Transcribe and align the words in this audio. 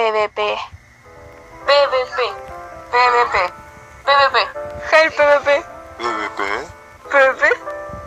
PvP. 0.00 0.40
PvP. 1.68 2.18
PvP. 2.90 3.36
PvP. 4.06 4.36
Hey 4.90 5.06
PvP. 5.14 5.48
PvP. 5.98 6.40
PvP. 7.10 7.42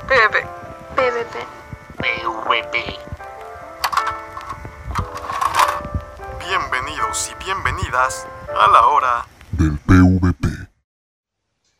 PvP. 0.09 0.35
PvP. 0.95 1.35
PvP. 2.01 2.75
Bienvenidos 6.39 7.29
y 7.29 7.43
bienvenidas 7.45 8.25
a 8.49 8.67
la 8.71 8.87
hora 8.87 9.27
del 9.51 9.77
PvP. 9.77 10.47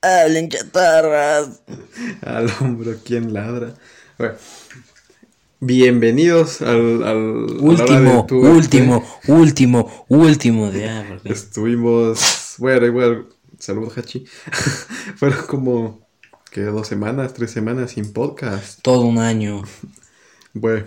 Hablen 0.04 0.48
chatarras. 0.50 1.64
Al 2.24 2.54
hombro, 2.60 2.92
¿quién 3.04 3.34
ladra? 3.34 3.74
Bueno, 4.20 4.36
bienvenidos 5.68 6.62
al, 6.62 7.04
al 7.04 7.18
Último, 7.60 8.00
del 8.00 8.26
PvP. 8.26 8.34
último, 8.50 9.04
último, 9.28 10.06
último 10.10 10.72
de 10.72 10.90
ah, 10.90 11.06
porque- 11.08 11.32
Estuvimos, 11.34 12.56
bueno, 12.58 12.86
igual, 12.86 13.28
salud 13.60 13.92
Hachi. 13.96 14.26
Fueron 15.16 15.46
como, 15.48 16.08
que 16.52 16.62
dos 16.62 16.88
semanas, 16.88 17.34
tres 17.34 17.52
semanas 17.52 17.92
sin 17.92 18.12
podcast. 18.12 18.82
todo 18.82 19.02
un 19.02 19.18
año. 19.20 19.64
Bueno, 20.54 20.86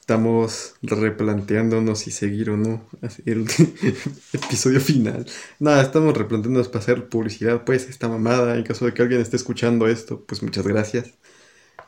estamos 0.00 0.74
replanteándonos 0.82 1.98
si 1.98 2.10
seguir 2.10 2.50
o 2.50 2.56
no 2.56 2.82
el 3.26 3.46
episodio 4.32 4.80
final. 4.80 5.26
Nada, 5.60 5.82
estamos 5.82 6.16
replanteándonos 6.16 6.68
para 6.68 6.80
hacer 6.80 7.08
publicidad, 7.08 7.64
pues, 7.64 7.88
esta 7.88 8.08
mamada. 8.08 8.56
En 8.56 8.64
caso 8.64 8.86
de 8.86 8.94
que 8.94 9.02
alguien 9.02 9.20
esté 9.20 9.36
escuchando 9.36 9.86
esto, 9.86 10.24
pues 10.26 10.42
muchas 10.42 10.66
gracias. 10.66 11.10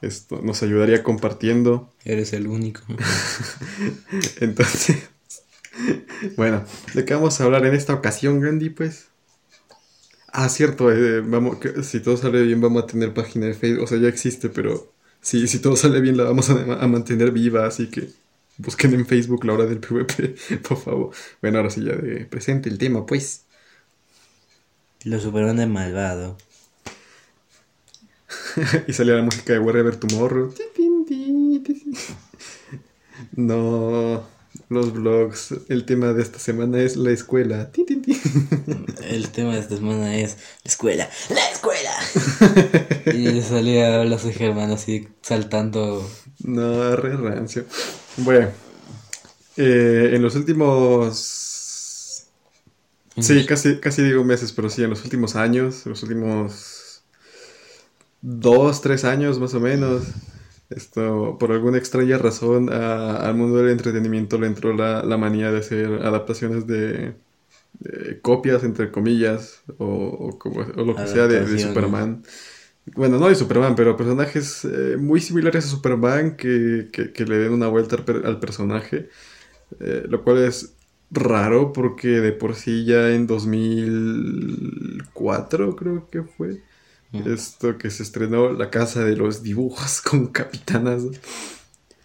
Esto 0.03 0.41
nos 0.43 0.63
ayudaría 0.63 1.03
compartiendo. 1.03 1.91
Eres 2.05 2.33
el 2.33 2.47
único. 2.47 2.83
Entonces, 4.41 5.09
bueno, 6.37 6.65
¿de 6.95 7.05
qué 7.05 7.15
vamos 7.15 7.41
a 7.41 7.45
hablar 7.45 7.67
en 7.67 7.75
esta 7.75 7.95
ocasión, 7.95 8.41
Gandhi? 8.41 8.71
Pues. 8.71 9.09
Ah, 10.33 10.49
cierto, 10.49 10.93
eh, 10.93 11.21
vamos, 11.23 11.59
que 11.59 11.83
si 11.83 12.01
todo 12.01 12.17
sale 12.17 12.43
bien, 12.43 12.61
vamos 12.61 12.83
a 12.85 12.87
tener 12.87 13.15
página 13.15 13.47
de 13.47 13.55
Facebook. 13.55 13.85
O 13.85 13.87
sea, 13.87 13.99
ya 13.99 14.09
existe, 14.09 14.49
pero 14.51 14.93
si, 15.21 15.49
si 15.49 15.59
todo 15.61 15.75
sale 15.77 16.01
bien, 16.01 16.17
la 16.17 16.25
vamos 16.25 16.51
a, 16.51 16.83
a 16.83 16.87
mantener 16.87 17.33
viva. 17.33 17.67
Así 17.67 17.89
que 17.91 18.11
busquen 18.59 18.93
en 18.95 19.07
Facebook 19.07 19.45
la 19.45 19.55
hora 19.55 19.67
del 19.67 19.81
PvP, 19.81 20.35
por 20.69 20.79
favor. 20.79 21.11
Bueno, 21.41 21.59
ahora 21.59 21.71
sí, 21.71 21.85
ya 21.85 21.97
de 21.97 22.27
presente 22.27 22.69
el 22.69 22.79
tema, 22.79 23.07
pues. 23.07 23.47
Lo 25.03 25.19
superaron 25.19 25.57
de 25.57 25.67
malvado. 25.67 26.37
y 28.87 28.93
salía 28.93 29.15
la 29.15 29.23
música 29.23 29.53
de 29.53 29.59
Wherever 29.59 29.97
Tomorrow. 29.97 30.53
No, 33.35 34.25
los 34.69 34.93
vlogs. 34.93 35.55
El 35.69 35.85
tema 35.85 36.13
de 36.13 36.23
esta 36.23 36.39
semana 36.39 36.81
es 36.81 36.97
la 36.97 37.11
escuela. 37.11 37.71
El 39.09 39.31
tema 39.31 39.55
de 39.55 39.61
esta 39.61 39.77
semana 39.77 40.17
es 40.17 40.37
la 40.65 40.71
escuela. 40.71 41.11
¡La 41.31 41.51
escuela! 41.51 41.93
y 43.15 43.41
salía 43.43 44.05
la 44.05 44.19
Germán 44.19 44.71
así 44.71 45.09
saltando. 45.23 46.09
No, 46.41 46.97
re 46.97 47.17
rancio. 47.17 47.65
Bueno, 48.19 48.49
eh, 49.57 50.11
en 50.15 50.23
los 50.23 50.35
últimos. 50.37 52.27
Sí, 53.21 53.47
casi, 53.47 53.81
casi 53.81 54.03
digo 54.03 54.23
meses, 54.23 54.53
pero 54.53 54.71
sí, 54.71 54.85
en 54.85 54.91
los 54.91 55.03
últimos 55.03 55.35
años, 55.35 55.85
en 55.87 55.91
los 55.91 56.03
últimos 56.05 56.78
dos, 58.21 58.81
tres 58.83 59.05
años 59.05 59.39
más 59.41 59.55
o 59.55 59.61
menos, 59.61 60.17
esto, 60.71 61.37
por 61.39 61.53
alguna 61.53 61.79
extraña 61.79 62.19
razón, 62.19 62.71
a- 62.73 63.17
al 63.29 63.35
mundo 63.37 63.59
del 63.59 63.71
entretenimiento 63.71 64.39
le 64.39 64.47
entró 64.49 64.73
la, 64.75 65.03
la 65.03 65.17
manía 65.19 65.51
de 65.53 65.59
hacer 65.61 65.87
adaptaciones 66.05 66.67
de, 66.67 67.17
de 67.81 68.21
copias, 68.23 68.65
entre 68.65 68.91
comillas, 68.93 69.63
o, 69.79 69.87
o 69.87 70.39
como- 70.39 70.61
o 70.63 70.85
lo 70.85 71.01
que 71.01 71.09
sea 71.09 71.27
de, 71.29 71.45
de. 71.47 71.59
Superman. 71.59 72.23
Bueno, 72.97 73.19
no 73.19 73.29
de 73.29 73.35
Superman, 73.37 73.75
pero 73.77 73.97
personajes 73.97 74.65
eh, 74.65 74.97
muy 74.99 75.21
similares 75.21 75.67
a 75.67 75.69
Superman 75.69 76.37
que, 76.37 76.89
que- 76.93 77.13
que 77.13 77.25
le 77.27 77.39
den 77.39 77.53
una 77.53 77.69
vuelta 77.69 77.97
al 78.25 78.41
personaje. 78.41 79.09
eh, 79.81 80.05
lo 80.09 80.23
cual 80.25 80.39
es 80.39 80.75
raro 81.11 81.73
porque 81.73 82.09
de 82.09 82.33
por 82.33 82.55
sí 82.55 82.85
ya 82.85 83.11
en 83.11 83.27
2004 83.27 85.77
creo 85.77 86.09
que 86.11 86.23
fue. 86.23 86.63
Esto 87.13 87.79
que 87.79 87.91
se 87.91 88.03
estrenó 88.03 88.53
La 88.53 88.71
Casa 88.71 89.05
de 89.05 89.17
los 89.17 89.43
Dibujos 89.43 90.01
con 90.05 90.27
Capitanas. 90.29 91.05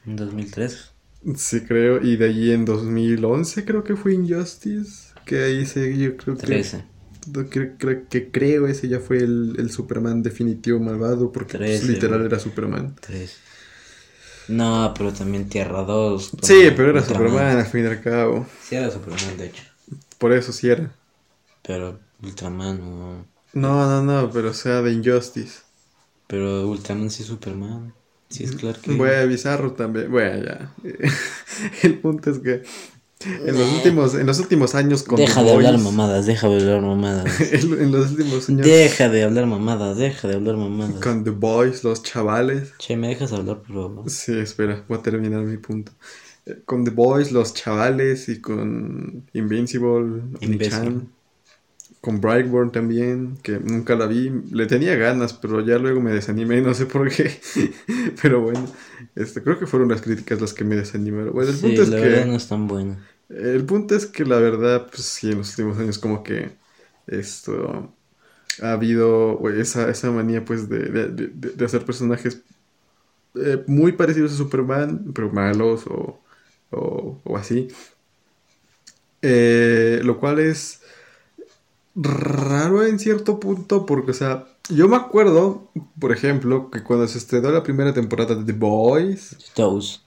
En 0.05 0.15
2003. 0.15 0.91
Sí, 1.35 1.61
creo. 1.61 2.01
Y 2.01 2.17
de 2.17 2.25
allí 2.25 2.51
en 2.51 2.65
2011 2.65 3.65
creo 3.65 3.83
que 3.83 3.95
fue 3.95 4.13
Injustice. 4.13 5.13
Que 5.25 5.43
ahí 5.43 5.65
se, 5.65 5.97
yo 5.97 6.17
creo 6.17 6.37
que... 6.37 6.45
13. 6.45 6.83
creo 7.49 8.07
que 8.09 8.31
creo 8.31 8.67
ese 8.67 8.89
ya 8.89 8.99
fue 8.99 9.17
el, 9.17 9.55
el 9.57 9.71
Superman 9.71 10.21
definitivo 10.23 10.79
malvado. 10.79 11.31
Porque 11.31 11.57
pues, 11.57 11.79
Trece, 11.79 11.91
literal 11.93 12.25
era 12.25 12.39
Superman. 12.39 12.95
13. 13.01 13.33
No, 14.49 14.93
pero 14.97 15.13
también 15.13 15.47
Tierra 15.47 15.83
2. 15.83 16.31
Sí, 16.41 16.67
pero 16.75 16.89
era 16.89 16.99
Ultraman. 16.99 17.05
Superman 17.05 17.57
al 17.57 17.65
fin 17.65 17.83
y 17.83 17.87
al 17.87 18.01
cabo. 18.01 18.45
Sí, 18.61 18.75
era 18.75 18.91
Superman, 18.91 19.37
de 19.37 19.45
hecho. 19.47 19.63
Por 20.17 20.33
eso 20.33 20.51
sí 20.51 20.69
era. 20.69 20.93
Pero 21.61 21.99
Ultraman 22.21 22.79
no. 22.79 23.32
No, 23.53 23.87
no, 23.87 24.03
no, 24.03 24.31
pero 24.31 24.51
o 24.51 24.53
sea 24.53 24.81
de 24.81 24.91
Injustice. 24.91 25.59
Pero 26.27 26.67
Ultraman 26.67 27.09
sí 27.09 27.23
es 27.23 27.29
Superman. 27.29 27.93
Sí, 28.29 28.43
es 28.43 28.53
claro 28.53 28.79
que. 28.81 28.93
Bueno, 28.93 29.27
Bizarro 29.27 29.73
también. 29.73 30.09
Bueno, 30.09 30.43
ya. 30.43 30.73
El 31.83 31.99
punto 31.99 32.31
es 32.31 32.39
que 32.39 32.63
en 33.25 33.57
los 33.57 33.71
últimos, 33.73 34.15
en 34.15 34.25
los 34.25 34.39
últimos 34.39 34.75
años 34.75 35.03
con 35.03 35.17
deja 35.17 35.43
de 35.43 35.51
hablar 35.51 35.77
mamadas, 35.77 36.25
deja 36.25 36.49
de 36.49 36.55
hablar 36.55 36.81
mamadas. 36.81 37.39
en, 37.53 37.91
los 37.91 38.11
últimos 38.11 38.49
años 38.49 38.65
deja 38.65 39.09
de 39.09 39.23
hablar 39.23 39.45
mamadas, 39.45 39.97
deja 39.97 40.27
de 40.27 40.35
hablar 40.35 40.57
mamadas. 40.57 41.01
con 41.01 41.23
The 41.23 41.29
Boys, 41.29 41.83
los 41.83 42.03
chavales. 42.03 42.73
Che, 42.77 42.97
¿me 42.97 43.09
dejas 43.09 43.31
hablar, 43.31 43.61
por 43.61 43.75
favor? 43.75 44.09
Sí, 44.09 44.37
espera, 44.37 44.83
voy 44.87 44.97
a 44.97 45.01
terminar 45.01 45.41
mi 45.41 45.57
punto. 45.57 45.91
Eh, 46.45 46.59
Con 46.65 46.83
The 46.83 46.91
Boys, 46.91 47.31
los 47.31 47.53
chavales 47.53 48.27
y 48.27 48.41
con 48.41 49.25
Invincible, 49.33 50.23
Imbécil. 50.41 51.07
Con 52.03 52.21
Brightburn 52.21 52.71
también, 52.71 53.37
que 53.43 53.53
nunca 53.59 53.95
la 53.95 54.07
vi. 54.07 54.29
Le 54.51 54.67
tenía 54.67 54.95
ganas, 54.97 55.33
pero 55.33 55.61
ya 55.61 55.79
luego 55.79 56.01
me 56.01 56.13
desanimé, 56.13 56.61
no 56.61 56.73
sé 56.75 56.85
por 56.87 57.09
qué. 57.09 57.41
pero 58.21 58.41
bueno, 58.41 58.67
este, 59.15 59.41
creo 59.43 59.57
que 59.59 59.67
fueron 59.67 59.89
las 59.89 60.01
críticas 60.03 60.41
las 60.41 60.53
que 60.53 60.65
me 60.65 60.75
desanimaron. 60.75 61.33
Bueno, 61.33 61.51
el 61.51 61.59
Sí, 61.59 61.59
punto 61.59 61.83
es 61.83 61.91
la 61.91 61.97
que... 61.97 62.09
verdad 62.09 62.25
no 62.25 62.35
es 62.35 62.47
tan 62.47 62.67
buena. 62.67 63.07
El 63.29 63.65
punto 63.65 63.95
es 63.95 64.05
que 64.05 64.25
la 64.25 64.37
verdad, 64.39 64.87
pues 64.89 65.03
sí, 65.05 65.31
en 65.31 65.39
los 65.39 65.49
últimos 65.51 65.77
años 65.79 65.97
como 65.99 66.23
que 66.23 66.57
esto 67.07 67.95
ha 68.61 68.73
habido 68.73 69.39
esa, 69.51 69.89
esa 69.91 70.11
manía 70.11 70.45
pues 70.45 70.69
de, 70.69 70.79
de- 70.89 71.09
de- 71.09 71.29
de 71.51 71.65
hacer 71.65 71.85
personajes 71.85 72.43
eh, 73.35 73.63
muy 73.67 73.93
parecidos 73.93 74.33
a 74.33 74.37
Superman, 74.37 75.11
pero 75.13 75.31
malos 75.31 75.85
o, 75.87 76.23
o, 76.71 77.21
o 77.25 77.37
así. 77.37 77.67
Eh, 79.21 80.01
lo 80.03 80.19
cual 80.19 80.39
es 80.39 80.81
raro 81.95 82.85
en 82.85 82.99
cierto 82.99 83.39
punto 83.39 83.85
porque, 83.85 84.11
o 84.11 84.13
sea, 84.13 84.47
yo 84.69 84.87
me 84.87 84.95
acuerdo, 84.95 85.71
por 85.99 86.11
ejemplo, 86.11 86.69
que 86.71 86.83
cuando 86.83 87.07
se 87.07 87.17
estrenó 87.17 87.51
la 87.51 87.63
primera 87.63 87.93
temporada 87.93 88.35
de 88.35 88.43
The 88.45 88.53
Boys, 88.53 89.37
Toes. 89.53 90.01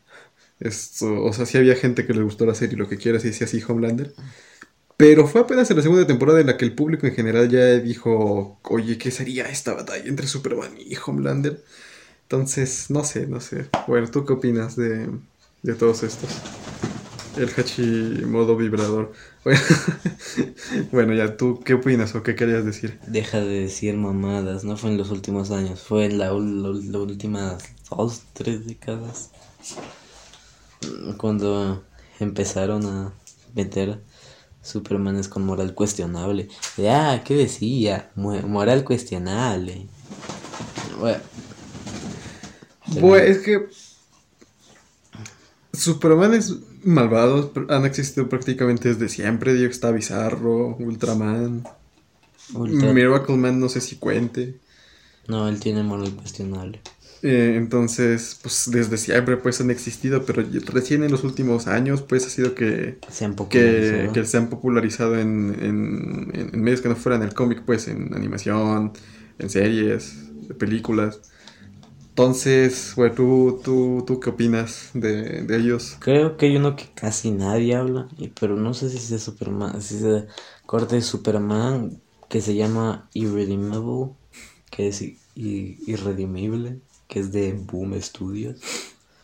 esto, 0.60 1.22
o 1.22 1.32
sea, 1.32 1.46
sí 1.46 1.58
había 1.58 1.76
gente 1.76 2.06
que 2.06 2.14
le 2.14 2.22
gustó 2.22 2.46
la 2.46 2.54
serie, 2.54 2.76
lo 2.76 2.88
que 2.88 2.96
quieras, 2.98 3.24
y 3.24 3.28
decía 3.28 3.46
así 3.46 3.62
Homelander. 3.66 4.14
Pero 4.96 5.26
fue 5.28 5.42
apenas 5.42 5.70
en 5.70 5.76
la 5.78 5.82
segunda 5.82 6.06
temporada 6.06 6.40
en 6.40 6.46
la 6.48 6.56
que 6.56 6.64
el 6.64 6.74
público 6.74 7.06
en 7.06 7.14
general 7.14 7.48
ya 7.50 7.66
dijo, 7.80 8.60
oye, 8.64 8.98
¿qué 8.98 9.10
sería 9.10 9.46
esta 9.48 9.74
batalla 9.74 10.04
entre 10.08 10.26
Superman 10.26 10.74
y 10.78 10.96
Homelander? 10.96 11.64
Entonces, 12.22 12.90
no 12.90 13.04
sé, 13.04 13.26
no 13.26 13.40
sé. 13.40 13.72
Bueno, 13.86 14.10
¿tú 14.10 14.24
qué 14.26 14.34
opinas 14.34 14.76
de, 14.76 15.10
de 15.62 15.74
todos 15.76 16.02
estos? 16.04 16.46
El 17.36 17.50
Hachi 17.56 18.24
modo 18.24 18.56
vibrador. 18.56 19.12
Bueno, 20.90 21.14
ya, 21.14 21.36
¿tú 21.36 21.60
qué 21.64 21.74
opinas 21.74 22.14
o 22.14 22.22
qué 22.22 22.34
querías 22.34 22.64
decir? 22.64 22.98
Deja 23.06 23.40
de 23.40 23.60
decir 23.60 23.96
mamadas, 23.96 24.64
no 24.64 24.76
fue 24.76 24.90
en 24.90 24.98
los 24.98 25.10
últimos 25.10 25.50
años, 25.50 25.80
fue 25.80 26.06
en 26.06 26.18
la, 26.18 26.26
las 26.26 26.94
últimas 26.94 27.62
dos, 27.90 28.22
tres 28.32 28.66
décadas. 28.66 29.30
Cuando 31.16 31.82
empezaron 32.18 32.86
a 32.86 33.12
meter 33.54 34.00
Supermanes 34.62 35.28
con 35.28 35.46
moral 35.46 35.74
cuestionable. 35.74 36.48
De, 36.76 36.90
ah, 36.90 37.22
¿qué 37.24 37.34
decía? 37.34 38.10
Moral 38.16 38.82
cuestionable. 38.82 39.86
Bueno, 40.98 41.20
Bueno, 43.00 43.16
es 43.16 43.38
que 43.38 43.68
Supermanes 45.72 46.56
malvados 46.86 47.50
han 47.68 47.84
existido 47.84 48.28
prácticamente 48.28 48.88
desde 48.90 49.08
siempre. 49.08 49.54
Digo, 49.54 49.70
está 49.70 49.90
Bizarro, 49.90 50.76
Ultraman, 50.78 51.64
Ultra- 52.54 52.92
Miracle 52.92 53.36
Man, 53.36 53.60
no 53.60 53.68
sé 53.68 53.80
si 53.80 53.96
cuente. 53.96 54.56
No, 55.28 55.48
él 55.48 55.58
tiene 55.60 55.82
moral 55.82 56.12
cuestionable. 56.14 56.80
Eh, 57.22 57.54
entonces, 57.56 58.38
pues 58.42 58.70
desde 58.70 58.98
siempre 58.98 59.36
pues 59.38 59.60
han 59.60 59.70
existido, 59.70 60.24
pero 60.24 60.44
recién 60.66 61.02
en 61.02 61.10
los 61.10 61.24
últimos 61.24 61.66
años 61.66 62.02
pues 62.02 62.26
ha 62.26 62.30
sido 62.30 62.54
que 62.54 62.98
Se 63.10 63.24
han 63.24 63.32
que, 63.32 63.36
popularizado. 63.36 64.12
que 64.12 64.24
se 64.26 64.36
han 64.36 64.48
popularizado 64.50 65.18
en, 65.18 65.56
en- 65.60 66.30
en- 66.34 66.50
en 66.54 66.62
medios 66.62 66.82
que 66.82 66.88
no 66.90 66.94
fueran 66.96 67.22
el 67.22 67.34
cómic, 67.34 67.62
pues 67.66 67.88
en 67.88 68.14
animación, 68.14 68.92
en 69.38 69.50
series, 69.50 70.14
películas. 70.58 71.20
Entonces, 72.16 72.94
güey, 72.96 73.14
¿tú, 73.14 73.60
tú, 73.62 74.02
¿tú 74.06 74.18
qué 74.20 74.30
opinas 74.30 74.88
de, 74.94 75.42
de 75.42 75.56
ellos? 75.58 75.98
Creo 75.98 76.36
que 76.36 76.46
hay 76.46 76.56
uno 76.56 76.76
que 76.76 76.92
casi 76.94 77.30
nadie 77.32 77.74
habla, 77.74 78.08
pero 78.40 78.56
no 78.56 78.74
sé 78.74 78.90
si 78.90 78.98
sea 78.98 79.18
Superman, 79.18 79.80
si 79.82 79.98
sea 79.98 80.26
corte 80.66 80.96
de 80.96 81.02
Superman, 81.02 82.02
que 82.28 82.40
se 82.42 82.54
llama 82.54 83.08
Irredeemable, 83.14 84.14
que 84.70 84.88
es 84.88 85.02
irredimible, 85.34 86.80
que 87.08 87.20
es 87.20 87.32
de 87.32 87.52
Boom 87.54 88.00
Studios. 88.02 88.60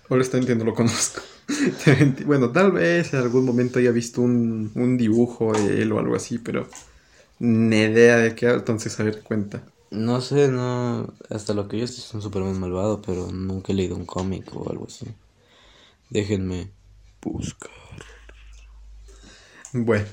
Honestamente 0.08 0.54
no 0.54 0.64
lo 0.64 0.74
conozco. 0.74 1.22
Bueno, 2.26 2.50
tal 2.52 2.72
vez 2.72 3.12
en 3.12 3.20
algún 3.20 3.44
momento 3.44 3.78
haya 3.78 3.90
visto 3.90 4.22
un, 4.22 4.70
un 4.74 4.96
dibujo 4.96 5.52
de 5.52 5.82
él 5.82 5.92
o 5.92 5.98
algo 5.98 6.14
así, 6.16 6.38
pero 6.38 6.68
ni 7.40 7.78
idea 7.82 8.18
de 8.18 8.34
qué, 8.34 8.48
entonces 8.50 8.98
a 9.00 9.04
ver, 9.04 9.22
cuenta. 9.22 9.64
No 9.92 10.20
sé, 10.20 10.48
no, 10.48 11.14
hasta 11.30 11.54
lo 11.54 11.68
que 11.68 11.78
yo 11.78 11.86
sé 11.86 12.00
es 12.00 12.14
un 12.14 12.22
Superman 12.22 12.58
malvado, 12.58 13.00
pero 13.02 13.30
nunca 13.30 13.72
he 13.72 13.76
leído 13.76 13.94
un 13.96 14.06
cómic 14.06 14.50
o 14.56 14.68
algo 14.70 14.86
así. 14.86 15.06
Déjenme 16.10 16.72
buscar. 17.22 17.70
Bueno, 19.72 20.06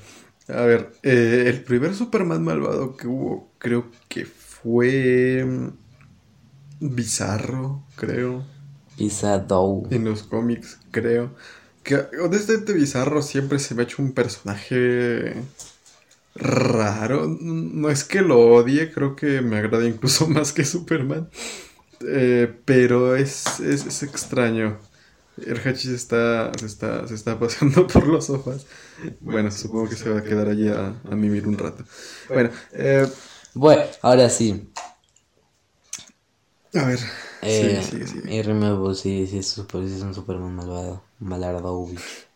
a 0.48 0.62
ver, 0.62 0.94
eh, 1.04 1.46
el 1.48 1.64
primer 1.64 1.94
Superman 1.96 2.44
malvado 2.44 2.96
que 2.96 3.08
hubo 3.08 3.52
creo 3.60 3.92
que 4.08 4.26
fue 4.26 5.44
mm, 5.46 5.70
Bizarro, 6.82 7.84
creo, 7.96 8.46
Pisadou. 8.98 9.88
en 9.90 10.06
los 10.06 10.24
cómics, 10.24 10.80
creo. 10.92 11.36
Que 11.84 11.96
honestamente 12.22 12.74
Bizarro 12.74 13.22
siempre 13.22 13.60
se 13.60 13.76
me 13.76 13.82
ha 13.82 13.86
hecho 13.86 14.02
un 14.02 14.14
personaje 14.14 15.36
raro. 16.40 17.28
No 17.28 17.90
es 17.90 18.04
que 18.04 18.22
lo 18.22 18.40
odie, 18.40 18.92
creo 18.92 19.16
que 19.16 19.42
me 19.42 19.58
agrada 19.58 19.86
incluso 19.88 20.28
más 20.30 20.54
que 20.54 20.66
Superman. 20.66 21.30
Eh, 22.08 22.62
pero 22.66 23.16
es, 23.16 23.60
es, 23.60 23.86
es 23.86 24.04
extraño. 24.04 24.80
El 25.38 25.60
Hachi 25.60 25.90
se 25.90 25.96
está, 25.96 26.58
se 26.60 26.66
está, 26.68 27.08
se 27.08 27.16
está 27.16 27.40
paseando 27.40 27.88
por 27.94 28.08
los 28.08 28.28
sofás. 28.28 28.68
Bueno, 29.22 29.52
supongo 29.52 29.90
que 29.90 29.96
se 29.98 30.10
va 30.10 30.20
a 30.20 30.24
quedar 30.24 30.50
allí 30.50 30.70
a, 30.70 31.02
a 31.04 31.16
mimir 31.16 31.48
un 31.48 31.58
rato. 31.58 31.86
Bueno, 32.28 32.52
eh, 32.74 33.08
Bueno, 33.54 33.84
ahora 34.02 34.30
sí. 34.30 34.72
a 36.74 36.84
ver. 36.86 37.00
Eh, 37.42 37.50
sigue, 37.50 37.84
sigue, 37.84 38.08
sigue. 38.08 38.34
Irredeemable, 38.36 38.96
sí, 38.96 39.28
sí, 39.28 39.40
es, 39.40 39.50
super, 39.50 39.88
sí 39.88 39.96
es 39.96 40.02
un 40.04 40.14
Superman 40.14 40.56
malvado. 40.56 41.04
Malardovich. 41.20 42.30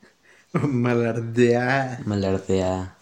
Malardea. 0.53 2.01
Malardea. 2.05 2.97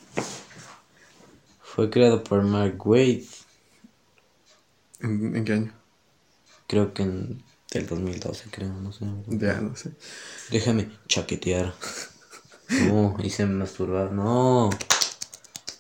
Fue 1.74 1.90
creado 1.90 2.24
por 2.24 2.44
Mark 2.44 2.86
Waid, 2.86 3.24
¿En, 5.02 5.36
en 5.36 5.46
qué 5.46 5.54
año? 5.54 5.74
creo 6.68 6.94
que 6.94 7.04
en 7.04 7.44
el 7.74 7.88
2012, 7.88 8.50
creo, 8.52 8.74
no 8.74 8.92
sé. 8.92 9.06
Ya, 9.28 9.62
no 9.62 9.76
sé. 9.76 9.92
Déjame 10.50 10.90
chaquetear. 11.08 11.74
No, 12.78 13.16
hice 13.24 13.46
masturbar, 13.46 14.12
no. 14.12 14.70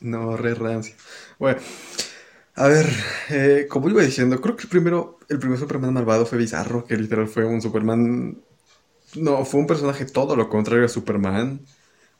No, 0.01 0.35
re 0.37 0.55
rancio. 0.55 0.95
Bueno, 1.39 1.61
a 2.55 2.67
ver, 2.67 2.87
eh, 3.29 3.67
como 3.69 3.89
iba 3.89 4.03
diciendo, 4.03 4.41
creo 4.41 4.55
que 4.55 4.63
el 4.63 4.69
primero, 4.69 5.19
el 5.29 5.39
primer 5.39 5.59
Superman 5.59 5.93
malvado 5.93 6.25
fue 6.25 6.37
Bizarro, 6.39 6.85
que 6.85 6.97
literal 6.97 7.27
fue 7.27 7.45
un 7.45 7.61
Superman. 7.61 8.41
No, 9.15 9.45
fue 9.45 9.61
un 9.61 9.67
personaje 9.67 10.05
todo 10.05 10.35
lo 10.35 10.49
contrario 10.49 10.85
a 10.85 10.89
Superman. 10.89 11.65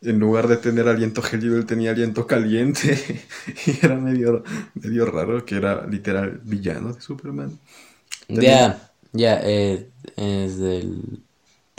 En 0.01 0.19
lugar 0.19 0.48
de 0.48 0.57
tener 0.57 0.88
aliento 0.88 1.21
gélido, 1.21 1.57
él 1.57 1.65
tenía 1.65 1.92
aliento 1.92 2.25
caliente. 2.25 3.24
y 3.68 3.86
era 3.86 3.95
medio, 3.98 4.44
medio 4.74 5.06
raro, 5.06 5.45
que 5.45 5.56
era 5.56 5.86
literal 5.86 6.42
villano 6.44 6.94
de 6.94 7.01
Superman. 7.01 7.59
Ya, 8.27 8.92
ya, 9.12 9.39
eh, 9.44 9.89
es 10.15 10.57
del 10.57 11.21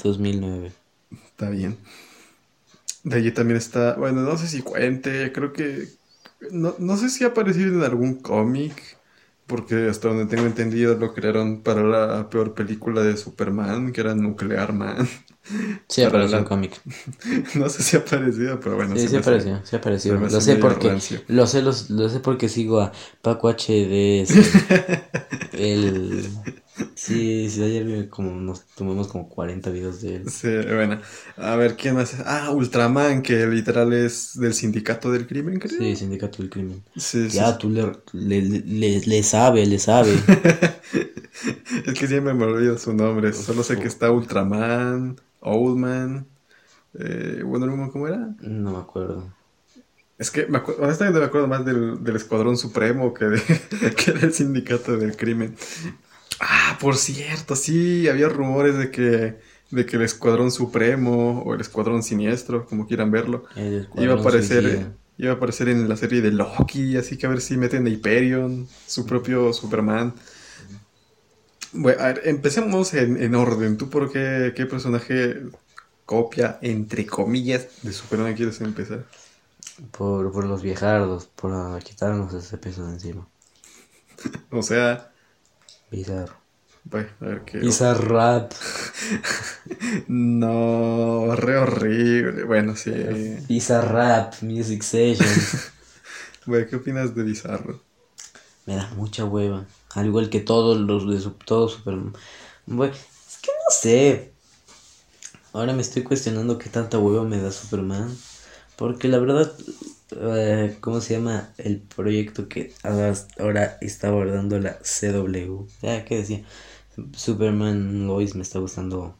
2009. 0.02 0.72
Está 1.10 1.50
bien. 1.50 1.76
De 3.04 3.16
allí 3.16 3.32
también 3.32 3.56
está, 3.56 3.94
bueno, 3.94 4.20
no 4.22 4.36
sé 4.36 4.46
si 4.46 4.62
cuente, 4.62 5.32
creo 5.32 5.52
que, 5.52 5.88
no, 6.52 6.74
no 6.78 6.96
sé 6.96 7.08
si 7.08 7.24
ha 7.24 7.28
aparecido 7.28 7.74
en 7.74 7.82
algún 7.82 8.14
cómic, 8.14 8.98
porque 9.46 9.88
hasta 9.88 10.08
donde 10.08 10.26
tengo 10.26 10.46
entendido 10.46 10.96
lo 10.96 11.12
crearon 11.14 11.62
para 11.62 11.82
la 11.82 12.30
peor 12.30 12.54
película 12.54 13.02
de 13.02 13.16
Superman, 13.16 13.92
que 13.92 14.00
era 14.02 14.14
Nuclear 14.14 14.72
Man. 14.72 15.08
Sí, 15.88 16.02
apareció 16.02 16.38
en 16.38 16.44
cómic. 16.44 16.80
no 17.54 17.68
sé 17.68 17.82
si 17.82 17.96
ha 17.96 18.00
aparecido, 18.00 18.60
pero 18.60 18.76
bueno. 18.76 18.96
Sí, 18.96 19.08
sí 19.08 19.16
apareció, 19.16 19.60
sí 19.64 19.76
apareció. 19.76 20.14
Lo 20.14 20.40
sé 20.40 20.56
porque, 20.56 20.88
rancio. 20.88 21.20
lo 21.28 21.46
sé, 21.46 21.62
los- 21.62 21.90
lo 21.90 22.08
sé 22.08 22.20
porque 22.20 22.48
sigo 22.48 22.80
a 22.80 22.92
Paco 23.22 23.48
HD. 23.48 24.24
el, 25.52 26.28
sí, 26.94 27.48
sí, 27.50 27.62
ayer 27.62 28.08
como 28.08 28.30
nos 28.40 28.64
tomamos 28.74 29.08
como 29.08 29.28
40 29.28 29.70
videos 29.70 30.00
de 30.00 30.16
él. 30.16 30.28
Sí, 30.30 30.48
bueno, 30.48 31.00
a 31.36 31.56
ver, 31.56 31.76
¿quién 31.76 31.94
más? 31.94 32.14
Ah, 32.24 32.50
Ultraman, 32.52 33.22
que 33.22 33.46
literal 33.46 33.92
es 33.92 34.38
del 34.38 34.54
sindicato 34.54 35.10
del 35.10 35.26
crimen, 35.26 35.58
creo. 35.58 35.78
Sí, 35.78 35.96
Sindicato 35.96 36.38
del 36.38 36.50
Crimen. 36.50 36.82
Sí, 36.96 37.28
sí, 37.30 37.36
Ya, 37.36 37.56
tú 37.58 37.68
le, 37.70 37.92
le, 38.12 38.40
le, 38.42 39.00
le 39.00 39.22
sabe, 39.22 39.66
le 39.66 39.78
sabe. 39.78 40.12
Es 41.86 41.98
que 41.98 42.06
siempre 42.06 42.34
me 42.34 42.44
olvido 42.44 42.78
su 42.78 42.92
nombre. 42.92 43.32
Solo 43.32 43.62
sé 43.62 43.76
que 43.78 43.88
está 43.88 44.10
Ultraman, 44.10 45.16
Oldman. 45.40 46.26
Eh, 46.98 47.42
Wonder 47.44 47.70
Woman, 47.70 47.90
¿cómo 47.90 48.06
era? 48.06 48.28
No 48.40 48.72
me 48.72 48.78
acuerdo. 48.78 49.32
Es 50.18 50.30
que 50.30 50.46
me 50.46 50.58
acu- 50.58 50.76
honestamente 50.78 51.18
me 51.18 51.24
acuerdo 51.26 51.48
más 51.48 51.64
del, 51.64 52.04
del 52.04 52.16
Escuadrón 52.16 52.56
Supremo 52.56 53.12
que, 53.14 53.24
de, 53.24 53.40
que 53.96 54.12
del 54.12 54.32
Sindicato 54.32 54.96
del 54.96 55.16
Crimen. 55.16 55.56
Ah, 56.40 56.76
por 56.80 56.96
cierto, 56.96 57.54
sí, 57.56 58.08
había 58.08 58.28
rumores 58.28 58.76
de 58.76 58.90
que, 58.90 59.38
de 59.70 59.86
que 59.86 59.96
el 59.96 60.02
Escuadrón 60.02 60.50
Supremo 60.50 61.42
o 61.42 61.54
el 61.54 61.60
Escuadrón 61.60 62.02
Siniestro, 62.02 62.66
como 62.66 62.86
quieran 62.86 63.10
verlo, 63.10 63.44
iba 63.94 64.14
a 64.14 64.16
aparecer, 64.16 64.64
Suicida. 64.64 64.98
iba 65.18 65.32
a 65.32 65.36
aparecer 65.36 65.68
en 65.68 65.88
la 65.88 65.96
serie 65.96 66.20
de 66.20 66.32
Loki, 66.32 66.96
así 66.96 67.16
que 67.16 67.26
a 67.26 67.30
ver 67.30 67.40
si 67.40 67.56
meten 67.56 67.86
a 67.86 67.90
Hyperion, 67.90 68.68
su 68.86 69.06
propio 69.06 69.52
Superman. 69.52 70.14
Bueno, 71.72 72.00
a 72.02 72.06
ver, 72.08 72.22
empecemos 72.24 72.92
en, 72.94 73.22
en 73.22 73.34
orden. 73.34 73.76
¿Tú 73.78 73.88
por 73.90 74.10
qué, 74.12 74.52
qué 74.54 74.66
personaje 74.66 75.42
copia, 76.06 76.58
entre 76.62 77.06
comillas, 77.06 77.68
de 77.82 77.92
Superman 77.92 78.34
quieres 78.34 78.60
empezar? 78.60 79.06
Por, 79.92 80.32
por 80.32 80.44
los 80.44 80.60
viejardos, 80.62 81.26
por 81.26 81.80
quitarnos 81.84 82.34
ese 82.34 82.58
peso 82.58 82.84
de 82.86 82.94
encima. 82.94 83.28
O 84.50 84.62
sea, 84.62 85.11
Bizarro. 85.92 86.34
bueno, 86.84 87.08
a 87.20 87.24
ver 87.26 87.42
qué... 87.42 87.58
Bizarrap. 87.58 88.52
No, 90.08 91.36
re 91.36 91.56
horrible. 91.58 92.44
Bueno, 92.44 92.74
sí. 92.76 92.90
Bizarrap, 93.48 94.42
Music 94.42 94.82
Session. 94.82 95.28
Güey, 96.46 96.66
¿qué 96.68 96.76
opinas 96.76 97.14
de 97.14 97.22
Bizarro? 97.22 97.80
Me 98.66 98.74
da 98.74 98.90
mucha 98.96 99.24
hueva. 99.24 99.64
Al 99.94 100.06
igual 100.06 100.28
que 100.30 100.40
todos 100.40 100.76
los 100.76 101.08
de 101.08 101.20
su, 101.20 101.32
todo 101.32 101.68
Superman. 101.68 102.14
Güey, 102.66 102.90
es 102.90 103.38
que 103.40 103.50
no 103.50 103.70
sé. 103.70 104.32
Ahora 105.52 105.72
me 105.74 105.82
estoy 105.82 106.02
cuestionando 106.02 106.58
qué 106.58 106.68
tanta 106.68 106.98
hueva 106.98 107.22
me 107.24 107.40
da 107.40 107.52
Superman. 107.52 108.16
Porque 108.76 109.06
la 109.08 109.18
verdad, 109.18 109.52
eh, 110.16 110.76
¿cómo 110.80 111.00
se 111.00 111.14
llama 111.14 111.52
el 111.58 111.80
proyecto 111.82 112.48
que 112.48 112.72
ahora- 112.82 113.78
está 113.80 114.08
abordando 114.08 114.58
la 114.58 114.78
CW? 114.82 115.66
Ya, 115.82 116.04
¿qué 116.04 116.16
decía? 116.18 116.44
Superman 117.16 118.06
Lois 118.06 118.34
me 118.34 118.42
está 118.42 118.58
gustando 118.60 119.16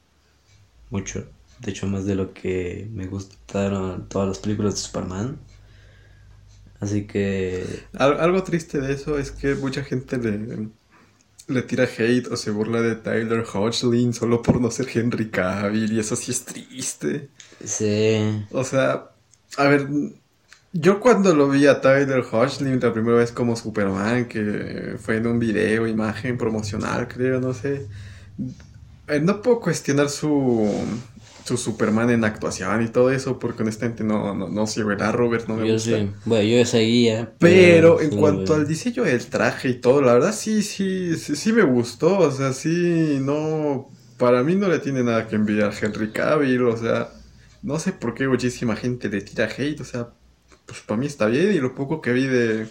mucho. 0.90 1.26
De 1.60 1.70
hecho, 1.72 1.86
más 1.88 2.06
de 2.06 2.14
lo 2.16 2.34
que 2.34 2.88
me 2.92 3.06
gustaron 3.06 4.08
todas 4.08 4.28
las 4.28 4.38
películas 4.40 4.74
de 4.74 4.80
Superman. 4.80 5.38
Así 6.80 7.06
que 7.06 7.86
Al- 7.94 8.20
algo 8.20 8.42
triste 8.44 8.80
de 8.80 8.92
eso 8.94 9.18
es 9.18 9.30
que 9.32 9.54
mucha 9.54 9.84
gente 9.84 10.18
le, 10.18 10.68
le 11.48 11.62
tira 11.62 11.84
hate 11.84 12.28
o 12.32 12.36
se 12.36 12.50
burla 12.52 12.82
de 12.82 12.96
Tyler 12.96 13.44
Hoechlin 13.54 14.12
solo 14.14 14.42
por 14.42 14.60
no 14.60 14.70
ser 14.70 14.88
Henry 14.94 15.30
Cavill 15.30 15.92
y 15.92 16.00
eso 16.00 16.16
sí 16.16 16.32
es 16.32 16.44
triste. 16.44 17.30
sí. 17.64 18.46
O 18.50 18.64
sea, 18.64 19.10
a 19.56 19.64
ver, 19.68 19.88
yo 20.72 21.00
cuando 21.00 21.34
lo 21.34 21.48
vi 21.50 21.66
a 21.66 21.80
Tyler 21.80 22.24
Hoechlin 22.30 22.80
la 22.80 22.92
primera 22.92 23.18
vez 23.18 23.32
como 23.32 23.56
Superman, 23.56 24.26
que 24.28 24.96
fue 24.98 25.16
en 25.18 25.26
un 25.26 25.38
video, 25.38 25.86
imagen 25.86 26.38
promocional, 26.38 27.08
creo, 27.08 27.40
no 27.40 27.52
sé. 27.54 27.88
eh, 29.08 29.20
No 29.20 29.42
puedo 29.42 29.60
cuestionar 29.60 30.08
su, 30.08 30.70
su 31.44 31.56
Superman 31.56 32.10
en 32.10 32.24
actuación 32.24 32.82
y 32.82 32.88
todo 32.88 33.10
eso, 33.10 33.38
porque 33.38 33.62
honestamente 33.62 34.04
no, 34.04 34.34
no, 34.34 34.48
no 34.48 34.66
sigo 34.66 34.90
el 34.92 35.02
Arrowverse, 35.02 35.48
no 35.48 35.56
me 35.56 35.64
Yo 35.64 35.66
gusta. 35.66 36.04
sí, 36.04 36.18
bueno, 36.24 36.44
yo 36.44 36.64
seguía. 36.64 37.36
Pero 37.38 38.00
en 38.00 38.10
sí, 38.10 38.16
cuanto 38.16 38.54
güey. 38.54 38.54
al 38.54 38.66
diseño 38.68 39.02
del 39.04 39.26
traje 39.28 39.68
y 39.70 39.80
todo, 39.80 40.00
la 40.00 40.14
verdad 40.14 40.32
sí, 40.32 40.62
sí, 40.62 41.16
sí, 41.16 41.34
sí 41.36 41.52
me 41.52 41.62
gustó. 41.64 42.18
O 42.20 42.30
sea, 42.30 42.52
sí, 42.52 43.18
no. 43.20 43.90
Para 44.16 44.42
mí 44.44 44.54
no 44.54 44.68
le 44.68 44.78
tiene 44.78 45.02
nada 45.02 45.26
que 45.26 45.34
envidiar 45.36 45.72
Henry 45.80 46.12
Cavill. 46.12 46.62
O 46.64 46.76
sea, 46.76 47.10
no 47.62 47.78
sé 47.80 47.92
por 47.92 48.14
qué 48.14 48.28
muchísima 48.28 48.76
gente 48.76 49.08
le 49.08 49.22
tira 49.22 49.46
hate. 49.56 49.80
O 49.80 49.84
sea, 49.84 50.10
pues 50.66 50.80
para 50.80 50.98
mí 51.00 51.06
está 51.06 51.26
bien. 51.26 51.52
Y 51.52 51.58
lo 51.60 51.74
poco 51.74 52.00
que 52.00 52.12
vi 52.12 52.26
de, 52.26 52.68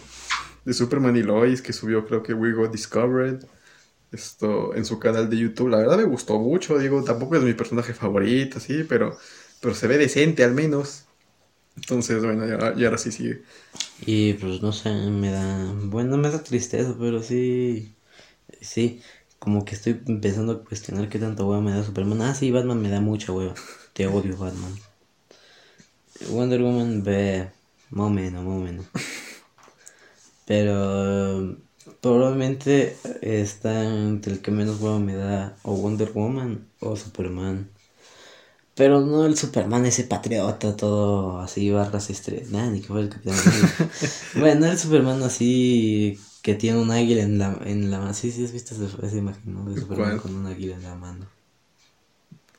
de 0.64 0.74
Superman 0.74 1.16
y 1.16 1.22
Lois, 1.22 1.62
que 1.62 1.72
subió 1.72 2.06
creo 2.06 2.22
que 2.22 2.34
We 2.34 2.52
Got 2.52 2.72
Discovered. 2.72 3.44
Esto 4.12 4.74
en 4.74 4.84
su 4.84 4.98
canal 4.98 5.30
de 5.30 5.38
YouTube, 5.38 5.70
la 5.70 5.78
verdad 5.78 5.96
me 5.98 6.04
gustó 6.04 6.38
mucho. 6.38 6.78
Digo, 6.78 7.02
tampoco 7.04 7.36
es 7.36 7.42
mi 7.42 7.54
personaje 7.54 7.94
favorito, 7.94 8.60
sí, 8.60 8.84
pero, 8.88 9.16
pero 9.60 9.74
se 9.74 9.88
ve 9.88 9.98
decente 9.98 10.44
al 10.44 10.54
menos. 10.54 11.04
Entonces, 11.76 12.24
bueno, 12.24 12.46
ya- 12.46 12.74
y 12.76 12.84
ahora 12.84 12.98
sí 12.98 13.12
sigue. 13.12 13.42
Y 14.06 14.34
pues 14.34 14.62
no 14.62 14.72
sé, 14.72 14.90
me 14.92 15.30
da. 15.30 15.72
Bueno, 15.74 16.16
me 16.16 16.30
da 16.30 16.42
tristeza, 16.42 16.94
pero 16.98 17.22
sí. 17.22 17.94
Sí, 18.60 19.02
como 19.38 19.64
que 19.64 19.74
estoy 19.74 20.00
empezando 20.06 20.52
a 20.52 20.64
cuestionar 20.64 21.08
qué 21.08 21.18
tanta 21.18 21.44
hueva 21.44 21.62
me 21.62 21.72
da 21.72 21.84
Superman. 21.84 22.22
Ah, 22.22 22.34
sí, 22.34 22.50
Batman 22.50 22.82
me 22.82 22.90
da 22.90 23.00
mucha 23.00 23.32
hueva. 23.32 23.54
Te 23.94 24.06
odio, 24.06 24.36
Batman. 24.38 24.74
Wonder 26.30 26.60
Woman, 26.62 27.02
ve. 27.04 27.50
Más 27.92 28.06
o 28.06 28.10
menos, 28.10 28.44
más 28.44 28.54
o 28.54 28.60
menos. 28.60 28.86
Pero. 30.46 31.56
Probablemente 32.00 32.96
está 33.22 33.84
entre 33.84 34.34
el 34.34 34.40
que 34.40 34.50
menos 34.50 34.80
hueva 34.80 34.98
me 34.98 35.14
da 35.14 35.56
o 35.62 35.74
Wonder 35.74 36.12
Woman 36.12 36.66
o 36.80 36.96
Superman. 36.96 37.70
Pero 38.74 39.00
no 39.00 39.26
el 39.26 39.36
Superman 39.36 39.84
ese 39.86 40.04
patriota, 40.04 40.76
todo 40.76 41.40
así, 41.40 41.70
barras 41.70 42.08
estrellas. 42.10 42.50
Nada, 42.50 42.70
ni 42.70 42.80
que 42.80 42.88
fue 42.88 43.02
el 43.02 43.08
Capitán 43.08 43.36
bueno, 44.36 44.66
el 44.66 44.78
Superman 44.78 45.22
así 45.22 46.18
que 46.42 46.54
tiene 46.54 46.78
un 46.78 46.90
águila 46.90 47.22
en 47.22 47.38
la, 47.38 47.58
en 47.64 47.90
la 47.90 47.98
mano. 47.98 48.14
Sí, 48.14 48.32
sí, 48.32 48.44
has 48.44 48.52
visto 48.52 48.74
esa, 48.74 49.06
esa 49.06 49.16
imagen, 49.16 49.42
¿no? 49.52 49.68
De 49.68 49.80
Superman 49.80 50.18
¿Cuál? 50.18 50.22
con 50.22 50.34
un 50.34 50.46
águila 50.46 50.76
en 50.76 50.82
la 50.82 50.94
mano. 50.94 51.26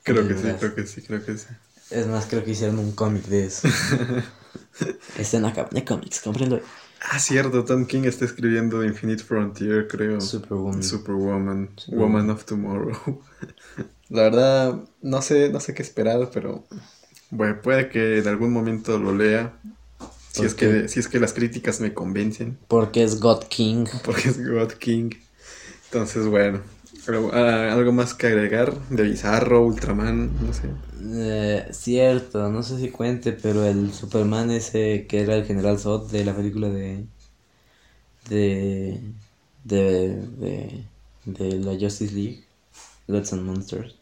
Creo 0.03 0.27
que 0.27 0.35
sí, 0.35 0.47
creo 0.59 0.75
que 0.75 0.85
sí, 0.85 1.01
creo 1.01 1.25
que 1.25 1.37
sí. 1.37 1.47
Es 1.89 2.07
más, 2.07 2.25
creo 2.25 2.43
que 2.43 2.51
hicieron 2.51 2.79
un 2.79 2.91
cómic 2.91 3.25
de 3.25 3.45
eso. 3.45 3.67
Está 5.18 5.38
en 5.38 5.44
la 5.44 5.53
Cabinet 5.53 5.74
de 5.74 5.86
Comics, 5.86 6.22
cómprenlo. 6.22 6.60
Ah, 7.12 7.20
cierto, 7.20 7.65
Tom 7.65 7.86
King 7.86 8.03
está 8.06 8.24
escribiendo 8.24 8.84
Infinite 8.84 9.24
Frontier, 9.24 9.88
creo. 9.89 10.22
Superwoman. 10.22 10.82
Superwoman, 10.82 11.70
Superwoman. 11.75 12.12
Woman 12.25 12.30
of 12.30 12.46
Tomorrow. 12.46 13.22
La 14.10 14.24
verdad, 14.24 14.80
no 15.01 15.22
sé, 15.22 15.50
no 15.50 15.60
sé 15.60 15.74
qué 15.74 15.82
esperar, 15.82 16.30
pero 16.34 16.63
bueno, 17.30 17.62
puede 17.62 17.89
que 17.89 18.20
en 18.20 18.27
algún 18.27 18.53
momento 18.53 18.98
lo 19.00 19.13
lea. 19.15 19.53
Si 20.32 20.38
¿Por 20.38 20.46
es, 20.46 20.53
qué? 20.53 20.68
que, 20.84 20.88
si 20.88 21.00
es 21.00 21.08
que 21.08 21.20
las 21.20 21.34
críticas 21.34 21.80
me 21.82 21.94
convencen, 21.94 22.58
Porque 22.68 23.03
es 23.03 23.20
God 23.20 23.44
King. 23.50 23.86
porque 24.06 24.30
es 24.30 24.48
God 24.48 24.72
King. 24.74 25.12
Entonces, 25.86 26.25
bueno, 26.27 26.62
pero, 27.05 27.31
ah, 27.33 27.74
algo 27.74 27.91
más 27.91 28.13
que 28.13 28.27
agregar 28.27 28.74
de 28.89 29.03
Bizarro, 29.03 29.65
Ultraman, 29.65 30.39
no 30.45 30.53
sé. 30.53 30.77
Eh, 30.95 31.67
cierto, 31.72 32.50
no 32.50 32.63
sé 32.63 32.79
si 32.79 32.89
cuente, 32.91 33.33
pero 33.33 33.65
el 33.65 33.93
Superman 33.93 34.51
ese 34.51 35.05
que 35.07 35.22
era 35.22 35.36
el 35.36 35.45
General 35.45 35.77
Zod 35.79 36.10
de 36.12 36.24
la 36.25 36.36
película 36.36 36.69
de. 36.69 37.07
de. 38.29 39.00
de. 39.63 40.22
de, 40.38 40.86
de 41.25 41.60
la 41.60 41.74
Justice 41.79 42.13
League, 42.13 42.45
Gods 43.07 43.33
and 43.33 43.43
Monsters. 43.43 43.95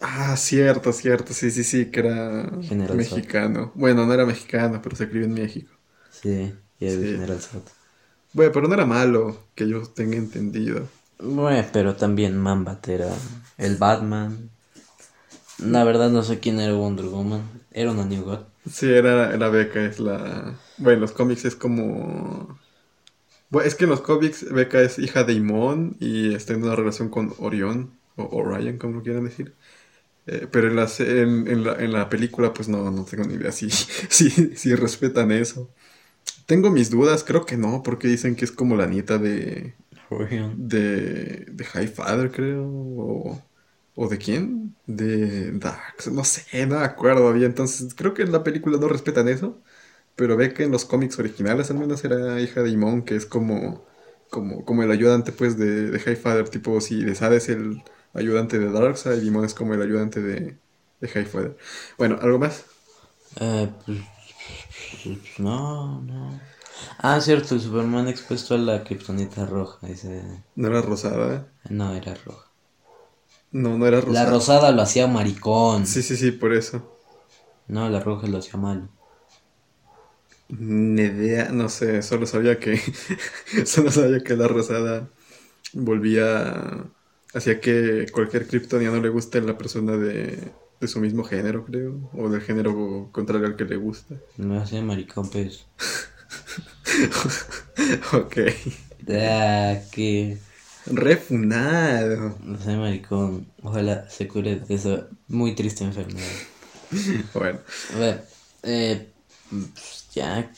Ah, 0.00 0.36
cierto, 0.36 0.92
cierto, 0.92 1.32
sí, 1.32 1.50
sí, 1.50 1.62
sí, 1.64 1.90
que 1.90 2.00
era 2.00 2.50
General 2.60 2.96
mexicano. 2.96 3.72
Bueno, 3.74 4.04
no 4.04 4.12
era 4.12 4.26
mexicano, 4.26 4.80
pero 4.82 4.96
se 4.96 5.04
escribió 5.04 5.26
en 5.28 5.34
México. 5.34 5.72
Sí, 6.10 6.54
y 6.78 6.86
el 6.86 7.08
Sí. 7.08 7.10
General 7.10 7.40
Zod. 7.40 7.64
Bueno, 8.32 8.52
pero 8.52 8.68
no 8.68 8.74
era 8.74 8.86
malo, 8.86 9.48
que 9.54 9.68
yo 9.68 9.82
tenga 9.84 10.16
entendido. 10.16 10.88
Bueno, 11.22 11.66
pero 11.72 11.96
también 11.96 12.36
Mambat 12.36 12.86
era 12.88 13.10
el 13.56 13.76
Batman. 13.76 14.50
La 15.58 15.84
verdad 15.84 16.10
no 16.10 16.22
sé 16.22 16.40
quién 16.40 16.60
era 16.60 16.74
Wonder 16.74 17.06
Woman. 17.06 17.42
Era 17.70 17.92
una 17.92 18.04
New 18.04 18.24
God. 18.24 18.40
Sí, 18.70 18.86
era, 18.90 19.34
era 19.34 19.48
Becca, 19.48 19.84
es 19.84 19.98
la... 19.98 20.58
Bueno, 20.76 20.94
en 20.94 21.00
los 21.00 21.12
cómics 21.12 21.44
es 21.44 21.56
como... 21.56 22.58
Bueno, 23.50 23.68
es 23.68 23.74
que 23.74 23.84
en 23.84 23.90
los 23.90 24.00
cómics 24.00 24.50
Becca 24.52 24.80
es 24.80 24.98
hija 24.98 25.24
de 25.24 25.34
Imón 25.34 25.96
y 26.00 26.34
está 26.34 26.54
en 26.54 26.64
una 26.64 26.76
relación 26.76 27.10
con 27.10 27.34
Orión, 27.38 27.98
o 28.16 28.24
Orion, 28.24 28.78
como 28.78 28.96
lo 28.96 29.02
quieran 29.02 29.24
decir. 29.24 29.54
Eh, 30.26 30.48
pero 30.50 30.68
en 30.68 30.76
la, 30.76 30.88
en, 31.00 31.48
en 31.48 31.64
la, 31.64 31.74
en 31.76 31.92
la 31.92 32.08
película, 32.08 32.54
pues 32.54 32.68
no, 32.68 32.90
no 32.90 33.04
tengo 33.04 33.24
ni 33.24 33.34
idea 33.34 33.52
si, 33.52 33.70
si, 33.70 34.30
si 34.56 34.74
respetan 34.74 35.32
eso. 35.32 35.70
Tengo 36.46 36.70
mis 36.70 36.90
dudas, 36.90 37.24
creo 37.24 37.46
que 37.46 37.56
no, 37.56 37.82
porque 37.82 38.08
dicen 38.08 38.36
que 38.36 38.44
es 38.44 38.52
como 38.52 38.76
la 38.76 38.86
nieta 38.86 39.18
de, 39.18 39.74
De, 40.50 41.46
de 41.50 41.64
High 41.64 41.88
Father, 41.88 42.30
creo, 42.30 42.64
o, 42.66 43.42
o 43.94 44.08
de 44.08 44.18
quién, 44.18 44.76
de 44.86 45.52
Dax, 45.52 46.12
no 46.12 46.24
sé, 46.24 46.66
no 46.66 46.78
me 46.80 46.84
acuerdo 46.84 47.32
bien, 47.32 47.46
entonces 47.46 47.94
creo 47.94 48.12
que 48.14 48.22
en 48.22 48.32
la 48.32 48.44
película 48.44 48.78
no 48.78 48.88
respetan 48.88 49.28
eso, 49.28 49.62
pero 50.16 50.36
ve 50.36 50.54
que 50.54 50.64
en 50.64 50.72
los 50.72 50.84
cómics 50.84 51.18
originales 51.18 51.70
al 51.70 51.78
menos 51.78 52.04
era 52.04 52.40
hija 52.40 52.62
de 52.62 52.70
Imon, 52.70 53.02
que 53.04 53.16
es 53.16 53.26
como, 53.26 53.86
como, 54.30 54.64
como 54.64 54.82
el 54.82 54.90
ayudante 54.90 55.32
pues 55.32 55.58
de, 55.58 55.90
de 55.90 56.00
High 56.00 56.16
Father, 56.16 56.48
tipo 56.48 56.80
si 56.80 57.04
Desad 57.04 57.34
es 57.34 57.48
el 57.48 57.82
ayudante 58.14 58.58
de 58.58 58.70
Darkseid, 58.72 59.22
Imon 59.22 59.44
es 59.44 59.54
como 59.54 59.74
el 59.74 59.82
ayudante 59.82 60.20
de, 60.22 60.58
de 61.00 61.08
High 61.08 61.26
Father. 61.26 61.56
Bueno, 61.98 62.18
¿algo 62.22 62.38
más? 62.38 62.66
Eh, 63.40 63.68
pues, 63.84 63.98
no, 65.38 66.00
no. 66.02 66.51
Ah, 66.98 67.20
cierto, 67.20 67.54
el 67.54 67.60
Superman 67.60 68.08
expuesto 68.08 68.54
a 68.54 68.58
la 68.58 68.84
kriptonita 68.84 69.46
roja. 69.46 69.86
Ese... 69.88 70.22
¿No 70.56 70.68
era 70.68 70.80
rosada? 70.82 71.46
No, 71.70 71.92
era 71.94 72.14
roja. 72.14 72.50
No, 73.52 73.76
no 73.78 73.86
era 73.86 74.00
rosada. 74.00 74.24
La 74.24 74.30
rosada 74.30 74.72
lo 74.72 74.82
hacía 74.82 75.06
maricón. 75.06 75.86
Sí, 75.86 76.02
sí, 76.02 76.16
sí, 76.16 76.32
por 76.32 76.52
eso. 76.54 76.82
No, 77.66 77.88
la 77.88 77.98
roja 77.98 78.28
lo 78.28 78.38
hacía 78.38 78.56
malo. 78.56 78.88
Ni 80.48 81.02
idea, 81.02 81.50
no 81.50 81.68
sé, 81.70 82.02
solo 82.02 82.26
sabía 82.26 82.58
que 82.58 82.76
solo 83.64 83.90
sabía 83.90 84.20
que 84.22 84.36
la 84.36 84.48
rosada 84.48 85.08
volvía 85.74 86.84
hacía 87.34 87.60
que 87.60 88.06
cualquier 88.12 88.46
kryptoniano 88.48 89.00
le 89.00 89.08
guste 89.10 89.38
a 89.38 89.42
la 89.42 89.58
persona 89.58 89.96
de, 89.96 90.52
de 90.80 90.88
su 90.88 91.00
mismo 91.00 91.24
género, 91.24 91.64
creo, 91.64 92.10
o 92.14 92.28
del 92.30 92.42
género 92.42 93.10
contrario 93.12 93.46
al 93.46 93.56
que 93.56 93.64
le 93.64 93.76
gusta. 93.76 94.16
Me 94.36 94.58
hacía 94.58 94.82
maricón, 94.82 95.30
pues. 95.30 95.66
ok. 98.12 98.36
Ah, 99.10 99.78
que. 99.90 100.38
Refunado. 100.86 102.36
No 102.42 102.58
sé, 102.58 102.76
maricón. 102.76 103.46
Ojalá 103.62 104.08
se 104.08 104.26
cure 104.28 104.56
de 104.56 104.74
esa 104.74 105.06
muy 105.28 105.54
triste 105.54 105.84
enfermedad. 105.84 106.26
Bueno, 107.34 107.58
A 107.94 107.98
ver, 107.98 108.24
eh, 108.64 109.08
ya. 110.14 110.50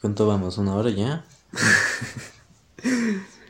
¿Cuánto 0.00 0.26
vamos? 0.26 0.58
¿Una 0.58 0.74
hora 0.74 0.90
ya? 0.90 1.24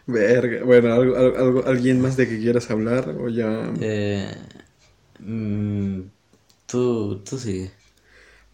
verga. 0.07 0.65
Bueno, 0.65 0.93
algo- 0.93 1.65
alguien 1.67 2.01
más 2.01 2.17
de 2.17 2.29
que 2.29 2.39
quieras 2.39 2.71
hablar 2.71 3.09
o 3.11 3.29
ya. 3.29 3.73
Eh, 3.81 4.35
mm, 5.21 6.01
tú, 6.67 7.23
tú 7.25 7.39
sigue. 7.39 7.71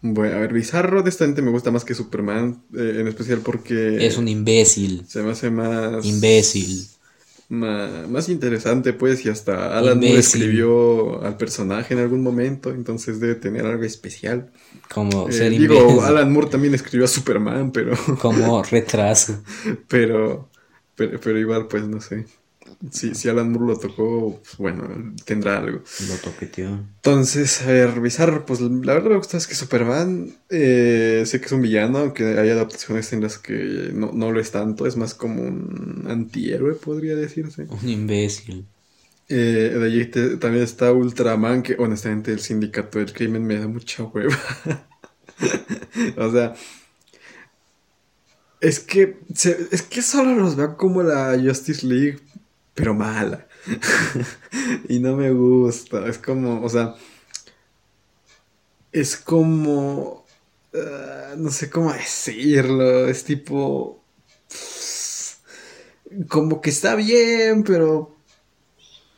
Bueno, 0.01 0.37
a 0.37 0.39
ver, 0.39 0.53
Bizarro 0.53 1.03
de 1.03 1.09
esta 1.09 1.25
gente 1.25 1.41
me 1.41 1.51
gusta 1.51 1.71
más 1.71 1.83
que 1.83 1.93
Superman, 1.93 2.63
eh, 2.73 2.97
en 2.99 3.07
especial 3.07 3.41
porque 3.41 4.07
Es 4.07 4.17
un 4.17 4.27
imbécil. 4.27 5.05
se 5.05 5.21
me 5.23 5.31
hace 5.31 5.51
más 5.51 6.05
Imbécil. 6.05 6.87
ma- 7.49 8.05
más 8.07 8.29
interesante, 8.29 8.93
pues, 8.93 9.25
y 9.25 9.29
hasta 9.29 9.77
Alan 9.77 10.03
Moore 10.03 10.19
escribió 10.21 11.21
al 11.23 11.37
personaje 11.37 11.93
en 11.93 11.99
algún 12.01 12.23
momento, 12.23 12.71
entonces 12.71 13.19
debe 13.19 13.35
tener 13.35 13.65
algo 13.65 13.83
especial. 13.83 14.51
Como 14.93 15.31
Eh, 15.31 15.31
ser 15.31 15.53
digo, 15.55 16.01
imbécil. 16.01 16.03
Alan 16.03 16.31
Moore 16.33 16.49
también 16.49 16.73
escribió 16.75 17.05
a 17.05 17.09
Superman, 17.09 17.71
pero, 17.71 17.93
Como 18.21 18.61
retraso. 18.71 19.41
pero, 19.87 20.49
pero, 20.95 21.19
pero 21.19 21.39
igual, 21.39 21.67
pues, 21.67 21.87
no 21.87 22.01
sé. 22.01 22.25
Si, 22.91 23.13
si 23.13 23.27
Alan 23.27 23.51
Moore 23.51 23.73
lo 23.73 23.77
tocó, 23.77 24.39
pues, 24.41 24.57
bueno, 24.57 25.13
tendrá 25.25 25.57
algo. 25.57 25.79
Lo 26.07 26.15
toqueteó. 26.23 26.69
Entonces, 26.95 27.61
a 27.63 27.67
ver, 27.67 27.99
Bizarro, 27.99 28.45
pues 28.45 28.61
la 28.61 28.93
verdad 28.93 29.09
me 29.09 29.17
gusta 29.17 29.35
es 29.37 29.47
que 29.47 29.55
Superman, 29.55 30.33
eh, 30.49 31.23
sé 31.25 31.39
que 31.41 31.47
es 31.47 31.51
un 31.51 31.61
villano, 31.61 31.97
aunque 31.99 32.23
hay 32.39 32.49
adaptaciones 32.49 33.11
en 33.11 33.21
las 33.21 33.37
que 33.37 33.91
no, 33.93 34.11
no 34.13 34.31
lo 34.31 34.39
es 34.39 34.51
tanto, 34.51 34.85
es 34.87 34.95
más 34.95 35.13
como 35.13 35.41
un 35.43 36.05
antihéroe, 36.09 36.75
podría 36.75 37.15
decirse. 37.15 37.67
Un 37.69 37.89
imbécil. 37.89 38.65
Eh, 39.27 39.75
de 39.77 39.85
allí 39.85 40.05
te- 40.05 40.37
también 40.37 40.63
está 40.63 40.91
Ultraman, 40.93 41.61
que 41.63 41.75
honestamente 41.77 42.31
el 42.31 42.39
sindicato 42.39 42.99
del 42.99 43.11
crimen 43.13 43.45
me 43.45 43.59
da 43.59 43.67
mucha 43.67 44.03
hueva. 44.03 44.35
o 46.17 46.31
sea, 46.31 46.53
es 48.61 48.79
que, 48.79 49.17
se- 49.33 49.67
es 49.71 49.81
que 49.83 50.01
solo 50.01 50.35
los 50.35 50.55
veo 50.55 50.75
como 50.77 51.01
la 51.03 51.37
Justice 51.41 51.85
League, 51.85 52.19
pero 52.79 52.93
mala. 52.93 53.45
y 54.87 54.99
no 54.99 55.17
me 55.17 55.31
gusta. 55.31 56.07
Es 56.07 56.17
como, 56.17 56.63
o 56.63 56.69
sea, 56.69 56.95
es 58.93 59.17
como... 59.17 60.25
ah, 60.73 61.35
no 61.37 61.51
sé 61.51 61.69
cómo 61.69 61.91
decirlo, 61.91 63.07
es 63.09 63.25
tipo... 63.25 64.01
Como 66.29 66.61
que 66.61 66.69
está 66.69 66.95
bien, 66.95 67.63
pero... 67.63 68.15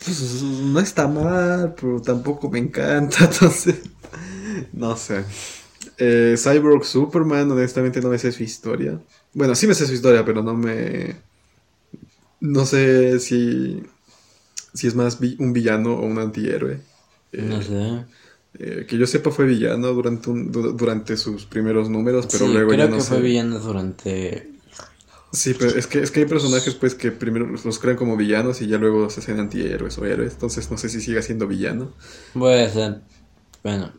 pues, 0.03 0.41
no 0.41 0.79
está 0.79 1.07
mal, 1.07 1.75
pero 1.79 2.01
tampoco 2.01 2.49
me 2.49 2.57
encanta, 2.57 3.25
entonces... 3.31 3.75
No 4.73 4.97
sé. 4.97 5.23
Eh, 5.99 6.35
Cyborg 6.35 6.83
Superman, 6.83 7.51
honestamente 7.51 8.01
no 8.01 8.09
me 8.09 8.17
sé 8.17 8.31
su 8.31 8.41
historia. 8.41 8.99
Bueno, 9.33 9.53
sí 9.53 9.67
me 9.67 9.75
sé 9.75 9.85
su 9.85 9.93
historia, 9.93 10.25
pero 10.25 10.41
no 10.41 10.55
me... 10.55 11.30
No 12.41 12.65
sé 12.65 13.19
si... 13.19 13.83
Si 14.73 14.87
es 14.87 14.95
más 14.95 15.19
vi- 15.19 15.37
un 15.39 15.53
villano 15.53 15.95
o 15.95 16.05
un 16.05 16.19
antihéroe. 16.19 16.81
Eh, 17.33 17.41
No 17.49 17.61
sé. 17.61 18.05
eh, 18.55 18.85
que 18.87 18.97
yo 18.97 19.07
sepa 19.07 19.31
fue 19.31 19.45
villano 19.45 19.89
durante, 19.93 20.29
un- 20.29 20.51
du- 20.51 20.73
durante 20.73 21.17
sus 21.17 21.45
primeros 21.45 21.89
números, 21.89 22.27
pero 22.31 22.47
sí, 22.47 22.53
luego 22.53 22.71
ya 22.73 22.77
creo 22.77 22.89
no 22.89 22.97
que 22.97 23.01
sé. 23.01 23.09
fue 23.09 23.21
villano 23.21 23.59
durante. 23.59 24.51
Sí, 25.33 25.53
pero 25.57 25.71
es 25.71 25.87
que, 25.87 25.99
es 26.01 26.11
que 26.11 26.21
hay 26.21 26.25
personajes 26.25 26.75
pues 26.75 26.93
que 26.93 27.11
primero 27.11 27.45
los, 27.47 27.79
crean 27.79 27.95
como 27.97 28.17
villanos 28.17 28.61
y 28.61 28.67
ya 28.67 28.77
luego 28.77 29.09
se 29.09 29.21
hacen 29.21 29.39
antihéroes 29.39 29.97
o 29.97 30.05
héroes. 30.05 30.33
Entonces 30.33 30.69
no 30.69 30.77
sé 30.77 30.89
si 30.89 30.99
siga 31.01 31.21
siendo 31.21 31.47
villano. 31.47 31.93
Puede 32.33 32.69
ser. 32.69 33.01
Bueno, 33.63 33.91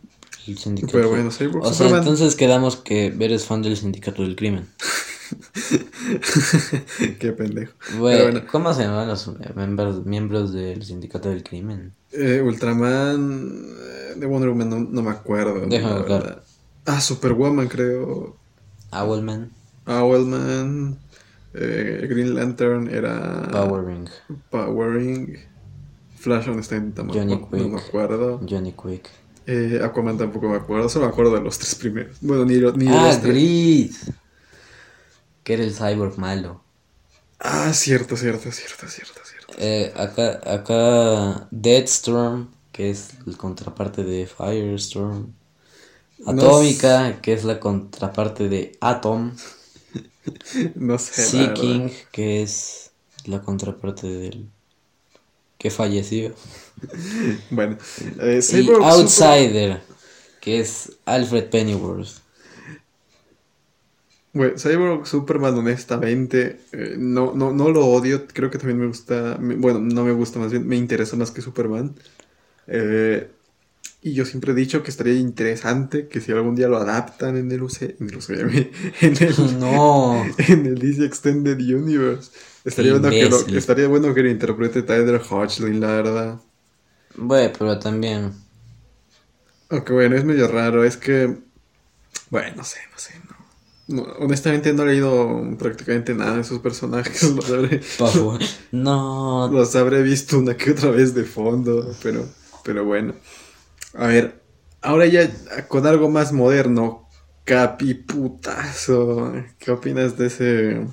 el 0.46 0.58
sindicato. 0.58 0.92
Pero 0.92 1.08
bueno, 1.10 1.30
Cyborg 1.30 1.64
O 1.64 1.72
sea, 1.72 1.88
entonces 1.88 2.34
quedamos 2.36 2.76
que 2.76 3.10
Ver 3.10 3.32
es 3.32 3.46
fan 3.46 3.62
del 3.62 3.76
sindicato 3.76 4.22
del 4.22 4.36
crimen. 4.36 4.68
Qué 7.20 7.32
pendejo. 7.32 7.72
Bueno, 7.98 8.00
Pero 8.10 8.22
bueno, 8.32 8.46
¿cómo 8.50 8.72
se 8.74 8.82
llaman 8.82 9.08
los 9.08 9.26
miembros, 9.56 10.04
miembros 10.04 10.52
del 10.52 10.82
sindicato 10.84 11.28
del 11.28 11.42
crimen? 11.42 11.94
eh, 12.12 12.40
Ultraman 12.42 13.64
eh, 13.78 14.14
de 14.16 14.26
Wonder 14.26 14.50
Woman 14.50 14.68
no, 14.70 14.78
no 14.80 15.02
me 15.02 15.10
acuerdo. 15.10 15.66
Déjame 15.66 16.02
verdad. 16.02 16.42
Ah, 16.86 17.00
Superwoman 17.00 17.68
creo. 17.68 18.38
Owlman, 18.92 19.50
Owlman. 19.86 20.98
eh, 21.54 22.06
Green 22.08 22.34
Lantern 22.34 22.88
era. 22.88 23.48
Power 23.50 23.84
Ring, 23.84 24.08
Powering. 24.50 25.36
Flash 26.16 26.48
honestamente 26.48 27.02
no 27.02 27.14
me, 27.14 27.20
Johnny 27.20 27.34
acu- 27.36 27.50
no 27.52 27.68
me 27.68 27.76
Quick. 27.76 27.86
acuerdo. 27.88 28.40
Johnny 28.48 28.72
Quick. 28.72 29.08
Eh, 29.46 29.80
Aquaman 29.82 30.18
tampoco 30.18 30.48
me 30.48 30.56
acuerdo. 30.56 30.88
Solo 30.88 31.06
me 31.06 31.12
acuerdo 31.12 31.34
de 31.34 31.40
los 31.42 31.58
tres 31.58 31.74
primeros. 31.74 32.16
Bueno, 32.20 32.44
ni, 32.44 32.54
ni 32.76 32.92
Ah, 32.92 32.98
los 32.98 33.20
tres. 33.20 33.34
Grid. 33.34 33.92
Que 35.44 35.54
era 35.54 35.62
el 35.64 35.74
cyborg 35.74 36.18
malo. 36.18 36.62
Ah, 37.40 37.72
cierto, 37.74 38.16
cierto, 38.16 38.50
cierto, 38.52 38.88
cierto, 38.88 39.20
cierto. 39.24 39.58
Eh, 39.58 39.92
acá, 39.96 40.40
acá 40.46 41.48
Deadstorm, 41.50 42.48
que 42.72 42.90
es 42.90 43.10
el 43.26 43.36
contraparte 43.36 44.02
de 44.04 44.26
Firestorm. 44.26 45.34
No 46.24 46.48
Atómica, 46.48 47.20
que 47.22 47.32
es 47.34 47.44
la 47.44 47.60
contraparte 47.60 48.48
de 48.48 48.72
Atom. 48.80 49.36
No 50.74 50.98
sé. 50.98 51.30
la 51.30 51.30
Sea 51.30 51.48
verdad. 51.48 51.54
King, 51.60 51.88
que 52.12 52.42
es 52.42 52.92
la 53.24 53.42
contraparte 53.42 54.06
del 54.08 54.50
que 55.58 55.70
falleció. 55.70 56.34
Bueno, 57.50 57.76
eh, 58.20 58.42
Y 58.48 58.66
Super- 58.66 58.76
Outsider, 58.82 59.82
que 60.40 60.60
es 60.60 60.92
Alfred 61.04 61.50
Pennyworth. 61.50 62.21
Bueno, 64.34 64.54
Cyborg 64.58 65.06
Superman, 65.06 65.54
honestamente, 65.58 66.60
eh, 66.72 66.94
no, 66.98 67.34
no, 67.34 67.52
no 67.52 67.70
lo 67.70 67.86
odio. 67.86 68.26
Creo 68.28 68.50
que 68.50 68.58
también 68.58 68.78
me 68.80 68.86
gusta. 68.86 69.36
me- 69.38 69.56
bueno, 69.56 69.78
no 69.80 70.04
me 70.04 70.12
gusta 70.12 70.38
más 70.38 70.50
bien, 70.52 70.66
me 70.66 70.76
interesa 70.76 71.16
más 71.16 71.30
que 71.30 71.42
Superman. 71.42 71.94
Eh, 72.68 73.30
y 74.02 74.14
yo 74.14 74.24
siempre 74.26 74.52
he 74.52 74.54
dicho 74.56 74.82
que 74.82 74.90
estaría 74.90 75.14
interesante 75.14 76.08
que 76.08 76.20
si 76.20 76.32
algún 76.32 76.56
día 76.56 76.68
lo 76.68 76.78
adaptan 76.78 77.36
en 77.38 77.52
el 77.52 77.62
UC, 77.62 77.96
en 78.00 78.10
el 78.10 78.16
UCM, 78.16 78.70
en 79.02 79.16
el, 79.22 79.36
No, 79.60 80.36
en 80.48 80.66
el 80.66 80.76
DC 80.78 81.04
Extended 81.06 81.58
Universe. 81.60 82.32
Estaría 82.64 82.92
bueno, 82.92 83.16
que 83.16 83.26
lo, 83.26 83.50
estaría 83.52 83.88
bueno 83.88 84.14
que 84.14 84.22
lo 84.22 84.30
interprete 84.30 84.82
Tyler 84.82 85.20
Hodgson, 85.30 85.80
la 85.80 85.88
verdad. 85.88 86.40
bueno, 87.16 87.52
pero 87.58 87.78
también. 87.78 88.34
Aunque 89.70 89.92
bueno, 89.92 90.16
es 90.16 90.24
medio 90.24 90.46
raro, 90.48 90.84
es 90.84 90.96
que... 90.96 91.38
Bueno, 92.30 92.56
no 92.56 92.64
sé, 92.64 92.80
no 92.92 92.98
sé, 92.98 93.14
no. 93.92 94.02
Honestamente 94.18 94.72
no 94.72 94.82
he 94.82 94.86
leído 94.86 95.42
prácticamente 95.58 96.14
nada 96.14 96.36
de 96.36 96.40
esos 96.42 96.60
personajes, 96.60 97.22
los 97.34 97.50
habré. 97.50 97.80
No, 98.72 99.48
los 99.52 99.76
habré 99.76 100.02
visto 100.02 100.38
una 100.38 100.56
que 100.56 100.72
otra 100.72 100.90
vez 100.90 101.14
de 101.14 101.24
fondo, 101.24 101.94
pero, 102.02 102.26
pero 102.64 102.84
bueno. 102.84 103.14
A 103.94 104.06
ver, 104.06 104.42
ahora 104.80 105.06
ya 105.06 105.30
con 105.68 105.86
algo 105.86 106.08
más 106.08 106.32
moderno, 106.32 107.08
Capiputazo, 107.44 109.32
¿qué 109.58 109.72
opinas 109.72 110.16
de 110.16 110.26
ese... 110.26 110.86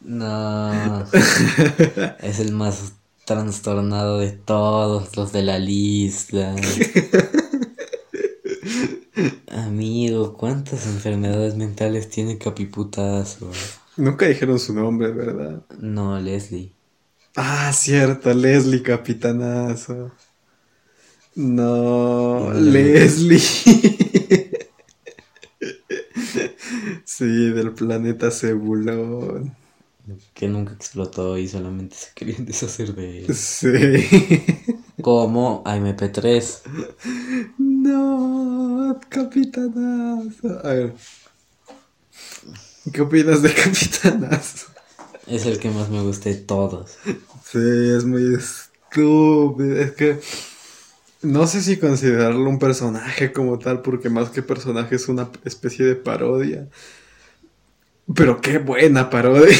no. 0.00 1.06
Es 2.22 2.38
el 2.38 2.52
más 2.52 2.92
trastornado 3.24 4.18
de 4.18 4.30
todos 4.30 5.16
los 5.16 5.32
de 5.32 5.42
la 5.42 5.58
lista. 5.58 6.54
Amigo, 9.48 10.29
¿cuántas 10.40 10.86
enfermedades 10.86 11.54
mentales 11.54 12.08
tiene 12.08 12.38
Capiputazo? 12.38 13.52
Nunca 13.98 14.26
dijeron 14.26 14.58
su 14.58 14.72
nombre, 14.72 15.10
¿verdad? 15.10 15.62
No, 15.78 16.18
Leslie. 16.18 16.72
Ah, 17.36 17.70
cierto, 17.74 18.32
Leslie 18.32 18.82
Capitanazo. 18.82 20.12
No. 21.34 22.54
Leslie. 22.54 23.38
sí, 27.04 27.50
del 27.50 27.74
planeta 27.74 28.30
Cebulón. 28.30 29.54
Que 30.32 30.48
nunca 30.48 30.72
explotó 30.72 31.36
y 31.36 31.48
solamente 31.48 31.96
se 31.96 32.14
querían 32.14 32.46
deshacer 32.46 32.94
de 32.94 33.26
él. 33.26 33.34
Sí. 33.34 33.68
Como 35.02 35.64
AMP3. 35.64 36.60
no, 37.58 39.00
Capitanazo. 39.08 40.60
A 40.64 40.72
ver. 40.72 40.94
¿Qué 42.92 43.00
opinas 43.00 43.42
de 43.42 43.54
Capitanazo? 43.54 44.66
Es 45.26 45.46
el 45.46 45.58
que 45.58 45.70
más 45.70 45.90
me 45.90 46.02
gusta 46.02 46.28
de 46.28 46.36
todos. 46.36 46.96
Sí, 47.44 47.58
es 47.96 48.04
muy 48.04 48.34
estúpido. 48.34 49.76
Es 49.76 49.92
que 49.92 50.20
no 51.22 51.46
sé 51.46 51.60
si 51.62 51.76
considerarlo 51.76 52.48
un 52.48 52.58
personaje 52.58 53.32
como 53.32 53.58
tal, 53.58 53.82
porque 53.82 54.08
más 54.08 54.30
que 54.30 54.42
personaje 54.42 54.96
es 54.96 55.08
una 55.08 55.30
especie 55.44 55.84
de 55.84 55.94
parodia. 55.94 56.68
Pero 58.14 58.40
qué 58.40 58.58
buena 58.58 59.10
parodia. 59.10 59.56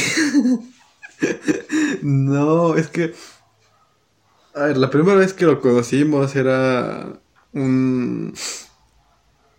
no, 2.01 2.75
es 2.75 2.87
que... 2.87 3.13
A 4.53 4.65
ver, 4.65 4.77
la 4.77 4.89
primera 4.89 5.17
vez 5.17 5.33
que 5.33 5.45
lo 5.45 5.61
conocimos 5.61 6.35
era 6.35 7.19
un... 7.53 8.33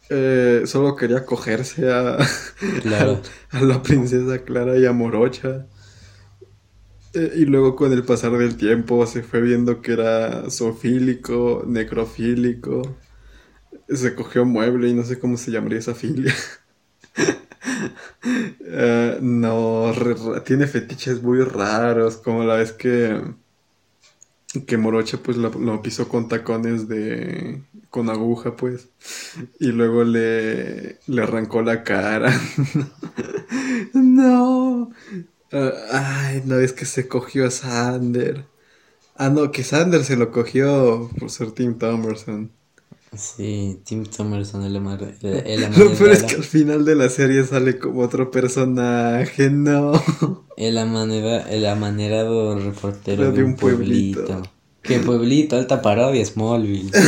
eh, 0.08 0.62
solo 0.66 0.96
quería 0.96 1.24
cogerse 1.24 1.90
a, 1.92 2.18
Claro. 2.78 3.30
a 3.50 3.60
la 3.62 3.82
princesa 3.82 4.44
Clara 4.44 4.78
y 4.78 4.86
a 4.86 4.92
Morocha. 4.92 5.66
Eh, 7.14 7.32
y 7.36 7.44
luego 7.44 7.76
con 7.76 7.92
el 7.92 8.04
pasar 8.04 8.32
del 8.38 8.56
tiempo 8.56 9.06
se 9.06 9.22
fue 9.22 9.42
viendo 9.42 9.82
que 9.82 9.92
era 9.92 10.50
zoofílico, 10.50 11.62
necrofílico. 11.66 12.82
Se 13.88 14.14
cogió 14.16 14.44
mueble 14.46 14.88
y 14.88 14.94
no 14.94 15.04
sé 15.04 15.18
cómo 15.20 15.36
se 15.36 15.50
llamaría 15.52 15.78
esa 15.80 15.94
filia. 15.94 16.34
Eh, 18.60 19.18
no, 19.20 19.92
re- 19.92 20.40
tiene 20.44 20.66
fetiches 20.66 21.22
muy 21.22 21.40
raros, 21.42 22.16
como 22.18 22.44
la 22.44 22.56
vez 22.56 22.72
que 22.72 23.20
que 24.66 24.76
Morocha 24.76 25.18
pues 25.18 25.36
lo, 25.36 25.50
lo 25.50 25.82
pisó 25.82 26.08
con 26.08 26.28
tacones 26.28 26.88
de 26.88 27.62
con 27.90 28.10
aguja 28.10 28.56
pues 28.56 28.90
y 29.60 29.68
luego 29.68 30.04
le 30.04 30.98
le 31.06 31.22
arrancó 31.22 31.62
la 31.62 31.84
cara. 31.84 32.32
no. 33.94 34.90
Ah, 35.52 35.72
ay, 35.92 36.42
la 36.46 36.56
vez 36.56 36.72
que 36.72 36.86
se 36.86 37.08
cogió 37.08 37.46
a 37.46 37.50
Sander. 37.50 38.46
Ah, 39.16 39.30
no, 39.30 39.52
que 39.52 39.64
Sander 39.64 40.04
se 40.04 40.16
lo 40.16 40.32
cogió 40.32 41.10
por 41.18 41.30
ser 41.30 41.52
Tim 41.52 41.78
Thomerson. 41.78 42.52
Sí, 43.14 43.80
Tim 43.84 44.04
Thomerson, 44.06 44.62
el, 44.64 44.76
amar- 44.76 45.16
el, 45.22 45.34
el 45.46 45.60
Lo 45.78 45.92
peor 45.92 46.12
es 46.12 46.22
que 46.22 46.36
al 46.36 46.44
final 46.44 46.84
de 46.86 46.94
la 46.96 47.08
serie 47.10 47.44
sale 47.44 47.78
como 47.78 48.00
otro 48.00 48.30
personaje, 48.30 49.50
no. 49.50 49.92
el, 50.56 50.78
amanera- 50.78 51.46
el 51.50 51.66
amanerado 51.66 52.58
reportero 52.58 53.24
Era 53.24 53.32
de 53.32 53.44
un 53.44 53.56
pueblito. 53.56 54.42
¿Qué 54.82 54.98
pueblito? 54.98 55.56
Alta 55.56 55.82
parodia, 55.82 56.24
Smallville. 56.24 56.90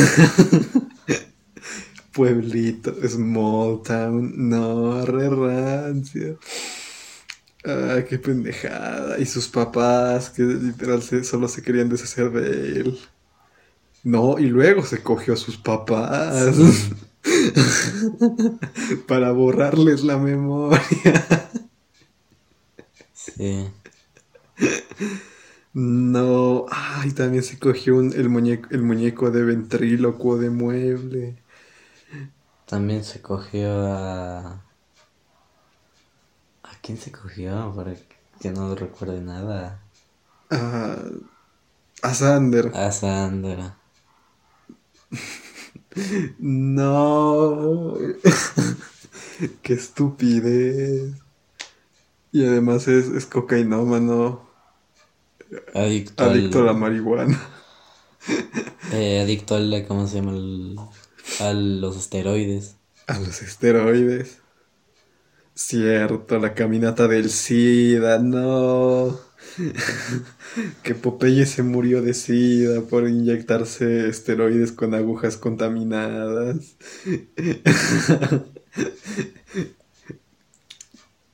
Pueblito, 2.13 2.93
Small 3.09 3.81
Town, 3.83 4.31
no, 4.49 5.05
re 5.05 5.29
rancio. 5.29 6.39
Ay, 7.65 8.05
qué 8.07 8.17
pendejada. 8.19 9.19
Y 9.19 9.25
sus 9.25 9.49
papás, 9.49 10.29
que 10.29 10.43
literal 10.43 11.01
se- 11.03 11.25
solo 11.25 11.49
se 11.49 11.61
querían 11.61 11.89
deshacer 11.89 12.31
de 12.31 12.79
él. 12.81 12.97
No, 14.05 14.39
y 14.39 14.45
luego 14.45 14.83
se 14.85 15.03
cogió 15.03 15.33
a 15.33 15.37
sus 15.37 15.57
papás. 15.57 16.55
Para 19.07 19.31
borrarles 19.31 20.03
la 20.03 20.17
memoria. 20.17 20.79
Sí. 23.13 23.67
No, 25.73 26.65
ay, 26.71 27.11
también 27.11 27.43
se 27.43 27.59
cogió 27.59 27.97
un- 27.97 28.13
el, 28.13 28.29
muñeco, 28.29 28.69
el 28.71 28.81
muñeco 28.81 29.29
de 29.31 29.43
ventrílocuo 29.43 30.37
de 30.37 30.49
mueble. 30.49 31.35
También 32.67 33.03
se 33.03 33.21
cogió 33.21 33.71
a. 33.87 34.61
¿A 36.63 36.71
quién 36.81 36.97
se 36.97 37.11
cogió? 37.11 37.73
Para 37.75 37.93
que 38.39 38.51
no 38.51 38.75
recuerde 38.75 39.21
nada. 39.21 39.79
Ah, 40.49 40.97
a 42.01 42.13
Sander. 42.13 42.71
A 42.75 42.91
Sandra. 42.91 43.77
No. 46.39 47.97
Qué 49.61 49.73
estupidez. 49.73 51.13
Y 52.31 52.45
además 52.45 52.87
es, 52.87 53.07
es 53.07 53.25
cocainómano, 53.25 54.49
Adicto, 55.73 56.23
al- 56.23 56.31
adicto 56.31 56.59
a 56.59 56.63
la 56.65 56.73
marihuana. 56.73 57.39
eh, 58.91 59.21
adicto 59.21 59.55
al. 59.55 59.85
¿Cómo 59.87 60.07
se 60.07 60.15
llama? 60.15 60.31
El- 60.31 60.75
a 61.39 61.53
los 61.53 61.97
esteroides. 61.97 62.75
A 63.07 63.19
los 63.19 63.41
esteroides. 63.41 64.39
Cierto, 65.53 66.37
la 66.39 66.53
caminata 66.53 67.07
del 67.07 67.29
SIDA, 67.29 68.19
no. 68.19 69.17
que 70.83 70.95
Popeye 70.95 71.45
se 71.45 71.63
murió 71.63 72.01
de 72.01 72.13
SIDA 72.13 72.81
por 72.81 73.07
inyectarse 73.07 74.09
esteroides 74.09 74.71
con 74.71 74.93
agujas 74.93 75.37
contaminadas. 75.37 76.75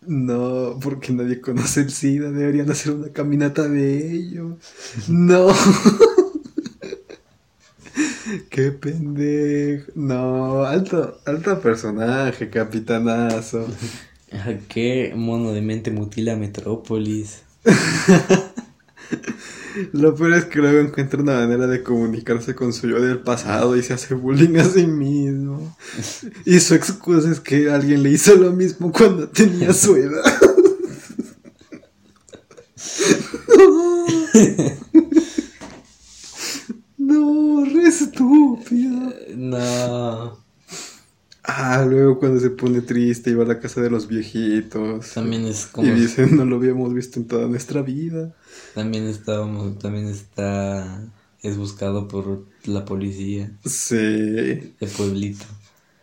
No, 0.03 0.79
porque 0.81 1.13
nadie 1.13 1.41
conoce 1.41 1.81
el 1.81 1.91
SIDA, 1.91 2.31
deberían 2.31 2.71
hacer 2.71 2.93
una 2.93 3.09
caminata 3.09 3.67
de 3.67 4.11
ello. 4.11 4.57
No. 5.07 5.49
Qué 8.49 8.71
pendejo. 8.71 9.91
No, 9.95 10.63
alto, 10.63 11.19
alto 11.25 11.61
personaje, 11.61 12.49
capitanazo. 12.49 13.67
¿A 14.31 14.53
qué 14.67 15.13
mono 15.15 15.51
de 15.51 15.61
mente 15.61 15.91
mutila 15.91 16.35
Metrópolis? 16.35 17.43
Lo 19.93 20.15
peor 20.15 20.33
es 20.33 20.45
que 20.45 20.59
luego 20.59 20.79
encuentra 20.79 21.21
una 21.21 21.39
manera 21.39 21.67
de 21.67 21.83
comunicarse 21.83 22.55
con 22.55 22.73
su 22.73 22.87
yo 22.87 22.99
del 23.01 23.19
pasado 23.19 23.75
y 23.77 23.83
se 23.83 23.93
hace 23.93 24.15
bullying 24.15 24.57
a 24.57 24.65
sí 24.65 24.87
mismo. 24.87 25.75
Y 26.45 26.59
su 26.59 26.73
excusa 26.75 27.31
es 27.31 27.39
que 27.39 27.69
alguien 27.71 28.03
le 28.03 28.09
hizo 28.11 28.35
lo 28.35 28.51
mismo 28.51 28.91
cuando 28.91 29.29
tenía 29.29 29.73
su 29.73 29.95
edad. 29.95 30.23
No, 36.97 37.65
re 37.65 37.87
estúpido. 37.87 39.13
No. 39.35 40.37
Ah, 41.43 41.85
luego 41.87 42.10
cuando 42.21 42.39
se 42.39 42.51
pone 42.51 42.81
triste 42.81 43.31
y 43.31 43.33
va 43.33 43.43
a 43.43 43.47
la 43.47 43.59
casa 43.59 43.81
de 43.81 43.89
los 43.89 44.07
viejitos. 44.07 45.13
También 45.13 45.45
es 45.45 45.65
como. 45.65 45.87
Y 45.87 45.91
dicen, 45.91 46.37
no 46.37 46.45
lo 46.45 46.55
habíamos 46.55 46.93
visto 46.93 47.19
en 47.19 47.27
toda 47.27 47.47
nuestra 47.47 47.81
vida. 47.81 48.33
También 48.75 49.05
estábamos. 49.07 49.77
También 49.79 50.07
está. 50.07 51.03
Es 51.43 51.57
buscado 51.57 52.07
por 52.07 52.45
la 52.65 52.85
policía 52.85 53.51
Sí. 53.65 53.95
de 53.97 54.87
pueblito. 54.95 55.43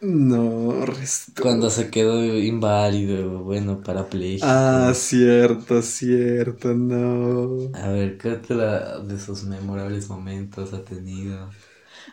No, 0.00 0.85
re 0.85 1.02
estúpido. 1.02 1.42
Cuando 1.42 1.70
se 1.70 1.90
quedó 1.90 2.22
inválido, 2.37 3.42
bueno, 3.44 3.81
parapléjico. 3.81 4.46
Ah, 4.48 4.92
cierto, 4.94 5.83
cierto, 5.83 6.74
no. 6.74 7.70
A 7.74 7.88
ver, 7.90 8.18
¿qué 8.18 8.31
otra 8.31 9.00
de 9.00 9.16
esos 9.16 9.44
memorables 9.44 10.09
momentos 10.09 10.72
ha 10.72 10.85
tenido? 10.85 11.50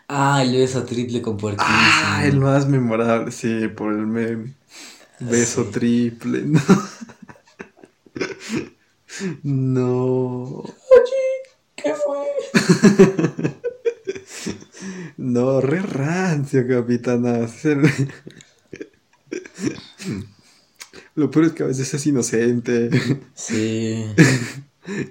Ah, 0.07 0.43
el 0.43 0.55
beso 0.55 0.83
triple 0.83 1.21
con 1.21 1.37
puerquísimo. 1.37 1.67
Ah, 1.71 2.25
el 2.25 2.39
más 2.39 2.67
memorable, 2.67 3.31
sí, 3.31 3.67
por 3.69 3.93
el 3.93 4.05
meme. 4.05 4.53
Beso 5.19 5.63
Sí. 5.65 5.71
triple, 5.71 6.43
no. 6.45 6.61
No. 9.43 10.63
¿Qué 11.75 11.93
fue? 11.95 12.25
No, 15.17 15.61
re 15.61 15.81
rancio, 15.81 16.67
capitana. 16.67 17.47
Lo 21.15 21.31
peor 21.31 21.45
es 21.45 21.51
que 21.53 21.63
a 21.63 21.67
veces 21.67 21.93
es 21.93 22.05
inocente. 22.05 22.89
Sí. 23.33 24.05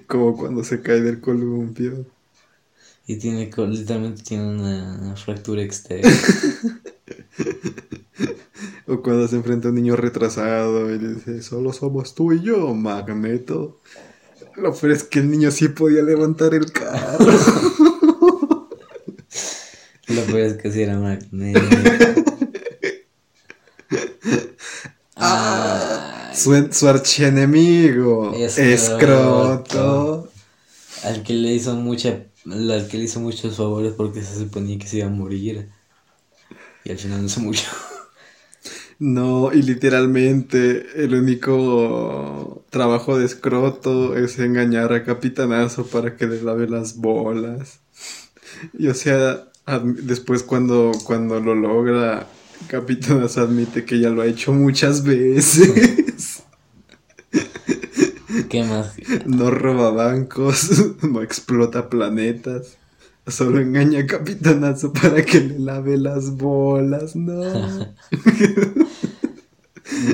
Como 0.07 0.37
cuando 0.37 0.63
se 0.63 0.81
cae 0.81 1.01
del 1.01 1.19
columpio. 1.19 2.05
Y 3.07 3.17
tiene, 3.17 3.51
literalmente 3.55 4.23
tiene 4.23 4.47
una 4.47 5.15
fractura 5.15 5.61
externa. 5.61 6.11
O 8.87 9.01
cuando 9.01 9.27
se 9.27 9.35
enfrenta 9.35 9.67
a 9.67 9.71
un 9.71 9.75
niño 9.77 9.95
retrasado 9.95 10.93
y 10.93 10.99
le 10.99 11.15
dice, 11.15 11.41
solo 11.41 11.73
somos 11.73 12.13
tú 12.13 12.33
y 12.33 12.43
yo, 12.43 12.71
Magneto. 12.75 13.79
Lo 14.57 14.75
peor 14.75 14.93
es 14.93 15.03
que 15.03 15.19
el 15.19 15.31
niño 15.31 15.49
sí 15.49 15.69
podía 15.69 16.03
levantar 16.03 16.53
el 16.53 16.71
carro. 16.71 17.25
Lo 20.07 20.21
peor 20.25 20.39
es 20.39 20.53
que 20.57 20.71
sí 20.71 20.83
era 20.83 20.99
magnético. 20.99 21.65
Ah, 25.17 26.31
Su, 26.35 26.51
su 26.71 26.87
archienemigo, 26.89 28.33
Escroto. 28.35 28.61
Escroto. 28.61 30.29
al 31.03 31.23
que 31.23 31.33
le 31.33 31.53
hizo 31.53 31.73
mucha, 31.75 32.25
al 32.51 32.87
que 32.87 32.97
le 32.97 33.05
hizo 33.05 33.19
muchos 33.19 33.57
favores 33.57 33.93
porque 33.93 34.21
se 34.21 34.39
suponía 34.39 34.77
que 34.77 34.87
se 34.87 34.97
iba 34.97 35.07
a 35.07 35.11
morir. 35.11 35.69
Y 36.83 36.91
al 36.91 36.97
final 36.97 37.23
no 37.23 37.29
se 37.29 37.39
murió. 37.39 37.63
No, 38.97 39.51
y 39.51 39.61
literalmente 39.61 41.03
el 41.03 41.15
único 41.15 42.63
trabajo 42.69 43.17
de 43.17 43.25
Escroto 43.25 44.15
es 44.15 44.39
engañar 44.39 44.93
a 44.93 45.03
Capitanazo 45.03 45.85
para 45.85 46.15
que 46.15 46.27
le 46.27 46.41
lave 46.41 46.69
las 46.69 46.95
bolas. 46.95 47.81
Y 48.77 48.87
o 48.87 48.93
sea, 48.93 49.49
después 49.83 50.43
cuando, 50.43 50.93
cuando 51.03 51.41
lo 51.41 51.55
logra, 51.55 52.27
Capitanazo 52.67 53.41
admite 53.41 53.83
que 53.83 53.99
ya 53.99 54.09
lo 54.09 54.21
ha 54.21 54.27
hecho 54.27 54.53
muchas 54.53 55.03
veces. 55.03 56.04
¿Qué 58.55 58.63
más? 58.63 58.93
No 59.25 59.51
roba 59.51 59.91
bancos, 59.91 60.71
no 61.03 61.21
explota 61.21 61.89
planetas. 61.89 62.77
Solo 63.27 63.59
engaña 63.59 63.99
a 63.99 64.05
Capitanazo 64.05 64.93
para 64.93 65.25
que 65.25 65.41
le 65.41 65.59
lave 65.59 65.97
las 65.97 66.31
bolas, 66.31 67.17
no. 67.17 67.43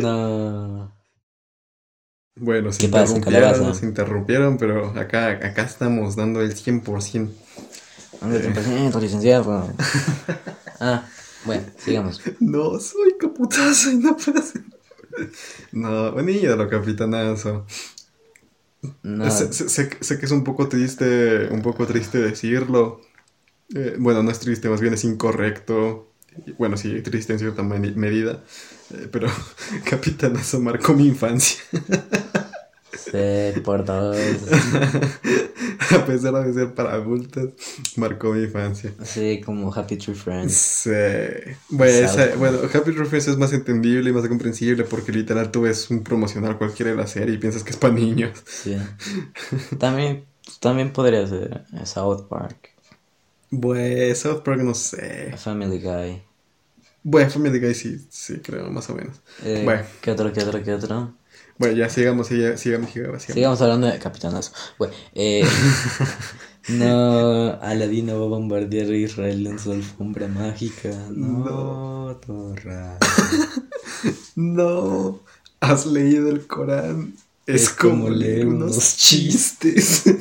No. 0.02 0.92
Bueno, 2.36 2.72
se 2.74 2.80
¿Qué 2.80 2.88
pasa, 2.90 3.16
interrumpieron, 3.16 3.76
se 3.76 3.86
interrumpieron, 3.86 4.58
pero 4.58 4.88
acá, 5.00 5.30
acá 5.30 5.62
estamos 5.62 6.16
dando 6.16 6.42
el 6.42 6.56
100%. 6.56 7.30
Hombre, 8.22 8.54
100%, 8.54 9.00
licenciado. 9.00 9.72
Ah, 10.80 11.06
bueno, 11.46 11.64
sigamos. 11.78 12.20
No, 12.40 12.80
soy 12.80 13.18
caputazo 13.20 13.92
y 13.92 13.98
no 13.98 14.18
puedo 14.18 14.40
hacer. 14.40 14.64
No, 15.72 16.12
buen 16.12 16.30
ídolo, 16.30 16.70
capitanazo. 16.70 17.66
No, 19.04 19.30
Sé, 19.30 19.54
sé- 19.54 19.70
sé- 19.70 19.98
sé 20.02 20.20
que 20.20 20.26
es 20.26 20.32
un 20.32 20.44
poco 20.44 20.68
triste, 20.68 21.48
un 21.52 21.62
poco 21.62 21.86
triste 21.86 22.18
decirlo. 22.20 23.02
Eh, 23.76 23.96
bueno, 24.00 24.24
no 24.24 24.32
es 24.32 24.40
triste, 24.40 24.70
más 24.70 24.82
bien 24.82 24.94
es 24.96 25.04
incorrecto. 25.06 26.14
Bueno, 26.58 26.78
sí, 26.78 27.02
triste 27.04 27.34
en 27.34 27.40
cierta 27.40 27.64
medida. 27.64 28.44
Eh, 28.92 29.10
pero 29.12 29.30
Capitanazo 29.90 30.60
marcó 30.62 30.94
mi 30.96 31.08
infancia. 31.08 31.60
sí, 32.94 33.60
por 33.64 33.84
dos. 33.86 34.44
A 35.96 36.06
pesar 36.06 36.34
de 36.46 36.54
ser 36.54 36.74
para 36.74 36.94
adultos, 36.94 37.50
marcó 37.98 38.34
mi 38.34 38.44
infancia. 38.44 38.94
Sí, 39.04 39.42
como 39.46 39.74
Happy 39.74 39.98
Tree 39.98 40.16
Friends. 40.16 40.54
Sí. 40.54 40.90
Bueno, 41.70 41.94
esa- 42.06 42.36
bueno, 42.36 42.60
Happy 42.74 42.92
Tree 42.94 43.06
Friends 43.06 43.28
es 43.28 43.38
más 43.38 43.54
entendible 43.54 44.10
y 44.10 44.14
más 44.14 44.28
comprensible 44.28 44.84
porque 44.84 45.12
literal 45.12 45.52
tú 45.52 45.62
ves 45.62 45.90
un 45.90 46.04
promocional 46.04 46.58
cualquiera 46.58 46.92
de 46.92 46.98
la 46.98 47.08
serie 47.08 47.36
y 47.36 47.38
piensas 47.38 47.64
que 47.64 47.72
es 47.72 47.78
para 47.78 47.94
niños. 47.94 48.32
Sí. 48.46 48.78
También, 49.78 50.26
también 50.60 50.94
podría 50.94 51.28
ser 51.28 51.66
South 51.86 52.28
Park, 52.30 52.70
Bueno, 53.50 54.16
South 54.16 54.42
Park 54.44 54.62
no 54.62 54.74
sé. 54.74 55.34
Family 55.38 55.80
Guy. 55.80 56.22
Bueno, 57.04 57.30
Family 57.30 57.60
Guy 57.60 57.74
sí, 57.74 58.06
sí, 58.10 58.40
creo, 58.40 58.70
más 58.70 58.90
o 58.90 58.96
menos. 58.96 59.22
Eh, 59.44 59.62
Bueno. 59.66 59.84
¿Qué 60.02 60.12
otro, 60.12 60.32
qué 60.32 60.42
otro, 60.44 60.64
qué 60.64 60.74
otro? 60.74 61.14
Bueno, 61.58 61.76
ya 61.76 61.90
sigamos, 61.90 62.28
sigamos, 62.28 62.60
sigamos, 62.60 62.92
sigamos. 62.92 63.24
Sigamos 63.24 63.62
hablando 63.62 63.88
de 63.88 64.00
Capitanazo. 64.00 64.52
Bueno, 64.78 64.94
eh, 65.14 65.44
No, 66.70 67.60
Aladino 67.60 68.20
va 68.20 68.26
a 68.26 68.30
bombardear 68.30 68.88
a 68.88 68.96
Israel 68.96 69.48
en 69.48 69.58
su 69.58 69.72
alfombra 69.72 70.28
mágica. 70.28 70.90
No, 71.10 72.20
todo 72.26 72.56
raro. 72.56 73.00
No, 74.36 75.20
has 75.60 75.86
leído 75.88 76.30
el 76.30 76.46
Corán. 76.46 77.16
Es, 77.48 77.70
como, 77.70 78.10
leer 78.10 78.48
unos 78.48 78.98
chistes. 78.98 80.04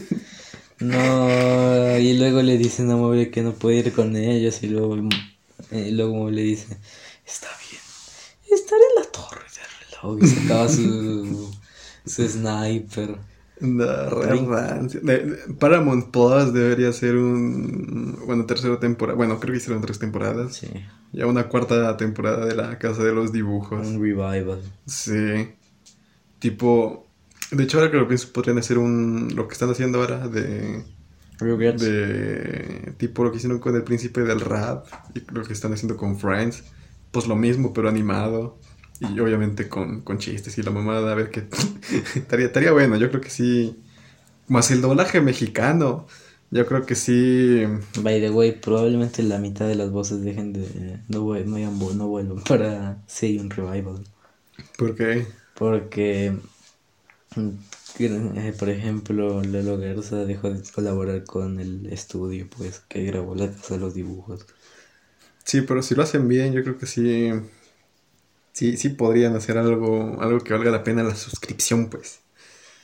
No, 0.80 1.98
y 1.98 2.14
luego 2.14 2.40
le 2.40 2.56
dicen 2.56 2.90
a 2.90 2.96
Moble 2.96 3.30
que 3.30 3.42
no 3.42 3.52
puede 3.52 3.80
ir 3.80 3.92
con 3.92 4.16
ellos 4.16 4.62
y 4.62 4.68
luego, 4.68 4.96
y 5.70 5.90
luego 5.90 6.14
Moble 6.14 6.36
le 6.36 6.42
dice, 6.42 6.78
está 7.26 7.48
bien, 7.68 7.82
estaré 8.58 8.80
en 8.96 9.02
la 9.02 9.10
torre 9.10 9.49
de 10.02 10.08
reloj 10.08 10.18
y 10.22 10.26
sacaba 10.26 10.68
su, 10.68 11.50
su 12.06 12.28
sniper. 12.28 13.18
No, 13.60 13.84
re 14.08 14.36
rancio. 14.46 15.00
Paramount 15.58 16.10
Plus 16.10 16.52
debería 16.54 16.92
ser 16.92 17.16
un. 17.16 18.18
Bueno, 18.26 18.46
tercera 18.46 18.80
temporada. 18.80 19.16
Bueno, 19.16 19.38
creo 19.38 19.52
que 19.52 19.58
hicieron 19.58 19.82
tres 19.82 19.98
temporadas. 19.98 20.54
Sí, 20.56 20.68
Ya 21.12 21.26
una 21.26 21.48
cuarta 21.48 21.94
temporada 21.98 22.46
de 22.46 22.54
la 22.54 22.78
Casa 22.78 23.04
de 23.04 23.12
los 23.12 23.32
Dibujos. 23.32 23.86
un 23.86 24.00
revival. 24.00 24.60
Sí. 24.86 25.50
Tipo. 26.38 27.06
De 27.50 27.64
hecho, 27.64 27.78
ahora 27.78 27.90
que 27.90 27.98
lo 27.98 28.08
pienso, 28.08 28.32
podrían 28.32 28.56
hacer 28.58 28.78
un. 28.78 29.28
Lo 29.34 29.46
que 29.46 29.52
están 29.52 29.68
haciendo 29.68 30.00
ahora 30.00 30.26
de. 30.28 30.82
Regrets. 31.38 31.82
de 31.82 32.94
tipo 32.98 33.24
lo 33.24 33.30
que 33.30 33.38
hicieron 33.38 33.58
con 33.60 33.74
el 33.74 33.82
príncipe 33.82 34.22
del 34.22 34.40
rap 34.40 34.86
y 35.14 35.22
lo 35.32 35.42
que 35.42 35.54
están 35.54 35.72
haciendo 35.72 35.96
con 35.96 36.18
Friends, 36.18 36.64
pues 37.10 37.26
lo 37.26 37.34
mismo 37.34 37.72
pero 37.72 37.88
animado 37.88 38.58
y 39.00 39.18
obviamente 39.20 39.68
con, 39.68 40.02
con 40.02 40.18
chistes 40.18 40.58
y 40.58 40.62
la 40.62 40.70
mamada, 40.70 41.12
a 41.12 41.14
ver 41.14 41.30
qué 41.30 41.48
estaría, 42.16 42.46
estaría 42.46 42.72
bueno, 42.72 42.96
yo 42.96 43.08
creo 43.10 43.20
que 43.20 43.30
sí, 43.30 43.82
más 44.48 44.70
el 44.72 44.82
doblaje 44.82 45.20
mexicano, 45.22 46.06
yo 46.50 46.66
creo 46.66 46.86
que 46.86 46.94
sí, 46.96 47.64
By 47.94 48.18
the 48.20 48.30
way, 48.30 48.50
probablemente 48.58 49.22
la 49.22 49.38
mitad 49.38 49.68
de 49.68 49.76
las 49.76 49.92
voces 49.92 50.22
dejen 50.22 50.52
de. 50.52 51.04
No, 51.08 51.20
no, 51.20 51.72
vu- 51.78 51.94
no 51.94 52.08
vuelvan 52.08 52.42
para 52.48 53.04
si 53.06 53.26
hay 53.26 53.38
un 53.38 53.48
revival. 53.50 54.04
porque 54.76 55.26
Porque, 55.54 56.32
mm, 57.36 57.58
eh, 58.38 58.54
por 58.58 58.70
ejemplo, 58.70 59.42
Lolo 59.44 59.78
Garza 59.78 60.24
dejó 60.24 60.50
de 60.50 60.62
colaborar 60.72 61.24
con 61.24 61.60
el 61.60 61.86
estudio, 61.92 62.48
pues, 62.50 62.80
que 62.80 63.04
grabó 63.04 63.34
la 63.34 63.50
casa 63.52 63.74
de 63.74 63.80
los 63.80 63.94
dibujos. 63.94 64.46
sí, 65.44 65.62
pero 65.62 65.82
si 65.82 65.94
lo 65.94 66.02
hacen 66.02 66.28
bien, 66.28 66.52
yo 66.52 66.62
creo 66.62 66.78
que 66.78 66.86
sí, 66.86 67.30
sí, 68.52 68.76
sí 68.76 68.90
podrían 68.90 69.36
hacer 69.36 69.58
algo, 69.58 70.20
algo 70.20 70.40
que 70.40 70.52
valga 70.52 70.70
la 70.70 70.84
pena 70.84 71.02
la 71.02 71.14
suscripción, 71.14 71.88
pues, 71.88 72.20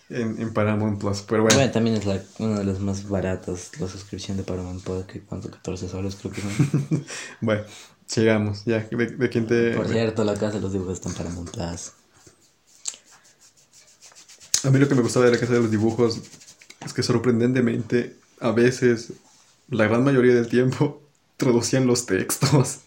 en, 0.09 0.41
en 0.41 0.53
Paramount 0.53 1.01
Plus, 1.01 1.23
pero 1.23 1.43
bueno. 1.43 1.57
Bueno, 1.57 1.73
también 1.73 1.97
es 1.97 2.05
la, 2.07 2.23
una 2.39 2.59
de 2.61 2.65
las 2.65 2.81
más 2.81 3.09
baratas, 3.09 3.73
la 3.81 3.89
suscripción 3.89 4.37
de 4.37 4.43
Paramount 4.45 4.83
Plus, 4.85 5.05
que 5.07 5.21
cuánto, 5.21 5.51
14 5.51 5.89
soles 5.89 6.17
creo 6.17 6.33
que 6.33 6.41
son. 6.41 7.05
Bueno, 7.41 7.63
sigamos, 8.07 8.65
ya, 8.65 8.81
de, 8.91 9.07
de 9.07 9.29
quién 9.29 9.47
te... 9.47 9.73
Por 9.73 9.89
cierto, 9.89 10.25
la 10.25 10.35
casa 10.35 10.53
de 10.53 10.61
los 10.61 10.73
dibujos 10.73 10.95
está 10.95 11.09
en 11.09 11.15
Paramount 11.17 11.51
Plus. 11.51 11.93
A 14.65 14.71
mí 14.71 14.79
lo 14.79 14.89
que 14.89 14.95
me 14.95 15.03
gustaba 15.03 15.27
de 15.27 15.33
la 15.33 15.39
casa 15.39 15.53
de 15.53 15.61
los 15.61 15.71
dibujos 15.71 16.21
es 16.85 16.93
que 16.93 17.03
sorprendentemente, 17.03 18.17
a 18.41 18.51
veces, 18.53 19.13
la 19.69 19.87
gran 19.87 20.05
mayoría 20.05 20.35
del 20.35 20.49
tiempo, 20.49 21.03
traducían 21.37 21.87
los 21.87 22.07
textos 22.07 22.79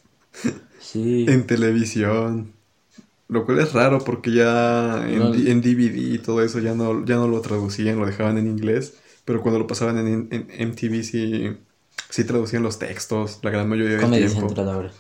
Sí. 0.80 1.26
en 1.28 1.46
televisión. 1.46 2.54
Lo 3.30 3.46
cual 3.46 3.60
es 3.60 3.72
raro 3.74 4.00
porque 4.00 4.32
ya 4.32 5.06
en, 5.08 5.20
No. 5.20 5.34
En 5.34 5.62
DVD 5.62 5.98
y 5.98 6.18
todo 6.20 6.44
eso 6.44 6.60
ya 6.60 6.74
no, 6.74 7.06
ya 7.06 7.16
no 7.16 7.28
lo 7.28 7.40
traducían, 7.42 7.98
lo 8.00 8.06
dejaban 8.06 8.38
en 8.38 8.48
inglés. 8.48 8.96
Pero 9.24 9.42
cuando 9.42 9.60
lo 9.60 9.68
pasaban 9.68 9.98
en, 10.00 10.28
en 10.32 10.48
MTV 10.70 11.04
sí, 11.04 11.56
sí 12.10 12.24
traducían 12.24 12.64
los 12.64 12.80
textos 12.80 13.40
la 13.44 13.52
gran 13.52 13.70
mayoría 13.70 13.98
del 13.98 14.10
tiempo. 14.12 14.48
Central. 14.50 14.92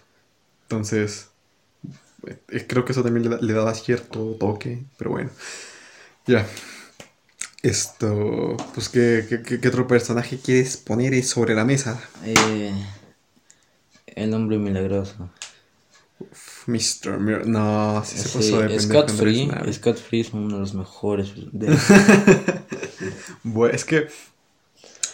Entonces, 0.64 1.30
eh, 2.28 2.66
creo 2.68 2.86
que 2.86 2.92
eso 2.92 3.02
también 3.04 3.24
le, 3.24 3.30
da- 3.36 3.42
le 3.42 3.54
daba 3.54 3.74
cierto 3.74 4.36
toque, 4.40 4.84
pero 4.98 5.10
bueno. 5.12 5.32
Ya. 6.28 6.46
Esto, 7.64 8.56
pues, 8.76 8.88
¿qué, 8.90 9.26
qué, 9.28 9.42
qué- 9.42 9.60
qué 9.60 9.68
otro 9.68 9.88
personaje 9.88 10.38
quieres 10.40 10.78
poner 10.78 11.22
sobre 11.24 11.56
la 11.56 11.66
mesa? 11.66 12.00
Eh, 12.24 12.72
el 14.08 14.34
hombre 14.34 14.58
milagroso. 14.60 15.30
Mr. 16.70 17.18
Mir 17.20 17.48
no, 17.48 18.04
sí 18.06 18.18
se 18.18 18.30
pasó 18.30 18.62
de 18.62 18.80
Scott 18.80 19.10
Free. 19.12 19.50
Scott 19.74 19.98
Free 19.98 20.22
es 20.22 20.34
uno 20.34 20.54
de 20.56 20.60
los 20.62 20.74
mejores. 20.74 21.30
de- 21.52 21.76
Bueno, 23.44 23.74
es 23.76 23.86
que... 23.86 24.08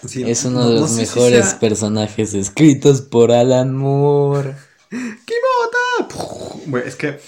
sí, 0.07 0.23
es 0.29 0.43
uno 0.45 0.59
no- 0.61 0.69
de 0.69 0.75
no 0.75 0.81
los 0.81 0.91
si 0.91 1.01
mejores 1.01 1.49
sea- 1.49 1.59
personajes 1.59 2.33
escritos 2.33 3.01
por 3.01 3.31
Alan 3.31 3.75
Moore. 3.75 4.55
¡Kimota! 4.89 6.13
Bueno, 6.67 6.85
es 6.85 6.95
que... 6.95 7.19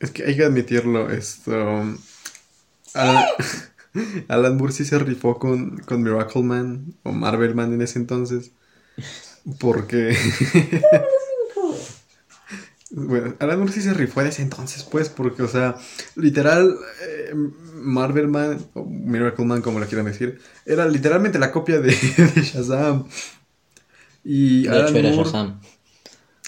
Es 0.00 0.10
que 0.10 0.24
hay 0.24 0.36
que 0.36 0.44
admitirlo, 0.44 1.10
esto... 1.10 1.52
Alan, 2.94 3.24
Alan 4.28 4.56
Moore 4.56 4.72
sí 4.72 4.84
se 4.84 4.98
rifó 4.98 5.38
con, 5.38 5.78
con 5.78 6.02
Miracle 6.02 6.42
Man, 6.42 6.94
o 7.02 7.12
Marvel 7.12 7.54
Man 7.54 7.72
en 7.72 7.82
ese 7.82 7.98
entonces, 7.98 8.50
porque... 9.58 10.16
Bueno, 12.90 13.34
Alan 13.40 13.58
Moore 13.58 13.72
sí 13.72 13.82
se 13.82 13.92
rifó 13.94 14.20
ese 14.22 14.42
entonces, 14.42 14.84
pues, 14.84 15.08
porque, 15.08 15.42
o 15.42 15.48
sea, 15.48 15.76
literal, 16.14 16.76
eh, 17.02 17.34
Marvel 17.74 18.28
Man, 18.28 18.64
o 18.74 18.84
Miracle 18.84 19.44
Man, 19.44 19.60
como 19.60 19.80
lo 19.80 19.86
quieran 19.86 20.06
decir, 20.06 20.40
era 20.64 20.86
literalmente 20.88 21.38
la 21.40 21.50
copia 21.50 21.80
de, 21.80 21.88
de 22.34 22.42
Shazam. 22.42 23.06
Y 24.22 24.62
De 24.64 24.68
Alan 24.70 24.88
hecho, 24.88 24.98
era 24.98 25.10
Moore- 25.10 25.24
Shazam. 25.24 25.60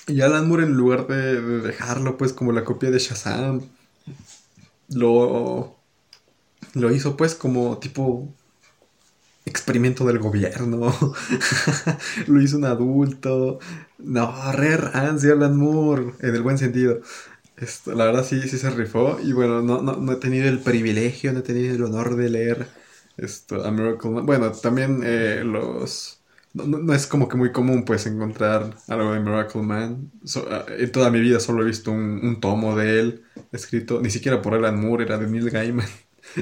y 0.06 0.20
Alan 0.20 0.46
Moore, 0.48 0.62
en 0.64 0.74
lugar 0.74 1.06
de, 1.08 1.40
de 1.40 1.60
dejarlo, 1.60 2.16
pues, 2.16 2.32
como 2.32 2.52
la 2.52 2.64
copia 2.64 2.90
de 2.92 2.98
Shazam, 3.00 3.62
lo, 4.90 5.76
lo 6.74 6.92
hizo, 6.92 7.16
pues, 7.16 7.34
como 7.34 7.78
tipo 7.78 8.32
experimento 9.48 10.04
del 10.06 10.18
gobierno. 10.18 10.92
lo 12.26 12.40
hizo 12.42 12.56
un 12.58 12.64
adulto. 12.64 13.58
No, 13.98 14.52
re 14.52 14.76
rancio 14.76 15.32
Alan 15.32 15.56
Moore, 15.56 16.14
en 16.20 16.34
el 16.34 16.42
buen 16.42 16.58
sentido. 16.58 17.00
La 17.86 18.04
verdad 18.06 18.24
sí, 18.24 18.40
sí 18.48 18.58
se 18.58 18.70
rifó. 18.70 19.18
Y 19.22 19.32
bueno, 19.32 19.62
no, 19.62 19.82
no, 19.82 19.96
no 19.96 20.12
he 20.12 20.16
tenido 20.16 20.48
el 20.48 20.60
privilegio, 20.60 21.32
no 21.32 21.40
he 21.40 21.42
tenido 21.42 21.74
el 21.74 21.82
honor 21.84 22.16
de 22.16 22.30
leer 22.30 22.68
esto, 23.16 23.64
a 23.64 23.70
Miracle 23.72 24.10
Man. 24.10 24.26
Bueno, 24.26 24.52
también 24.52 25.00
eh, 25.04 25.42
los... 25.44 26.22
No, 26.54 26.64
no- 26.66 26.94
es 26.94 27.06
como 27.06 27.28
que 27.28 27.36
muy 27.36 27.52
común 27.52 27.84
pues 27.84 28.06
encontrar 28.06 28.74
algo 28.88 29.12
de 29.12 29.20
Miracle 29.20 29.62
Man. 29.62 30.12
Ah, 30.50 30.66
en 30.68 30.92
toda 30.92 31.10
mi 31.10 31.20
vida 31.20 31.40
solo 31.40 31.62
he 31.62 31.66
visto 31.66 31.90
un 31.92 32.40
tomo 32.40 32.76
de 32.76 33.00
él 33.00 33.24
escrito, 33.52 34.00
ni 34.00 34.10
siquiera 34.10 34.40
por 34.42 34.54
Alan 34.54 34.80
Moore, 34.80 35.04
era 35.04 35.18
de 35.18 35.26
Neil 35.28 35.50
Gaiman. 35.50 35.86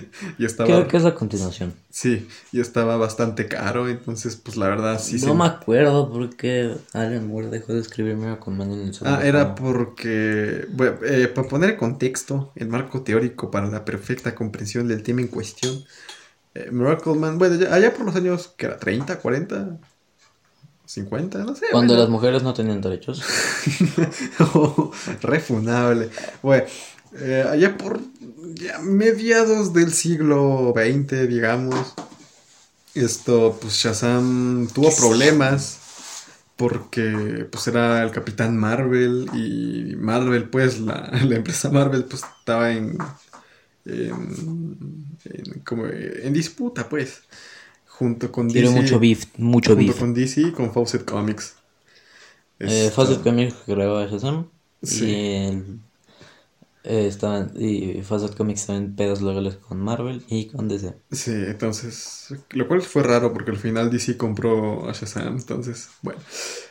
y 0.38 0.44
estaba... 0.44 0.68
Creo 0.68 0.88
que 0.88 0.96
es 0.96 1.02
la 1.02 1.14
continuación. 1.14 1.74
Sí, 1.90 2.28
y 2.52 2.61
estaba 2.61 2.96
bastante 2.96 3.48
caro, 3.48 3.88
entonces 3.88 4.37
pues 4.37 4.56
la 4.56 4.68
verdad 4.68 5.00
sí 5.02 5.14
no 5.14 5.18
sí. 5.18 5.32
me 5.32 5.46
acuerdo 5.46 6.11
por 6.11 6.37
qué 6.37 6.74
Alan 6.92 7.26
Moore 7.26 7.48
dejó 7.48 7.72
de 7.72 7.80
escribir 7.80 8.16
Miracle 8.16 8.52
Man 8.52 8.72
en 8.72 8.80
el 8.88 8.94
Ah, 9.04 9.20
era 9.24 9.54
porque, 9.54 10.66
bueno, 10.72 10.96
eh, 11.04 11.28
para 11.28 11.48
poner 11.48 11.70
en 11.70 11.76
contexto 11.76 12.52
el 12.54 12.68
marco 12.68 13.02
teórico 13.02 13.50
para 13.50 13.68
la 13.68 13.85
perfecta 13.85 14.35
comprensión 14.35 14.88
del 14.88 15.02
tema 15.02 15.22
en 15.22 15.28
cuestión, 15.28 15.85
eh, 16.54 16.68
Miracle 16.70 17.14
Man, 17.14 17.38
bueno, 17.38 17.56
ya- 17.56 17.74
allá 17.74 17.92
por 17.94 18.06
los 18.06 18.16
años, 18.16 18.52
que 18.56 18.66
era? 18.66 18.78
¿30, 18.78 19.18
40, 19.18 19.78
50? 20.87 21.38
No 21.44 21.54
sé. 21.54 21.66
Cuando 21.72 21.94
bueno. 21.94 22.02
las 22.02 22.11
mujeres 22.11 22.42
no 22.42 22.54
tenían 22.54 22.80
derechos. 22.80 23.22
Refunable. 25.22 26.11
Bueno, 26.42 26.64
eh, 27.18 27.44
allá 27.48 27.76
por 27.76 28.00
ya 28.55 28.79
mediados 28.79 29.72
del 29.72 29.92
siglo 29.92 30.72
XX, 30.74 31.29
digamos, 31.29 31.94
esto, 32.94 33.59
pues 33.61 33.74
Shazam 33.74 34.68
tuvo 34.72 34.94
problemas 34.94 35.81
porque 36.57 37.46
pues 37.50 37.66
era 37.68 38.02
el 38.02 38.11
Capitán 38.11 38.57
Marvel 38.57 39.29
y 39.35 39.94
Marvel, 39.96 40.48
pues 40.48 40.81
la, 40.81 41.11
la 41.24 41.37
empresa 41.37 41.70
Marvel, 41.70 42.05
pues 42.05 42.22
estaba 42.38 42.72
en, 42.72 42.96
en, 43.85 44.96
en 45.24 45.61
como 45.61 45.87
en 45.87 46.33
disputa, 46.33 46.88
pues, 46.88 47.22
junto 47.87 48.33
con 48.33 48.48
Quiero 48.48 48.70
DC. 48.70 48.81
mucho 48.81 48.98
beef, 48.98 49.26
mucho 49.37 49.74
junto 49.74 49.87
beef. 49.87 49.98
con 49.98 50.14
DC 50.14 50.40
y 50.40 50.52
con 50.52 50.72
Fawcett 50.72 51.05
Comics. 51.05 51.57
Eh, 52.59 52.90
Fawcett 52.94 53.22
Comics 53.22 53.55
a 53.68 54.07
Shazam. 54.07 54.48
Sí. 54.83 55.05
Y 55.05 55.14
el, 55.48 55.81
eh, 56.87 57.07
estaban, 57.07 57.53
y 57.57 58.03
Fawcett 58.03 58.37
Comics 58.37 58.61
estaba 58.62 58.79
en 58.79 58.96
pedos 58.96 59.22
legales 59.22 59.57
con 59.57 59.79
Marvel 59.81 60.25
y 60.29 60.46
con 60.49 60.68
DC. 60.68 60.94
Sí, 61.11 61.31
entonces, 61.33 62.35
lo 62.51 62.66
cual 62.66 62.83
fue 62.83 63.03
raro 63.05 63.33
porque 63.33 63.53
al 63.53 63.57
final 63.59 63.90
DC 63.90 64.16
compró 64.16 64.88
a 64.88 64.92
Shazam, 64.92 65.37
entonces, 65.37 65.88
bueno. 66.03 66.20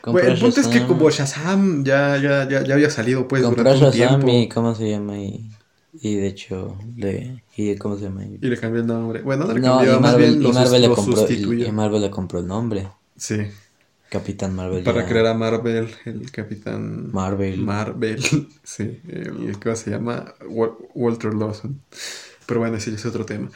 Compró 0.00 0.12
Bueno, 0.12 0.28
el 0.28 0.36
a 0.36 0.38
punto 0.38 0.60
es 0.60 0.68
que 0.68 0.84
como 0.86 1.10
Shazam 1.10 1.84
ya, 1.84 2.16
ya, 2.18 2.48
ya, 2.48 2.62
ya 2.64 2.74
había 2.74 2.90
salido 2.90 3.26
pues 3.28 3.42
Compró 3.42 3.48
durante 3.48 3.78
un 3.78 3.88
Shazam 3.90 3.90
tiempo. 3.90 4.28
y 4.28 4.48
¿cómo 4.48 4.74
se 4.74 4.90
llama? 4.90 5.18
Y 5.18 5.50
Y 5.92 6.16
de 6.16 6.26
hecho, 6.28 6.78
le. 6.96 7.44
Y, 7.56 7.76
¿Cómo 7.76 7.96
se 7.96 8.04
llama? 8.04 8.24
Y 8.26 8.38
le 8.38 8.58
cambió 8.58 8.80
el 8.82 8.86
nombre. 8.86 9.22
Bueno, 9.22 9.46
no 9.46 9.54
le 9.54 9.60
No, 9.60 9.62
cambió, 9.62 9.94
y 9.94 9.98
más 9.98 10.16
Marvel, 10.16 10.18
bien 10.18 10.42
y 10.42 10.52
Marvel 10.52 10.82
le 10.82 10.92
compró, 10.92 11.32
y, 11.32 11.64
y 11.64 11.72
Marvel 11.72 12.02
le 12.02 12.10
compró 12.10 12.38
el 12.40 12.46
nombre. 12.46 12.88
Sí, 13.16 13.36
Capitán 14.18 14.54
Marvel. 14.54 14.82
para 14.84 15.02
ya- 15.02 15.08
crear 15.08 15.26
a 15.26 15.34
Marvel, 15.34 15.88
el 16.04 16.30
capitán 16.30 17.10
Marvel. 17.12 17.58
Marvel, 17.60 18.18
sí, 18.64 19.00
el 19.08 19.58
que 19.58 19.76
se 19.76 19.90
llama 19.90 20.34
Wa- 20.48 20.76
Walter 20.94 21.34
Lawson. 21.34 21.80
Pero 22.46 22.60
bueno, 22.60 22.76
ese 22.76 22.94
es 22.94 23.04
otro 23.06 23.24
tema. 23.26 23.50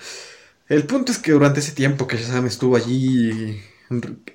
El 0.69 0.85
punto 0.85 1.11
es 1.13 1.19
que 1.19 1.33
durante 1.33 1.61
ese 1.61 1.73
tiempo 1.73 2.07
que 2.07 2.17
Shazam 2.17 2.47
estuvo 2.47 2.77
allí, 2.77 3.59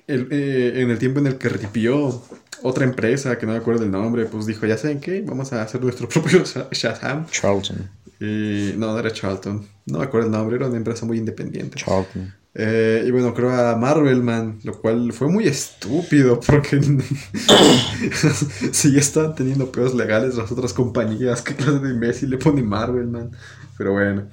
eh, 0.08 0.72
en 0.76 0.90
el 0.90 0.98
tiempo 0.98 1.20
en 1.20 1.26
el 1.28 1.38
que 1.38 1.48
ripió 1.48 2.22
otra 2.62 2.84
empresa, 2.84 3.38
que 3.38 3.46
no 3.46 3.52
me 3.52 3.58
acuerdo 3.58 3.84
el 3.84 3.90
nombre, 3.90 4.26
pues 4.26 4.46
dijo, 4.46 4.66
ya 4.66 4.76
saben 4.78 5.00
qué, 5.00 5.22
vamos 5.22 5.52
a 5.52 5.62
hacer 5.62 5.82
nuestro 5.82 6.08
propio 6.10 6.42
Sha- 6.44 6.68
Shazam. 6.72 7.26
Charlton. 7.30 7.88
Y 8.20 8.72
no, 8.76 8.92
no 8.92 8.98
era 8.98 9.10
Charlton, 9.10 9.66
no 9.86 9.98
me 9.98 10.04
acuerdo 10.04 10.26
el 10.28 10.32
nombre, 10.32 10.56
era 10.56 10.66
una 10.68 10.76
empresa 10.78 11.04
muy 11.04 11.18
independiente. 11.18 11.76
Charlton. 11.78 12.34
Eh, 12.58 13.04
y 13.06 13.10
bueno, 13.10 13.34
creo 13.34 13.50
a 13.50 13.76
Marvel 13.76 14.22
Man, 14.22 14.60
lo 14.62 14.80
cual 14.80 15.12
fue 15.12 15.28
muy 15.28 15.46
estúpido 15.46 16.40
porque 16.46 16.80
si 18.72 18.92
ya 18.92 18.98
estaban 18.98 19.34
teniendo 19.34 19.70
peos 19.70 19.94
legales 19.94 20.36
las 20.36 20.50
otras 20.50 20.72
compañías, 20.72 21.42
qué 21.44 21.54
clase 21.54 21.80
de 21.80 21.90
imbécil 21.90 22.30
le 22.30 22.38
pone 22.38 22.62
Marvel 22.62 23.08
Man. 23.08 23.30
Pero 23.76 23.92
bueno. 23.92 24.28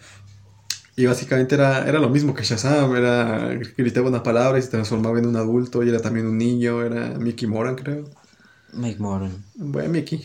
Y 0.95 1.05
básicamente 1.05 1.55
era, 1.55 1.86
era 1.86 1.99
lo 1.99 2.07
mismo 2.09 2.33
que 2.33 2.43
Shazam, 2.43 2.95
era, 2.95 3.59
gritaba 3.75 4.07
una 4.07 4.23
palabra 4.23 4.59
y 4.59 4.62
se 4.62 4.69
transformaba 4.69 5.19
en 5.19 5.25
un 5.25 5.36
adulto 5.36 5.83
y 5.83 5.89
era 5.89 5.99
también 5.99 6.27
un 6.27 6.38
niño, 6.38 6.81
era 6.83 7.17
Mickey 7.19 7.47
Moran 7.47 7.75
creo. 7.75 8.05
Mike 8.73 8.99
Moran. 8.99 9.43
Bueno, 9.55 9.89
Mickey, 9.89 10.23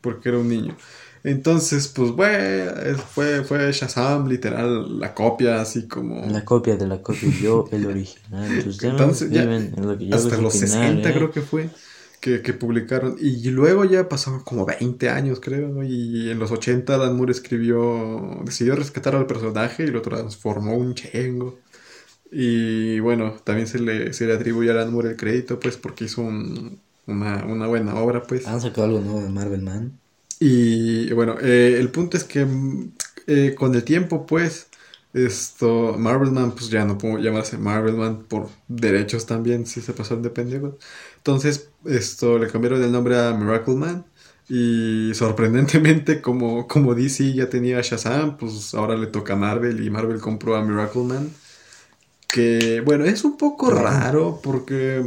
porque 0.00 0.28
era 0.28 0.38
un 0.38 0.48
niño. 0.48 0.76
Entonces, 1.24 1.88
pues, 1.88 2.10
bueno, 2.10 2.72
fue, 3.12 3.44
fue 3.44 3.70
Shazam, 3.72 4.26
literal, 4.28 4.98
la 4.98 5.14
copia, 5.14 5.60
así 5.60 5.86
como... 5.86 6.26
La 6.28 6.44
copia 6.44 6.76
de 6.76 6.86
la 6.86 7.00
copia, 7.00 7.28
yo 7.40 7.68
el 7.70 7.86
original. 7.86 8.48
Demás 8.64 8.82
Entonces, 8.82 9.30
ya, 9.30 9.42
viven 9.42 9.74
en 9.76 9.86
lo 9.86 9.96
que 9.98 10.06
yo 10.08 10.16
hasta 10.16 10.36
los 10.38 10.54
opinar, 10.56 10.68
60 10.68 11.10
¿eh? 11.10 11.14
creo 11.14 11.30
que 11.30 11.42
fue 11.42 11.70
que, 12.20 12.42
que 12.42 12.52
publicaron. 12.54 13.16
Y 13.20 13.50
luego 13.50 13.84
ya 13.84 14.08
pasaron 14.08 14.42
como 14.42 14.66
20 14.66 15.10
años, 15.10 15.38
creo. 15.40 15.68
¿no? 15.68 15.82
Y 15.84 16.30
en 16.30 16.38
los 16.40 16.50
80 16.50 16.98
Dan 16.98 17.16
Moore 17.16 17.32
escribió, 17.32 18.40
decidió 18.44 18.74
rescatar 18.74 19.14
al 19.14 19.26
personaje 19.26 19.84
y 19.84 19.88
lo 19.88 20.02
transformó 20.02 20.74
un 20.76 20.94
chengo. 20.94 21.58
Y 22.30 23.00
bueno, 23.00 23.34
también 23.44 23.66
se 23.66 23.78
le, 23.78 24.12
se 24.12 24.26
le 24.26 24.34
atribuye 24.34 24.70
a 24.70 24.74
Dan 24.74 24.92
Moore 24.92 25.10
el 25.10 25.16
crédito, 25.16 25.60
pues, 25.60 25.76
porque 25.76 26.04
hizo 26.04 26.22
un- 26.22 26.80
una, 27.06 27.44
una 27.44 27.66
buena 27.66 27.94
obra, 27.96 28.22
pues. 28.22 28.46
Han 28.46 28.60
sacado 28.60 28.86
algo 28.86 29.00
nuevo 29.00 29.20
de 29.22 29.28
Marvel 29.28 29.62
Man. 29.62 29.98
Y 30.44 31.12
bueno, 31.12 31.36
eh, 31.40 31.76
el 31.78 31.90
punto 31.92 32.16
es 32.16 32.24
que 32.24 32.44
eh, 33.28 33.54
con 33.56 33.76
el 33.76 33.84
tiempo, 33.84 34.26
pues, 34.26 34.66
esto, 35.14 35.94
Marvelman, 35.96 36.50
pues 36.50 36.68
ya 36.68 36.84
no 36.84 36.98
pudo 36.98 37.18
llamarse 37.18 37.58
Marvelman 37.58 38.24
por 38.24 38.48
derechos 38.66 39.24
también, 39.24 39.66
si 39.66 39.80
se 39.80 39.92
pasaron 39.92 40.24
de 40.24 40.30
pendejos. 40.30 40.74
Entonces, 41.18 41.70
esto, 41.84 42.38
le 42.40 42.48
cambiaron 42.48 42.82
el 42.82 42.90
nombre 42.90 43.20
a 43.20 43.32
Miracle 43.34 43.76
Man. 43.76 44.04
Y 44.48 45.12
sorprendentemente, 45.14 46.20
como, 46.22 46.66
como 46.66 46.96
DC 46.96 47.34
ya 47.34 47.48
tenía 47.48 47.80
Shazam, 47.80 48.36
pues 48.36 48.74
ahora 48.74 48.96
le 48.96 49.06
toca 49.06 49.34
a 49.34 49.36
Marvel 49.36 49.84
y 49.84 49.90
Marvel 49.90 50.20
compró 50.20 50.56
a 50.56 50.64
Miracle 50.64 51.04
Man. 51.04 51.30
Que, 52.26 52.80
bueno, 52.84 53.04
es 53.04 53.24
un 53.24 53.36
poco 53.36 53.70
raro 53.70 54.40
porque 54.42 55.06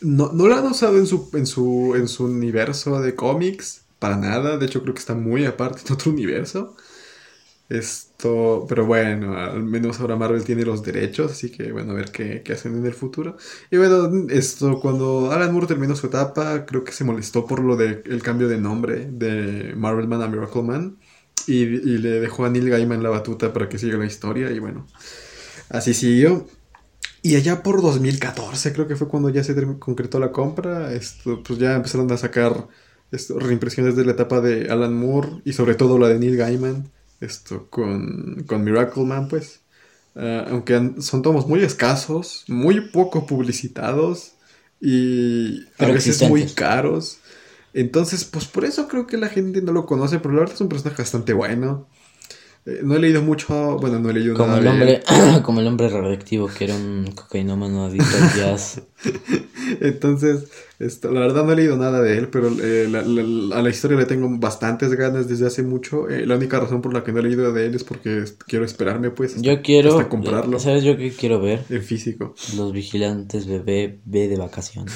no, 0.00 0.32
no 0.32 0.48
lo 0.48 0.56
han 0.56 0.66
usado 0.66 0.98
en 0.98 1.06
su, 1.06 1.30
en, 1.34 1.46
su, 1.46 1.94
en 1.96 2.08
su 2.08 2.24
universo 2.24 3.00
de 3.00 3.14
cómics, 3.14 3.81
para 4.02 4.16
nada. 4.16 4.58
De 4.58 4.66
hecho, 4.66 4.82
creo 4.82 4.94
que 4.94 5.00
está 5.00 5.14
muy 5.14 5.44
aparte 5.46 5.82
en 5.86 5.92
otro 5.94 6.10
universo. 6.10 6.76
Esto, 7.68 8.66
pero 8.68 8.84
bueno, 8.84 9.38
al 9.38 9.62
menos 9.62 10.00
ahora 10.00 10.16
Marvel 10.16 10.44
tiene 10.44 10.64
los 10.64 10.82
derechos, 10.82 11.32
así 11.32 11.50
que 11.50 11.72
bueno, 11.72 11.92
a 11.92 11.94
ver 11.94 12.10
qué, 12.12 12.42
qué 12.44 12.52
hacen 12.52 12.76
en 12.76 12.84
el 12.84 12.94
futuro. 12.94 13.36
Y 13.70 13.76
bueno, 13.78 14.26
esto, 14.28 14.80
cuando 14.80 15.30
Alan 15.30 15.52
Moore 15.52 15.68
terminó 15.68 15.94
su 15.96 16.08
etapa, 16.08 16.66
creo 16.66 16.84
que 16.84 16.92
se 16.92 17.04
molestó 17.04 17.46
por 17.46 17.60
lo 17.60 17.76
del 17.76 18.22
cambio 18.22 18.48
de 18.48 18.58
nombre 18.58 19.06
de 19.10 19.74
Marvel 19.76 20.08
Man 20.08 20.22
a 20.22 20.28
Miracle 20.28 20.62
Man. 20.62 20.98
Y, 21.46 21.64
le 21.98 22.20
dejó 22.20 22.44
a 22.44 22.50
Neil 22.50 22.70
Gaiman 22.70 23.02
la 23.02 23.10
batuta 23.10 23.52
para 23.52 23.68
que 23.68 23.78
siga 23.78 23.98
la 23.98 24.06
historia. 24.06 24.50
Y 24.50 24.58
bueno, 24.58 24.86
así 25.70 25.94
siguió. 25.94 26.46
Y 27.22 27.36
allá 27.36 27.62
por 27.62 27.82
2014 27.82 28.72
creo 28.72 28.88
que 28.88 28.96
fue 28.96 29.08
cuando 29.08 29.28
ya 29.30 29.44
se 29.44 29.54
concretó 29.78 30.18
la 30.20 30.32
compra. 30.32 30.92
Esto, 30.92 31.42
pues 31.42 31.58
ya 31.58 31.74
empezaron 31.74 32.10
a 32.12 32.16
sacar 32.16 32.68
esto, 33.12 33.38
reimpresiones 33.38 33.94
de 33.94 34.04
la 34.04 34.12
etapa 34.12 34.40
de 34.40 34.70
Alan 34.70 34.94
Moore 34.94 35.42
y 35.44 35.52
sobre 35.52 35.74
todo 35.74 35.98
la 35.98 36.08
de 36.08 36.18
Neil 36.18 36.36
Gaiman. 36.36 36.90
Esto 37.20 37.68
con, 37.70 38.44
con 38.46 38.64
Miracle 38.64 39.04
Man, 39.04 39.28
pues. 39.28 39.60
Ah, 40.14 40.46
aunque 40.50 40.94
son 40.98 41.22
tomos 41.22 41.46
muy 41.46 41.62
escasos, 41.62 42.44
muy 42.48 42.80
poco 42.90 43.26
publicitados 43.26 44.32
y 44.80 45.60
a 45.78 45.86
veces 45.86 46.28
muy 46.28 46.46
caros. 46.46 47.18
Entonces, 47.72 48.24
pues 48.24 48.44
por 48.46 48.64
eso 48.64 48.88
creo 48.88 49.06
que 49.06 49.16
la 49.16 49.28
gente 49.28 49.62
no 49.62 49.72
lo 49.72 49.86
conoce, 49.86 50.18
pero 50.18 50.34
la 50.34 50.40
verdad 50.40 50.54
es 50.54 50.60
un 50.60 50.68
personaje 50.68 51.02
bastante 51.02 51.32
bueno. 51.32 51.88
Eh, 52.64 52.80
no 52.84 52.94
he 52.94 53.00
leído 53.00 53.22
mucho, 53.22 53.76
bueno, 53.80 53.98
no 53.98 54.10
he 54.10 54.14
leído 54.14 54.34
Como 54.34 54.46
nada 54.56 54.58
el 54.58 54.64
de 54.64 54.70
hombre, 54.70 55.02
como 55.42 55.60
el 55.60 55.66
hombre 55.66 55.88
radioactivo 55.88 56.46
que 56.46 56.64
era 56.64 56.76
un 56.76 57.10
cocainómano 57.12 57.84
adicto 57.86 58.16
al 58.16 58.32
jazz. 58.38 58.82
Entonces, 59.80 60.44
esto, 60.78 61.10
la 61.10 61.20
verdad 61.20 61.44
no 61.44 61.52
he 61.52 61.56
leído 61.56 61.76
nada 61.76 62.00
de 62.00 62.18
él, 62.18 62.28
pero 62.28 62.48
eh, 62.62 62.86
la- 62.90 63.02
la- 63.02 63.56
a 63.56 63.62
la 63.62 63.70
historia 63.70 63.96
le 63.98 64.04
tengo 64.06 64.28
bastantes 64.38 64.92
ganas 64.94 65.28
desde 65.28 65.46
hace 65.46 65.62
mucho. 65.62 66.08
Eh, 66.08 66.26
la 66.26 66.36
única 66.36 66.60
razón 66.60 66.82
por 66.82 66.92
la 66.94 67.02
que 67.02 67.12
no 67.12 67.20
he 67.20 67.22
leído 67.22 67.52
de 67.52 67.66
él 67.66 67.74
es 67.74 67.84
porque 67.84 68.24
quiero 68.46 68.64
esperarme, 68.64 69.10
pues, 69.10 69.34
hasta, 69.36 69.42
Yo 69.42 69.62
quiero, 69.62 69.90
hasta 69.98 70.08
comprarlo 70.08 70.58
¿sabes 70.58 70.84
yo 70.84 70.96
qué 70.96 71.10
quiero 71.12 71.40
ver? 71.40 71.64
en 71.68 71.82
físico. 71.82 72.34
Los 72.56 72.72
vigilantes 72.72 73.46
bebé 73.46 74.00
B 74.04 74.28
de 74.28 74.36
vacaciones. 74.36 74.94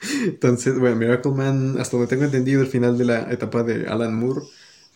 Entonces, 0.24 0.78
bueno, 0.78 0.96
Miracle 0.96 1.32
Man, 1.32 1.76
hasta 1.78 1.96
donde 1.96 2.08
tengo 2.10 2.24
entendido, 2.24 2.60
el 2.60 2.68
final 2.68 2.96
de 2.98 3.04
la 3.04 3.32
etapa 3.32 3.62
de 3.62 3.86
Alan 3.88 4.14
Moore 4.18 4.42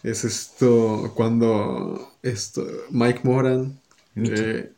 es 0.02 0.24
esto 0.24 1.12
cuando 1.16 2.12
esto, 2.22 2.66
Mike 2.90 3.20
Moran, 3.24 3.80
eh, 4.24 4.72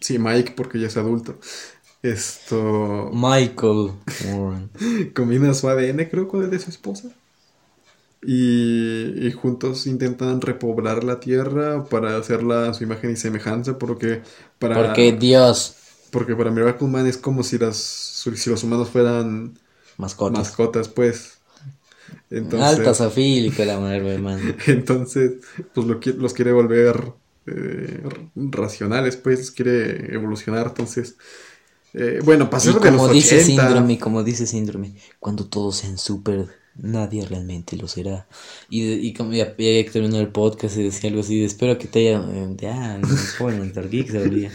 sí, 0.00 0.18
Mike, 0.18 0.52
porque 0.56 0.78
ya 0.80 0.86
es 0.88 0.96
adulto, 0.96 1.38
esto 2.02 3.10
Michael 3.12 3.92
Warren. 4.18 4.70
combina 5.14 5.54
su 5.54 5.68
ADN, 5.68 6.08
creo, 6.10 6.28
con 6.28 6.42
el 6.42 6.50
de 6.50 6.58
su 6.58 6.70
esposa. 6.70 7.10
Y, 8.22 9.26
y 9.26 9.32
juntos 9.32 9.86
intentan 9.86 10.40
repoblar 10.42 11.04
la 11.04 11.20
tierra 11.20 11.88
para 11.88 12.16
hacerla 12.18 12.68
a 12.68 12.74
su 12.74 12.84
imagen 12.84 13.12
y 13.12 13.16
semejanza, 13.16 13.78
porque 13.78 14.22
para, 14.58 14.82
Porque 14.82 15.12
Dios. 15.12 15.76
porque 16.10 16.34
para 16.36 16.50
Miracle 16.50 16.88
Man 16.88 17.06
es 17.06 17.16
como 17.18 17.42
si, 17.42 17.58
las, 17.58 17.76
si 17.76 18.50
los 18.50 18.64
humanos 18.64 18.90
fueran 18.90 19.58
Mascotas. 19.96 20.50
mascotas, 20.50 20.88
pues. 20.88 21.39
Entonces, 22.30 22.62
Alta 22.62 22.94
sofílico 22.94 23.64
la 23.64 23.78
Marvel 23.80 24.20
Man. 24.22 24.56
entonces 24.66 25.32
pues 25.74 25.86
lo 25.86 26.00
los 26.12 26.34
quiere 26.34 26.52
volver 26.52 27.12
eh, 27.46 28.02
racionales, 28.36 29.16
pues, 29.16 29.40
los 29.40 29.50
quiere 29.50 30.14
evolucionar. 30.14 30.68
Entonces, 30.68 31.16
eh, 31.94 32.20
bueno, 32.24 32.50
Y 32.62 32.74
pasar 32.74 32.80
de 32.80 32.90
los 32.90 33.02
como 33.02 33.08
dice 33.08 33.38
80. 33.38 33.40
síndrome, 33.40 33.98
como 33.98 34.22
dice 34.24 34.46
síndrome, 34.46 34.94
cuando 35.18 35.46
todos 35.48 35.76
sean 35.78 35.98
súper, 35.98 36.48
nadie 36.76 37.26
realmente 37.26 37.76
lo 37.76 37.88
será. 37.88 38.28
Y, 38.68 38.86
de- 38.88 38.94
y 38.96 39.14
como 39.14 39.32
ya, 39.32 39.56
ya 39.56 39.90
terminó 39.92 40.18
el 40.20 40.28
podcast 40.32 40.76
y 40.78 40.84
decía 40.84 41.10
algo 41.10 41.22
así, 41.22 41.40
de, 41.40 41.46
espero 41.46 41.78
que 41.78 41.88
te 41.88 42.08
haya... 42.10 42.24
eh, 42.30 42.54
Ya, 42.58 42.98
no 42.98 43.08
joven, 43.38 43.60
Geek 43.90 44.10
se. 44.10 44.50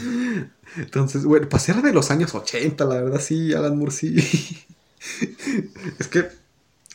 Entonces, 0.77 1.25
bueno, 1.25 1.49
pasar 1.49 1.81
de 1.81 1.93
los 1.93 2.11
años 2.11 2.35
80, 2.35 2.85
la 2.85 3.01
verdad, 3.01 3.21
sí, 3.21 3.53
Alan 3.53 3.77
Moore, 3.77 3.91
sí. 3.91 4.15
es 5.99 6.07
que 6.07 6.25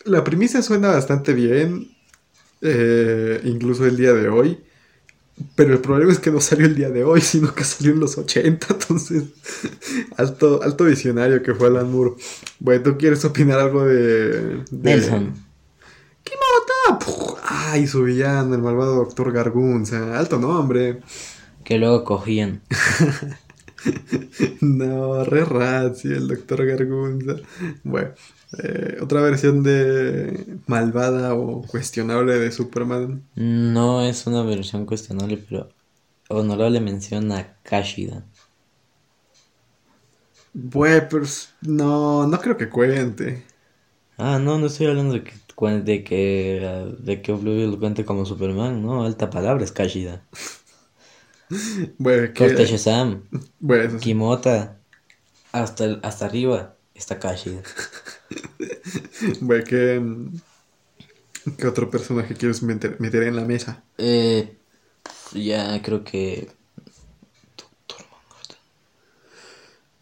la 0.05 0.25
premisa 0.25 0.63
suena 0.63 0.89
bastante 0.89 1.35
bien, 1.35 1.91
eh, 2.63 3.41
incluso 3.45 3.87
el 3.87 3.97
día 3.97 4.13
de 4.13 4.29
hoy. 4.29 4.59
Pero 5.55 5.73
el 5.73 5.81
problema 5.81 6.13
es 6.13 6.19
que 6.19 6.31
no 6.31 6.41
salió 6.41 6.67
el 6.67 6.75
día 6.75 6.91
de 6.91 7.03
hoy, 7.03 7.21
sino 7.21 7.55
que 7.55 7.65
salió 7.65 7.93
en 7.93 8.01
los 8.01 8.19
80. 8.19 8.67
Entonces, 8.71 9.25
alto, 10.17 10.63
alto 10.63 10.85
visionario 10.85 11.43
que 11.43 11.55
fue 11.55 11.69
Alan 11.69 11.91
Moore. 11.91 12.13
Bueno, 12.59 12.83
¿tú 12.83 12.99
quieres 12.99 13.25
opinar 13.25 13.59
algo 13.59 13.85
de. 13.85 14.57
de... 14.57 14.65
Nelson. 14.71 15.35
¡Kimota! 16.23 17.05
Puf, 17.05 17.41
¡Ay, 17.43 17.87
su 17.87 18.03
villano, 18.03 18.55
el 18.55 18.61
malvado 18.61 18.97
Doctor 18.97 19.33
Gargunza! 19.33 20.19
Alto 20.19 20.39
nombre. 20.39 21.01
Que 21.65 21.79
luego 21.79 22.05
cogían. 22.05 22.63
No, 24.61 25.25
re 25.25 25.45
rancio 25.45 26.15
el 26.15 26.29
Doctor 26.29 26.67
Gargunza. 26.67 27.37
Bueno, 27.83 28.11
eh, 28.59 28.99
otra 29.03 29.21
versión 29.23 29.63
de 29.63 30.59
malvada 30.67 31.35
o 31.35 31.63
cuestionable 31.63 32.39
de 32.39 32.53
Superman. 32.53 33.29
No 33.35 34.03
es 34.03 34.29
una 34.29 34.45
versión 34.45 34.87
cuestionable, 34.87 35.37
pero 35.37 35.75
honorable 36.29 36.81
mención 36.81 37.33
a 37.33 37.61
Kashida. 37.63 38.31
Bueno, 40.53 41.07
pero 41.11 41.25
s- 41.25 41.49
no, 41.63 42.27
no 42.27 42.39
creo 42.41 42.57
que 42.57 42.69
cuente. 42.71 43.47
Ah, 44.17 44.39
no, 44.39 44.59
no 44.59 44.67
estoy 44.67 44.87
hablando 44.87 45.15
de 45.15 45.25
que 45.25 45.33
de 45.83 46.05
que, 46.05 46.95
de 47.01 47.23
que 47.23 47.33
Blue 47.33 47.79
cuente 47.79 48.05
como 48.05 48.25
Superman, 48.27 48.83
¿no? 48.83 49.05
Alta 49.05 49.29
palabra 49.31 49.65
es 49.65 49.73
Kashida. 49.73 50.27
Bueno, 51.99 52.33
que, 52.33 52.65
Shazam, 52.65 53.29
bueno, 53.61 53.99
sí. 54.01 54.01
Kimota, 54.01 54.83
hasta, 55.53 56.01
hasta 56.03 56.27
arriba 56.27 56.79
está 56.95 57.19
Kashida. 57.21 57.63
Bueno, 59.41 59.65
¿qué, 59.65 60.03
¿qué 61.59 61.67
otro 61.67 61.91
personaje 61.91 62.35
quieres 62.35 62.63
meter, 62.63 62.97
meter 63.01 63.25
en 63.25 63.37
la 63.37 63.45
mesa? 63.45 63.83
Eh, 63.99 64.57
ya 65.33 65.81
creo 65.83 66.05
que... 66.05 66.49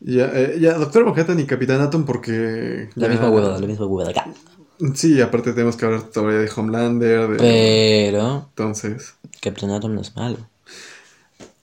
Ya, 0.01 0.31
eh, 0.33 0.59
ya 0.61 0.75
Doctor 0.75 1.05
Manhattan 1.05 1.41
y 1.41 1.47
Capitán 1.47 1.81
Atom 1.81 2.05
porque... 2.05 2.89
La 2.95 3.07
ya- 3.07 3.13
misma 3.13 3.31
huevada, 3.31 3.59
la 3.59 3.67
misma 3.67 3.87
huevada. 3.87 4.25
Sí, 4.95 5.21
aparte 5.21 5.53
tenemos 5.53 5.77
que 5.77 5.87
hablar 5.87 6.03
todavía 6.05 6.39
de 6.39 6.51
Homelander, 6.55 7.29
de... 7.31 7.37
Pero 7.39 8.47
Entonces... 8.51 9.15
Captain 9.41 9.73
Atom 9.73 9.95
no 9.95 10.01
es 10.01 10.15
malo. 10.15 10.39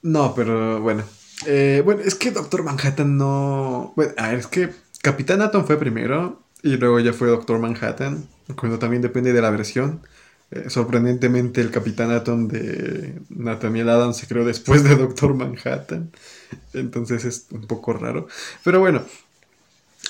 No, 0.01 0.35
pero 0.35 0.81
bueno. 0.81 1.03
Eh, 1.45 1.81
bueno, 1.85 2.01
es 2.01 2.15
que 2.15 2.31
Doctor 2.31 2.63
Manhattan 2.63 3.17
no... 3.17 3.93
Bueno, 3.95 4.11
a 4.17 4.29
ver, 4.29 4.39
es 4.39 4.47
que 4.47 4.69
Capitán 5.01 5.41
Atom 5.41 5.63
fue 5.65 5.77
primero 5.77 6.43
y 6.63 6.77
luego 6.77 6.99
ya 6.99 7.13
fue 7.13 7.27
Doctor 7.29 7.59
Manhattan, 7.59 8.27
cuando 8.55 8.79
también 8.79 9.01
depende 9.01 9.33
de 9.33 9.41
la 9.41 9.49
versión. 9.51 10.01
Eh, 10.51 10.69
sorprendentemente 10.69 11.61
el 11.61 11.71
Capitán 11.71 12.11
Atom 12.11 12.47
de 12.47 13.21
Nathaniel 13.29 13.89
Adams 13.89 14.17
se 14.17 14.27
creó 14.27 14.45
después 14.45 14.83
de 14.83 14.95
Doctor 14.95 15.33
Manhattan. 15.33 16.11
Entonces 16.73 17.25
es 17.25 17.47
un 17.51 17.67
poco 17.67 17.93
raro. 17.93 18.27
Pero 18.63 18.79
bueno, 18.79 19.03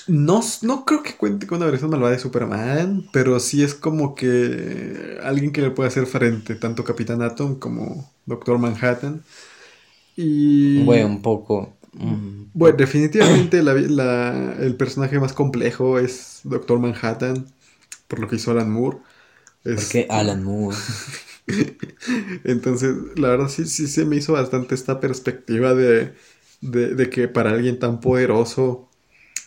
no, 0.08 0.40
no 0.62 0.84
creo 0.84 1.02
que 1.02 1.16
cuente 1.16 1.46
con 1.46 1.58
una 1.58 1.66
versión 1.66 1.90
malvada 1.90 2.12
de 2.12 2.18
Superman, 2.20 3.08
pero 3.12 3.40
sí 3.40 3.62
es 3.64 3.74
como 3.74 4.14
que 4.14 5.18
alguien 5.22 5.52
que 5.52 5.62
le 5.62 5.70
puede 5.72 5.88
hacer 5.88 6.06
frente, 6.06 6.54
tanto 6.54 6.84
Capitán 6.84 7.22
Atom 7.22 7.58
como 7.58 8.12
Doctor 8.24 8.58
Manhattan. 8.58 9.24
Y 10.16 10.84
Bueno, 10.84 11.06
un 11.06 11.22
poco... 11.22 11.76
mm, 11.92 12.45
bueno, 12.56 12.76
definitivamente 12.78 13.62
la- 13.62 13.74
la- 13.74 14.56
el 14.60 14.76
personaje 14.76 15.20
más 15.20 15.32
complejo 15.34 15.98
es 15.98 16.40
Doctor 16.44 16.78
Manhattan, 16.80 17.46
por 18.08 18.20
lo 18.20 18.28
que 18.28 18.36
hizo 18.36 18.52
Alan 18.52 18.70
Moore. 18.72 18.98
Es- 19.64 19.74
Porque 19.74 20.06
Alan 20.10 20.42
Moore. 20.42 20.76
Entonces, 22.44 22.94
la 23.16 23.28
verdad 23.30 23.48
sí, 23.48 23.66
sí 23.66 23.86
se 23.86 24.04
me 24.04 24.16
hizo 24.16 24.32
bastante 24.32 24.74
esta 24.74 25.00
perspectiva 25.00 25.74
de, 25.74 26.14
de, 26.60 26.94
de 26.94 27.10
que 27.10 27.28
para 27.28 27.50
alguien 27.50 27.78
tan 27.78 28.00
poderoso 28.00 28.88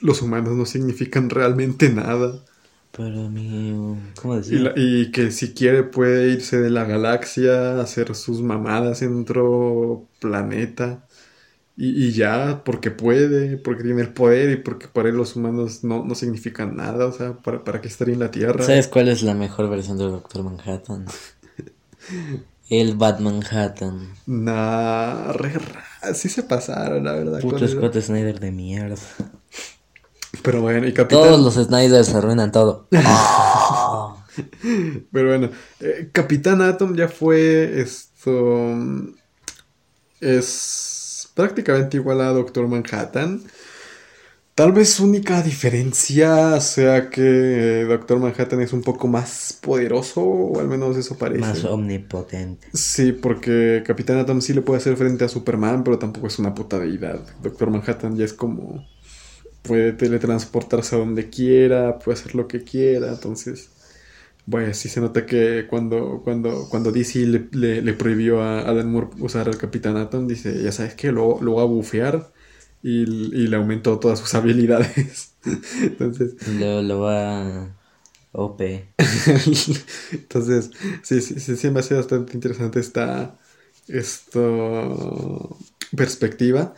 los 0.01 0.22
humanos 0.22 0.55
no 0.55 0.66
significan 0.66 1.30
realmente 1.30 1.89
nada. 1.89 2.43
Pero 2.91 3.22
amigo, 3.26 3.97
¿cómo 4.22 4.36
Y, 4.47 4.57
decir? 4.57 4.60
la- 4.60 4.74
y 4.76 5.12
que 5.12 5.32
si 5.32 5.53
quiere 5.53 5.84
puede 5.84 6.30
irse 6.32 6.60
de 6.60 6.70
la 6.70 6.84
galaxia, 6.86 7.80
hacer 7.82 8.16
sus 8.16 8.41
mamadas 8.41 9.01
en 9.01 9.22
otro 9.22 10.07
planeta. 10.20 11.07
Y, 11.82 12.07
y 12.07 12.11
ya, 12.11 12.61
porque 12.65 12.91
puede, 12.91 13.55
porque 13.55 13.84
tiene 13.84 14.01
el 14.01 14.11
poder 14.13 14.49
y 14.51 14.57
porque 14.57 14.89
para 14.89 15.07
él 15.07 15.15
los 15.15 15.38
humanos 15.38 15.82
no, 15.86 16.03
no 16.03 16.13
significan 16.13 16.75
nada. 16.75 17.05
O 17.05 17.13
sea, 17.13 17.38
¿para, 17.38 17.63
para 17.63 17.80
qué 17.80 17.88
estar 17.88 18.09
en 18.09 18.19
la 18.19 18.32
Tierra? 18.32 18.65
¿Sabes 18.65 18.89
cuál 18.89 19.07
es 19.07 19.23
la 19.23 19.34
mejor 19.34 19.69
versión 19.69 19.97
del 19.97 20.11
Doctor 20.11 20.43
Manhattan? 20.43 21.05
El 22.69 22.97
Bad 22.97 23.19
Manhattan. 23.19 24.13
Nah, 24.27 25.32
re 25.32 25.53
ra- 25.53 26.13
sí 26.13 26.27
se 26.30 26.43
pasaron, 26.43 27.05
la 27.05 27.13
verdad. 27.13 27.39
Puto 27.39 27.67
Scott 27.67 27.95
Snyder 27.97 28.39
de 28.39 28.51
mierda. 28.51 28.95
Pero 30.43 30.61
bueno, 30.61 30.86
y 30.86 30.93
Capitán... 30.93 31.23
Todos 31.23 31.41
los 31.41 31.55
Snyders 31.65 32.13
arruinan 32.13 32.51
todo. 32.51 32.88
Pero 35.11 35.30
bueno, 35.30 35.49
eh, 35.80 36.09
Capitán 36.11 36.61
Atom 36.61 36.95
ya 36.95 37.07
fue 37.07 37.82
esto. 37.82 38.75
Es 40.21 40.98
prácticamente 41.39 41.95
igual 41.95 42.19
a 42.19 42.33
Doctor 42.33 42.67
Manhattan. 42.67 43.41
Tal 44.55 44.73
vez 44.73 44.89
su 44.89 45.05
única 45.05 45.41
diferencia 45.41 46.59
sea 46.59 47.09
que 47.09 47.85
Doctor 47.87 48.19
Manhattan 48.19 48.59
es 48.59 48.73
un 48.73 48.81
poco 48.81 49.07
más 49.07 49.57
poderoso, 49.61 50.21
o 50.21 50.59
al 50.59 50.67
menos 50.67 50.97
eso 50.97 51.17
parece. 51.17 51.39
Más 51.39 51.63
omnipotente. 51.63 52.67
Sí, 52.73 53.13
porque 53.13 53.83
Capitán 53.87 54.17
Atom 54.17 54.41
sí 54.41 54.53
le 54.53 54.61
puede 54.61 54.79
hacer 54.79 54.97
frente 54.97 55.23
a 55.23 55.29
Superman, 55.29 55.85
pero 55.85 55.97
tampoco 55.97 56.27
es 56.27 56.37
una 56.39 56.53
puta 56.53 56.77
deidad. 56.77 57.21
Doctor 57.41 57.69
Manhattan 57.69 58.17
ya 58.17 58.25
es 58.25 58.33
como. 58.33 58.85
puede 59.61 59.93
teletransportarse 59.93 60.97
a 60.97 60.99
donde 60.99 61.29
quiera, 61.29 61.99
puede 61.99 62.19
hacer 62.19 62.35
lo 62.35 62.49
que 62.49 62.65
quiera, 62.65 63.07
entonces. 63.07 63.69
Bueno, 64.51 64.73
sí 64.73 64.89
se 64.89 64.99
nota 65.01 65.25
que 65.27 65.67
cuando, 65.69 66.21
cuando, 66.23 66.67
cuando 66.69 66.91
DC 66.91 67.19
le, 67.27 67.49
le- 67.51 67.81
le 67.83 67.93
prohibió 67.93 68.41
a 68.41 68.61
Alan 68.61 68.91
Moore 68.91 69.09
usar 69.19 69.47
al 69.47 69.57
Capitán 69.57 69.95
Atom, 69.97 70.27
dice, 70.27 70.63
ya 70.63 70.71
sabes 70.71 70.95
que 70.95 71.11
lo, 71.11 71.39
lo 71.41 71.55
va 71.55 71.61
a 71.63 71.65
bufear 71.65 72.33
y, 72.81 73.03
y 73.03 73.47
le 73.47 73.55
aumentó 73.57 73.99
todas 73.99 74.19
sus 74.19 74.33
habilidades. 74.35 75.35
Entonces, 75.83 76.35
Lo, 76.45 76.81
lo 76.81 76.99
va. 76.99 77.75
OP. 78.33 78.93
Entonces, 80.11 80.71
sí, 81.03 81.21
sí, 81.21 81.39
sí, 81.39 81.55
sí 81.55 81.69
me 81.69 81.79
hace 81.79 81.95
bastante 81.95 82.33
interesante 82.33 82.79
esta 82.79 83.37
esto, 83.87 85.57
perspectiva. 85.95 86.73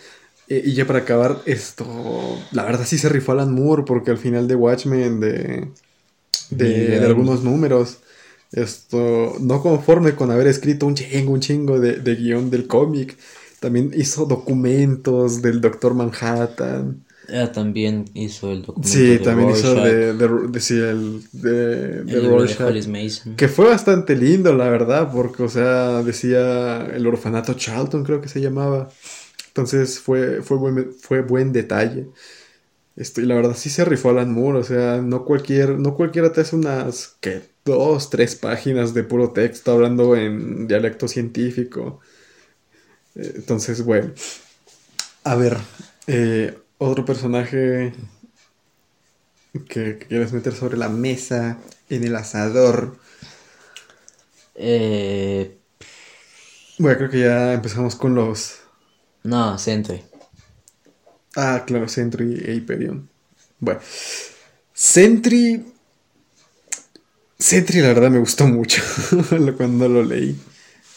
Eh, 0.47 0.61
y 0.65 0.73
ya 0.73 0.85
para 0.87 0.99
acabar, 0.99 1.41
esto, 1.45 2.47
la 2.51 2.63
verdad 2.65 2.85
sí 2.85 2.97
se 2.97 3.09
rifó 3.09 3.31
Alan 3.33 3.53
Moore 3.53 3.83
porque 3.85 4.11
al 4.11 4.17
final 4.17 4.47
de 4.47 4.55
Watchmen, 4.55 5.19
de, 5.19 5.71
de, 6.51 7.03
algunos 7.05 7.43
números, 7.43 7.99
esto, 8.51 9.35
no 9.39 9.61
conforme 9.61 10.15
con 10.15 10.31
haber 10.31 10.47
escrito 10.47 10.85
un 10.85 10.95
chingo, 10.95 11.31
un 11.33 11.39
chingo 11.39 11.79
de, 11.79 11.97
de 11.97 12.15
guion 12.15 12.49
del 12.49 12.67
cómic, 12.67 13.17
también 13.59 13.91
hizo 13.95 14.25
documentos 14.25 15.41
del 15.41 15.61
Doctor 15.61 15.93
Manhattan. 15.93 17.03
Ah, 17.33 17.51
también 17.51 18.05
hizo 18.13 18.51
el 18.51 18.61
documento 18.63 18.89
Sí, 18.91 19.07
de 19.09 19.19
también 19.19 19.49
hizo 19.51 19.75
de, 19.75 20.13
de, 20.13 20.27
de- 20.49 20.59
sí, 20.59 20.73
el 20.73 21.21
de, 21.31 21.99
el 21.99 22.07
libro 22.07 22.39
Rorschach. 22.39 22.87
Mason. 22.87 23.35
Que 23.35 23.47
fue 23.47 23.67
bastante 23.67 24.15
lindo, 24.15 24.53
la 24.53 24.69
verdad, 24.69 25.11
porque, 25.13 25.43
o 25.43 25.49
sea, 25.49 26.03
decía 26.03 26.85
el 26.87 27.05
orfanato 27.07 27.53
Charlton, 27.53 28.03
creo 28.03 28.19
que 28.21 28.27
se 28.27 28.41
llamaba. 28.41 28.89
Entonces 29.47 29.99
fue, 29.99 30.41
fue, 30.41 30.57
buen, 30.57 30.93
fue 30.99 31.21
buen 31.21 31.53
detalle. 31.53 32.07
Esto, 32.95 33.21
y 33.21 33.25
la 33.25 33.35
verdad 33.35 33.55
sí 33.55 33.69
se 33.69 33.85
rifó 33.85 34.09
Alan 34.09 34.33
Moore, 34.33 34.59
o 34.59 34.63
sea, 34.63 35.01
no, 35.01 35.25
cualquier, 35.25 35.79
no 35.79 35.95
cualquiera 35.95 36.31
te 36.33 36.41
hace 36.41 36.55
unas, 36.55 37.17
que 37.21 37.49
Dos, 37.63 38.09
tres 38.09 38.35
páginas 38.35 38.95
de 38.95 39.03
puro 39.03 39.33
texto 39.33 39.71
hablando 39.71 40.15
en 40.15 40.67
dialecto 40.67 41.07
científico. 41.07 41.99
Eh, 43.15 43.33
Entonces, 43.35 43.83
bueno. 43.83 44.11
A 45.23 45.35
ver, 45.35 45.57
eh, 46.07 46.57
otro 46.77 47.05
personaje 47.05 47.93
que, 49.53 49.97
que 49.97 49.97
quieres 50.07 50.33
meter 50.33 50.53
sobre 50.53 50.77
la 50.77 50.89
mesa, 50.89 51.57
en 51.89 52.03
el 52.03 52.15
asador. 52.15 52.97
Eh, 54.55 55.57
Bueno, 56.77 56.97
creo 56.97 57.09
que 57.09 57.19
ya 57.21 57.53
empezamos 57.53 57.95
con 57.95 58.13
los... 58.15 58.59
no, 59.23 59.57
Sentry. 59.57 60.03
Ah, 61.35 61.63
claro, 61.65 61.87
Sentry 61.87 62.35
e 62.45 62.53
Hyperion. 62.55 63.07
Bueno, 63.59 63.79
Sentry. 64.73 65.63
Sentry, 67.37 67.81
la 67.81 67.87
verdad, 67.89 68.11
me 68.11 68.19
gustó 68.19 68.47
mucho 68.47 68.81
cuando 69.57 69.89
lo 69.89 70.03
leí. 70.03 70.35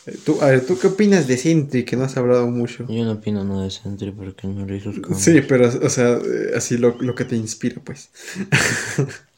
Eh, 0.07 0.19
Tú, 0.25 0.39
a 0.43 0.47
ver, 0.49 0.67
¿tú 0.67 0.79
qué 0.79 0.89
opinas 0.89 1.27
de 1.27 1.39
Sentry? 1.39 1.85
Que 1.85 1.97
no 1.97 2.05
has 2.05 2.17
hablado 2.17 2.47
mucho. 2.49 2.87
Yo 2.89 3.05
no 3.05 3.13
opino 3.13 3.45
nada 3.45 3.65
de 3.65 3.71
Sentry 3.71 4.13
porque 4.13 4.47
no 4.47 4.67
leí 4.67 4.81
sus 4.81 5.01
cómics. 5.01 5.23
Sí, 5.23 5.41
pero, 5.49 5.69
o 5.69 5.89
sea, 5.91 6.19
eh, 6.19 6.53
así 6.57 6.77
lo, 6.79 6.97
lo 7.01 7.15
que 7.15 7.25
te 7.25 7.37
inspira, 7.37 7.81
pues. 7.85 8.11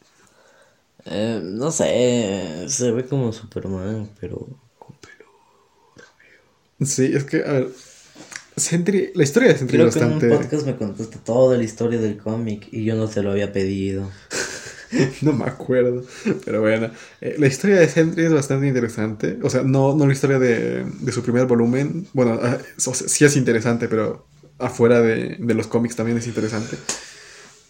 Eh, 1.04 1.40
no 1.42 1.70
sé, 1.70 2.66
se 2.68 2.90
ve 2.92 3.06
como 3.06 3.32
Superman, 3.32 4.10
pero 4.20 4.38
con 4.78 4.96
pelo. 4.96 5.26
Sí, 6.80 7.10
es 7.14 7.24
que, 7.24 7.38
a 7.44 7.52
ver. 7.52 7.68
Sentry, 8.56 9.10
la 9.14 9.24
historia 9.24 9.50
de 9.52 9.58
Sentry 9.58 9.76
Creo 9.76 9.88
es 9.88 9.96
que 9.96 10.00
en 10.00 10.10
bastante. 10.10 10.30
un 10.30 10.38
podcast 10.38 10.66
me 10.66 10.76
contaste 10.76 11.18
toda 11.18 11.56
la 11.58 11.64
historia 11.64 12.00
del 12.00 12.16
cómic 12.16 12.68
y 12.72 12.84
yo 12.84 12.94
no 12.96 13.08
te 13.08 13.22
lo 13.22 13.30
había 13.32 13.52
pedido. 13.52 14.10
No 15.20 15.32
me 15.32 15.44
acuerdo. 15.46 16.04
Pero 16.44 16.60
bueno, 16.60 16.90
eh, 17.20 17.34
la 17.38 17.48
historia 17.48 17.76
de 17.80 17.88
Sentry 17.88 18.24
es 18.26 18.32
bastante 18.32 18.68
interesante. 18.68 19.36
O 19.42 19.50
sea, 19.50 19.62
no, 19.62 19.96
no 19.96 20.06
la 20.06 20.12
historia 20.12 20.38
de, 20.38 20.84
de 20.84 21.12
su 21.12 21.22
primer 21.24 21.46
volumen. 21.46 22.06
Bueno, 22.12 22.38
ah, 22.40 22.56
o 22.86 22.94
sea, 22.94 23.08
sí 23.08 23.24
es 23.24 23.36
interesante, 23.36 23.88
pero 23.88 24.26
afuera 24.58 25.02
de, 25.02 25.36
de 25.40 25.54
los 25.54 25.66
cómics 25.66 25.96
también 25.96 26.16
es 26.18 26.28
interesante. 26.28 26.76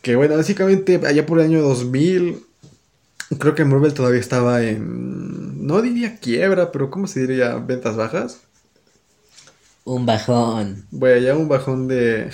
Que 0.03 0.15
bueno, 0.15 0.37
básicamente 0.37 1.01
allá 1.07 1.25
por 1.25 1.39
el 1.41 1.47
año 1.47 1.63
2000, 1.63 2.39
creo 3.39 3.55
que 3.55 3.65
Marvel 3.65 3.95
todavía 3.95 4.21
estaba 4.21 4.63
en. 4.63 5.67
No 5.67 5.81
diría 5.81 6.19
quiebra, 6.21 6.71
pero 6.71 6.91
¿cómo 6.91 7.07
se 7.07 7.21
diría? 7.21 7.55
Ventas 7.57 7.97
bajas. 7.97 8.41
Un 9.87 10.05
bajón. 10.05 10.85
Bueno, 10.91 11.21
ya 11.25 11.37
un 11.37 11.49
bajón 11.49 11.87
de 11.89 12.29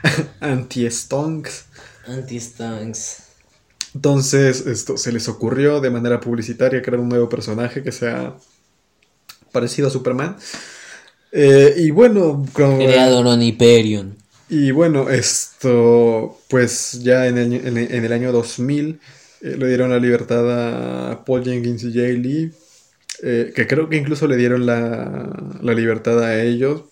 anti-stonks. 0.40 1.66
Anti-Stunks. 2.06 3.18
Entonces, 3.94 4.66
esto 4.66 4.96
se 4.96 5.12
les 5.12 5.28
ocurrió 5.28 5.80
de 5.80 5.90
manera 5.90 6.18
publicitaria 6.18 6.82
crear 6.82 7.00
un 7.00 7.08
nuevo 7.10 7.28
personaje 7.28 7.82
que 7.82 7.92
sea 7.92 8.34
parecido 9.52 9.88
a 9.88 9.90
Superman. 9.90 10.36
Eh, 11.30 11.74
y 11.76 11.90
bueno, 11.90 12.44
como- 12.52 12.78
Creado 12.78 13.32
en 13.34 13.42
Hyperion. 13.42 14.16
y 14.48 14.70
bueno, 14.70 15.10
esto, 15.10 16.38
pues 16.48 17.00
ya 17.02 17.26
en 17.26 17.36
el, 17.38 17.52
en 17.54 17.76
el- 17.76 17.92
en 17.92 18.04
el 18.04 18.12
año 18.12 18.32
2000 18.32 18.98
eh, 19.42 19.56
le 19.58 19.68
dieron 19.68 19.90
la 19.90 19.98
libertad 19.98 21.10
a 21.12 21.24
Paul 21.24 21.44
Jenkins 21.44 21.82
y 21.84 21.92
Jay 21.92 22.16
Lee, 22.16 22.52
eh, 23.22 23.52
que 23.54 23.66
creo 23.66 23.88
que 23.88 23.96
incluso 23.96 24.26
le 24.28 24.36
dieron 24.36 24.66
la, 24.66 25.30
la 25.62 25.74
libertad 25.74 26.22
a 26.22 26.42
ellos, 26.42 26.84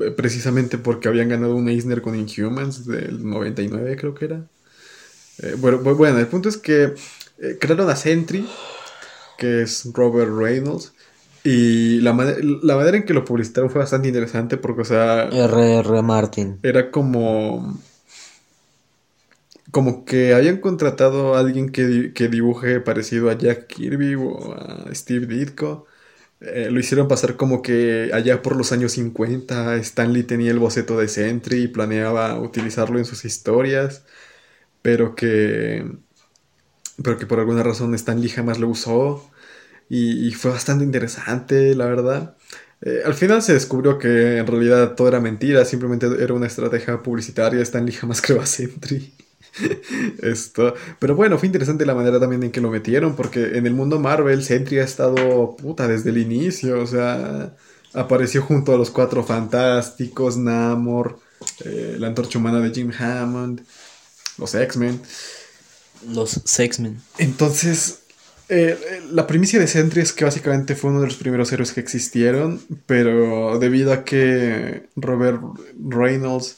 eh, 0.00 0.10
precisamente 0.10 0.78
porque 0.78 1.08
habían 1.08 1.28
ganado 1.28 1.56
un 1.56 1.68
Eisner 1.68 2.02
con 2.02 2.14
Inhumans 2.16 2.86
del 2.86 3.28
99, 3.28 3.96
creo 3.96 4.14
que 4.14 4.24
era. 4.26 4.46
Eh, 5.42 5.56
bueno, 5.58 5.80
bu- 5.82 5.96
bueno, 5.96 6.18
el 6.18 6.26
punto 6.28 6.48
es 6.48 6.56
que 6.58 6.94
eh, 7.38 7.58
crearon 7.60 7.90
a 7.90 7.96
Sentry, 7.96 8.46
que 9.38 9.62
es 9.62 9.88
Robert 9.94 10.32
Reynolds, 10.36 10.92
y 11.44 12.00
la, 12.00 12.12
la 12.62 12.76
manera 12.76 12.96
en 12.98 13.04
que 13.04 13.14
lo 13.14 13.24
publicitaron 13.24 13.70
fue 13.70 13.80
bastante 13.80 14.08
interesante 14.08 14.56
porque, 14.58 14.82
o 14.82 14.84
sea, 14.84 15.30
R.R. 15.30 16.02
Martin. 16.02 16.58
era 16.62 16.90
como. 16.90 17.78
Como 19.70 20.04
que 20.04 20.34
habían 20.34 20.58
contratado 20.60 21.34
a 21.34 21.40
alguien 21.40 21.70
que, 21.70 22.12
que 22.14 22.28
dibuje 22.28 22.80
parecido 22.80 23.30
a 23.30 23.38
Jack 23.38 23.66
Kirby 23.68 24.14
o 24.16 24.54
a 24.54 24.94
Steve 24.94 25.26
Ditko. 25.26 25.86
Eh, 26.40 26.70
lo 26.70 26.80
hicieron 26.80 27.08
pasar 27.08 27.36
como 27.36 27.62
que 27.62 28.10
allá 28.14 28.42
por 28.42 28.56
los 28.56 28.72
años 28.72 28.92
50 28.92 29.76
Stanley 29.76 30.24
tenía 30.24 30.50
el 30.52 30.58
boceto 30.58 30.98
de 30.98 31.08
Sentry 31.08 31.64
y 31.64 31.68
planeaba 31.68 32.40
utilizarlo 32.40 32.98
en 32.98 33.04
sus 33.04 33.24
historias, 33.26 34.04
pero 34.82 35.14
que, 35.14 35.84
pero 37.02 37.18
que 37.18 37.26
por 37.26 37.40
alguna 37.40 37.62
razón 37.62 37.94
Stanley 37.94 38.28
jamás 38.28 38.58
lo 38.58 38.68
usó 38.68 39.30
y, 39.88 40.28
y 40.28 40.32
fue 40.32 40.52
bastante 40.52 40.84
interesante, 40.84 41.74
la 41.74 41.86
verdad. 41.86 42.36
Eh, 42.82 43.02
al 43.04 43.14
final 43.14 43.42
se 43.42 43.52
descubrió 43.54 43.98
que 43.98 44.38
en 44.38 44.46
realidad 44.46 44.94
todo 44.94 45.08
era 45.08 45.20
mentira, 45.20 45.64
simplemente 45.64 46.06
era 46.22 46.34
una 46.34 46.46
estrategia 46.46 47.02
publicitaria. 47.02 47.62
Stanley 47.62 47.94
jamás 47.94 48.22
creó 48.26 48.40
a 48.40 48.46
Sentry. 48.46 49.12
Esto. 50.22 50.74
Pero 50.98 51.14
bueno, 51.14 51.38
fue 51.38 51.46
interesante 51.46 51.86
la 51.86 51.94
manera 51.94 52.20
también 52.20 52.42
en 52.42 52.50
que 52.50 52.60
lo 52.60 52.70
metieron, 52.70 53.16
porque 53.16 53.56
en 53.58 53.66
el 53.66 53.74
mundo 53.74 53.98
Marvel 53.98 54.42
Sentry 54.42 54.78
ha 54.78 54.84
estado 54.84 55.56
puta 55.56 55.88
desde 55.88 56.10
el 56.10 56.18
inicio. 56.18 56.80
O 56.80 56.86
sea, 56.86 57.54
apareció 57.92 58.42
junto 58.42 58.74
a 58.74 58.78
los 58.78 58.90
cuatro 58.90 59.24
fantásticos, 59.24 60.36
Namor, 60.36 61.18
eh, 61.64 61.96
la 61.98 62.08
antorcha 62.08 62.38
humana 62.38 62.60
de 62.60 62.70
Jim 62.70 62.92
Hammond, 62.98 63.62
los 64.38 64.54
X-Men. 64.54 65.00
Los 66.08 66.40
Sexmen. 66.44 66.98
Entonces, 67.18 68.00
eh, 68.48 69.02
la 69.12 69.26
primicia 69.26 69.60
de 69.60 69.66
Sentry 69.66 70.00
es 70.00 70.12
que 70.12 70.24
básicamente 70.24 70.74
fue 70.74 70.90
uno 70.90 71.00
de 71.00 71.06
los 71.06 71.16
primeros 71.16 71.52
héroes 71.52 71.72
que 71.72 71.80
existieron, 71.80 72.60
pero 72.86 73.58
debido 73.58 73.92
a 73.92 74.04
que 74.04 74.88
Robert 74.96 75.40
Reynolds 75.78 76.56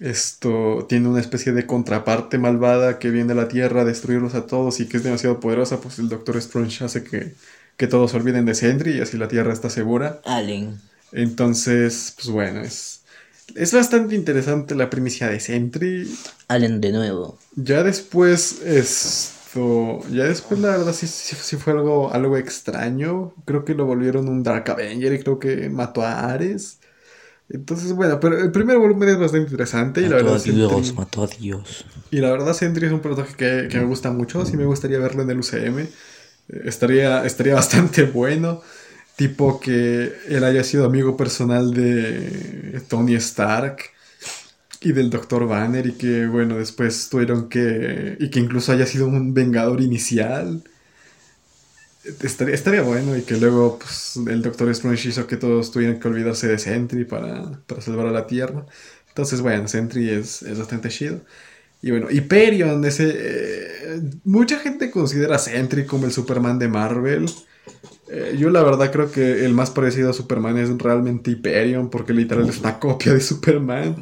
esto 0.00 0.86
tiene 0.88 1.08
una 1.08 1.20
especie 1.20 1.52
de 1.52 1.66
contraparte 1.66 2.38
malvada 2.38 2.98
que 2.98 3.10
viene 3.10 3.32
a 3.32 3.36
la 3.36 3.48
Tierra 3.48 3.82
a 3.82 3.84
destruirlos 3.84 4.34
a 4.34 4.46
todos 4.46 4.80
y 4.80 4.88
que 4.88 4.98
es 4.98 5.02
demasiado 5.02 5.40
poderosa, 5.40 5.80
pues 5.80 5.98
el 5.98 6.08
Doctor 6.08 6.36
Strange 6.38 6.84
hace 6.84 7.04
que, 7.04 7.34
que 7.76 7.86
todos 7.88 8.12
se 8.12 8.16
olviden 8.18 8.44
de 8.46 8.54
Sentry 8.54 8.92
y 8.98 9.00
así 9.00 9.16
la 9.18 9.28
Tierra 9.28 9.52
está 9.52 9.70
segura. 9.70 10.20
Allen. 10.24 10.80
Entonces, 11.12 12.14
pues 12.16 12.28
bueno, 12.30 12.60
es, 12.62 13.04
es 13.54 13.72
bastante 13.72 14.14
interesante 14.14 14.74
la 14.74 14.90
primicia 14.90 15.28
de 15.28 15.40
Sentry. 15.40 16.22
Allen 16.48 16.80
de 16.80 16.92
nuevo. 16.92 17.38
Ya 17.54 17.82
después, 17.82 18.60
esto. 18.62 20.04
Ya 20.10 20.24
después, 20.24 20.60
la 20.60 20.70
verdad, 20.70 20.92
sí, 20.92 21.06
sí, 21.06 21.34
sí 21.36 21.56
fue 21.56 21.72
algo, 21.72 22.12
algo 22.12 22.36
extraño. 22.36 23.34
Creo 23.44 23.64
que 23.64 23.74
lo 23.74 23.86
volvieron 23.86 24.28
un 24.28 24.42
Dark 24.42 24.70
Avenger 24.70 25.12
y 25.14 25.20
creo 25.22 25.38
que 25.38 25.68
mató 25.70 26.02
a 26.02 26.30
Ares. 26.32 26.77
Entonces, 27.50 27.92
bueno, 27.94 28.20
pero 28.20 28.38
el 28.38 28.52
primer 28.52 28.78
volumen 28.78 29.08
es 29.10 29.18
bastante 29.18 29.44
interesante 29.46 30.02
y 30.02 30.08
la 30.08 30.16
verdad. 30.16 30.36
a 30.36 30.38
Dios, 30.38 30.42
Sentry, 30.42 30.92
mató 30.94 31.22
a 31.24 31.26
Dios. 31.28 31.86
y 32.10 32.18
la 32.20 32.30
verdad, 32.30 32.54
Sentry 32.54 32.86
es 32.86 32.92
un 32.92 33.00
personaje 33.02 33.34
que, 33.36 33.68
que 33.70 33.78
me 33.78 33.84
gusta 33.86 34.10
mucho. 34.10 34.44
Sí 34.46 34.56
me 34.56 34.64
gustaría 34.66 34.98
verlo 34.98 35.22
en 35.22 35.30
el 35.30 35.38
UCM. 35.40 35.78
Eh, 35.80 35.90
Estaría, 36.64 37.24
estaría 37.26 37.54
bastante 37.56 38.04
bueno. 38.04 38.62
Tipo 39.16 39.60
que 39.60 40.12
él 40.28 40.44
haya 40.44 40.64
sido 40.64 40.86
amigo 40.86 41.16
personal 41.16 41.74
de 41.74 42.82
Tony 42.88 43.14
Stark 43.16 43.78
y 44.80 44.92
del 44.92 45.10
Dr. 45.10 45.46
Banner 45.46 45.86
y 45.86 45.92
que, 45.94 46.26
bueno, 46.26 46.56
después 46.58 47.08
tuvieron 47.10 47.48
que... 47.48 48.16
y 48.20 48.30
que 48.30 48.40
incluso 48.40 48.72
haya 48.72 48.86
sido 48.86 49.06
un 49.08 49.34
vengador 49.34 49.80
inicial. 49.80 50.62
Estaría, 52.22 52.54
estaría 52.54 52.82
bueno 52.82 53.16
y 53.16 53.22
que 53.22 53.36
luego 53.36 53.78
pues, 53.78 54.16
el 54.16 54.42
Doctor 54.42 54.70
Strange 54.70 55.08
hizo 55.08 55.26
que 55.26 55.36
todos 55.36 55.70
tuvieran 55.70 56.00
que 56.00 56.08
olvidarse 56.08 56.48
de 56.48 56.58
Sentry 56.58 57.04
para, 57.04 57.60
para 57.66 57.80
salvar 57.80 58.06
a 58.06 58.12
la 58.12 58.26
Tierra. 58.26 58.66
Entonces, 59.08 59.40
bueno, 59.40 59.66
Sentry 59.68 60.10
es, 60.10 60.42
es 60.42 60.58
bastante 60.58 60.88
chido. 60.88 61.20
Y 61.82 61.90
bueno, 61.90 62.10
Hyperion, 62.10 62.84
ese... 62.84 63.14
eh, 63.16 64.00
mucha 64.24 64.58
gente 64.58 64.90
considera 64.90 65.36
a 65.36 65.38
Sentry 65.38 65.86
como 65.86 66.06
el 66.06 66.12
Superman 66.12 66.58
de 66.58 66.68
Marvel. 66.68 67.30
Eh, 68.10 68.36
yo 68.38 68.50
la 68.50 68.62
verdad 68.62 68.90
creo 68.90 69.12
que 69.12 69.44
el 69.44 69.52
más 69.52 69.70
parecido 69.70 70.10
a 70.10 70.14
Superman 70.14 70.56
es 70.58 70.70
realmente 70.78 71.30
Hyperion 71.30 71.90
porque 71.90 72.12
literal 72.14 72.48
es 72.48 72.58
una 72.58 72.78
copia 72.78 73.12
de 73.12 73.20
Superman. 73.20 73.96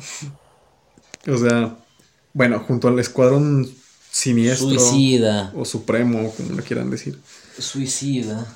O 1.26 1.36
sea, 1.36 1.76
bueno, 2.32 2.60
junto 2.60 2.88
al 2.88 2.98
escuadrón 2.98 3.68
siniestro 4.10 4.70
Suicida. 4.70 5.52
o 5.54 5.64
supremo, 5.64 6.32
como 6.36 6.54
lo 6.54 6.62
quieran 6.62 6.90
decir. 6.90 7.18
Suicida. 7.58 8.46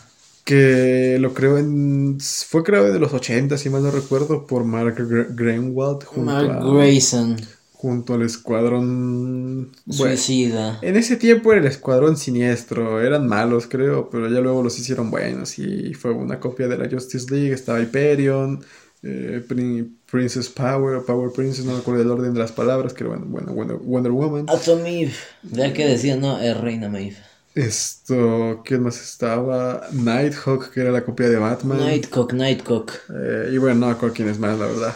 Que 0.45 1.19
lo 1.21 1.33
creo 1.35 1.59
en... 1.59 2.19
Fue 2.21 2.63
creado 2.65 2.93
en 2.95 3.01
los 3.01 3.13
80, 3.13 3.57
si 3.59 3.71
mal 3.71 3.83
no 3.83 3.91
recuerdo, 3.91 4.47
por 4.47 4.65
Mark 4.65 4.97
Gr- 4.99 5.29
Greenwald 5.35 6.05
junto, 6.05 6.31
Mark 6.33 6.51
a- 6.51 6.73
Grayson. 6.75 7.37
junto 7.73 8.15
al 8.15 8.23
escuadrón... 8.23 9.71
Bueno, 9.85 10.17
Suicida. 10.17 10.79
en 10.83 10.97
ese 10.97 11.17
tiempo 11.17 11.53
era 11.53 11.61
el 11.61 11.67
escuadrón 11.69 12.17
siniestro, 12.17 13.01
eran 13.01 13.27
malos 13.29 13.67
creo, 13.69 14.11
pero 14.11 14.29
ya 14.29 14.41
luego 14.41 14.63
los 14.63 14.79
hicieron 14.79 15.11
buenos 15.11 15.59
y 15.59 15.95
fue 15.95 16.11
una 16.13 16.41
copia 16.41 16.67
de 16.69 16.79
la 16.79 16.89
Justice 16.91 17.27
League, 17.33 17.53
estaba 17.53 17.81
Hyperion, 17.81 18.65
eh, 19.03 19.45
Prin- 19.47 19.99
Princess 20.11 20.49
Power, 20.49 21.03
Power 21.07 21.31
Princess, 21.33 21.65
no 21.65 21.73
me 21.73 21.79
acuerdo 21.79 22.03
el 22.03 22.11
orden 22.11 22.33
de 22.35 22.41
las 22.41 22.51
palabras, 22.53 22.93
que 22.93 23.05
era 23.05 23.15
bueno, 23.15 23.27
bueno, 23.29 23.53
Wonder, 23.55 23.77
Wonder 23.77 24.13
Woman. 24.13 24.47
Atomiv. 24.49 25.13
Ya 25.53 25.73
que 25.73 25.87
decía, 25.87 26.17
no, 26.17 26.41
es 26.41 26.57
Reina 26.57 26.89
Maeve. 26.89 27.17
Esto, 27.55 28.63
¿quién 28.65 28.83
más 28.83 29.01
estaba? 29.01 29.89
Nighthawk, 29.93 30.71
que 30.71 30.81
era 30.81 30.91
la 30.91 31.03
copia 31.05 31.29
de 31.29 31.37
Batman. 31.37 31.79
Nightcock, 31.79 32.33
Nightcock. 32.33 32.93
Eh, 33.13 33.51
y 33.53 33.59
bueno, 33.59 33.81
no 33.81 33.89
acuerdo 33.89 34.15
quién 34.15 34.29
es 34.29 34.39
más, 34.39 34.59
la 34.59 34.67
verdad. 34.67 34.95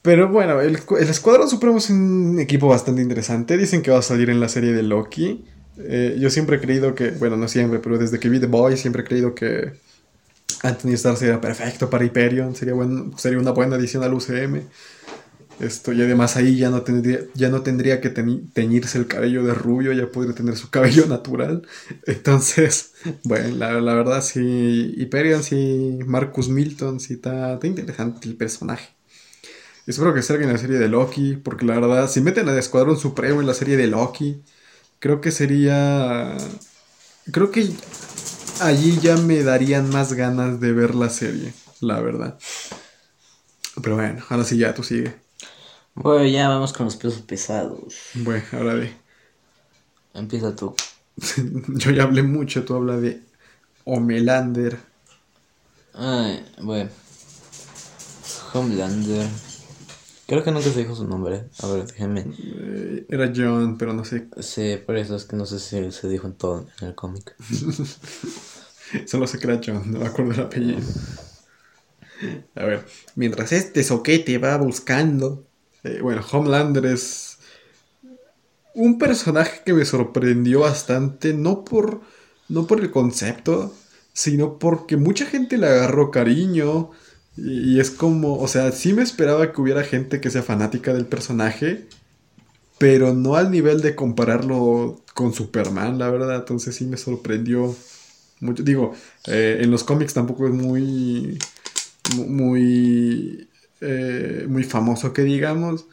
Pero 0.00 0.28
bueno, 0.28 0.60
el, 0.60 0.78
el 0.98 1.08
Escuadrón 1.08 1.50
Supremo 1.50 1.78
es 1.78 1.90
un 1.90 2.38
equipo 2.38 2.68
bastante 2.68 3.02
interesante. 3.02 3.56
Dicen 3.56 3.82
que 3.82 3.90
va 3.90 3.98
a 3.98 4.02
salir 4.02 4.30
en 4.30 4.40
la 4.40 4.48
serie 4.48 4.72
de 4.72 4.82
Loki. 4.82 5.44
Eh, 5.78 6.16
yo 6.18 6.30
siempre 6.30 6.56
he 6.56 6.60
creído 6.60 6.94
que, 6.94 7.10
bueno, 7.10 7.36
no 7.36 7.48
siempre, 7.48 7.80
pero 7.80 7.98
desde 7.98 8.18
que 8.18 8.28
vi 8.28 8.40
The 8.40 8.46
Boys 8.46 8.80
siempre 8.80 9.02
he 9.02 9.04
creído 9.04 9.34
que 9.34 9.72
Anthony 10.62 10.92
Starr 10.92 11.16
sería 11.16 11.40
perfecto 11.40 11.90
para 11.90 12.04
Hyperion. 12.04 12.54
Sería, 12.54 12.74
buen, 12.74 13.18
sería 13.18 13.38
una 13.38 13.50
buena 13.50 13.76
adición 13.76 14.02
al 14.02 14.14
UCM. 14.14 14.62
Esto, 15.58 15.92
y 15.94 16.02
además 16.02 16.36
ahí 16.36 16.58
ya 16.58 16.68
no 16.68 16.82
tendría, 16.82 17.20
ya 17.34 17.48
no 17.48 17.62
tendría 17.62 18.02
que 18.02 18.10
teñirse 18.10 18.98
el 18.98 19.06
cabello 19.06 19.42
de 19.42 19.54
rubio, 19.54 19.92
ya 19.92 20.06
podría 20.10 20.34
tener 20.34 20.56
su 20.56 20.68
cabello 20.68 21.06
natural. 21.08 21.66
Entonces, 22.06 22.92
bueno, 23.24 23.56
la, 23.56 23.94
verdad 23.94 24.22
sí, 24.22 24.94
Hyperion, 24.98 25.42
sí, 25.42 25.98
Marcus 26.04 26.48
Milton, 26.50 27.00
sí, 27.00 27.14
está, 27.14 27.54
está 27.54 27.66
interesante 27.66 28.28
el 28.28 28.36
personaje. 28.36 28.90
Espero 29.86 30.12
que 30.12 30.22
salga 30.22 30.44
en 30.44 30.52
la 30.52 30.58
serie 30.58 30.78
de 30.78 30.88
Loki, 30.88 31.36
porque 31.36 31.64
la 31.64 31.74
verdad, 31.76 32.10
si 32.10 32.20
meten 32.20 32.48
al 32.48 32.58
Escuadrón 32.58 32.98
Supremo 32.98 33.40
en 33.40 33.46
la 33.46 33.54
serie 33.54 33.76
de 33.76 33.86
Loki, 33.86 34.42
creo 34.98 35.20
que 35.20 35.30
sería... 35.30 36.36
Creo 37.32 37.50
que 37.50 37.68
allí 38.60 38.98
ya 39.00 39.16
me 39.16 39.42
darían 39.42 39.88
más 39.90 40.12
ganas 40.12 40.60
de 40.60 40.72
ver 40.72 40.94
la 40.94 41.08
serie, 41.08 41.54
la 41.80 42.00
verdad. 42.00 42.38
Pero 43.82 43.96
bueno, 43.96 44.24
ahora 44.28 44.44
sí 44.44 44.58
ya, 44.58 44.74
tú 44.74 44.82
sigue. 44.82 45.25
Bueno, 45.96 46.26
ya 46.26 46.48
vamos 46.48 46.72
con 46.74 46.84
los 46.84 46.96
pesos 46.96 47.22
pesados. 47.22 47.94
Bueno, 48.14 48.44
ahora 48.52 48.74
de... 48.74 48.92
Empieza 50.12 50.54
tú. 50.54 50.74
Yo 51.68 51.90
ya 51.90 52.02
hablé 52.02 52.22
mucho, 52.22 52.64
tú 52.64 52.74
hablas 52.74 53.00
de 53.00 53.22
Homelander. 53.84 54.78
Ay, 55.94 56.44
bueno. 56.60 56.90
Homelander. 58.52 59.26
Creo 60.26 60.44
que 60.44 60.50
nunca 60.50 60.68
se 60.68 60.80
dijo 60.80 60.94
su 60.94 61.06
nombre. 61.06 61.44
A 61.62 61.66
ver, 61.68 61.86
déjenme. 61.86 62.26
Eh, 62.38 63.06
era 63.08 63.32
John, 63.34 63.78
pero 63.78 63.94
no 63.94 64.04
sé. 64.04 64.28
Sí, 64.40 64.76
por 64.84 64.96
eso 64.98 65.16
es 65.16 65.24
que 65.24 65.36
no 65.36 65.46
sé 65.46 65.58
si 65.58 65.90
se 65.92 66.08
dijo 66.08 66.26
en 66.26 66.34
todo 66.34 66.66
en 66.80 66.88
el 66.88 66.94
cómic. 66.94 67.34
Solo 69.06 69.26
sé 69.26 69.38
que 69.38 69.46
era 69.46 69.60
John, 69.64 69.90
no 69.90 70.00
me 70.00 70.06
acuerdo 70.06 70.32
el 70.32 70.40
apellido. 70.40 70.80
A 72.54 72.64
ver, 72.64 72.86
mientras 73.14 73.52
este 73.52 73.82
soquete 73.82 74.38
va 74.38 74.56
buscando. 74.58 75.45
Eh, 75.86 76.00
bueno, 76.02 76.22
Homelander 76.30 76.86
es. 76.86 77.38
un 78.74 78.98
personaje 78.98 79.62
que 79.64 79.72
me 79.72 79.84
sorprendió 79.84 80.60
bastante, 80.60 81.32
no 81.34 81.64
por, 81.64 82.02
no 82.48 82.66
por 82.66 82.80
el 82.80 82.90
concepto, 82.90 83.74
sino 84.12 84.58
porque 84.58 84.96
mucha 84.96 85.26
gente 85.26 85.58
le 85.58 85.66
agarró 85.66 86.10
cariño. 86.10 86.90
Y, 87.36 87.80
es 87.80 87.90
como, 87.90 88.38
o 88.38 88.48
sea, 88.48 88.72
sí 88.72 88.92
me 88.94 89.02
esperaba 89.02 89.52
que 89.52 89.60
hubiera 89.60 89.82
gente 89.84 90.20
que 90.20 90.30
sea 90.30 90.42
fanática 90.42 90.94
del 90.94 91.06
personaje, 91.06 91.86
pero 92.78 93.14
no 93.14 93.36
al 93.36 93.50
nivel 93.50 93.82
de 93.82 93.94
compararlo 93.96 95.02
con 95.14 95.32
Superman, 95.34 95.98
la 95.98 96.10
verdad. 96.10 96.36
Entonces 96.36 96.76
sí 96.76 96.86
me 96.86 96.96
sorprendió 96.98 97.76
mucho. 98.40 98.62
Digo, 98.62 98.94
eh, 99.26 99.58
en 99.62 99.70
los 99.70 99.84
cómics 99.84 100.14
tampoco 100.14 100.46
es 100.48 100.54
muy, 100.54 101.38
mu- 102.16 102.26
muy, 102.28 103.48
eh, 103.80 104.46
muy 104.48 104.64
famoso 104.64 105.12
que 105.12 105.22
digamos. 105.22 105.86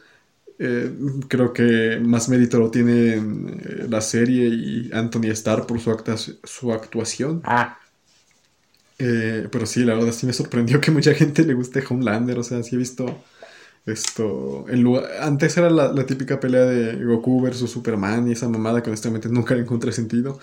Eh, 0.58 0.92
creo 1.28 1.52
que 1.52 1.98
más 2.00 2.28
mérito 2.28 2.58
lo 2.60 2.70
tiene 2.70 3.14
eh, 3.14 3.86
la 3.88 4.00
serie 4.00 4.46
y 4.46 4.90
Anthony 4.92 5.30
Starr 5.32 5.66
por 5.66 5.80
su, 5.80 5.90
acta- 5.90 6.16
su 6.16 6.72
actuación. 6.72 7.42
Ah. 7.44 7.78
Eh, 8.98 9.48
pero 9.50 9.66
sí, 9.66 9.84
la 9.84 9.94
verdad 9.94 10.12
sí 10.12 10.26
me 10.26 10.32
sorprendió 10.32 10.80
que 10.80 10.90
mucha 10.92 11.12
gente 11.14 11.42
le 11.44 11.54
guste 11.54 11.82
Homelander. 11.88 12.38
O 12.38 12.42
sea, 12.44 12.62
sí 12.62 12.76
he 12.76 12.78
visto 12.78 13.24
esto. 13.86 14.66
En 14.68 14.82
lugar- 14.82 15.06
antes 15.20 15.56
era 15.56 15.70
la, 15.70 15.92
la 15.92 16.06
típica 16.06 16.40
pelea 16.40 16.64
de 16.64 17.04
Goku 17.04 17.42
versus 17.42 17.70
Superman 17.70 18.28
y 18.28 18.32
esa 18.32 18.48
mamada 18.48 18.82
que 18.82 18.90
honestamente 18.90 19.28
nunca 19.28 19.54
le 19.54 19.62
encontré 19.62 19.92
sentido. 19.92 20.38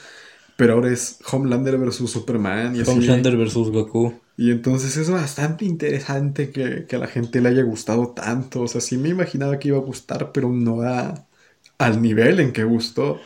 Pero 0.61 0.73
ahora 0.73 0.93
es 0.93 1.17
Homelander 1.31 1.75
versus 1.79 2.11
Superman 2.11 2.75
y 2.75 2.81
así. 2.81 2.91
Homelander 2.91 3.35
versus 3.35 3.71
Goku. 3.71 4.13
Y 4.37 4.51
entonces 4.51 4.95
es 4.95 5.09
bastante 5.09 5.65
interesante 5.65 6.51
que, 6.51 6.85
que 6.87 6.97
a 6.97 6.99
la 6.99 7.07
gente 7.07 7.41
le 7.41 7.49
haya 7.49 7.63
gustado 7.63 8.09
tanto. 8.09 8.61
O 8.61 8.67
sea, 8.67 8.79
sí 8.79 8.95
me 8.95 9.09
imaginaba 9.09 9.57
que 9.57 9.69
iba 9.69 9.79
a 9.79 9.81
gustar, 9.81 10.31
pero 10.31 10.51
no 10.51 10.83
a, 10.83 11.25
al 11.79 11.99
nivel 11.99 12.39
en 12.39 12.53
que 12.53 12.63
gustó. 12.63 13.19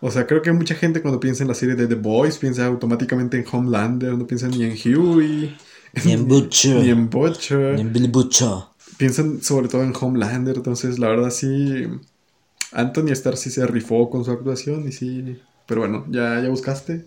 O 0.00 0.10
sea, 0.10 0.26
creo 0.26 0.42
que 0.42 0.50
mucha 0.50 0.74
gente 0.74 1.02
cuando 1.02 1.20
piensa 1.20 1.44
en 1.44 1.48
la 1.48 1.54
serie 1.54 1.76
de 1.76 1.86
The 1.86 1.94
Boys 1.94 2.36
piensa 2.38 2.66
automáticamente 2.66 3.36
en 3.38 3.44
Homelander, 3.48 4.18
no 4.18 4.26
piensa 4.26 4.48
ni 4.48 4.64
en 4.64 4.72
Huey, 4.72 5.56
Ni 6.04 6.12
en 6.14 6.26
Butcher. 6.26 6.82
ni 6.82 6.90
en 6.90 7.08
Butcher. 7.08 7.76
Ni 7.76 7.82
en 7.82 7.92
Billy 7.92 8.08
Butcher. 8.08 8.48
Piensan 8.96 9.40
sobre 9.40 9.68
todo 9.68 9.84
en 9.84 9.92
Homelander, 9.98 10.56
entonces 10.56 10.98
la 10.98 11.06
verdad 11.10 11.30
sí. 11.30 11.86
Anthony 12.72 13.12
Starr 13.12 13.36
sí 13.36 13.50
se 13.50 13.64
rifó 13.68 14.10
con 14.10 14.24
su 14.24 14.32
actuación 14.32 14.88
y 14.88 14.90
sí. 14.90 15.38
Pero 15.66 15.80
bueno, 15.82 16.06
¿ya, 16.10 16.40
ya 16.42 16.48
buscaste? 16.48 17.06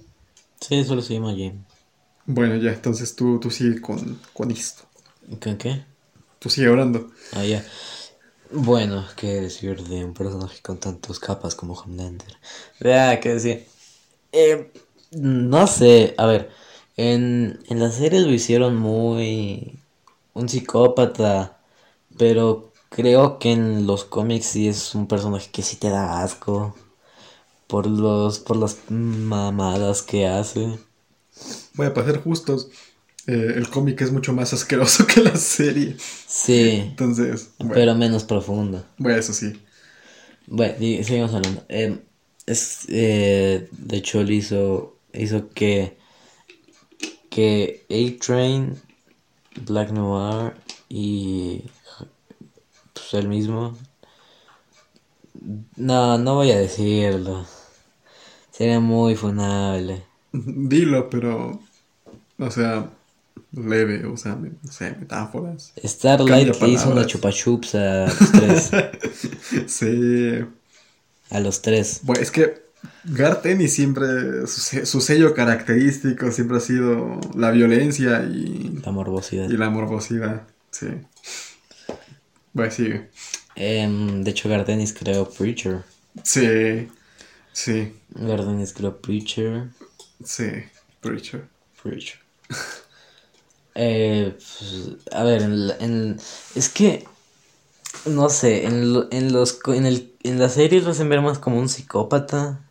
Sí, 0.60 0.84
solo 0.84 1.02
se 1.02 1.14
llama 1.14 1.34
Jim. 1.34 1.64
Bueno, 2.28 2.56
ya, 2.58 2.72
entonces 2.72 3.16
tú, 3.16 3.40
tú 3.40 3.50
sigue 3.50 3.82
con, 3.82 4.20
con 4.34 4.52
esto. 4.52 4.84
¿Con 5.42 5.58
qué? 5.58 5.86
Tú 6.40 6.50
sigue 6.50 6.70
orando. 6.70 7.10
Ah, 7.32 7.44
ya. 7.44 7.64
Bueno, 8.52 9.06
qué 9.18 9.42
decir 9.42 9.84
de 9.84 10.06
un 10.06 10.14
personaje 10.14 10.62
con 10.62 10.80
tantas 10.80 11.20
capas 11.20 11.56
como 11.56 11.74
Homelander. 11.76 12.38
Vea, 12.80 13.20
qué 13.20 13.36
decir. 13.36 13.68
Eh, 14.32 14.72
no 15.12 15.68
sé, 15.68 16.16
a 16.18 16.26
ver, 16.28 16.52
en, 16.98 17.60
en 17.70 17.80
las 17.80 17.96
series 17.96 18.24
lo 18.26 18.34
hicieron 18.34 18.78
muy... 18.78 19.80
un 20.34 20.50
psicópata, 20.50 21.60
pero 22.18 22.74
creo 22.90 23.40
que 23.40 23.54
en 23.54 23.88
los 23.88 24.06
cómics 24.06 24.48
sí 24.48 24.68
es 24.70 24.96
un 24.96 25.08
personaje 25.08 25.52
que 25.52 25.64
sí 25.64 25.78
te 25.78 25.90
da 25.90 26.24
asco 26.24 26.76
por 27.68 27.88
los 27.88 28.40
por 28.40 28.58
las 28.58 28.78
mamadas 28.90 30.02
que 30.02 30.28
hace. 30.28 30.80
Voy 31.74 31.88
a 31.88 31.94
para 31.94 32.08
ser 32.08 32.22
justos. 32.22 32.70
eh, 33.28 33.54
el 33.58 33.70
cómic 33.70 34.02
es 34.02 34.12
mucho 34.12 34.34
más 34.34 34.54
asqueroso 34.54 35.08
que 35.14 35.22
la 35.22 35.36
serie. 35.38 35.98
Sí, 36.28 36.98
Entonces, 36.98 37.56
bueno, 37.60 37.88
pero 37.88 37.96
menos 37.96 38.24
profunda. 38.24 38.86
bueno, 38.98 39.20
eso 39.20 39.34
sí. 39.34 39.54
Bueno, 40.48 40.76
seguimos 41.04 41.34
hablando. 41.34 41.64
Em, 41.70 42.00
es, 42.46 42.86
eh, 42.90 43.68
de 43.72 43.98
hecho, 43.98 44.22
él 44.22 44.32
hizo, 44.32 44.96
hizo 45.14 45.50
que, 45.50 45.98
que 47.30 47.86
A-Train, 47.90 48.76
Black 49.66 49.92
Noir 49.92 50.56
y 50.90 51.64
pues, 52.94 53.14
él 53.14 53.28
mismo. 53.28 53.74
No, 55.78 56.18
no 56.18 56.36
voy 56.36 56.52
a 56.52 56.58
decirlo. 56.60 57.46
Sería 58.56 58.80
muy 58.80 59.16
funable. 59.16 60.04
Dilo, 60.34 61.10
pero. 61.10 61.60
O 62.38 62.52
sea, 62.52 62.90
leve, 63.54 64.06
o 64.06 64.18
sea, 64.18 64.36
no 64.36 64.72
sé, 64.72 64.92
metáforas. 65.00 65.74
Starlight 65.84 66.60
le 66.62 66.68
hizo 66.70 66.90
una 66.92 67.06
chupa 67.06 67.32
chups 67.32 67.76
a 67.76 68.06
los 68.20 68.32
tres. 68.32 68.72
Sí. 69.68 70.40
a 71.30 71.40
los 71.40 71.62
tres. 71.62 72.02
Bueno, 72.04 72.22
es 72.22 72.32
que 72.32 72.66
Garteni 73.06 73.68
siempre. 73.68 74.46
Su, 74.48 74.60
se- 74.62 74.86
su 74.86 75.00
sello 75.02 75.34
característico 75.34 76.32
siempre 76.32 76.58
ha 76.58 76.62
sido 76.62 77.20
la 77.36 77.52
violencia 77.52 78.24
y, 78.24 78.80
La 78.86 78.92
morbosidad. 78.92 79.50
y 79.50 79.58
la 79.58 79.70
morbosidad. 79.70 80.44
Sí. 80.72 80.88
Bueno, 82.54 82.72
sigue. 82.72 83.10
Em, 83.56 84.24
de 84.24 84.32
hecho, 84.32 84.50
Gardenis 84.50 84.94
creó 84.94 85.30
Preacher. 85.30 85.84
Sí. 86.24 86.88
Sí. 87.62 87.78
Gardenis 88.10 88.74
creó 88.74 89.02
Preacher. 89.02 89.70
Sí. 90.24 90.46
Preacher. 91.02 91.48
Preacher. 91.82 92.20
Eh, 93.78 94.32
pues, 94.36 94.96
a 95.12 95.24
ver, 95.24 95.42
en, 95.44 95.68
la- 95.68 95.76
en- 95.80 96.18
es 96.56 96.70
que 96.70 97.06
no 98.06 98.30
sé, 98.30 98.66
en, 98.66 98.94
lo- 98.94 99.12
en 99.12 99.34
los 99.34 99.60
en 99.68 99.86
el 99.86 100.14
en 100.24 100.40
la 100.40 100.50
serie 100.50 100.82
lo 100.82 100.92
hacen 100.92 101.10
ver 101.10 101.22
más 101.22 101.40
como 101.40 101.60
un 101.60 101.70
psicópata, 101.70 102.62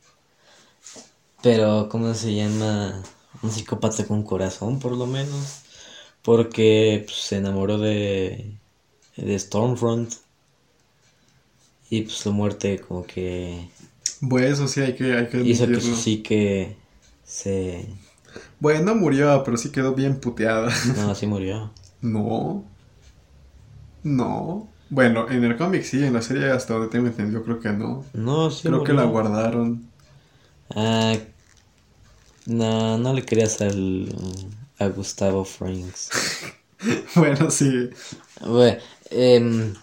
pero 1.43 1.89
¿cómo 1.89 2.15
se 2.15 2.35
llama? 2.35 3.03
Un 3.43 3.51
psicópata 3.51 4.07
con 4.07 4.23
corazón, 4.23 4.79
por 4.79 4.93
lo 4.93 5.07
menos, 5.07 5.63
porque 6.23 7.03
pues, 7.07 7.19
se 7.19 7.37
enamoró 7.39 7.79
de 7.79 8.59
de 9.17 9.39
Stormfront 9.39 10.15
y 11.91 12.03
pues 12.03 12.15
su 12.17 12.33
muerte 12.33 12.79
como 12.81 13.05
que 13.07 13.69
Bueno, 14.27 14.49
eso 14.49 14.69
sí 14.69 14.81
hay 14.81 14.95
que, 14.95 15.15
hay 15.15 15.29
que 15.29 15.41
hizo 15.43 15.69
que 15.69 15.77
admitirlo. 15.77 15.81
su 15.81 15.95
psique 15.97 16.77
se 17.25 17.87
Bueno, 18.59 18.85
no 18.87 18.95
murió, 18.95 19.43
pero 19.45 19.57
sí 19.57 19.71
quedó 19.71 19.95
bien 19.95 20.21
puteada. 20.21 20.71
no 20.97 21.11
así 21.11 21.27
murió. 21.27 21.73
No. 22.01 22.65
No. 24.03 24.69
Bueno, 24.91 25.29
en 25.31 25.45
el 25.45 25.57
cómic 25.57 25.83
sí, 25.83 26.05
en 26.05 26.13
la 26.15 26.23
serie 26.23 26.51
hasta 26.51 26.75
donde 26.75 26.89
tengo 26.89 27.07
entendido 27.07 27.43
creo 27.43 27.61
que 27.61 27.71
no. 27.73 28.05
No, 28.15 28.51
sí 28.51 28.69
creo 28.69 28.85
que 28.85 28.93
la 28.93 29.05
guardaron. 29.05 29.91
Ah, 30.75 31.15
no, 32.47 32.99
no 32.99 33.13
le 33.13 33.25
querías 33.25 33.61
al, 33.61 34.09
a 34.79 34.89
Gustavo 34.89 35.45
Franks. 35.45 36.11
bueno, 37.15 37.51
sí. 37.51 37.91
Bueno, 38.41 38.79
em, 39.11 39.75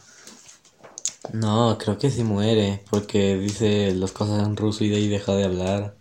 no, 1.34 1.78
creo 1.78 1.97
que 1.97 2.09
sí 2.09 2.24
muere, 2.24 2.84
porque 2.89 3.38
dice 3.38 3.93
las 3.93 4.11
cosas 4.11 4.45
en 4.45 4.55
ruso 4.55 4.84
y 4.84 4.89
de 4.89 4.97
ahí 4.97 5.07
deja 5.07 5.34
de 5.34 5.45
hablar. 5.45 5.95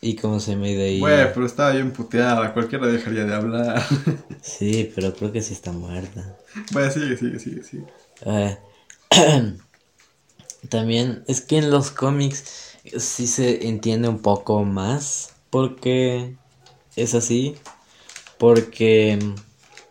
Y 0.00 0.16
como 0.16 0.40
se 0.40 0.56
me 0.56 0.74
de 0.74 0.84
ahí... 0.84 1.00
Bueno, 1.00 1.30
pero 1.34 1.44
estaba 1.44 1.72
bien 1.72 1.92
puteada, 1.92 2.54
cualquiera 2.54 2.86
dejaría 2.86 3.24
de 3.24 3.34
hablar. 3.34 3.82
Sí, 4.42 4.90
pero 4.94 5.12
creo 5.12 5.30
que 5.30 5.42
sí 5.42 5.52
está 5.52 5.70
muerta. 5.70 6.38
bueno, 6.72 6.90
sigue, 6.90 7.14
sigue, 7.18 7.38
sigue, 7.38 7.62
sigue. 7.62 7.84
Eh, 8.24 8.58
También 10.68 11.24
es 11.26 11.40
que 11.40 11.58
en 11.58 11.70
los 11.70 11.90
cómics 11.90 12.76
sí 12.98 13.26
se 13.26 13.68
entiende 13.68 14.08
un 14.08 14.20
poco 14.20 14.64
más 14.64 15.34
porque 15.50 16.36
es 16.96 17.14
así. 17.14 17.56
Porque 18.38 19.18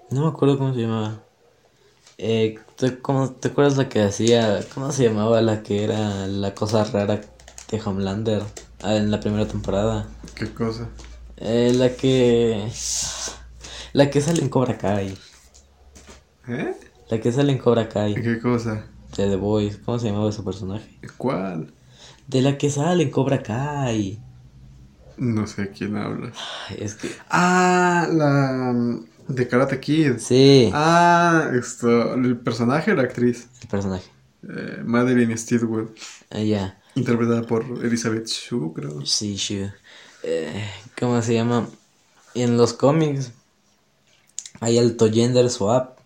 no 0.09 0.21
me 0.21 0.27
acuerdo 0.27 0.57
cómo 0.57 0.73
se 0.73 0.81
llamaba. 0.81 1.23
Eh, 2.17 2.59
¿te, 2.79 2.99
cómo- 3.01 3.31
¿te 3.31 3.49
acuerdas 3.49 3.77
la 3.77 3.89
que 3.89 4.01
hacía? 4.01 4.59
¿Cómo 4.73 4.91
se 4.91 5.03
llamaba 5.03 5.41
la 5.41 5.63
que 5.63 5.83
era 5.83 6.27
la 6.27 6.53
cosa 6.55 6.83
rara 6.83 7.21
de 7.71 7.81
Homelander 7.83 8.43
ah, 8.81 8.95
en 8.95 9.11
la 9.11 9.19
primera 9.19 9.47
temporada? 9.47 10.07
¿Qué 10.35 10.53
cosa? 10.53 10.89
Eh, 11.37 11.71
la 11.75 11.95
que. 11.95 12.69
La 13.93 14.09
que 14.09 14.21
sale 14.21 14.41
en 14.41 14.49
Cobra 14.49 14.77
Kai. 14.77 15.17
¿Eh? 16.47 16.73
La 17.09 17.19
que 17.19 17.31
sale 17.31 17.51
en 17.51 17.57
Cobra 17.57 17.89
Kai. 17.89 18.13
¿Qué 18.15 18.39
cosa? 18.39 18.85
De 19.17 19.27
The 19.27 19.35
Boys. 19.35 19.77
¿Cómo 19.77 19.99
se 19.99 20.07
llamaba 20.07 20.29
ese 20.29 20.43
personaje? 20.43 20.99
¿Cuál? 21.17 21.73
De 22.27 22.41
la 22.41 22.57
que 22.57 22.69
sale 22.69 23.03
en 23.03 23.11
Cobra 23.11 23.41
Kai. 23.43 24.19
No 25.19 25.47
sé 25.47 25.69
quién 25.71 25.95
habla. 25.97 26.31
Es 26.77 26.95
que. 26.95 27.09
Ah, 27.29 28.07
la 28.11 28.71
mm, 28.73 29.05
de 29.27 29.47
Karate 29.47 29.79
Kid. 29.79 30.17
Sí, 30.17 30.69
Ah, 30.73 31.51
esto, 31.53 32.13
el 32.15 32.37
personaje, 32.37 32.95
la 32.95 33.03
actriz, 33.03 33.47
el 33.61 33.67
personaje. 33.67 34.09
eh, 34.47 34.81
Madeline 34.83 35.37
Steedwood, 35.37 35.89
Ah, 36.31 36.39
ya. 36.41 36.79
interpretada 36.95 37.41
por 37.43 37.63
Elizabeth 37.83 38.27
Shue, 38.27 38.71
creo. 38.73 39.05
Sí, 39.05 39.37
sí. 39.37 39.65
Eh, 40.23 40.63
¿Cómo 40.99 41.21
se 41.21 41.33
llama? 41.33 41.67
En 42.35 42.57
los 42.57 42.73
cómics 42.73 43.31
hay 44.61 44.77
alto 44.77 45.11
gender 45.11 45.49
swap. 45.49 45.97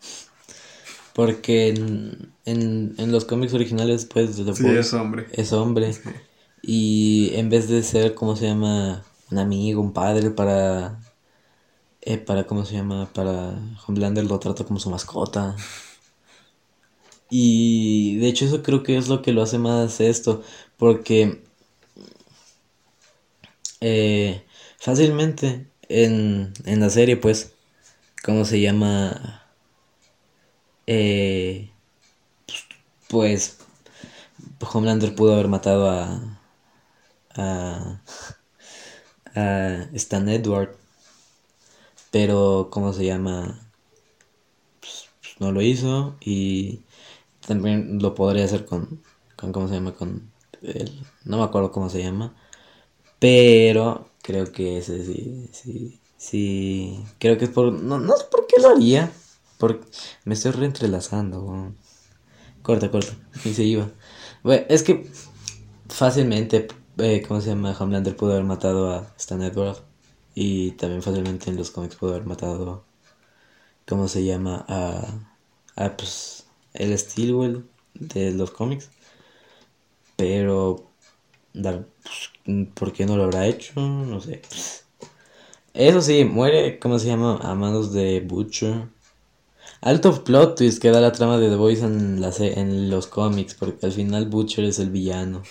Porque 1.13 1.69
en, 1.69 2.33
en, 2.45 2.95
en 2.97 3.11
los 3.11 3.25
cómics 3.25 3.53
originales, 3.53 4.05
pues, 4.05 4.35
Sí, 4.35 4.67
es 4.67 4.93
hombre. 4.93 5.27
es 5.31 5.53
hombre. 5.53 5.93
Y 6.63 7.29
en 7.35 7.49
vez 7.49 7.67
de 7.69 7.83
ser, 7.83 8.15
¿cómo 8.15 8.35
se 8.35 8.47
llama? 8.47 9.03
Un 9.29 9.37
amigo, 9.37 9.81
un 9.81 9.93
padre 9.93 10.31
para... 10.31 10.99
eh, 12.01 12.17
para, 12.17 12.45
¿cómo 12.45 12.65
se 12.65 12.75
llama? 12.75 13.09
Para 13.13 13.55
Homelander 13.87 14.25
lo 14.25 14.39
trata 14.39 14.63
como 14.65 14.79
su 14.79 14.89
mascota. 14.89 15.55
Y 17.29 18.17
de 18.17 18.27
hecho 18.29 18.45
eso 18.45 18.63
creo 18.63 18.83
que 18.83 18.97
es 18.97 19.07
lo 19.09 19.21
que 19.21 19.33
lo 19.33 19.41
hace 19.41 19.57
más 19.57 19.99
esto. 19.99 20.41
Porque 20.77 21.41
eh, 23.81 24.43
fácilmente 24.79 25.67
en, 25.89 26.53
en 26.65 26.79
la 26.79 26.89
serie, 26.89 27.17
pues, 27.17 27.53
¿cómo 28.23 28.45
se 28.45 28.61
llama? 28.61 29.43
Eh, 30.87 31.69
pues 33.09 33.57
Homelander 34.73 35.13
pudo 35.15 35.33
haber 35.33 35.47
matado 35.47 35.89
a 35.89 36.32
a, 37.35 38.01
a 39.35 39.87
Stan 39.93 40.27
Edward 40.29 40.75
pero 42.11 42.69
cómo 42.71 42.93
se 42.93 43.05
llama 43.05 43.59
Pues, 44.79 45.09
pues, 45.21 45.35
no 45.39 45.51
lo 45.51 45.61
hizo 45.61 46.15
y 46.21 46.81
también 47.47 47.99
lo 48.01 48.15
podría 48.15 48.45
hacer 48.45 48.65
con 48.65 49.01
con 49.35 49.51
cómo 49.51 49.67
se 49.67 49.75
llama 49.75 49.93
con 49.93 50.31
el 50.61 50.91
no 51.25 51.37
me 51.37 51.43
acuerdo 51.43 51.71
cómo 51.71 51.89
se 51.89 52.03
llama 52.03 52.35
pero 53.19 54.09
creo 54.23 54.51
que 54.51 54.77
ese 54.79 55.05
sí 55.05 55.49
sí 55.53 56.01
sí 56.17 57.05
creo 57.19 57.37
que 57.37 57.45
es 57.45 57.51
por 57.51 57.73
no, 57.73 57.99
no 57.99 58.17
sé 58.17 58.25
por 58.31 58.47
qué 58.47 58.61
lo 58.61 58.69
haría 58.69 59.11
por, 59.57 59.81
me 60.25 60.33
estoy 60.33 60.51
reentrelazando 60.51 61.73
corta 62.61 62.91
corta 62.91 63.13
y 63.45 63.53
se 63.53 63.63
iba. 63.63 63.89
Es 64.67 64.83
que 64.83 65.09
fácilmente 65.89 66.67
eh, 66.97 67.23
cómo 67.27 67.41
se 67.41 67.49
llama 67.49 67.75
Homelander 67.77 68.15
pudo 68.15 68.33
haber 68.33 68.45
matado 68.45 68.91
a 68.91 69.13
Stan 69.17 69.41
Edward 69.41 69.77
y 70.35 70.71
también 70.71 71.01
fácilmente 71.01 71.49
en 71.49 71.57
los 71.57 71.71
cómics 71.71 71.95
pudo 71.95 72.11
haber 72.11 72.25
matado 72.25 72.83
cómo 73.85 74.07
se 74.07 74.23
llama 74.25 74.65
a 74.67 75.03
a 75.75 75.97
pues 75.97 76.45
el 76.73 76.97
Steelwell 76.97 77.65
de 77.93 78.31
los 78.31 78.51
cómics. 78.51 78.89
Pero 80.15 80.89
pues, 81.53 82.67
¿por 82.73 82.93
qué 82.93 83.05
no 83.05 83.17
lo 83.17 83.23
habrá 83.23 83.47
hecho? 83.47 83.79
no 83.79 84.19
sé. 84.21 84.41
Eso 85.73 86.01
sí 86.01 86.23
muere 86.25 86.79
cómo 86.79 86.99
se 86.99 87.07
llama 87.07 87.39
a 87.41 87.55
manos 87.55 87.93
de 87.93 88.21
Butcher. 88.21 88.89
Alto 89.81 90.23
plot 90.23 90.57
twist 90.57 90.81
que 90.81 90.91
da 90.91 91.01
la 91.01 91.11
trama 91.11 91.37
de 91.39 91.49
The 91.49 91.55
Voice 91.55 91.83
en, 91.83 92.21
la 92.21 92.31
en 92.39 92.89
los 92.89 93.07
cómics, 93.07 93.55
porque 93.55 93.85
al 93.85 93.91
final 93.91 94.27
Butcher 94.27 94.65
es 94.65 94.79
el 94.79 94.91
villano. 94.91 95.43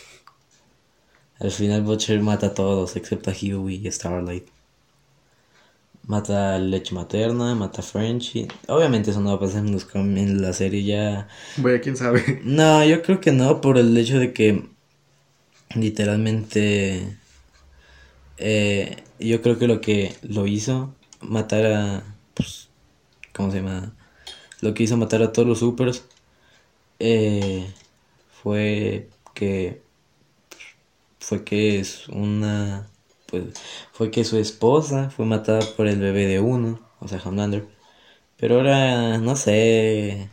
Al 1.41 1.51
final 1.51 1.83
Butcher 1.83 2.21
mata 2.23 2.47
a 2.47 2.55
todos, 2.55 2.97
excepto 2.97 3.31
a 3.31 3.35
Huey 3.35 3.87
y 3.87 3.93
Starlight. 3.93 4.49
Mata 6.13 6.55
a 6.55 6.59
leche 6.59 6.95
materna, 6.95 7.55
mata 7.57 7.81
a 7.81 7.85
Frenchie. 7.85 8.47
Obviamente 8.69 9.11
eso 9.11 9.21
no 9.21 9.31
va 9.31 9.37
a 9.37 9.41
pasar 9.41 9.65
en, 9.67 9.73
los 9.73 9.85
com- 9.85 10.17
en 10.17 10.41
la 10.43 10.53
serie 10.53 10.85
ya. 10.85 11.29
Bueno, 11.57 11.81
quién 11.83 11.97
sabe. 11.97 12.53
No, 12.57 12.85
yo 12.85 13.01
creo 13.03 13.21
que 13.23 13.33
no, 13.33 13.61
por 13.63 13.79
el 13.79 13.97
hecho 13.97 14.19
de 14.19 14.33
que 14.35 14.69
literalmente 15.75 17.19
eh, 18.39 19.03
yo 19.19 19.43
creo 19.43 19.59
que 19.59 19.67
lo 19.69 19.81
que 19.81 20.15
lo 20.23 20.47
hizo 20.47 20.95
matar 21.21 21.67
a 21.67 22.03
pues, 22.35 22.69
¿cómo 23.35 23.51
se 23.51 23.59
llama? 23.59 23.95
Lo 24.61 24.75
que 24.75 24.85
hizo 24.85 24.97
matar 24.97 25.23
a 25.23 25.33
todos 25.33 25.49
los 25.49 25.61
supers 25.61 26.05
eh, 26.99 27.67
fue 28.43 29.11
que 29.35 29.83
fue 31.23 31.45
que 31.45 31.81
es 31.81 32.09
una 32.09 32.89
pues 33.33 33.45
fue 33.93 34.11
que 34.11 34.25
su 34.25 34.37
esposa 34.37 35.09
fue 35.11 35.25
matada 35.25 35.61
por 35.77 35.87
el 35.87 35.99
bebé 35.99 36.27
de 36.27 36.41
uno, 36.41 36.81
o 37.01 37.09
sea, 37.09 37.21
Homelander. 37.25 37.67
Pero 38.37 38.57
ahora 38.57 39.19
no 39.19 39.37
sé, 39.37 40.29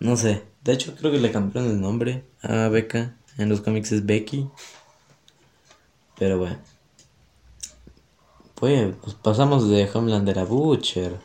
no 0.00 0.16
sé. 0.16 0.42
De 0.64 0.72
hecho, 0.72 0.96
creo 0.96 1.12
que 1.12 1.18
le 1.18 1.30
cambiaron 1.30 1.70
el 1.70 1.80
nombre 1.80 2.24
a 2.42 2.68
Becca. 2.68 3.16
En 3.38 3.48
los 3.48 3.60
cómics 3.60 3.92
es 3.92 4.04
Becky. 4.04 4.48
Pero 6.18 6.38
bueno. 6.38 6.58
Pues, 8.56 8.94
pues 9.02 9.14
pasamos 9.14 9.68
de 9.68 9.88
Homelander 9.92 10.40
a 10.40 10.44
Butcher. 10.44 11.16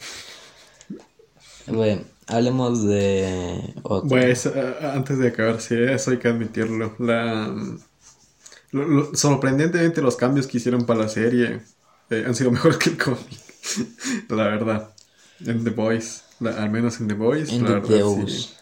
Bueno, 1.66 2.04
hablemos 2.28 2.86
de 2.86 3.74
otro. 3.82 4.10
Pues, 4.10 4.46
eh, 4.46 4.76
antes 4.94 5.18
de 5.18 5.30
acabar, 5.30 5.62
sí, 5.62 5.76
eso 5.76 6.12
hay 6.12 6.18
que 6.18 6.28
admitirlo. 6.28 6.94
La, 7.00 7.52
lo- 8.72 8.88
lo- 8.88 9.16
sorprendentemente, 9.16 10.02
los 10.02 10.16
cambios 10.16 10.48
que 10.48 10.58
hicieron 10.58 10.86
para 10.86 11.02
la 11.02 11.10
serie 11.10 11.62
eh, 12.10 12.24
han 12.26 12.36
sido 12.36 12.52
mejores 12.52 12.78
que 12.78 12.92
el 12.92 12.98
cómic. 12.98 13.20
la 14.30 14.44
verdad. 14.46 14.90
En 15.46 15.64
The 15.64 15.70
Boys. 15.72 16.24
la- 16.40 16.52
al 16.62 16.70
menos 16.72 17.00
en 17.00 17.08
The 17.08 17.14
Boys. 17.14 17.50
En 17.50 17.64
la 17.64 17.82
The 17.82 17.94
verdad, 17.94 18.06
Boys. 18.06 18.32
sí. 18.44 18.54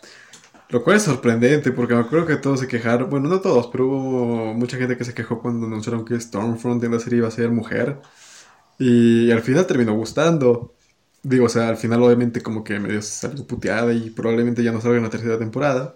Lo 0.70 0.84
cual 0.84 0.98
es 0.98 1.04
sorprendente 1.04 1.72
porque 1.72 1.96
me 1.96 2.02
acuerdo 2.02 2.28
que 2.28 2.36
todos 2.36 2.60
se 2.60 2.68
quejaron. 2.68 3.10
Bueno, 3.10 3.28
no 3.28 3.40
todos, 3.42 3.68
pero 3.72 3.88
hubo 3.88 4.54
mucha 4.54 4.78
gente 4.78 4.96
que 4.98 5.04
se 5.04 5.16
quejó 5.16 5.42
cuando 5.42 5.66
anunciaron 5.66 6.06
que 6.06 6.20
Stormfront 6.20 6.84
en 6.84 6.92
la 6.92 7.00
serie 7.00 7.18
iba 7.20 7.28
a 7.28 7.32
ser 7.32 7.50
mujer. 7.50 7.98
Y 8.78 9.32
al 9.32 9.42
final 9.42 9.66
terminó 9.66 9.94
gustando. 9.96 10.76
Digo, 11.24 11.48
o 11.48 11.50
sea, 11.50 11.70
al 11.70 11.78
final 11.78 12.04
obviamente 12.04 12.42
como 12.42 12.64
que 12.64 12.80
medio 12.80 13.02
salió 13.02 13.46
puteada 13.48 13.92
y 13.94 14.12
probablemente 14.12 14.64
ya 14.64 14.72
no 14.72 14.80
salga 14.80 14.98
en 14.98 15.04
la 15.04 15.10
tercera 15.10 15.40
temporada. 15.40 15.96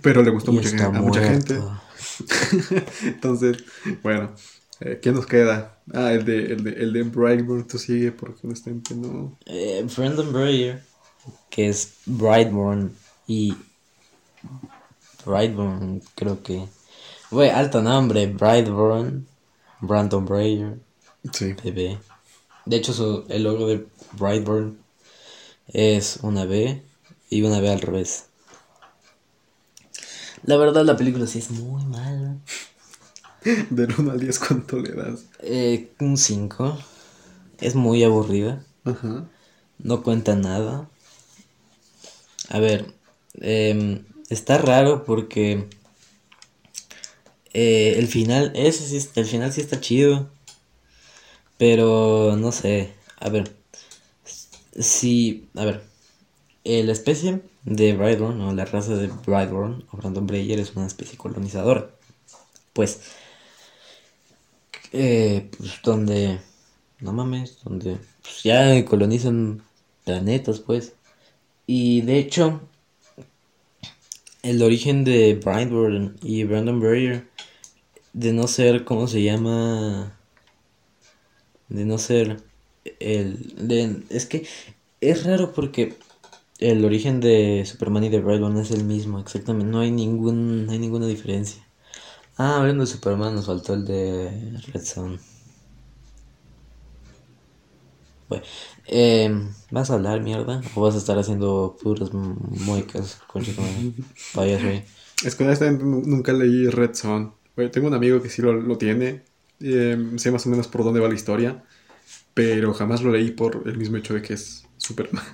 Pero 0.00 0.22
le 0.22 0.30
gustó 0.30 0.52
mucha 0.52 0.86
a 0.86 0.90
mucha 0.90 1.22
gente. 1.22 1.60
Entonces, 3.04 3.64
bueno, 4.02 4.32
eh, 4.80 4.98
¿qué 5.02 5.12
nos 5.12 5.26
queda? 5.26 5.78
Ah, 5.92 6.12
el 6.12 6.24
de, 6.24 6.52
el 6.52 6.64
de, 6.64 6.70
el 6.72 6.92
de 6.92 7.02
Brightburn, 7.02 7.66
tú 7.66 7.78
sigue 7.78 8.12
porque 8.12 8.46
honestamente 8.46 8.94
no. 8.94 9.38
Eh, 9.46 9.84
Brendan 9.96 10.32
Breyer, 10.32 10.82
que 11.50 11.68
es 11.68 11.94
Brightburn 12.06 12.94
y 13.26 13.54
Brightburn, 15.24 16.02
creo 16.14 16.42
que. 16.42 16.66
Güey, 17.30 17.50
alto 17.50 17.82
nombre, 17.82 18.26
Brightburn, 18.26 19.26
Brandon 19.80 20.24
Breyer, 20.24 20.78
Sí. 21.32 21.54
bebé. 21.64 21.98
De 22.66 22.76
hecho, 22.76 22.92
su, 22.92 23.24
el 23.28 23.44
logo 23.44 23.66
de 23.68 23.86
Brightburn 24.18 24.78
es 25.68 26.18
una 26.22 26.44
B 26.44 26.82
y 27.30 27.42
una 27.42 27.60
B 27.60 27.70
al 27.70 27.80
revés. 27.80 28.26
La 30.44 30.56
verdad, 30.56 30.84
la 30.84 30.96
película 30.96 31.26
sí 31.26 31.38
es 31.38 31.50
muy 31.50 31.84
mala. 31.84 32.36
Del 33.70 33.94
1 33.96 34.10
al 34.10 34.20
10, 34.20 34.38
¿cuánto 34.40 34.78
le 34.78 34.92
das? 34.92 35.26
Eh, 35.40 35.90
un 36.00 36.16
5. 36.16 36.78
Es 37.60 37.76
muy 37.76 38.02
aburrida. 38.02 38.64
Ajá. 38.84 39.28
No 39.78 40.02
cuenta 40.02 40.34
nada. 40.34 40.88
A 42.48 42.58
ver, 42.58 42.92
em, 43.34 44.04
está 44.30 44.58
raro 44.58 45.04
porque 45.04 45.68
eh, 47.54 47.94
el 47.98 48.08
final, 48.08 48.52
ese 48.54 48.86
sí, 48.86 49.08
el 49.14 49.26
final 49.26 49.52
sí 49.52 49.60
está 49.60 49.80
chido. 49.80 50.28
Pero 51.56 52.34
no 52.36 52.50
sé, 52.50 52.92
a 53.18 53.28
ver, 53.28 53.54
si, 54.78 55.48
a 55.54 55.64
ver, 55.64 55.82
eh, 56.64 56.82
la 56.82 56.92
especie 56.92 57.42
de 57.64 57.94
Brightburn 57.94 58.40
o 58.40 58.52
la 58.52 58.64
raza 58.64 58.96
de 58.96 59.08
Brightburn 59.08 59.84
o 59.90 59.96
Brandon 59.96 60.26
Breyer 60.26 60.58
es 60.58 60.74
una 60.74 60.86
especie 60.86 61.18
colonizadora. 61.18 61.90
Pues, 62.72 63.02
eh, 64.92 65.50
pues 65.56 65.80
donde, 65.82 66.40
no 67.00 67.12
mames, 67.12 67.58
donde 67.64 67.98
pues, 68.22 68.42
ya 68.42 68.84
colonizan 68.84 69.62
planetas, 70.04 70.60
pues. 70.60 70.94
Y 71.66 72.00
de 72.02 72.18
hecho, 72.18 72.60
el 74.42 74.62
origen 74.62 75.04
de 75.04 75.34
Brightburn 75.42 76.16
y 76.22 76.44
Brandon 76.44 76.80
Breyer, 76.80 77.28
de 78.12 78.32
no 78.32 78.46
ser, 78.46 78.84
¿cómo 78.84 79.06
se 79.06 79.22
llama? 79.22 80.18
De 81.68 81.84
no 81.84 81.98
ser 81.98 82.42
el... 83.00 83.68
De, 83.68 84.02
es 84.10 84.26
que 84.26 84.46
es 85.00 85.24
raro 85.24 85.52
porque 85.52 85.96
el 86.70 86.84
origen 86.84 87.20
de 87.20 87.64
Superman 87.66 88.04
y 88.04 88.08
de 88.10 88.20
Brightburn 88.20 88.56
es 88.58 88.70
el 88.70 88.84
mismo, 88.84 89.18
exactamente. 89.20 89.70
No 89.70 89.80
hay 89.80 89.90
ningún, 89.90 90.66
no 90.66 90.72
hay 90.72 90.78
ninguna 90.78 91.06
diferencia. 91.06 91.62
Ah, 92.38 92.58
hablando 92.58 92.84
de 92.84 92.88
Superman, 92.90 93.34
nos 93.36 93.46
faltó 93.46 93.74
el 93.74 93.84
de 93.86 94.58
Red 94.72 94.84
Son. 94.84 95.20
Bueno, 98.28 98.44
eh, 98.86 99.30
¿vas 99.70 99.90
a 99.90 99.94
hablar 99.94 100.20
mierda? 100.22 100.62
¿O 100.74 100.80
vas 100.82 100.94
a 100.94 100.98
estar 100.98 101.18
haciendo 101.18 101.76
puras 101.82 102.12
muecas? 102.14 103.16
Concha? 103.26 103.52
Payaso, 104.34 104.66
eh. 104.68 104.84
Es 105.24 105.34
que 105.36 105.44
honestamente 105.44 105.84
nu- 105.84 106.02
nunca 106.04 106.32
leí 106.32 106.68
Red. 106.68 106.92
Güey, 107.56 107.70
tengo 107.70 107.88
un 107.88 107.94
amigo 107.94 108.22
que 108.22 108.28
sí 108.30 108.42
lo, 108.42 108.52
lo 108.54 108.78
tiene. 108.78 109.24
eh, 109.60 109.96
sé 110.16 110.30
más 110.32 110.46
o 110.46 110.50
menos 110.50 110.68
por 110.68 110.84
dónde 110.84 111.00
va 111.00 111.08
la 111.08 111.14
historia. 111.14 111.64
Pero 112.34 112.74
jamás 112.74 113.02
lo 113.02 113.12
leí 113.12 113.32
por 113.32 113.62
el 113.68 113.78
mismo 113.78 113.96
hecho 113.98 114.14
de 114.14 114.22
que 114.22 114.34
es 114.34 114.70
Superman. 114.78 115.24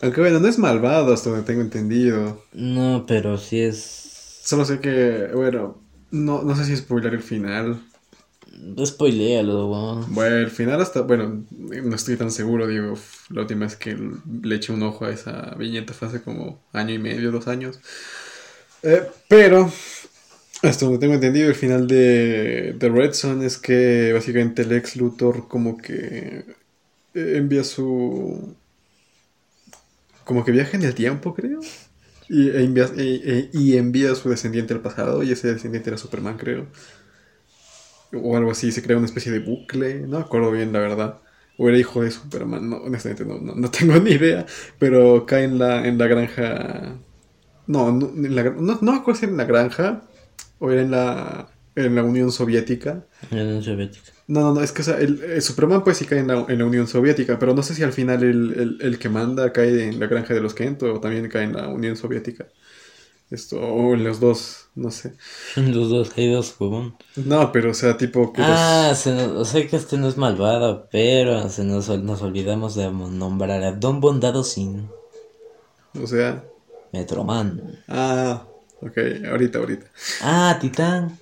Aunque 0.00 0.20
bueno, 0.20 0.40
no 0.40 0.48
es 0.48 0.58
malvado 0.58 1.14
hasta 1.14 1.30
donde 1.30 1.44
tengo 1.44 1.60
entendido. 1.60 2.42
No, 2.52 3.04
pero 3.06 3.38
sí 3.38 3.60
es. 3.60 3.78
Solo 4.44 4.64
sé 4.64 4.80
que, 4.80 5.28
bueno, 5.34 5.78
no, 6.10 6.42
no 6.42 6.56
sé 6.56 6.64
si 6.64 6.76
spoiler 6.76 7.14
el 7.14 7.22
final. 7.22 7.80
Spoilealo, 8.84 9.66
weón. 9.70 10.14
Bueno, 10.14 10.36
el 10.36 10.50
final 10.50 10.80
hasta, 10.80 11.00
bueno, 11.02 11.44
no 11.50 11.96
estoy 11.96 12.16
tan 12.16 12.30
seguro, 12.30 12.66
digo, 12.66 12.94
la 13.30 13.42
última 13.42 13.66
vez 13.66 13.76
que 13.76 13.96
le 14.42 14.56
eché 14.56 14.72
un 14.72 14.82
ojo 14.82 15.04
a 15.04 15.10
esa 15.10 15.54
viñeta 15.56 15.94
fue 15.94 16.08
hace 16.08 16.22
como 16.22 16.60
año 16.72 16.94
y 16.94 16.98
medio, 16.98 17.32
dos 17.32 17.48
años. 17.48 17.80
Eh, 18.82 19.02
pero, 19.28 19.72
hasta 20.62 20.84
donde 20.84 21.00
tengo 21.00 21.14
entendido, 21.14 21.48
el 21.48 21.54
final 21.54 21.86
de, 21.86 22.74
de 22.78 22.88
Red 22.88 23.14
Son 23.14 23.42
es 23.42 23.58
que 23.58 24.12
básicamente 24.12 24.62
el 24.62 24.72
ex 24.72 24.96
Luthor 24.96 25.48
como 25.48 25.76
que 25.76 26.44
eh, 27.14 27.34
envía 27.36 27.64
su... 27.64 28.54
como 30.32 30.46
que 30.46 30.52
viaja 30.52 30.78
en 30.78 30.82
el 30.84 30.94
tiempo, 30.94 31.34
creo. 31.34 31.60
Y, 32.26 32.48
envía, 32.48 32.88
y 32.96 33.76
envía 33.76 34.12
a 34.12 34.14
su 34.14 34.30
descendiente 34.30 34.72
al 34.72 34.80
pasado, 34.80 35.22
y 35.22 35.30
ese 35.30 35.52
descendiente 35.52 35.90
era 35.90 35.98
Superman, 35.98 36.38
creo. 36.38 36.68
O 38.14 38.34
algo 38.36 38.52
así, 38.52 38.72
se 38.72 38.82
crea 38.82 38.96
una 38.96 39.04
especie 39.04 39.30
de 39.30 39.40
bucle, 39.40 40.00
no 40.00 40.18
me 40.18 40.24
acuerdo 40.24 40.50
bien, 40.50 40.72
la 40.72 40.78
verdad. 40.78 41.20
O 41.58 41.68
era 41.68 41.76
hijo 41.76 42.02
de 42.02 42.10
Superman, 42.10 42.70
no, 42.70 42.76
honestamente 42.78 43.26
no, 43.26 43.38
no, 43.38 43.70
tengo 43.70 43.94
ni 44.00 44.12
idea. 44.12 44.46
Pero 44.78 45.26
cae 45.26 45.44
en 45.44 45.58
la, 45.58 45.86
en 45.86 45.98
la 45.98 46.06
granja. 46.06 46.96
No, 47.66 47.92
no, 47.92 48.10
no, 48.14 48.78
no 48.80 48.92
me 48.92 48.98
acuerdo 48.98 49.20
si 49.20 49.26
era 49.26 49.32
en 49.32 49.36
la 49.36 49.44
granja 49.44 50.02
o 50.58 50.70
era 50.70 50.80
en 50.80 50.90
la, 50.90 51.48
en 51.74 51.94
la 51.94 52.02
Unión 52.02 52.32
Soviética. 52.32 53.04
En 53.30 53.38
la 53.38 53.44
Unión 53.44 53.62
Soviética. 53.62 54.12
No, 54.32 54.40
no, 54.40 54.54
no, 54.54 54.60
es 54.62 54.72
que 54.72 54.82
o 54.82 54.84
sea, 54.84 54.98
el, 54.98 55.22
el 55.22 55.42
Superman 55.42 55.82
pues 55.84 55.98
sí 55.98 56.04
cae 56.06 56.20
en 56.20 56.28
la, 56.28 56.44
en 56.48 56.58
la 56.58 56.64
Unión 56.64 56.86
Soviética, 56.88 57.38
pero 57.38 57.54
no 57.54 57.62
sé 57.62 57.74
si 57.74 57.82
al 57.82 57.92
final 57.92 58.22
el, 58.22 58.40
el- 58.62 58.78
el 58.80 58.98
que 58.98 59.08
manda 59.08 59.52
cae 59.52 59.88
en 59.88 60.00
la 60.00 60.06
granja 60.06 60.32
de 60.34 60.40
los 60.40 60.54
Kent 60.54 60.82
o 60.84 61.00
también 61.00 61.28
cae 61.28 61.44
en 61.44 61.54
la 61.54 61.68
Unión 61.68 61.96
Soviética. 61.96 62.46
Esto, 63.30 63.58
o 63.60 63.94
en 63.94 64.04
los 64.04 64.20
dos, 64.20 64.68
no 64.74 64.90
sé. 64.90 65.14
Los 65.56 65.88
dos, 65.90 66.12
hay 66.16 66.30
dos, 66.30 66.54
huevón. 66.60 66.96
No, 67.16 67.50
pero 67.52 67.70
o 67.70 67.74
sea, 67.74 67.96
tipo 67.96 68.32
que 68.32 68.42
los- 68.42 68.50
Ah, 68.52 68.92
se 68.94 69.12
nos, 69.14 69.28
o 69.28 69.44
sea 69.44 69.66
que 69.66 69.76
este 69.76 69.96
no 69.96 70.06
es 70.08 70.16
malvado, 70.18 70.88
pero 70.92 71.48
se 71.48 71.64
nos, 71.64 71.88
nos 71.88 72.22
olvidamos 72.22 72.74
de 72.74 72.90
nombrar 72.90 73.62
a 73.64 73.72
Don 73.72 74.00
Bondado 74.00 74.44
Sin 74.44 74.88
o 76.02 76.06
sea, 76.06 76.44
Metroman. 76.92 77.82
ah, 77.88 78.44
ok, 78.80 78.98
ahorita, 79.30 79.58
ahorita. 79.58 79.86
Ah, 80.22 80.58
Titán. 80.60 81.18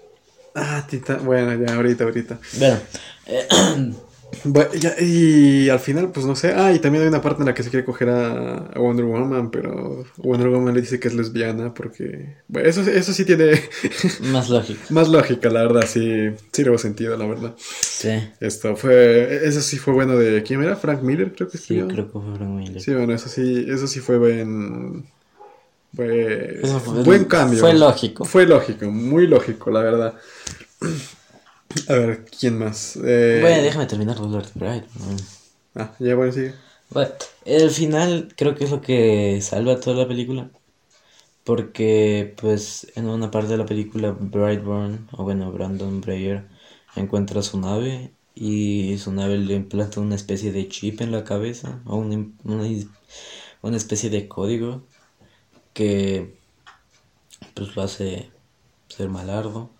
Ah, 0.54 0.84
Titán, 0.88 1.24
bueno, 1.24 1.54
ya, 1.64 1.74
ahorita, 1.76 2.04
ahorita. 2.04 2.38
Bueno, 2.58 2.78
eh, 3.26 3.46
Bueno, 4.44 4.72
ya, 4.74 4.94
y 5.00 5.68
al 5.70 5.80
final, 5.80 6.12
pues 6.12 6.24
no 6.24 6.36
sé. 6.36 6.52
Ah, 6.54 6.72
y 6.72 6.78
también 6.78 7.02
hay 7.02 7.08
una 7.08 7.20
parte 7.20 7.42
en 7.42 7.46
la 7.46 7.54
que 7.54 7.64
se 7.64 7.70
quiere 7.70 7.84
coger 7.84 8.10
a, 8.10 8.58
a 8.74 8.78
Wonder 8.78 9.04
Woman, 9.04 9.50
pero 9.50 10.04
Wonder 10.18 10.48
Woman 10.48 10.72
le 10.74 10.80
dice 10.82 11.00
que 11.00 11.08
es 11.08 11.14
lesbiana 11.14 11.74
porque... 11.74 12.36
Bueno, 12.46 12.68
eso, 12.68 12.82
eso 12.82 13.12
sí 13.12 13.24
tiene 13.24 13.60
más 14.20 14.48
lógico. 14.48 14.86
más 14.90 15.08
lógica, 15.08 15.50
la 15.50 15.62
verdad, 15.62 15.84
sí, 15.86 16.30
sí 16.52 16.62
le 16.62 16.68
hago 16.68 16.78
sentido, 16.78 17.16
la 17.16 17.26
verdad. 17.26 17.56
Sí, 17.90 18.10
Esto 18.40 18.76
fue... 18.76 19.46
Eso 19.46 19.60
sí 19.62 19.78
fue 19.78 19.94
bueno 19.94 20.16
de... 20.16 20.42
¿Quién 20.44 20.62
era? 20.62 20.76
Frank 20.76 21.02
Miller, 21.02 21.32
creo 21.34 21.48
que 21.50 21.58
sí, 21.58 21.80
escribió. 21.80 21.88
creo 21.88 22.06
que 22.06 22.12
fue 22.12 22.36
Frank 22.36 22.50
Miller. 22.50 22.80
Sí, 22.80 22.94
bueno, 22.94 23.12
eso 23.14 23.28
sí, 23.28 23.66
eso 23.68 23.86
sí 23.88 24.00
fue 24.00 24.18
buen... 24.18 25.06
Fue, 25.94 26.60
Eso 26.62 26.80
fue- 26.80 27.02
buen 27.02 27.24
cambio. 27.24 27.58
fue 27.60 27.74
lógico. 27.74 28.24
Fue 28.24 28.46
lógico, 28.46 28.86
muy 28.90 29.26
lógico, 29.26 29.70
la 29.70 29.80
verdad. 29.82 30.14
A 31.88 31.92
ver, 31.94 32.24
¿quién 32.38 32.58
más? 32.58 32.96
Eh, 33.02 33.38
Bueno, 33.40 33.62
déjame 33.62 33.86
terminar 33.86 34.18
Lord 34.20 34.48
Bride. 34.54 34.84
Ah, 35.74 35.92
ya 35.98 36.14
bueno, 36.16 36.32
sigue. 36.32 36.54
Bueno, 36.90 37.10
el 37.44 37.70
final 37.70 38.32
creo 38.36 38.54
que 38.54 38.64
es 38.64 38.70
lo 38.70 38.80
que 38.80 39.40
salva 39.42 39.78
toda 39.78 39.96
la 39.96 40.08
película. 40.08 40.50
Porque, 41.44 42.34
pues, 42.40 42.86
en 42.96 43.06
una 43.08 43.30
parte 43.30 43.48
de 43.48 43.56
la 43.58 43.66
película, 43.66 44.12
Brightburn, 44.18 45.08
o 45.12 45.24
bueno, 45.24 45.50
Brandon 45.52 46.00
Breyer, 46.00 46.46
encuentra 46.96 47.42
su 47.42 47.58
nave 47.58 48.12
y 48.34 48.98
su 48.98 49.12
nave 49.12 49.38
le 49.38 49.54
implanta 49.54 50.00
una 50.00 50.14
especie 50.16 50.52
de 50.52 50.68
chip 50.68 51.00
en 51.00 51.12
la 51.12 51.24
cabeza, 51.24 51.80
o 51.86 51.96
una, 51.96 52.26
una, 52.44 52.68
una 53.62 53.76
especie 53.76 54.10
de 54.10 54.28
código 54.28 54.86
que, 55.74 56.36
pues, 57.54 57.74
lo 57.76 57.82
hace 57.82 58.30
ser 58.88 59.08
malardo. 59.08 59.70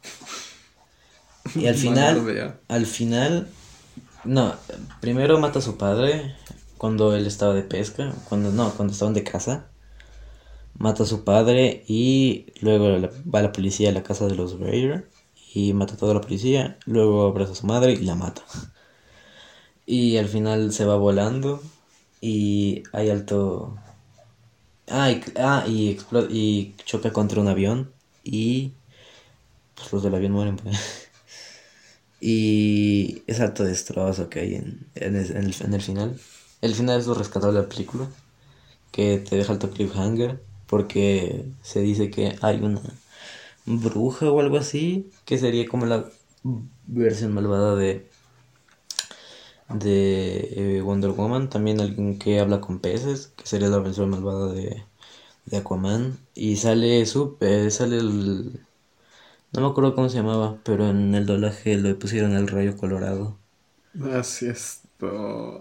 Y 1.55 1.67
al 1.67 1.75
final, 1.77 2.15
Malardo, 2.17 2.61
al 2.69 2.87
final, 2.87 3.49
no, 4.25 4.55
primero 5.01 5.39
mata 5.39 5.59
a 5.61 5.63
su 5.63 5.77
padre 5.79 6.35
cuando 6.79 7.15
él 7.17 7.27
estaba 7.27 7.55
de 7.55 7.63
pesca, 7.63 8.13
cuando 8.29 8.51
no, 8.53 8.73
cuando 8.75 8.93
estaban 8.93 9.15
de 9.15 9.25
caza. 9.25 9.67
Mata 10.79 11.03
a 11.03 11.07
su 11.07 11.25
padre 11.25 11.85
y 11.89 12.47
luego 12.61 12.89
la- 12.99 13.11
va 13.33 13.43
la 13.43 13.53
policía 13.53 13.91
a 13.91 13.93
la 13.93 14.03
casa 14.03 14.27
de 14.27 14.35
los 14.35 14.59
Raider 14.59 15.09
y 15.55 15.73
mata 15.75 15.95
a 15.95 15.97
toda 15.97 16.15
la 16.15 16.21
policía. 16.21 16.79
Luego 16.87 17.27
abraza 17.27 17.53
a 17.53 17.57
su 17.57 17.67
madre 17.67 17.93
y 17.93 17.99
la 18.05 18.15
mata. 18.15 18.43
Y 19.87 20.17
al 20.17 20.29
final 20.29 20.73
se 20.73 20.85
va 20.85 20.97
volando 20.97 21.63
y 22.21 22.83
hay 22.93 23.11
alto... 23.11 23.77
Ah, 24.91 25.11
y, 25.11 25.23
ah, 25.37 25.65
y, 25.67 25.97
y 26.31 26.75
choca 26.85 27.13
contra 27.13 27.41
un 27.41 27.49
avión 27.49 27.93
y 28.25 28.73
pues 29.75 29.93
los 29.93 30.03
del 30.03 30.15
avión 30.15 30.33
mueren. 30.33 30.57
pues. 30.57 31.09
Y 32.21 33.23
es 33.27 33.41
alto 33.41 33.65
destrozo 33.65 34.29
que 34.29 34.41
hay 34.41 34.55
en, 34.57 34.87
en, 34.95 35.17
en 35.17 35.37
el- 35.37 35.55
en 35.63 35.75
el 35.75 35.83
final. 35.83 36.21
El 36.61 36.75
final 36.75 37.01
es 37.01 37.07
lo 37.07 37.15
rescatable 37.15 37.57
de 37.57 37.63
la 37.63 37.69
película. 37.69 38.09
Que 38.93 39.19
te 39.19 39.37
deja 39.37 39.53
alto 39.55 39.71
cliffhanger. 39.71 40.43
Porque 40.69 41.47
se 41.63 41.81
dice 41.83 42.11
que 42.11 42.37
hay 42.43 42.59
una 42.63 42.83
bruja 43.67 44.31
o 44.31 44.41
algo 44.41 44.59
así. 44.59 45.11
Que 45.27 45.39
sería 45.39 45.69
como 45.69 45.87
la 45.87 46.07
versión 46.89 47.35
malvada 47.35 47.77
de, 47.77 48.10
de 49.71 50.79
eh, 50.79 50.83
Wonder 50.83 51.11
Woman. 51.13 51.51
También 51.51 51.81
alguien 51.81 52.19
que 52.19 52.41
habla 52.41 52.61
con 52.61 52.81
peces. 52.81 53.29
Que 53.37 53.47
sería 53.47 53.69
la 53.69 53.79
versión 53.79 54.11
malvada 54.11 54.53
de, 54.53 54.85
de 55.47 55.57
Aquaman. 55.59 56.19
Y 56.35 56.57
sale, 56.57 57.07
su, 57.07 57.39
eh, 57.41 57.71
sale 57.71 57.99
el... 57.99 58.67
No 59.53 59.63
me 59.63 59.69
acuerdo 59.69 59.95
cómo 59.95 60.09
se 60.09 60.19
llamaba, 60.19 60.59
pero 60.65 60.91
en 60.91 61.15
el 61.15 61.27
doblaje 61.27 61.77
le 61.79 61.95
pusieron 61.95 62.35
el 62.37 62.49
rayo 62.49 62.77
colorado 62.77 63.39
Así 64.15 64.47
es. 64.47 64.83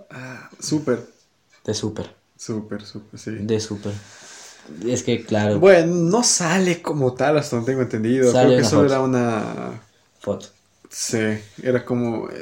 Ah, 0.10 0.50
súper, 0.60 1.08
de 1.64 1.74
Super. 1.74 2.16
súper, 2.36 2.86
súper, 2.86 3.20
sí. 3.20 3.48
De 3.48 3.60
Super. 3.60 3.94
Es 4.86 5.04
que, 5.04 5.26
claro, 5.26 5.62
Bueno, 5.62 5.94
no 5.96 6.24
sale 6.24 6.82
como 6.82 7.14
tal, 7.16 7.38
hasta 7.38 7.56
donde 7.56 7.72
tengo 7.72 7.82
entendido. 7.84 8.36
Sale 8.36 8.36
Creo 8.38 8.54
que 8.56 8.64
solo 8.64 8.86
foto. 8.86 8.94
era 8.94 9.02
una. 9.02 9.82
foto. 10.20 10.50
Sí, 10.90 11.18
era 11.62 11.86
como. 11.86 12.28
eh, 12.30 12.42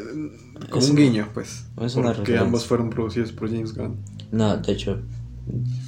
como 0.70 0.82
Es 0.82 0.90
un 0.90 0.96
guiño, 0.96 1.30
pues. 1.34 1.66
es 1.82 1.96
una 1.96 2.08
Porque 2.08 2.20
referencia. 2.22 2.42
ambos 2.42 2.66
fueron 2.66 2.90
producidos 2.90 3.32
por 3.34 3.50
James 3.50 3.74
Gunn. 3.76 3.98
No, 4.32 4.58
de 4.58 4.72
hecho, 4.72 5.02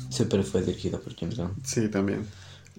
Super 0.10 0.43
fue 0.43 0.62
dirigido 0.62 0.99
por 0.99 1.16
James 1.16 1.38
Gunn. 1.38 1.53
Sí, 1.64 1.88
también. 1.89 2.26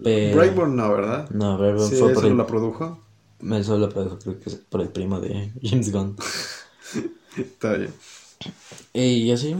Pero- 0.02 0.36
Brightburn 0.36 0.76
no, 0.76 0.90
¿verdad? 0.92 1.30
No, 1.30 1.56
Brightburn 1.58 1.88
Sí, 1.90 1.96
fue 1.96 2.12
por 2.12 2.24
el, 2.26 2.36
la 2.36 2.46
produjo. 2.46 3.02
me 3.40 3.62
solo 3.64 3.88
produjo, 3.88 4.18
creo 4.18 4.38
que 4.38 4.50
es 4.50 4.56
por 4.56 4.80
el 4.82 4.88
primo 4.88 5.18
de 5.20 5.50
James 5.62 5.90
Gunn. 5.92 6.16
Está 7.36 7.74
bien. 7.74 7.92
Y 8.92 9.30
así, 9.30 9.54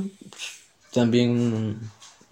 también 0.93 1.79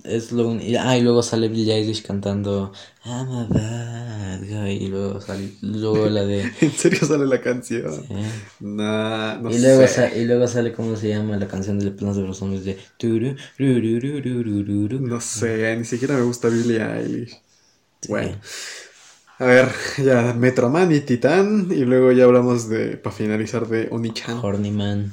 es 0.09 0.33
lo 0.33 0.49
un- 0.49 0.61
y- 0.61 0.77
Ah, 0.77 0.97
y 0.97 1.03
luego 1.03 1.23
sale 1.23 1.49
Billie 1.49 1.75
Eilish 1.75 2.03
cantando 2.03 2.73
I'm 3.05 3.31
a 3.31 3.45
bad 3.49 4.41
guy. 4.41 4.73
Y 4.85 4.89
luego 4.89 5.21
sale, 5.21 5.51
luego 5.63 6.09
la 6.09 6.25
de... 6.25 6.43
¿En 6.61 6.73
serio 6.73 7.01
sale 7.07 7.27
la 7.27 7.41
canción? 7.41 8.05
Nah, 8.61 9.37
no 9.39 9.51
y, 9.51 9.59
luego 9.59 9.87
sé. 9.87 9.89
sa- 9.89 10.15
y 10.15 10.25
luego 10.25 10.47
sale, 10.49 10.73
¿cómo 10.73 10.97
se 10.97 11.09
llama? 11.09 11.37
La 11.37 11.49
canción 11.49 11.79
de 11.79 11.91
Planos 11.91 12.17
de 12.17 12.23
los 12.23 12.41
Hombres 12.43 12.65
de... 12.65 12.79
No 15.01 15.21
sé, 15.21 15.77
ni 15.77 15.85
siquiera 15.85 16.17
me 16.17 16.23
gusta 16.23 16.49
Billie 16.49 16.83
Eilish. 16.83 17.31
Sí. 18.01 18.09
Bueno. 18.09 18.37
A 19.39 19.45
ver, 19.47 19.69
ya, 20.05 20.35
Metroman 20.35 20.93
y 20.93 21.01
Titán. 21.01 21.69
Y 21.71 21.85
luego 21.85 22.13
ya 22.13 22.25
hablamos 22.25 22.69
de, 22.69 22.97
para 22.97 23.15
finalizar, 23.15 23.69
de 23.69 23.89
Onichan. 23.91 24.39
Horny 24.43 24.71
Man. 24.73 25.13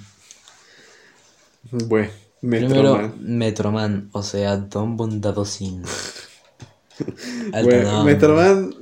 Bueno, 2.41 2.67
Primero, 2.67 2.93
Metroman. 2.93 3.15
Metroman, 3.17 4.09
o 4.13 4.23
sea, 4.23 4.57
Don 4.57 4.97
Bondadosin. 4.97 5.83
Bueno. 7.51 8.03
Metroman 8.03 8.73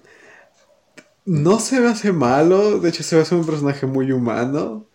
no 1.26 1.60
se 1.60 1.80
me 1.80 1.88
hace 1.88 2.12
malo, 2.12 2.80
de 2.80 2.90
hecho 2.90 3.04
se 3.04 3.16
me 3.16 3.22
hace 3.22 3.36
un 3.36 3.46
personaje 3.46 3.86
muy 3.86 4.12
humano. 4.12 4.88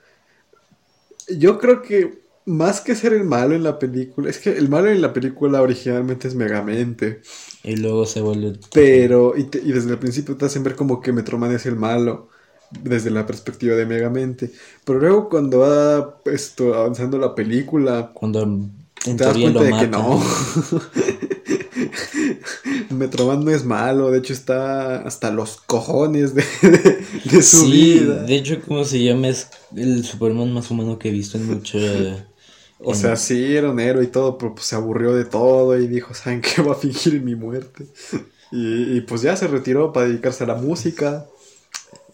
Yo 1.28 1.58
creo 1.58 1.82
que 1.82 2.22
más 2.46 2.80
que 2.80 2.94
ser 2.94 3.12
el 3.12 3.24
malo 3.24 3.54
en 3.54 3.62
la 3.62 3.78
película, 3.78 4.30
es 4.30 4.38
que 4.38 4.50
el 4.56 4.68
malo 4.68 4.88
en 4.90 5.02
la 5.02 5.12
película 5.12 5.60
originalmente 5.62 6.28
es 6.28 6.34
Megamente, 6.34 7.20
Y 7.62 7.76
luego 7.76 8.04
se 8.06 8.20
vuelve. 8.20 8.58
pero 8.72 9.36
y, 9.36 9.44
te- 9.44 9.58
y 9.60 9.72
desde 9.72 9.90
el 9.92 9.98
principio 9.98 10.36
te 10.36 10.46
hacen 10.46 10.62
ver 10.62 10.76
como 10.76 11.00
que 11.00 11.12
Metroman 11.12 11.52
es 11.52 11.66
el 11.66 11.76
malo 11.76 12.28
desde 12.70 13.10
la 13.10 13.26
perspectiva 13.26 13.74
de 13.76 13.86
Megamente, 13.86 14.50
pero 14.84 15.00
luego 15.00 15.28
cuando 15.28 15.60
va 15.60 16.20
esto 16.26 16.74
avanzando 16.74 17.18
la 17.18 17.34
película, 17.34 18.10
Cuando 18.14 18.42
En 18.42 19.16
te 19.16 19.24
das 19.24 19.38
cuenta 19.38 19.64
de 19.64 19.76
que 19.76 19.88
no. 19.88 20.22
Metroman 22.90 23.44
no 23.44 23.50
es 23.50 23.64
malo, 23.64 24.10
de 24.10 24.18
hecho 24.18 24.32
está 24.32 25.02
hasta 25.02 25.30
los 25.30 25.56
cojones 25.58 26.34
de, 26.34 26.44
de- 26.62 26.98
de 27.24 27.42
su 27.42 27.62
Sí, 27.62 27.68
vida. 27.68 28.26
de 28.26 28.36
hecho, 28.36 28.60
¿cómo 28.66 28.84
se 28.84 29.02
llama? 29.02 29.28
Es 29.28 29.48
el 29.74 30.04
Superman 30.04 30.52
más 30.52 30.70
humano 30.70 30.98
que 30.98 31.08
he 31.08 31.12
visto 31.12 31.38
en 31.38 31.46
mucho. 31.46 31.78
O 32.80 32.94
sea, 32.94 33.16
sí, 33.16 33.56
era 33.56 33.70
un 33.70 33.80
héroe 33.80 34.04
y 34.04 34.08
todo, 34.08 34.38
pero 34.38 34.54
pues 34.54 34.66
se 34.66 34.76
aburrió 34.76 35.12
de 35.14 35.24
todo 35.24 35.76
y 35.78 35.88
dijo, 35.88 36.14
¿saben 36.14 36.40
qué? 36.40 36.62
Va 36.62 36.72
a 36.72 36.76
fingir 36.76 37.14
en 37.16 37.24
mi 37.24 37.34
muerte. 37.34 37.86
Y, 38.50 38.96
y, 38.98 39.00
pues 39.02 39.22
ya 39.22 39.36
se 39.36 39.46
retiró 39.48 39.92
para 39.92 40.08
dedicarse 40.08 40.44
a 40.44 40.48
la 40.48 40.56
música. 40.56 41.26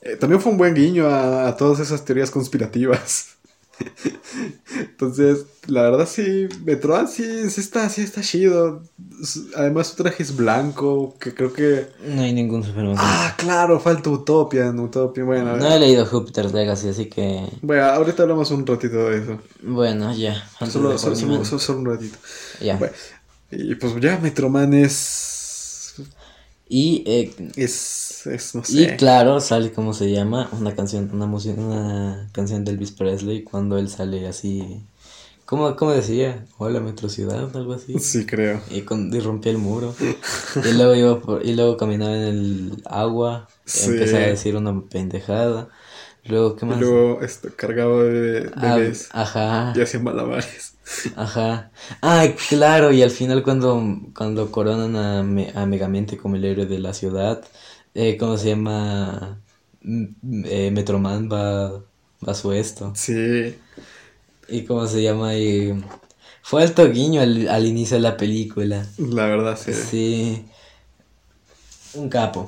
Eh, 0.04 0.16
también 0.16 0.40
fue 0.40 0.52
un 0.52 0.58
buen 0.58 0.74
guiño 0.74 1.06
a, 1.06 1.48
a 1.48 1.56
todas 1.56 1.80
esas 1.80 2.04
teorías 2.04 2.30
conspirativas. 2.30 3.30
Entonces, 4.78 5.46
la 5.66 5.82
verdad 5.82 6.08
sí, 6.08 6.46
Metroid 6.64 7.06
sí, 7.06 7.50
sí 7.50 7.60
está, 7.60 7.88
sí 7.88 8.02
está 8.02 8.20
chido. 8.20 8.82
Además 9.56 9.88
su 9.88 9.96
traje 10.02 10.22
es 10.22 10.36
blanco, 10.36 11.16
que 11.18 11.34
creo 11.34 11.52
que... 11.52 11.88
No 12.06 12.22
hay 12.22 12.32
ningún 12.32 12.62
Superman. 12.62 12.96
Ah, 12.98 13.34
claro, 13.36 13.80
falta 13.80 14.10
Utopian, 14.10 14.78
Utopian, 14.78 15.26
bueno, 15.26 15.56
no 15.56 15.72
he 15.74 15.78
leído 15.80 16.06
Jupiter's 16.06 16.52
Legacy, 16.52 16.88
así 16.88 17.06
que. 17.06 17.46
Bueno, 17.62 17.84
ahorita 17.84 18.22
hablamos 18.22 18.50
un 18.50 18.66
ratito 18.66 19.08
de 19.10 19.18
eso. 19.18 19.38
Bueno, 19.62 20.14
ya. 20.14 20.34
Solo, 20.70 20.96
solo, 20.98 21.16
solo- 21.16 21.58
solo 21.58 21.78
un 21.80 21.86
ratito. 21.86 22.18
Ya. 22.60 22.76
Bueno, 22.76 22.94
y 23.50 23.74
pues 23.76 23.94
ya 24.00 24.18
Metroman 24.18 24.74
es. 24.74 25.94
Y, 26.68 27.04
eh, 27.06 27.34
Es. 27.56 28.03
Es 28.26 28.54
no 28.54 28.62
y 28.68 28.86
claro, 28.96 29.40
sale 29.40 29.72
como 29.72 29.92
se 29.94 30.10
llama, 30.10 30.48
una 30.58 30.74
canción, 30.74 31.10
una 31.12 31.26
música, 31.26 31.60
una 31.60 32.28
canción 32.32 32.64
de 32.64 32.72
Elvis 32.72 32.92
Presley 32.92 33.42
cuando 33.44 33.78
él 33.78 33.88
sale 33.88 34.26
así. 34.26 34.84
¿Cómo, 35.46 35.76
cómo 35.76 35.92
decía? 35.92 36.46
Hola, 36.56 36.80
Metro 36.80 37.08
Ciudad, 37.10 37.54
algo 37.54 37.74
así. 37.74 37.94
Sí, 37.98 38.24
creo. 38.26 38.60
Y, 38.70 38.82
con, 38.82 39.12
y 39.14 39.20
rompía 39.20 39.52
el 39.52 39.58
muro. 39.58 39.94
y 40.64 40.72
luego 40.72 40.94
iba 40.94 41.20
por- 41.20 41.44
y 41.44 41.54
luego 41.54 41.76
caminaba 41.76 42.16
en 42.16 42.22
el 42.22 42.82
agua. 42.86 43.48
Sí. 43.66 43.90
Empezaba 43.90 44.24
a 44.24 44.28
decir 44.28 44.56
una 44.56 44.80
pendejada. 44.88 45.68
Luego, 46.26 46.56
¿qué 46.56 46.64
Y 46.64 46.68
más? 46.70 46.80
luego 46.80 47.20
esto, 47.22 47.50
cargaba 47.54 47.96
bebé- 48.02 48.50
Ah, 48.56 48.76
bebés 48.76 49.08
ajá. 49.12 49.72
y 49.76 49.80
hacía 49.82 50.00
malabares. 50.00 50.72
Ajá. 51.16 51.70
Ah, 52.00 52.26
claro, 52.48 52.92
y 52.92 53.02
al 53.02 53.10
final 53.10 53.42
cuando, 53.42 53.82
cuando 54.16 54.50
coronan 54.50 54.96
a, 54.96 55.22
Me- 55.22 55.52
a 55.54 55.66
Megamente 55.66 56.16
como 56.16 56.36
el 56.36 56.44
héroe 56.46 56.64
de 56.66 56.78
la 56.78 56.94
ciudad, 56.94 57.44
eh, 57.94 58.16
¿cómo 58.18 58.36
se 58.36 58.48
llama? 58.50 59.42
Eh, 59.82 60.70
Metroman 60.72 61.28
va, 61.30 61.70
va 61.78 62.32
a 62.32 62.34
su 62.34 62.52
esto. 62.52 63.00
Sí. 63.02 63.58
¿Y 64.48 64.64
cómo 64.64 64.86
se 64.86 65.02
llama? 65.02 65.34
Y 65.36 65.74
fue 66.42 66.62
alto 66.62 66.88
guiño 66.90 67.20
al, 67.22 67.48
al 67.48 67.66
inicio 67.66 67.96
de 67.96 68.02
la 68.02 68.16
película. 68.16 68.86
La 68.98 69.26
verdad, 69.26 69.56
sí. 69.56 69.72
Sí. 69.72 70.44
Un 71.94 72.08
capo. 72.10 72.42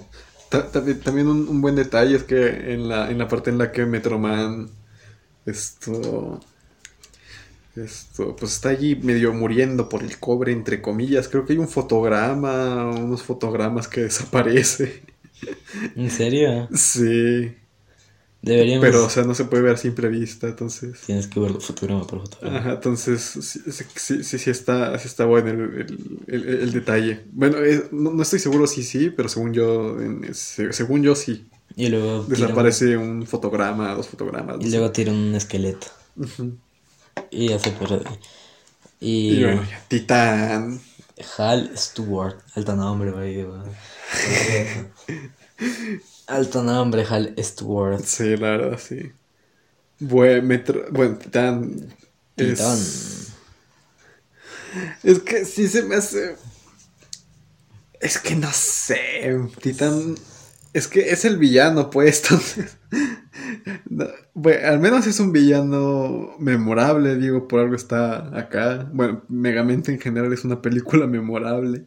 Ta- 0.49 0.70
También, 0.70 1.01
también 1.01 1.28
un, 1.28 1.49
un 1.49 1.61
buen 1.61 1.74
detalle 1.74 2.16
es 2.16 2.24
que 2.24 2.72
en 2.74 2.88
la, 2.88 3.11
en 3.11 3.18
la 3.18 3.28
parte 3.28 3.51
en 3.51 3.59
la 3.59 3.72
que 3.72 3.86
Metroman. 3.86 4.70
Esto. 5.47 6.40
Esto, 7.76 8.34
pues 8.36 8.53
está 8.55 8.70
allí 8.70 8.97
medio 8.97 9.34
muriendo 9.34 9.88
por 9.88 10.03
el 10.03 10.18
cobre, 10.18 10.53
entre 10.53 10.80
comillas. 10.80 11.28
Creo 11.28 11.44
que 11.44 11.53
hay 11.53 11.59
un 11.59 11.68
fotograma, 11.68 12.86
unos 12.88 13.22
fotogramas 13.22 13.86
que 13.88 14.01
desaparece. 14.05 15.03
¿En 15.97 16.11
serio? 16.11 16.68
Sí. 16.74 17.53
Deberíamos... 18.43 18.84
Pero, 18.87 19.07
o 19.07 19.11
sea, 19.11 19.24
no 19.24 19.34
se 19.34 19.45
puede 19.47 19.62
ver 19.64 19.74
a 19.74 19.76
simple 19.76 20.09
vista, 20.09 20.47
entonces. 20.47 21.01
Tienes 21.01 21.26
que 21.26 21.41
verlo 21.41 21.61
fotograma 21.61 22.07
por 22.07 22.20
fotograma. 22.20 22.59
Ajá, 22.59 22.72
entonces 22.74 23.20
sí, 23.41 24.22
sí, 24.22 24.39
sí, 24.39 24.51
está, 24.51 24.97
sí 24.99 25.09
está 25.09 25.24
bueno 25.24 25.51
el, 25.51 25.61
el- 25.80 26.20
el- 26.28 26.49
el 26.61 26.72
detalle. 26.72 27.24
Bueno, 27.32 27.59
eh, 27.59 27.89
no, 27.91 28.12
no 28.12 28.22
estoy 28.22 28.39
seguro 28.39 28.66
si 28.68 28.84
sí, 28.84 29.11
pero 29.11 29.28
según 29.28 29.53
yo, 29.53 30.01
en- 30.01 30.32
según 30.34 31.03
yo 31.03 31.14
sí. 31.16 31.47
Y 31.74 31.89
luego 31.89 32.22
tira 32.22 32.22
un- 32.22 32.28
Desaparece 32.43 32.97
un 32.97 33.26
fotograma, 33.26 33.95
dos 33.95 34.07
fotogramas. 34.09 34.59
Y 34.61 34.70
luego 34.70 34.93
tira 34.93 35.11
un 35.12 35.34
esqueleto. 35.34 35.89
Y 37.30 37.49
ya 37.49 37.59
se 37.59 37.70
pierde. 37.72 38.05
Y, 39.01 39.34
Y, 39.34 39.43
bueno, 39.43 39.62
ya, 39.68 39.82
Titán. 39.89 40.80
Hal 41.38 41.70
Stewart. 41.76 42.36
Alto 42.54 42.74
nombre, 42.76 43.10
güey. 43.10 43.46
Alto 46.26 46.62
nombre, 46.62 47.04
Hal 47.08 47.34
Stewart. 47.38 48.02
Sí, 48.04 48.36
la 48.36 48.50
verdad, 48.50 48.78
sí. 48.78 49.12
Buen 49.98 50.46
metro, 50.46 50.84
bueno, 50.90 51.16
Titán. 51.16 51.94
es- 52.36 52.56
Titán. 52.56 52.78
Es 55.02 55.20
que 55.20 55.44
sí 55.46 55.68
se 55.68 55.82
me 55.82 55.94
hace. 55.96 56.36
Es 58.00 58.18
que 58.18 58.36
no 58.36 58.50
sé. 58.52 59.48
Titán. 59.62 60.16
Es 60.74 60.86
que 60.86 61.10
es 61.10 61.24
el 61.24 61.38
villano, 61.38 61.88
pues. 61.88 62.22
Entonces. 62.30 62.76
No, 63.88 64.07
bueno, 64.34 64.66
al 64.68 64.80
menos 64.80 65.07
es 65.07 65.20
un 65.20 65.32
villano 65.32 66.34
memorable, 66.38 67.16
digo, 67.16 67.47
por 67.49 67.61
algo 67.61 67.74
está 67.74 68.36
acá. 68.38 68.88
Bueno, 68.92 69.22
Megamente 69.28 69.92
en 69.92 70.01
general 70.01 70.32
es 70.32 70.44
una 70.44 70.62
película 70.62 71.07
memorable. 71.09 71.86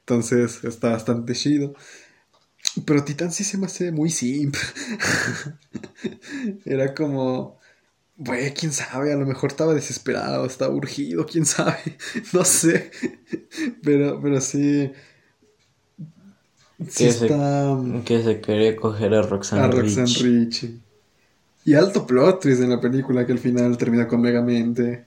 Entonces 0.00 0.62
está 0.64 0.90
bastante 0.90 1.32
chido. 1.34 1.74
Pero 2.84 3.04
Titán 3.04 3.32
sí 3.32 3.42
se 3.44 3.56
me 3.58 3.66
hace 3.66 3.90
muy 3.90 4.10
simple. 4.10 4.60
Era 6.64 6.94
como. 6.94 7.58
Güey, 8.18 8.54
quién 8.54 8.72
sabe, 8.72 9.12
a 9.12 9.16
lo 9.16 9.26
mejor 9.26 9.50
estaba 9.50 9.74
desesperado, 9.74 10.46
estaba 10.46 10.72
urgido, 10.74 11.26
quién 11.26 11.44
sabe, 11.44 11.76
no 12.32 12.44
sé. 12.46 12.90
Pero, 13.82 14.20
pero 14.22 14.40
sí. 14.40 14.90
Sí 16.88 17.04
Que 17.04 17.12
se- 17.12 17.26
está. 17.26 17.76
Que 18.06 18.22
se 18.22 18.40
quería 18.40 18.74
coger 18.76 19.12
a 19.14 19.22
Roxanne, 19.22 19.62
A 19.62 19.66
Roxanne 19.68 20.06
Rich. 20.06 20.22
Ricci. 20.22 20.80
Y 21.66 21.74
alto 21.74 22.06
plot 22.06 22.42
twist 22.42 22.62
en 22.62 22.70
la 22.70 22.80
película 22.80 23.26
que 23.26 23.32
al 23.32 23.40
final 23.40 23.76
termina 23.76 24.06
con 24.06 24.20
Megamente. 24.20 25.04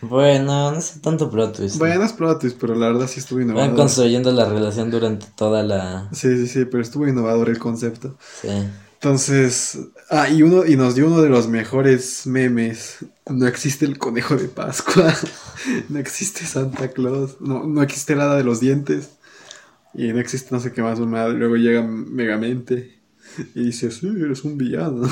Bueno, 0.00 0.72
no 0.72 0.78
es 0.78 1.00
tanto 1.02 1.30
plot 1.30 1.58
twist. 1.58 1.78
Bueno, 1.78 2.02
es 2.04 2.14
plot 2.14 2.40
twist, 2.40 2.56
pero 2.58 2.74
la 2.74 2.88
verdad 2.88 3.06
sí 3.06 3.20
estuvo 3.20 3.38
Van 3.38 3.48
innovador. 3.48 3.76
construyendo 3.76 4.32
la 4.32 4.46
relación 4.48 4.90
durante 4.90 5.26
toda 5.36 5.62
la. 5.62 6.08
Sí, 6.12 6.38
sí, 6.38 6.46
sí, 6.46 6.64
pero 6.64 6.82
estuvo 6.82 7.06
innovador 7.06 7.50
el 7.50 7.58
concepto. 7.58 8.16
Sí. 8.40 8.48
Entonces, 8.94 9.78
ah, 10.08 10.30
y 10.30 10.42
uno, 10.42 10.64
y 10.64 10.76
nos 10.76 10.94
dio 10.94 11.06
uno 11.06 11.20
de 11.20 11.28
los 11.28 11.48
mejores 11.48 12.26
memes. 12.26 13.04
No 13.28 13.46
existe 13.46 13.84
el 13.84 13.98
conejo 13.98 14.36
de 14.36 14.48
Pascua. 14.48 15.14
no 15.90 15.98
existe 15.98 16.46
Santa 16.46 16.88
Claus. 16.88 17.42
No, 17.42 17.64
no 17.64 17.82
existe 17.82 18.16
nada 18.16 18.36
de 18.36 18.44
los 18.44 18.58
dientes. 18.58 19.10
Y 19.92 20.14
no 20.14 20.18
existe 20.18 20.48
no 20.50 20.60
sé 20.60 20.72
qué 20.72 20.80
más, 20.80 20.98
mamá. 20.98 21.28
Luego 21.28 21.56
llega 21.56 21.82
Megamente. 21.82 23.01
Y 23.54 23.64
dice, 23.64 23.90
sí, 23.90 24.08
eres 24.08 24.44
un 24.44 24.58
villano. 24.58 25.08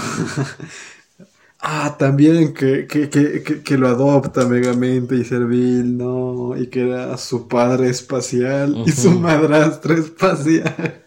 ah, 1.61 1.97
también 1.99 2.55
que, 2.55 2.87
que, 2.87 3.09
que, 3.09 3.43
que, 3.43 3.63
que 3.63 3.79
lo 3.79 3.89
adopta 3.89 4.47
Megamente 4.47 5.17
y 5.17 5.25
Servil, 5.25 5.97
no. 5.97 6.57
Y 6.57 6.69
que 6.69 6.89
era 6.89 7.17
su 7.17 7.49
padre 7.49 7.89
espacial 7.89 8.83
y 8.87 8.93
su 8.93 9.11
madrastra 9.13 9.95
espacial. 9.95 11.05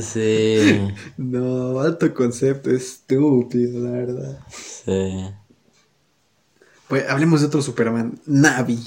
Sí. 0.00 0.80
No, 1.16 1.80
alto 1.80 2.12
concepto, 2.14 2.70
estúpido, 2.70 3.80
la 3.84 3.90
verdad. 3.90 4.38
Sí. 4.50 5.28
Pues 6.88 7.08
hablemos 7.08 7.40
de 7.40 7.46
otro 7.46 7.62
Superman, 7.62 8.20
Navi. 8.26 8.78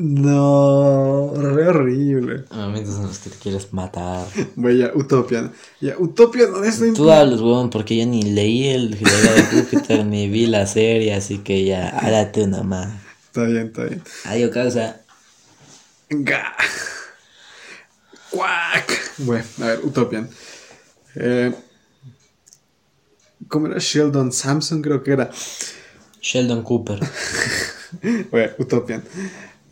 No, 0.00 1.32
re 1.34 1.66
horrible. 1.66 2.44
Momentos 2.52 2.98
en 2.98 3.08
los 3.08 3.18
que 3.18 3.30
te 3.30 3.36
quieres 3.36 3.72
matar. 3.72 4.28
Bueno, 4.54 4.78
ya, 4.78 4.92
Utopian. 4.94 5.52
Ya, 5.80 5.98
Utopian, 5.98 6.54
honestamente. 6.54 6.96
Tú 6.96 7.10
hablas, 7.10 7.40
weón, 7.40 7.68
porque 7.68 7.96
yo 7.96 8.06
ni 8.06 8.22
leí 8.22 8.68
el 8.68 8.92
Legado 8.92 9.34
de 9.34 9.42
Júpiter 9.42 10.06
ni 10.06 10.28
vi 10.28 10.46
la 10.46 10.68
serie, 10.68 11.14
así 11.14 11.38
que 11.38 11.64
ya, 11.64 11.88
hágate 11.88 12.44
una 12.44 12.62
más. 12.62 12.94
Está 13.26 13.42
bien, 13.42 13.66
está 13.66 13.84
bien. 13.86 14.02
Adiós, 14.26 14.52
causa. 14.52 15.00
Ga. 16.10 16.54
Cuac. 18.30 19.00
Bueno, 19.18 19.44
a 19.62 19.64
ver, 19.64 19.80
Utopian. 19.82 20.30
Eh, 21.16 21.52
¿Cómo 23.48 23.66
era? 23.66 23.78
Sheldon 23.80 24.30
Samson, 24.30 24.80
creo 24.80 25.02
que 25.02 25.10
era. 25.10 25.28
Sheldon 26.22 26.62
Cooper. 26.62 27.00
Bueno, 28.30 28.52
Utopian. 28.58 29.02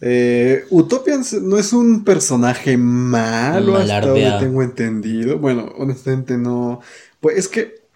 Eh, 0.00 0.64
Utopian 0.70 1.22
no 1.42 1.58
es 1.58 1.72
un 1.72 2.04
personaje 2.04 2.76
malo 2.76 3.76
hasta 3.76 4.00
donde 4.00 4.36
tengo 4.38 4.62
entendido. 4.62 5.38
Bueno, 5.38 5.72
honestamente 5.78 6.36
no. 6.36 6.80
Pues 7.20 7.38
es 7.38 7.48
que 7.48 7.86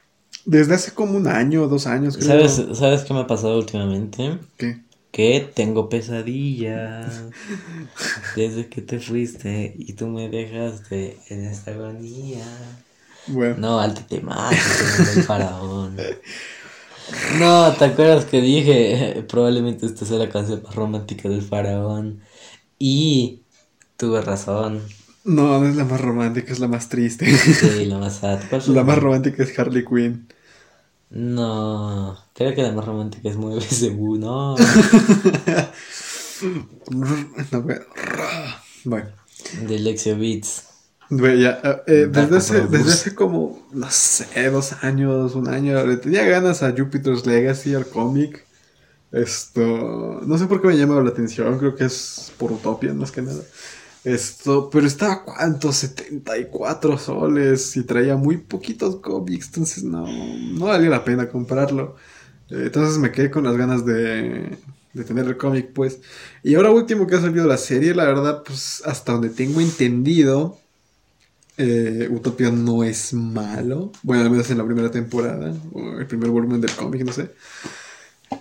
desde 0.44 0.74
hace 0.74 0.92
como 0.92 1.16
un 1.16 1.26
año 1.26 1.62
o 1.62 1.68
dos 1.68 1.86
años, 1.86 2.16
creo. 2.16 2.48
¿Sabes, 2.48 2.78
¿Sabes 2.78 3.02
qué 3.02 3.14
me 3.14 3.20
ha 3.20 3.26
pasado 3.26 3.58
últimamente? 3.58 4.38
¿Qué? 4.56 4.80
Que 5.10 5.50
tengo 5.54 5.88
pesadillas 5.88 7.24
desde 8.36 8.68
que 8.68 8.80
te 8.80 8.98
fuiste 9.00 9.74
y 9.76 9.92
tú 9.94 10.06
me 10.06 10.28
dejaste 10.28 11.18
en 11.28 11.44
esta 11.44 11.72
agonía. 11.72 12.44
Bueno. 13.26 13.56
No, 13.58 13.80
alto 13.80 14.02
tema, 14.08 14.50
el 14.50 15.22
faraón. 15.24 15.96
No, 17.38 17.72
¿te 17.72 17.84
acuerdas 17.84 18.24
que 18.24 18.40
dije? 18.40 19.24
Probablemente 19.28 19.86
esta 19.86 20.04
sea 20.04 20.18
la 20.18 20.28
canción 20.28 20.62
más 20.62 20.74
romántica 20.74 21.28
del 21.28 21.42
faraón. 21.42 22.20
Y 22.78 23.42
tuve 23.96 24.22
razón. 24.22 24.82
No, 25.24 25.60
no 25.60 25.68
es 25.68 25.76
la 25.76 25.84
más 25.84 26.00
romántica, 26.00 26.52
es 26.52 26.60
la 26.60 26.68
más 26.68 26.88
triste. 26.88 27.26
Sí, 27.36 27.84
la 27.86 27.98
más 27.98 28.16
sad. 28.16 28.40
¿Cuál 28.48 28.62
fue 28.62 28.74
La 28.74 28.84
más 28.84 28.98
romántica 28.98 29.42
es 29.42 29.58
Harley 29.58 29.84
Quinn. 29.84 30.28
No, 31.10 32.16
creo 32.34 32.54
que 32.54 32.62
la 32.62 32.72
más 32.72 32.84
romántica 32.84 33.28
es 33.28 33.36
Mueve 33.36 33.58
ese 33.58 33.90
no. 33.90 34.56
No, 36.90 37.62
güey. 37.62 37.78
Bueno. 38.84 39.10
De 39.66 39.78
Lexio 39.78 40.16
Beats. 40.16 40.69
Güey, 41.10 41.40
ya, 41.42 41.60
eh, 41.64 41.82
eh, 41.88 42.08
desde, 42.08 42.36
hace, 42.36 42.60
desde 42.68 42.92
hace 42.92 43.14
como, 43.16 43.66
no 43.72 43.90
sé, 43.90 44.48
dos 44.48 44.72
años, 44.84 45.34
un 45.34 45.48
año, 45.48 45.84
le 45.84 45.96
tenía 45.96 46.24
ganas 46.24 46.62
a 46.62 46.70
Jupiter's 46.70 47.26
Legacy, 47.26 47.74
al 47.74 47.88
cómic. 47.88 48.46
Esto, 49.12 50.20
no 50.24 50.38
sé 50.38 50.46
por 50.46 50.62
qué 50.62 50.68
me 50.68 50.78
llama 50.78 51.00
la 51.02 51.10
atención, 51.10 51.58
creo 51.58 51.74
que 51.76 51.84
es 51.86 52.32
por 52.38 52.52
Utopian 52.52 52.98
más 52.98 53.12
que 53.12 53.22
nada. 53.22 53.42
Esto, 54.04 54.70
pero 54.70 54.86
estaba 54.86 55.24
cuánto, 55.24 55.72
74 55.72 56.96
soles 56.98 57.76
y 57.76 57.84
traía 57.84 58.16
muy 58.16 58.38
poquitos 58.38 58.96
cómics, 58.96 59.46
entonces 59.48 59.84
no, 59.84 60.06
no 60.06 60.66
valía 60.66 60.90
la 60.90 61.04
pena 61.04 61.28
comprarlo. 61.28 61.96
Eh, 62.50 62.64
entonces 62.66 62.98
me 62.98 63.12
quedé 63.12 63.30
con 63.30 63.44
las 63.44 63.56
ganas 63.56 63.84
de, 63.84 64.58
de 64.94 65.04
tener 65.04 65.26
el 65.26 65.36
cómic, 65.36 65.72
pues. 65.74 66.00
Y 66.42 66.54
ahora 66.54 66.70
último 66.70 67.06
que 67.06 67.16
ha 67.16 67.20
salido 67.20 67.46
la 67.46 67.58
serie, 67.58 67.94
la 67.94 68.04
verdad, 68.04 68.42
pues 68.44 68.82
hasta 68.86 69.12
donde 69.12 69.30
tengo 69.30 69.60
entendido, 69.60 70.58
eh, 71.60 72.08
Utopia 72.10 72.50
no 72.50 72.82
es 72.84 73.12
malo. 73.12 73.92
Bueno, 74.02 74.22
al 74.24 74.30
menos 74.30 74.50
en 74.50 74.58
la 74.58 74.64
primera 74.64 74.90
temporada, 74.90 75.54
o 75.72 75.98
el 75.98 76.06
primer 76.06 76.30
volumen 76.30 76.60
del 76.60 76.72
cómic, 76.72 77.04
no 77.04 77.12
sé. 77.12 77.30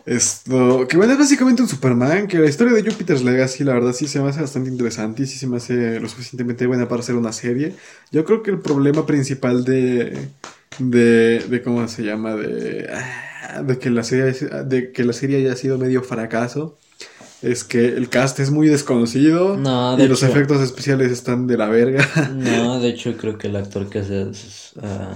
Esto, 0.06 0.88
que 0.88 0.98
bueno, 0.98 1.14
es 1.14 1.20
básicamente 1.20 1.62
un 1.62 1.68
Superman, 1.68 2.28
que 2.28 2.38
la 2.38 2.48
historia 2.48 2.74
de 2.74 2.90
Jupiter's 2.90 3.24
Legacy, 3.24 3.64
la 3.64 3.74
verdad, 3.74 3.94
sí 3.94 4.08
se 4.08 4.22
me 4.22 4.30
hace 4.30 4.42
bastante 4.42 4.70
interesante 4.70 5.24
y 5.24 5.26
sí 5.28 5.38
se 5.38 5.48
me 5.48 5.58
hace 5.58 6.00
lo 6.00 6.08
suficientemente 6.08 6.66
buena 6.68 6.88
para 6.88 7.02
hacer 7.02 7.16
una 7.16 7.34
serie. 7.34 7.76
Yo 8.12 8.24
creo 8.24 8.42
que 8.42 8.52
el 8.52 8.60
problema 8.60 9.06
principal 9.06 9.66
de, 9.66 10.30
de, 10.78 11.40
de 11.40 11.62
¿cómo 11.62 11.88
se 11.88 12.04
llama? 12.04 12.36
De, 12.36 12.88
ah, 12.92 13.64
de, 13.64 13.78
que 13.80 13.90
la 13.90 14.04
serie, 14.04 14.34
de 14.66 14.92
que 14.92 15.04
la 15.04 15.14
serie 15.14 15.38
haya 15.38 15.56
sido 15.56 15.78
medio 15.78 16.04
fracaso. 16.04 16.78
Es 17.42 17.64
que 17.64 17.86
el 17.88 18.10
cast 18.10 18.40
es 18.40 18.52
muy 18.52 18.68
desconocido 18.68 19.56
No, 19.56 19.94
y 19.98 20.02
de 20.02 20.08
los 20.10 20.22
hecho- 20.24 20.32
efectos 20.32 20.62
especiales 20.62 21.12
están 21.12 21.48
de 21.48 21.58
la 21.58 21.68
verga. 21.70 22.06
No, 22.34 22.80
de 22.80 22.90
hecho 22.90 23.16
creo 23.18 23.38
que 23.38 23.48
el 23.48 23.56
actor 23.56 23.90
que 23.90 24.00
hace 24.00 24.30
es, 24.30 24.74
ah, 24.82 25.14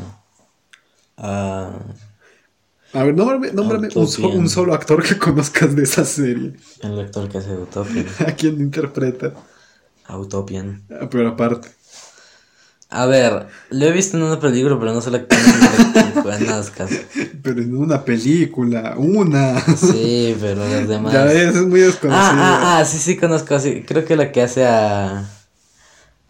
ah, 1.18 1.72
A 2.94 3.04
ver, 3.04 3.16
nómbrame, 3.16 3.52
nómbrame 3.52 3.90
un, 3.96 4.08
so- 4.08 4.30
un 4.30 4.48
solo 4.50 4.74
actor 4.74 5.04
que 5.04 5.18
conozcas 5.18 5.76
de 5.76 5.84
esa 5.84 6.06
serie. 6.06 6.54
el 6.82 7.00
actor 7.00 7.28
que 7.28 7.40
hace 7.40 7.54
Utopian. 7.58 8.06
¿A 8.28 8.32
quién 8.34 8.60
interpreta? 8.62 9.34
Utopian. 10.10 10.84
Ah, 10.92 11.08
Pero 11.10 11.30
aparte. 11.30 11.70
A 12.96 13.08
ver, 13.08 13.48
lo 13.72 13.86
he 13.88 13.92
visto 13.92 14.18
en 14.18 14.24
una 14.24 14.40
película, 14.40 14.78
pero 14.80 14.94
no 14.94 15.02
sé 15.02 15.10
la 15.10 15.26
que 15.26 15.36
conozcas. 16.22 16.92
Pero 17.42 17.60
en 17.60 17.76
una 17.76 18.06
película, 18.06 18.94
una. 18.98 19.60
Sí, 19.76 20.38
pero 20.40 20.64
las 20.70 20.88
demás. 20.88 21.12
Ya 21.12 21.24
ves, 21.24 21.56
es 21.56 21.66
muy 21.66 21.80
desconocido. 21.80 22.24
Ah, 22.24 22.36
ah, 22.38 22.78
ah, 22.78 22.86
sí, 22.86 23.00
sí 23.00 23.18
conozco, 23.18 23.60
sí. 23.60 23.84
Creo 23.88 24.06
que 24.06 24.16
la 24.16 24.32
que 24.32 24.44
hace 24.44 24.66
a... 24.66 25.28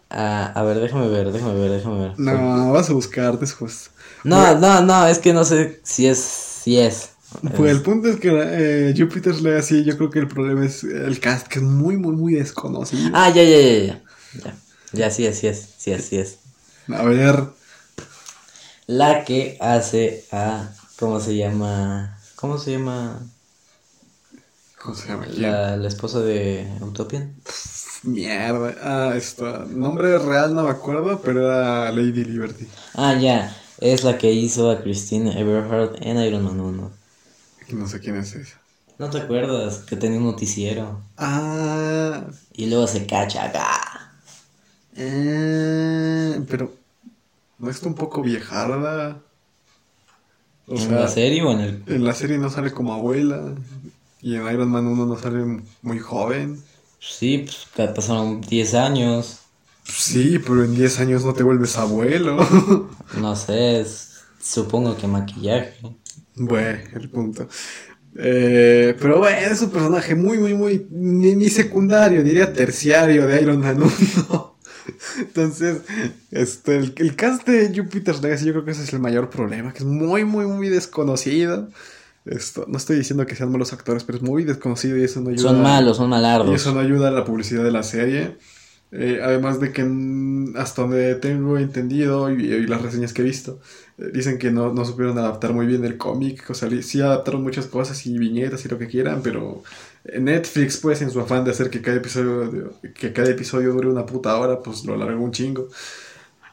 a... 0.08 0.46
A 0.46 0.62
ver, 0.62 0.80
déjame 0.80 1.08
ver, 1.08 1.32
déjame 1.32 1.60
ver, 1.60 1.70
déjame 1.72 1.98
ver. 2.00 2.18
No, 2.18 2.72
vas 2.72 2.88
a 2.88 2.94
buscar 2.94 3.38
después. 3.38 3.90
No, 4.22 4.58
no, 4.58 4.80
no, 4.80 5.06
es 5.06 5.18
que 5.18 5.34
no 5.34 5.44
sé 5.44 5.80
si 5.82 6.06
es, 6.06 6.18
si 6.18 6.78
es. 6.78 7.10
Pues 7.54 7.72
el 7.72 7.82
punto 7.82 8.08
es 8.08 8.16
que 8.16 8.30
eh, 8.32 8.94
Jupiter's 8.96 9.42
Legacy, 9.42 9.84
yo 9.84 9.98
creo 9.98 10.08
que 10.08 10.20
el 10.20 10.28
problema 10.28 10.64
es 10.64 10.82
el 10.82 11.20
cast, 11.20 11.46
que 11.46 11.58
es 11.58 11.64
muy, 11.64 11.98
muy, 11.98 12.16
muy 12.16 12.32
desconocido. 12.32 13.10
Ah, 13.12 13.28
ya, 13.28 13.42
ya, 13.42 13.60
ya, 13.60 13.84
ya. 13.84 14.02
Ya, 14.44 14.56
ya 14.92 15.10
sí 15.10 15.26
es, 15.26 15.38
sí 15.40 15.48
es, 15.48 15.74
sí 15.76 15.90
es, 15.92 16.04
sí 16.06 16.16
es. 16.16 16.43
A 16.88 17.02
ver, 17.04 17.36
La 18.86 19.24
que 19.24 19.56
hace 19.60 20.24
a... 20.32 20.72
¿Cómo 20.98 21.20
se 21.20 21.36
llama? 21.36 22.18
¿Cómo 22.36 22.58
se 22.58 22.72
llama? 22.72 23.20
¿cómo 24.80 24.94
se 24.94 25.08
llama? 25.08 25.26
La, 25.26 25.76
la 25.76 25.88
esposa 25.88 26.20
de 26.20 26.66
Utopian. 26.80 27.34
Mierda. 28.02 28.74
Ah, 28.82 29.14
esto. 29.16 29.64
Nombre 29.66 30.18
real 30.18 30.54
no 30.54 30.62
me 30.64 30.70
acuerdo, 30.70 31.20
pero 31.22 31.40
era 31.46 31.90
Lady 31.90 32.24
Liberty. 32.24 32.68
Ah, 32.94 33.14
ya. 33.20 33.54
Es 33.78 34.04
la 34.04 34.16
que 34.18 34.32
hizo 34.32 34.70
a 34.70 34.80
Christine 34.82 35.38
Everhart 35.38 35.96
en 36.00 36.18
Iron 36.18 36.44
Man 36.44 36.60
1. 36.60 36.90
No 37.80 37.86
sé 37.86 38.00
quién 38.00 38.16
es 38.16 38.34
esa. 38.36 38.58
¿No 38.98 39.08
te 39.08 39.18
acuerdas 39.18 39.84
que 39.84 39.94
tenía 39.94 40.18
un 40.18 40.24
noticiero? 40.24 41.00
Ah, 41.16 42.24
Y 42.52 42.66
luego 42.66 42.86
se 42.86 43.06
cacha 43.06 43.44
acá. 43.44 44.03
Eh, 44.96 46.40
pero. 46.48 46.72
¿No 47.58 47.70
está 47.70 47.88
un 47.88 47.94
poco 47.94 48.20
viejarda? 48.22 49.22
O 50.66 50.74
¿En 50.74 50.78
sea, 50.80 51.00
la 51.00 51.08
serie 51.08 51.42
o 51.42 51.52
en 51.52 51.60
el...? 51.60 51.82
en 51.86 52.04
la 52.04 52.14
serie 52.14 52.38
no 52.38 52.50
sale 52.50 52.72
como 52.72 52.92
abuela. 52.94 53.54
Y 54.20 54.34
en 54.36 54.46
Iron 54.52 54.70
Man 54.70 54.86
1 54.86 55.06
no 55.06 55.18
sale 55.18 55.62
muy 55.82 55.98
joven. 55.98 56.60
Sí, 56.98 57.44
pues 57.74 57.90
pasaron 57.94 58.40
10 58.40 58.74
años. 58.74 59.40
Sí, 59.84 60.38
pero 60.38 60.64
en 60.64 60.74
10 60.74 60.98
años 61.00 61.24
no 61.24 61.34
te 61.34 61.42
vuelves 61.42 61.76
abuelo. 61.76 62.36
No 63.20 63.36
sé, 63.36 63.80
es- 63.80 64.10
supongo 64.42 64.96
que 64.96 65.06
maquillaje. 65.06 65.74
bueno, 66.34 66.78
el 66.94 67.08
punto. 67.10 67.46
Eh, 68.16 68.96
pero 69.00 69.18
bueno, 69.18 69.36
es 69.52 69.60
un 69.62 69.70
personaje 69.70 70.14
muy, 70.14 70.38
muy, 70.38 70.54
muy. 70.54 70.86
Ni, 70.90 71.34
ni 71.36 71.48
secundario, 71.50 72.24
diría 72.24 72.52
terciario 72.52 73.26
de 73.26 73.42
Iron 73.42 73.60
Man 73.60 73.82
1. 73.82 74.53
Entonces, 75.18 75.82
este, 76.30 76.76
el, 76.76 76.94
el 76.96 77.16
cast 77.16 77.46
de 77.48 77.72
Jupiter's 77.76 78.22
Legacy, 78.22 78.46
yo 78.46 78.52
creo 78.52 78.64
que 78.64 78.72
ese 78.72 78.84
es 78.84 78.92
el 78.92 79.00
mayor 79.00 79.30
problema, 79.30 79.72
que 79.72 79.78
es 79.80 79.84
muy, 79.84 80.24
muy, 80.24 80.46
muy 80.46 80.68
desconocido. 80.68 81.68
Esto, 82.24 82.66
no 82.68 82.78
estoy 82.78 82.96
diciendo 82.98 83.26
que 83.26 83.36
sean 83.36 83.52
malos 83.52 83.72
actores, 83.72 84.04
pero 84.04 84.18
es 84.18 84.24
muy 84.24 84.44
desconocido 84.44 84.96
y 84.98 85.04
eso 85.04 85.20
no 85.20 85.30
ayuda. 85.30 85.42
Son 85.42 85.60
malos, 85.62 85.96
son 85.98 86.10
Y 86.42 86.50
malardos. 86.50 86.54
eso 86.54 86.72
no 86.74 86.80
ayuda 86.80 87.08
a 87.08 87.10
la 87.10 87.24
publicidad 87.24 87.64
de 87.64 87.72
la 87.72 87.82
serie. 87.82 88.38
Eh, 88.92 89.20
además 89.22 89.58
de 89.60 89.72
que 89.72 89.82
hasta 90.56 90.82
donde 90.82 91.16
tengo 91.16 91.58
entendido 91.58 92.30
y, 92.30 92.44
y 92.44 92.66
las 92.66 92.82
reseñas 92.82 93.12
que 93.12 93.22
he 93.22 93.24
visto, 93.24 93.60
eh, 93.98 94.10
dicen 94.14 94.38
que 94.38 94.52
no, 94.52 94.72
no 94.72 94.84
supieron 94.84 95.18
adaptar 95.18 95.52
muy 95.52 95.66
bien 95.66 95.84
el 95.84 95.98
cómic. 95.98 96.48
O 96.50 96.54
sea, 96.54 96.70
sí 96.82 97.00
adaptaron 97.00 97.42
muchas 97.42 97.66
cosas 97.66 98.06
y 98.06 98.18
viñetas 98.18 98.64
y 98.64 98.68
lo 98.68 98.78
que 98.78 98.86
quieran, 98.88 99.22
pero 99.22 99.62
Netflix, 100.04 100.76
pues, 100.78 101.00
en 101.02 101.10
su 101.10 101.20
afán 101.20 101.44
de 101.44 101.50
hacer 101.52 101.70
que 101.70 101.80
cada 101.82 101.96
episodio, 101.98 102.74
que 102.94 103.12
cada 103.12 103.30
episodio 103.30 103.72
dure 103.72 103.88
una 103.88 104.06
puta 104.06 104.36
hora, 104.38 104.60
pues 104.62 104.84
lo 104.84 104.94
alargó 104.94 105.24
un 105.24 105.32
chingo. 105.32 105.68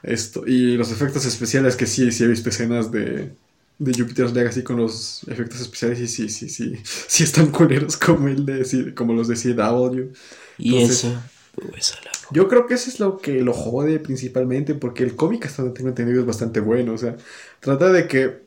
Esto, 0.04 0.43
y 0.47 0.78
los 0.78 0.91
efectos 0.91 1.26
especiales, 1.26 1.76
que 1.76 1.86
sí, 1.88 2.12
sí 2.12 2.24
he 2.24 2.28
visto 2.28 2.49
escenas 2.49 2.91
de, 2.91 3.34
de 3.78 3.93
Jupiter's 3.93 4.34
Legacy 4.34 4.64
con 4.64 4.78
los 4.78 5.24
efectos 5.28 5.62
especiales 5.62 5.99
y 5.99 6.08
sí, 6.08 6.30
sí, 6.30 6.49
sí, 6.49 6.76
sí 6.84 7.24
están 7.24 7.52
culeros 7.52 7.97
como, 7.97 8.28
el 8.28 8.45
de, 8.45 8.93
como 8.95 9.14
los 9.14 9.28
de 9.28 9.36
CW. 9.38 10.14
Y 10.58 10.82
entonces- 10.82 11.04
eso... 11.06 11.22
Pues 11.54 11.93
Yo 12.32 12.47
creo 12.47 12.66
que 12.66 12.76
eso 12.76 12.89
es 12.89 12.99
lo 13.02 13.18
que 13.18 13.41
lo 13.41 13.54
jode 13.54 13.99
principalmente, 13.99 14.74
porque 14.74 15.04
el 15.04 15.16
cómic 15.18 15.45
hasta 15.45 15.64
donde 15.64 15.76
tengo 15.78 15.89
entendido 15.89 16.22
es 16.22 16.26
bastante 16.26 16.62
bueno, 16.62 16.93
o 16.93 16.97
sea, 16.97 17.18
trata 17.60 17.91
de 17.91 18.08
que 18.08 18.45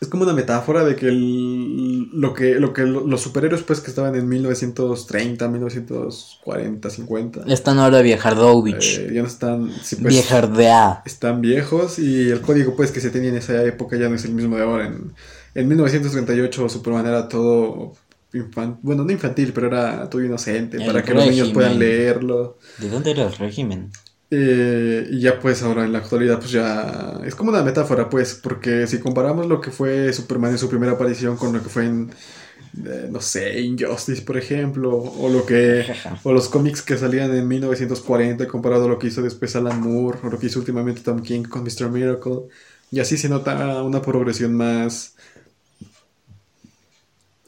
es 0.00 0.08
como 0.08 0.24
una 0.24 0.32
metáfora 0.34 0.84
de 0.84 0.94
que 0.96 1.06
el- 1.08 2.08
lo 2.12 2.34
que, 2.34 2.56
lo 2.56 2.72
que 2.72 2.82
lo- 2.82 3.06
los 3.06 3.20
superhéroes 3.20 3.62
pues 3.62 3.80
que 3.80 3.88
estaban 3.90 4.14
en 4.14 4.28
1930, 4.28 5.48
1940, 5.48 6.90
50, 6.90 7.42
Están 7.46 7.78
ahora 7.78 8.02
Viejardovich. 8.02 8.98
eh, 8.98 9.10
ya 9.14 9.22
no 9.22 9.28
están, 9.28 9.70
sí, 9.82 9.96
pues, 9.96 10.14
Viejardea. 10.14 11.02
están 11.06 11.40
viejos 11.40 11.98
y 11.98 12.30
el 12.30 12.40
código 12.40 12.74
pues 12.76 12.90
que 12.92 13.00
se 13.00 13.10
tenía 13.10 13.30
en 13.30 13.36
esa 13.36 13.62
época 13.64 13.96
ya 13.96 14.08
no 14.08 14.14
es 14.16 14.24
el 14.24 14.32
mismo 14.32 14.56
de 14.56 14.62
ahora. 14.62 14.86
En, 14.86 15.12
en 15.54 15.68
1938 15.68 16.68
Superman 16.68 17.06
era 17.06 17.28
todo 17.28 17.92
infan- 18.32 18.78
bueno, 18.82 19.04
no 19.04 19.10
infantil, 19.12 19.52
pero 19.54 19.68
era 19.68 20.08
todo 20.10 20.22
inocente, 20.22 20.76
El 20.78 20.86
para 20.86 21.02
que 21.02 21.14
los 21.14 21.26
niños 21.26 21.48
puedan 21.50 21.78
leerlo. 21.78 22.58
¿De 22.78 22.90
dónde 22.90 23.12
era 23.12 23.24
el 23.26 23.32
régimen? 23.34 23.90
Eh, 24.28 25.06
y 25.10 25.20
ya 25.20 25.38
pues 25.38 25.62
ahora 25.62 25.84
en 25.84 25.92
la 25.92 25.98
actualidad 25.98 26.38
pues 26.40 26.50
ya 26.50 27.20
es 27.24 27.36
como 27.36 27.50
una 27.50 27.62
metáfora 27.62 28.10
pues, 28.10 28.34
porque 28.34 28.86
si 28.88 28.98
comparamos 28.98 29.46
lo 29.46 29.60
que 29.60 29.70
fue 29.70 30.12
Superman 30.12 30.50
en 30.50 30.58
su 30.58 30.68
primera 30.68 30.92
aparición 30.92 31.36
con 31.36 31.52
lo 31.52 31.62
que 31.62 31.68
fue 31.68 31.86
en, 31.86 32.10
eh, 32.84 33.08
no 33.10 33.20
sé, 33.20 33.60
Injustice 33.60 34.22
por 34.22 34.36
ejemplo, 34.36 34.96
o 34.96 35.28
lo 35.28 35.46
que, 35.46 35.86
o 36.24 36.32
los 36.32 36.48
cómics 36.48 36.82
que 36.82 36.98
salían 36.98 37.34
en 37.34 37.46
1940 37.48 38.46
comparado 38.48 38.86
a 38.86 38.88
lo 38.88 38.98
que 38.98 39.06
hizo 39.08 39.22
después 39.22 39.56
Alan 39.56 39.80
Moore, 39.80 40.18
o 40.24 40.28
lo 40.28 40.38
que 40.38 40.46
hizo 40.46 40.58
últimamente 40.58 41.02
Tom 41.02 41.22
King 41.22 41.44
con 41.44 41.62
Mr. 41.62 41.88
Miracle, 41.90 42.48
y 42.90 43.00
así 43.00 43.16
se 43.16 43.28
nota 43.28 43.82
una 43.82 44.02
progresión 44.02 44.54
más 44.54 45.14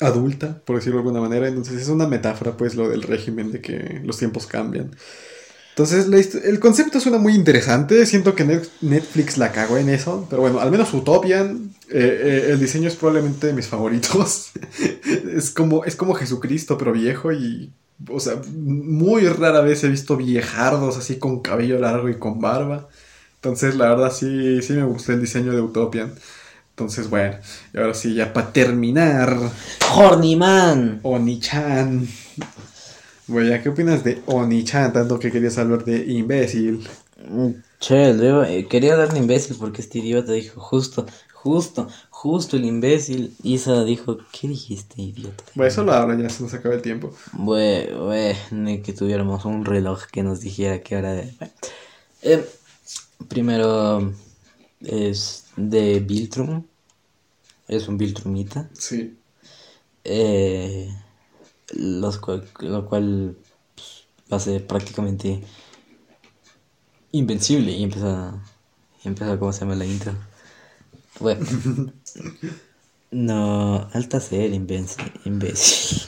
adulta, 0.01 0.63
por 0.65 0.77
decirlo 0.77 0.99
de 0.99 1.09
alguna 1.09 1.21
manera, 1.21 1.49
entonces 1.49 1.81
es 1.83 1.89
una 1.89 2.07
metáfora 2.07 2.57
pues 2.57 2.75
lo 2.77 2.89
del 2.89 3.03
régimen 3.03 3.51
de 3.53 3.61
que 3.61 4.01
los 4.05 4.19
tiempos 4.19 4.47
cambian. 4.47 4.93
Entonces, 5.79 6.35
el 6.45 6.59
concepto 6.59 6.99
suena 6.99 7.19
muy 7.19 7.37
interesante. 7.37 8.05
Siento 8.05 8.35
que 8.35 8.45
Net- 8.45 8.69
Netflix 8.81 9.39
la 9.39 9.53
cagó 9.53 9.77
en 9.79 9.89
eso. 9.89 10.27
Pero 10.29 10.43
bueno, 10.43 10.59
al 10.59 10.73
menos 10.73 10.93
Utopian. 10.93 11.71
eh, 11.89 12.21
eh, 12.21 12.47
el 12.51 12.59
diseño 12.59 12.89
es 12.89 12.97
probablemente 12.97 13.47
de 13.47 13.53
mis 13.53 13.69
favoritos. 13.69 14.51
es, 15.37 15.51
como, 15.51 15.85
es 15.85 15.95
como 15.95 16.15
Jesucristo, 16.15 16.77
pero 16.77 16.91
viejo. 16.93 17.33
Y, 17.33 17.73
o 18.11 18.19
sea, 18.19 18.41
muy 18.53 19.29
rara 19.29 19.61
vez 19.61 19.85
he 19.85 19.89
visto 19.89 20.17
viejardos 20.17 20.97
así 20.99 21.17
con 21.21 21.43
cabello 21.43 21.79
largo 21.79 22.09
y 22.09 22.19
con 22.19 22.41
barba. 22.41 22.89
Entonces, 23.37 23.77
la 23.77 23.89
verdad, 23.91 24.13
sí, 24.13 24.61
sí 24.63 24.73
me 24.73 24.83
gustó 24.83 25.13
el 25.13 25.21
diseño 25.21 25.53
de 25.53 25.61
Utopian. 25.61 26.13
Entonces, 26.71 27.09
bueno, 27.09 27.37
y 27.73 27.79
ahora 27.79 27.95
sí, 27.95 28.15
ya 28.15 28.33
para 28.33 28.53
terminar. 28.53 29.37
Horny 29.95 30.35
Man. 30.35 30.99
Oni-chan. 31.05 32.09
¿Ya 33.29 33.63
qué 33.63 33.69
opinas 33.69 34.05
de 34.05 34.23
Oni-chan? 34.27 34.93
Tanto 34.93 35.19
que 35.19 35.31
querías 35.31 35.59
hablar 35.59 35.85
de 35.85 36.05
imbécil. 36.13 36.87
Mm, 37.29 37.51
Che, 37.81 38.13
luego, 38.15 38.43
eh, 38.45 38.67
quería 38.69 38.97
darle 38.97 39.19
imbécil 39.19 39.57
porque 39.59 39.83
este 39.83 39.99
idiota 39.99 40.33
dijo 40.33 40.61
justo, 40.61 41.07
justo, 41.33 41.89
justo 42.11 42.57
el 42.57 42.65
imbécil. 42.65 43.37
Isa 43.43 43.85
dijo, 43.85 44.19
¿qué 44.33 44.49
dijiste, 44.49 45.01
idiota? 45.03 45.45
Bueno, 45.55 45.69
eso 45.69 45.85
lo 45.85 45.93
habla, 45.93 46.17
ya 46.21 46.29
se 46.29 46.43
nos 46.43 46.55
acaba 46.55 46.75
el 46.75 46.83
tiempo. 46.83 47.13
Bueno, 47.33 48.11
que 48.83 48.93
tuviéramos 48.97 49.45
un 49.45 49.65
reloj 49.65 50.07
que 50.11 50.23
nos 50.23 50.41
dijera 50.41 50.81
qué 50.81 50.97
hora 50.97 51.13
de... 51.13 51.33
Eh, 52.23 52.45
primero 53.29 54.13
es 54.81 55.45
de 55.57 56.01
Biltrum. 56.01 56.65
Es 57.69 57.87
un 57.87 57.99
Biltrumita. 57.99 58.69
Sí. 58.73 59.17
Eh, 60.05 60.89
los 61.75 62.19
cual- 62.19 62.49
lo 62.61 62.87
cual 62.87 63.37
pues, 63.75 64.07
lo 64.29 64.37
hace 64.37 64.61
prácticamente 64.61 65.43
invencible 67.13 67.73
y 67.73 67.83
empieza 67.85 68.35
y 69.05 69.09
empieza 69.09 69.39
cómo 69.39 69.53
se 69.53 69.61
llama 69.61 69.75
la 69.77 69.87
intro 69.87 70.13
bueno. 71.21 71.47
No 73.11 73.89
alta 73.93 74.19
ser 74.21 74.53
imbécil 74.55 75.13
imbécil. 75.25 75.99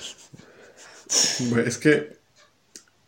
Bueno, 1.39 1.67
es 1.67 1.79
que 1.79 2.19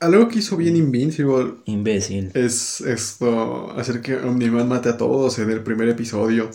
algo 0.01 0.29
que 0.29 0.41
hizo 0.41 0.57
bien 0.57 0.77
Invincible 0.77 1.55
imbécil. 1.67 2.33
es 2.35 2.81
esto, 2.83 3.71
hacer 3.79 4.03
que 4.03 4.17
Omniman 4.17 4.69
mate 4.69 4.89
a 4.91 4.97
todos 4.97 5.39
en 5.39 5.51
el 5.51 5.63
primer 5.63 5.89
episodio. 5.89 6.51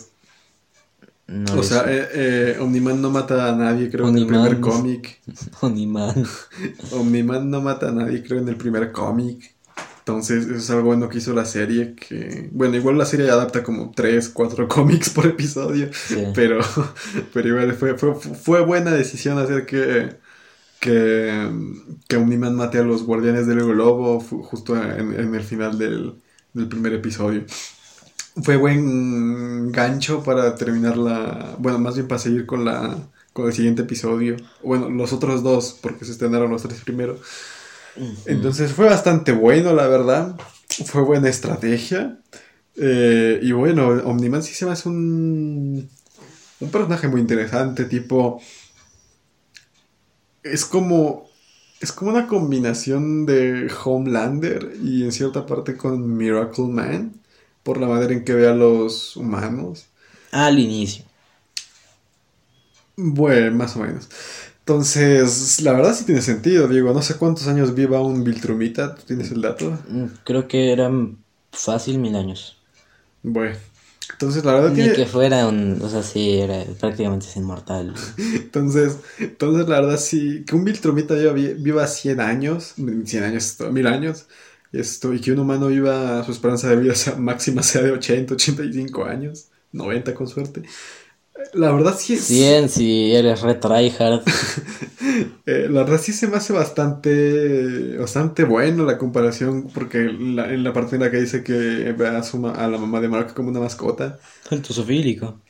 No 1.28 1.58
o 1.58 1.62
sea, 1.62 1.84
eh, 1.86 2.08
eh, 2.12 2.58
Omniman 2.60 3.00
no 3.00 3.10
mata 3.10 3.48
a 3.48 3.56
nadie, 3.56 3.90
creo, 3.90 4.08
en 4.08 4.16
el 4.16 4.26
Omniman. 4.26 4.26
primer 4.26 4.60
cómic. 4.60 5.20
No, 5.62 5.68
ni 5.70 5.86
man 5.86 6.24
Omniman 6.90 7.50
no 7.50 7.60
mata 7.62 7.88
a 7.88 7.92
nadie, 7.92 8.22
creo, 8.22 8.40
en 8.40 8.48
el 8.48 8.56
primer 8.56 8.92
cómic. 8.92 9.56
Entonces, 10.00 10.46
eso 10.46 10.56
es 10.56 10.70
algo 10.70 10.86
bueno 10.86 11.08
que 11.08 11.18
hizo 11.18 11.34
la 11.34 11.44
serie. 11.44 11.94
Que, 11.94 12.48
bueno, 12.52 12.76
igual 12.76 12.96
la 12.98 13.04
serie 13.06 13.30
adapta 13.30 13.62
como 13.62 13.92
3, 13.94 14.30
4 14.30 14.68
cómics 14.68 15.10
por 15.10 15.26
episodio. 15.26 15.90
Sí. 15.92 16.24
Pero, 16.34 16.60
pero 17.32 17.48
igual 17.48 17.74
fue, 17.74 17.96
fue, 17.98 18.14
fue 18.14 18.60
buena 18.64 18.92
decisión 18.92 19.38
hacer 19.38 19.66
que, 19.66 20.16
que, 20.80 21.50
que 22.08 22.16
Omniman 22.16 22.56
mate 22.56 22.78
a 22.78 22.82
los 22.84 23.04
guardianes 23.04 23.46
del 23.46 23.64
globo 23.64 24.20
justo 24.20 24.76
en, 24.76 25.14
en 25.18 25.34
el 25.34 25.42
final 25.44 25.78
del, 25.78 26.14
del 26.54 26.68
primer 26.68 26.94
episodio. 26.94 27.44
Fue 28.42 28.56
buen 28.56 29.72
gancho 29.72 30.22
para 30.22 30.54
terminar 30.54 30.96
la... 30.96 31.56
Bueno, 31.58 31.78
más 31.78 31.94
bien 31.94 32.08
para 32.08 32.18
seguir 32.18 32.46
con 32.46 32.64
la 32.64 32.96
con 33.32 33.46
el 33.46 33.52
siguiente 33.52 33.82
episodio. 33.82 34.36
Bueno, 34.64 34.90
los 34.90 35.12
otros 35.12 35.42
dos, 35.42 35.78
porque 35.80 36.04
se 36.04 36.12
estrenaron 36.12 36.50
los 36.50 36.62
tres 36.62 36.80
primero. 36.80 37.18
Entonces 38.26 38.72
fue 38.72 38.86
bastante 38.86 39.32
bueno, 39.32 39.72
la 39.74 39.86
verdad. 39.86 40.36
Fue 40.86 41.02
buena 41.02 41.28
estrategia. 41.28 42.18
Eh, 42.76 43.38
y 43.42 43.52
bueno, 43.52 43.88
Omniman 43.88 44.42
sí 44.42 44.54
se 44.54 44.66
me 44.66 44.72
hace 44.72 44.88
un, 44.88 45.88
un 46.60 46.70
personaje 46.70 47.08
muy 47.08 47.20
interesante, 47.20 47.84
tipo... 47.84 48.40
Es 50.42 50.64
como... 50.64 51.28
Es 51.80 51.92
como 51.92 52.10
una 52.10 52.26
combinación 52.26 53.24
de 53.24 53.70
Homelander 53.84 54.72
y 54.82 55.04
en 55.04 55.12
cierta 55.12 55.46
parte 55.46 55.76
con 55.76 56.16
Miracle 56.16 56.66
Man, 56.66 57.17
por 57.68 57.78
la 57.80 57.86
manera 57.88 58.14
en 58.14 58.24
que 58.24 58.32
ve 58.34 58.48
a 58.48 58.54
los 58.54 59.14
humanos. 59.16 59.88
al 60.30 60.58
inicio 60.58 61.04
Bueno, 62.96 63.56
más 63.56 63.76
o 63.76 63.80
menos. 63.80 64.08
Entonces, 64.60 65.60
la 65.62 65.72
verdad 65.72 65.94
sí 65.94 66.04
tiene 66.04 66.20
sentido, 66.22 66.68
digo, 66.68 66.92
no 66.92 67.00
sé 67.02 67.16
cuántos 67.16 67.46
años 67.48 67.74
viva 67.74 68.00
un 68.02 68.24
Viltrumita, 68.24 68.94
¿tú 68.94 69.02
tienes 69.06 69.30
el 69.30 69.40
dato? 69.42 69.78
Mm, 69.88 70.06
creo 70.24 70.46
que 70.48 70.72
eran 70.72 71.24
fácil 71.52 71.98
mil 71.98 72.14
años 72.16 72.56
Bueno, 73.22 73.56
entonces 74.12 74.44
la 74.44 74.54
verdad 74.54 74.72
ni 74.72 74.74
tiene... 74.74 74.92
que 74.92 75.06
fuera 75.06 75.46
un 75.48 75.80
o 75.82 75.88
sea 75.88 76.02
sí 76.02 76.38
era 76.40 76.64
prácticamente 76.80 77.26
es 77.26 77.36
inmortal 77.36 77.86
Entonces, 78.34 78.98
entonces 79.18 79.68
la 79.68 79.80
verdad 79.80 79.98
sí, 79.98 80.44
que 80.44 80.54
un 80.56 80.64
Viltrumita 80.64 81.14
viva, 81.14 81.32
viva 81.32 81.86
100 81.86 82.20
años, 82.20 82.74
100 83.04 83.24
años, 83.24 83.44
esto, 83.44 83.70
1000 83.72 83.86
años, 83.86 84.26
esto, 84.72 85.12
y 85.14 85.20
que 85.20 85.32
un 85.32 85.40
humano 85.40 85.68
viva, 85.68 86.22
su 86.24 86.32
esperanza 86.32 86.68
de 86.70 86.76
vida 86.76 86.94
sea, 86.94 87.16
máxima 87.16 87.62
sea 87.62 87.82
de 87.82 87.92
80, 87.92 88.34
85 88.34 89.04
años, 89.04 89.48
90 89.72 90.14
con 90.14 90.28
suerte. 90.28 90.62
La 91.54 91.72
verdad 91.72 91.96
sí 91.98 92.14
es... 92.14 92.24
100 92.24 92.68
si 92.68 93.14
eres 93.14 93.42
re 93.42 93.54
tryhard. 93.54 94.22
Eh, 95.46 95.66
la 95.70 95.82
verdad 95.82 95.98
sí 96.00 96.12
se 96.12 96.26
me 96.28 96.36
hace 96.36 96.52
bastante, 96.52 97.96
bastante 97.96 98.44
bueno 98.44 98.84
la 98.84 98.98
comparación, 98.98 99.68
porque 99.72 99.98
la- 100.12 100.52
en 100.52 100.62
la 100.64 100.72
parte 100.72 100.96
en 100.96 101.02
la 101.02 101.10
que 101.10 101.18
dice 101.20 101.42
que 101.42 101.54
ve 101.54 102.08
a, 102.08 102.22
su 102.22 102.38
ma- 102.38 102.52
a 102.52 102.68
la 102.68 102.78
mamá 102.78 103.00
de 103.00 103.08
Mark 103.08 103.32
como 103.34 103.48
una 103.48 103.60
mascota, 103.60 104.18
alto 104.50 104.72
sofílico 104.74 105.40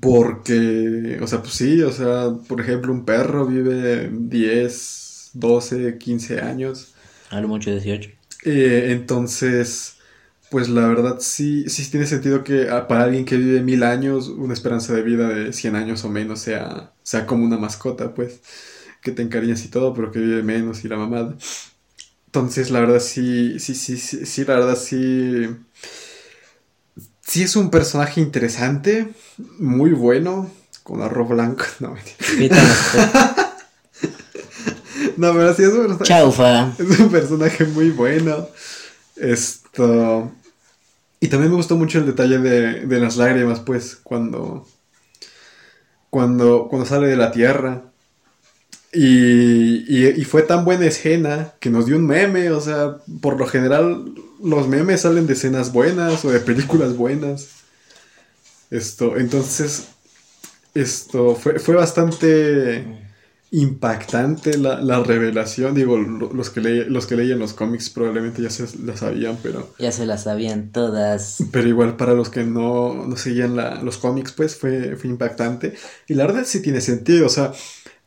porque, 0.00 1.18
o 1.22 1.26
sea, 1.26 1.40
pues 1.42 1.54
sí, 1.54 1.82
o 1.82 1.92
sea, 1.92 2.30
por 2.48 2.60
ejemplo, 2.60 2.92
un 2.92 3.04
perro 3.04 3.46
vive 3.46 4.08
10, 4.12 5.30
12, 5.34 5.98
15 5.98 6.40
años, 6.40 6.94
a 7.30 7.40
lo 7.40 7.46
mucho 7.48 7.70
18 7.70 8.10
eh, 8.46 8.92
entonces, 8.92 9.96
pues 10.50 10.68
la 10.68 10.86
verdad 10.86 11.18
sí, 11.18 11.68
sí 11.68 11.90
tiene 11.90 12.06
sentido 12.06 12.44
que 12.44 12.66
para 12.88 13.02
alguien 13.04 13.24
que 13.24 13.36
vive 13.36 13.60
mil 13.60 13.82
años, 13.82 14.28
una 14.28 14.54
esperanza 14.54 14.94
de 14.94 15.02
vida 15.02 15.28
de 15.28 15.52
100 15.52 15.74
años 15.74 16.04
o 16.04 16.08
menos 16.08 16.40
sea, 16.40 16.92
sea 17.02 17.26
como 17.26 17.44
una 17.44 17.58
mascota, 17.58 18.14
pues, 18.14 18.40
que 19.02 19.10
te 19.10 19.22
encariñas 19.22 19.64
y 19.64 19.68
todo, 19.68 19.92
pero 19.94 20.12
que 20.12 20.20
vive 20.20 20.44
menos 20.44 20.84
y 20.84 20.88
la 20.88 20.96
mamada. 20.96 21.36
Entonces, 22.26 22.70
la 22.70 22.80
verdad 22.80 23.00
sí, 23.00 23.58
sí, 23.58 23.74
sí, 23.74 23.96
sí, 23.98 24.24
sí, 24.24 24.44
la 24.44 24.54
verdad 24.54 24.76
sí, 24.76 25.48
sí 27.20 27.42
es 27.42 27.56
un 27.56 27.70
personaje 27.70 28.20
interesante, 28.20 29.08
muy 29.58 29.90
bueno, 29.90 30.48
con 30.84 31.02
arroz 31.02 31.28
blanco, 31.30 31.64
no, 31.80 31.96
no, 35.16 35.32
pero 35.32 35.54
sí 35.54 35.62
es 35.62 35.68
un 35.70 35.86
personaje 35.86 36.04
chaufa 36.04 36.72
Es 36.78 36.98
un 37.00 37.10
personaje 37.10 37.64
muy 37.64 37.90
bueno. 37.90 38.48
Esto. 39.16 40.30
Y 41.20 41.28
también 41.28 41.50
me 41.50 41.56
gustó 41.56 41.76
mucho 41.76 41.98
el 41.98 42.06
detalle 42.06 42.38
de, 42.38 42.86
de 42.86 43.00
las 43.00 43.16
lágrimas, 43.16 43.60
pues, 43.60 43.96
cuando. 43.96 44.66
Cuando, 46.10 46.68
cuando 46.68 46.86
sale 46.86 47.08
de 47.08 47.16
la 47.16 47.32
tierra. 47.32 47.84
Y, 48.92 49.84
y, 49.88 50.06
y 50.16 50.24
fue 50.24 50.42
tan 50.42 50.64
buena 50.64 50.86
escena 50.86 51.52
que 51.60 51.70
nos 51.70 51.86
dio 51.86 51.96
un 51.96 52.06
meme. 52.06 52.50
O 52.50 52.60
sea, 52.60 52.98
por 53.20 53.38
lo 53.38 53.46
general, 53.46 54.14
los 54.42 54.68
memes 54.68 55.02
salen 55.02 55.26
de 55.26 55.32
escenas 55.32 55.72
buenas 55.72 56.24
o 56.24 56.30
de 56.30 56.40
películas 56.40 56.96
buenas. 56.96 57.48
Esto, 58.70 59.16
entonces. 59.16 59.88
Esto 60.74 61.34
fue, 61.34 61.58
fue 61.58 61.74
bastante 61.74 63.05
impactante 63.50 64.58
la, 64.58 64.80
la 64.80 65.02
revelación. 65.02 65.74
Digo, 65.74 65.96
lo- 65.98 66.32
los 66.32 66.50
que, 66.50 66.60
leí- 66.60 66.86
los 66.88 67.06
que 67.06 67.16
leían 67.16 67.38
los 67.38 67.54
cómics 67.54 67.90
probablemente 67.90 68.42
ya 68.42 68.50
se 68.50 68.66
la 68.84 68.96
sabían, 68.96 69.38
pero, 69.42 69.72
ya 69.78 69.92
se 69.92 70.06
las 70.06 70.24
sabían 70.24 70.72
todas 70.72 71.38
pero 71.52 71.68
igual 71.68 71.96
para 71.96 72.14
los 72.14 72.28
que 72.30 72.44
no, 72.44 73.06
no 73.06 73.16
seguían 73.16 73.56
la- 73.56 73.82
los 73.82 73.98
cómics, 73.98 74.32
pues 74.32 74.56
fue, 74.56 74.96
fue 74.96 75.10
impactante. 75.10 75.74
Y 76.06 76.14
la 76.14 76.26
verdad 76.26 76.44
sí 76.44 76.60
tiene 76.62 76.80
sentido. 76.80 77.26
O 77.26 77.30
sea, 77.30 77.52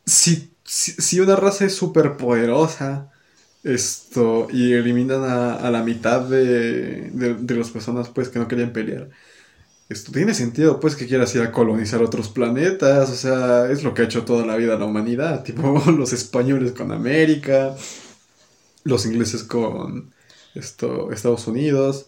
si, 0.06 0.54
si, 0.64 0.92
si 0.92 1.20
una 1.20 1.36
raza 1.36 1.64
es 1.64 1.74
súper 1.74 2.16
poderosa 2.16 3.10
esto, 3.62 4.48
y 4.50 4.72
eliminan 4.72 5.22
a, 5.24 5.54
a 5.56 5.70
la 5.70 5.82
mitad 5.82 6.22
de, 6.22 7.10
de, 7.12 7.34
de 7.34 7.54
las 7.56 7.70
personas 7.70 8.08
pues 8.08 8.28
que 8.30 8.38
no 8.38 8.48
querían 8.48 8.72
pelear. 8.72 9.10
Esto 9.90 10.12
tiene 10.12 10.32
sentido, 10.34 10.80
pues, 10.80 10.96
que 10.96 11.06
quieras 11.06 11.34
ir 11.34 11.42
a 11.42 11.52
colonizar 11.52 12.02
otros 12.02 12.28
planetas, 12.30 13.10
o 13.10 13.14
sea, 13.14 13.70
es 13.70 13.82
lo 13.82 13.92
que 13.92 14.02
ha 14.02 14.04
hecho 14.06 14.24
toda 14.24 14.46
la 14.46 14.56
vida 14.56 14.78
la 14.78 14.86
humanidad, 14.86 15.42
tipo 15.44 15.82
los 15.90 16.12
españoles 16.14 16.72
con 16.72 16.92
América, 16.92 17.76
los 18.84 19.04
ingleses 19.06 19.42
con 19.44 20.12
esto, 20.54 21.12
Estados 21.12 21.46
Unidos, 21.46 22.06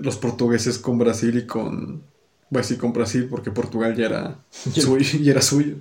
los 0.00 0.16
portugueses 0.16 0.78
con 0.78 0.98
Brasil 0.98 1.36
y 1.38 1.46
con, 1.46 2.02
bueno, 2.50 2.66
sí, 2.66 2.76
con 2.76 2.92
Brasil, 2.92 3.26
porque 3.30 3.50
Portugal 3.50 3.96
ya 3.96 4.06
era 4.06 4.38
suyo, 4.74 5.18
ya 5.20 5.32
era 5.32 5.42
suyo. 5.42 5.76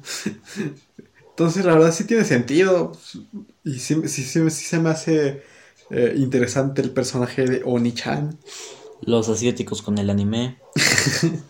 Entonces, 1.30 1.64
la 1.66 1.74
verdad 1.74 1.94
sí 1.94 2.04
tiene 2.04 2.26
sentido, 2.26 2.92
y 3.64 3.80
sí, 3.80 3.96
sí, 4.08 4.24
sí- 4.24 4.50
sí 4.50 4.66
se 4.66 4.80
me 4.80 4.90
hace 4.90 5.42
eh, 5.90 6.14
interesante 6.18 6.82
el 6.82 6.92
personaje 6.92 7.46
de 7.46 7.62
Oni-chan. 7.66 8.38
Los 9.02 9.30
asiáticos 9.30 9.82
con 9.82 9.98
el 9.98 10.10
anime. 10.10 10.58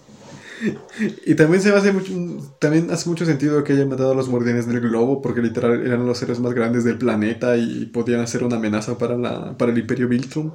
Y 1.26 1.35
también 1.35 1.61
se 1.61 1.73
hace 1.73 1.91
mucho, 1.93 2.11
también 2.59 2.91
hace 2.91 3.09
mucho 3.09 3.26
sentido 3.26 3.63
que 3.63 3.73
hayan 3.73 3.89
matado 3.89 4.11
a 4.11 4.15
los 4.15 4.27
guardianes 4.27 4.67
del 4.67 4.81
globo, 4.81 5.21
porque 5.21 5.41
literal 5.41 5.85
eran 5.85 6.05
los 6.05 6.17
seres 6.17 6.39
más 6.39 6.53
grandes 6.53 6.84
del 6.84 6.97
planeta 6.97 7.55
y 7.55 7.85
podían 7.85 8.19
hacer 8.19 8.43
una 8.43 8.57
amenaza 8.57 8.97
para, 8.97 9.17
la, 9.17 9.57
para 9.57 9.71
el 9.71 9.77
Imperio 9.77 10.07
Viltrum. 10.09 10.51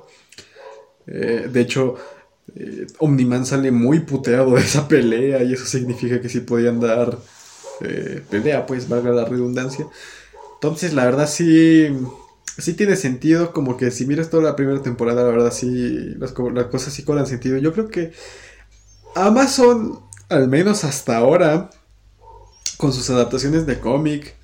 Eh, 1.07 1.49
de 1.51 1.61
hecho, 1.61 1.95
eh, 2.55 2.87
Omniman 2.99 3.47
sale 3.47 3.71
muy 3.71 4.01
puteado 4.01 4.55
de 4.55 4.61
esa 4.61 4.87
pelea 4.89 5.43
y 5.43 5.55
eso 5.55 5.65
significa 5.65 6.21
que 6.21 6.29
sí 6.29 6.41
podían 6.41 6.81
dar 6.81 7.19
eh, 7.81 8.23
pelea, 8.29 8.67
pues 8.67 8.89
valga 8.89 9.11
la 9.11 9.25
redundancia. 9.25 9.87
Entonces, 10.55 10.93
la 10.93 11.05
verdad 11.07 11.29
sí, 11.29 11.89
sí 12.59 12.75
tiene 12.75 12.97
sentido, 12.97 13.53
como 13.53 13.77
que 13.77 13.91
si 13.91 14.07
miras 14.07 14.31
toda 14.31 14.43
la 14.45 14.57
primera 14.57 14.83
temporada, 14.83 15.23
la 15.25 15.31
verdad 15.31 15.53
sí, 15.53 16.15
las, 16.19 16.33
co- 16.33 16.51
las 16.51 16.67
cosas 16.67 16.93
sí 16.93 17.03
cobran 17.05 17.27
sentido. 17.27 17.59
Yo 17.59 17.73
creo 17.73 17.89
que 17.89 18.13
Amazon, 19.15 20.01
al 20.29 20.49
menos 20.49 20.85
hasta 20.85 21.17
ahora, 21.17 21.71
con 22.77 22.93
sus 22.93 23.11
adaptaciones 23.11 23.67
de 23.67 23.81
cómic, 23.81 24.35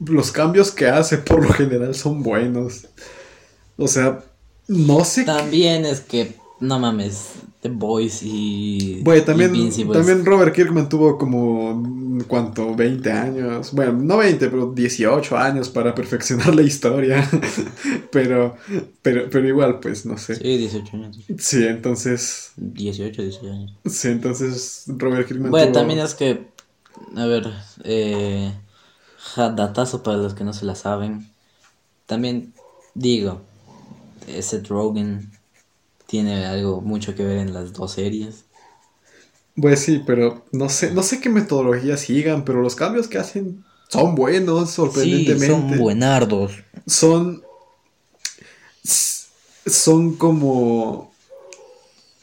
los 0.00 0.32
cambios 0.32 0.70
que 0.72 0.88
hace 0.88 1.18
por 1.18 1.42
lo 1.44 1.52
general 1.52 1.94
son 1.94 2.22
buenos. 2.22 2.86
O 3.76 3.88
sea, 3.88 4.24
no 4.68 5.04
sé. 5.04 5.24
También 5.24 5.84
es 5.84 6.00
que, 6.00 6.36
no 6.60 6.78
mames, 6.78 7.30
The 7.62 7.68
Boys 7.68 8.22
y. 8.24 9.00
Bueno, 9.02 9.22
también, 9.22 9.70
también 9.92 10.24
Robert 10.26 10.52
Kirkman 10.52 10.88
tuvo 10.88 11.16
como, 11.16 12.20
¿cuánto? 12.26 12.74
20 12.74 13.12
años. 13.12 13.72
Bueno, 13.72 13.92
no 13.92 14.16
20, 14.16 14.48
pero 14.48 14.72
18 14.72 15.36
años 15.38 15.68
para 15.68 15.94
perfeccionar 15.94 16.56
la 16.56 16.62
historia. 16.62 17.24
pero, 18.10 18.56
pero, 19.00 19.30
pero 19.30 19.46
igual, 19.46 19.78
pues, 19.78 20.04
no 20.04 20.18
sé. 20.18 20.34
Sí, 20.34 20.56
18 20.56 20.96
años. 20.96 21.18
Sí, 21.38 21.64
entonces, 21.64 22.50
18, 22.56 23.22
18 23.22 23.52
años. 23.52 23.72
sí, 23.86 24.08
entonces 24.08 24.84
Robert 24.88 25.28
Kirkman 25.28 25.52
Bueno, 25.52 25.68
tuvo- 25.68 25.74
también 25.78 26.00
es 26.00 26.14
que, 26.16 26.48
a 27.14 27.26
ver, 27.26 27.46
eh, 27.84 28.52
datazo 29.36 30.02
para 30.02 30.16
los 30.16 30.34
que 30.34 30.42
no 30.42 30.52
se 30.52 30.64
la 30.64 30.74
saben. 30.74 31.28
También 32.06 32.54
digo, 32.94 33.40
eh, 34.26 34.42
Seth 34.42 34.66
Rogen 34.66 35.30
tiene 36.12 36.44
algo 36.44 36.82
mucho 36.82 37.14
que 37.14 37.24
ver 37.24 37.38
en 37.38 37.54
las 37.54 37.72
dos 37.72 37.92
series. 37.92 38.44
Pues 39.56 39.80
sí, 39.80 40.02
pero 40.06 40.44
no 40.52 40.68
sé, 40.68 40.90
no 40.92 41.02
sé 41.02 41.22
qué 41.22 41.30
metodología 41.30 41.96
sigan, 41.96 42.44
pero 42.44 42.60
los 42.60 42.74
cambios 42.76 43.08
que 43.08 43.16
hacen 43.16 43.64
son 43.88 44.14
buenos, 44.14 44.68
Sí, 44.68 44.76
sorprendentemente. 44.76 45.46
son 45.46 45.78
buenardos. 45.78 46.52
son 46.86 47.42
son 49.64 50.16
como 50.16 51.10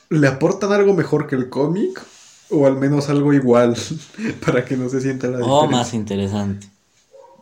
le 0.09 0.27
aportan 0.27 0.71
algo 0.71 0.93
mejor 0.93 1.25
que 1.25 1.35
el 1.35 1.49
cómic 1.49 1.99
o 2.51 2.67
al 2.67 2.75
menos 2.77 3.09
algo 3.09 3.33
igual 3.33 3.75
para 4.45 4.65
que 4.65 4.77
no 4.77 4.87
se 4.89 5.01
sienta 5.01 5.27
la 5.29 5.37
O 5.37 5.39
diferencia. 5.39 5.67
Oh, 5.67 5.71
más 5.71 5.93
interesante. 5.95 6.67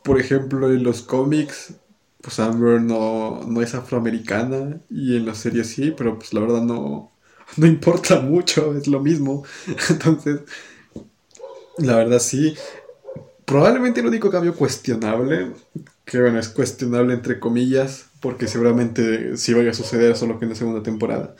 Por 0.01 0.17
ejemplo, 0.21 0.71
en 0.71 0.83
los 0.83 1.01
cómics 1.01 1.73
pues 2.21 2.39
Amber 2.39 2.81
no, 2.81 3.41
no 3.47 3.61
es 3.61 3.75
afroamericana 3.75 4.81
y 4.89 5.17
en 5.17 5.25
la 5.25 5.35
serie 5.35 5.63
sí, 5.63 5.93
pero 5.95 6.17
pues 6.19 6.33
la 6.33 6.41
verdad 6.41 6.61
no 6.61 7.11
no 7.57 7.67
importa 7.67 8.19
mucho, 8.21 8.75
es 8.77 8.87
lo 8.87 8.99
mismo. 8.99 9.43
Entonces, 9.89 10.41
la 11.77 11.95
verdad 11.97 12.19
sí 12.19 12.55
Probablemente 13.47 14.01
el 14.01 14.07
único 14.07 14.29
cambio 14.29 14.53
cuestionable, 14.53 15.53
que 16.03 16.19
bueno, 16.19 16.37
es 16.37 16.49
cuestionable 16.49 17.13
entre 17.13 17.39
comillas, 17.39 18.07
porque 18.19 18.45
seguramente 18.45 19.37
sí 19.37 19.53
vaya 19.53 19.71
a 19.71 19.73
suceder, 19.73 20.17
solo 20.17 20.37
que 20.37 20.43
en 20.43 20.49
la 20.49 20.55
segunda 20.57 20.83
temporada, 20.83 21.33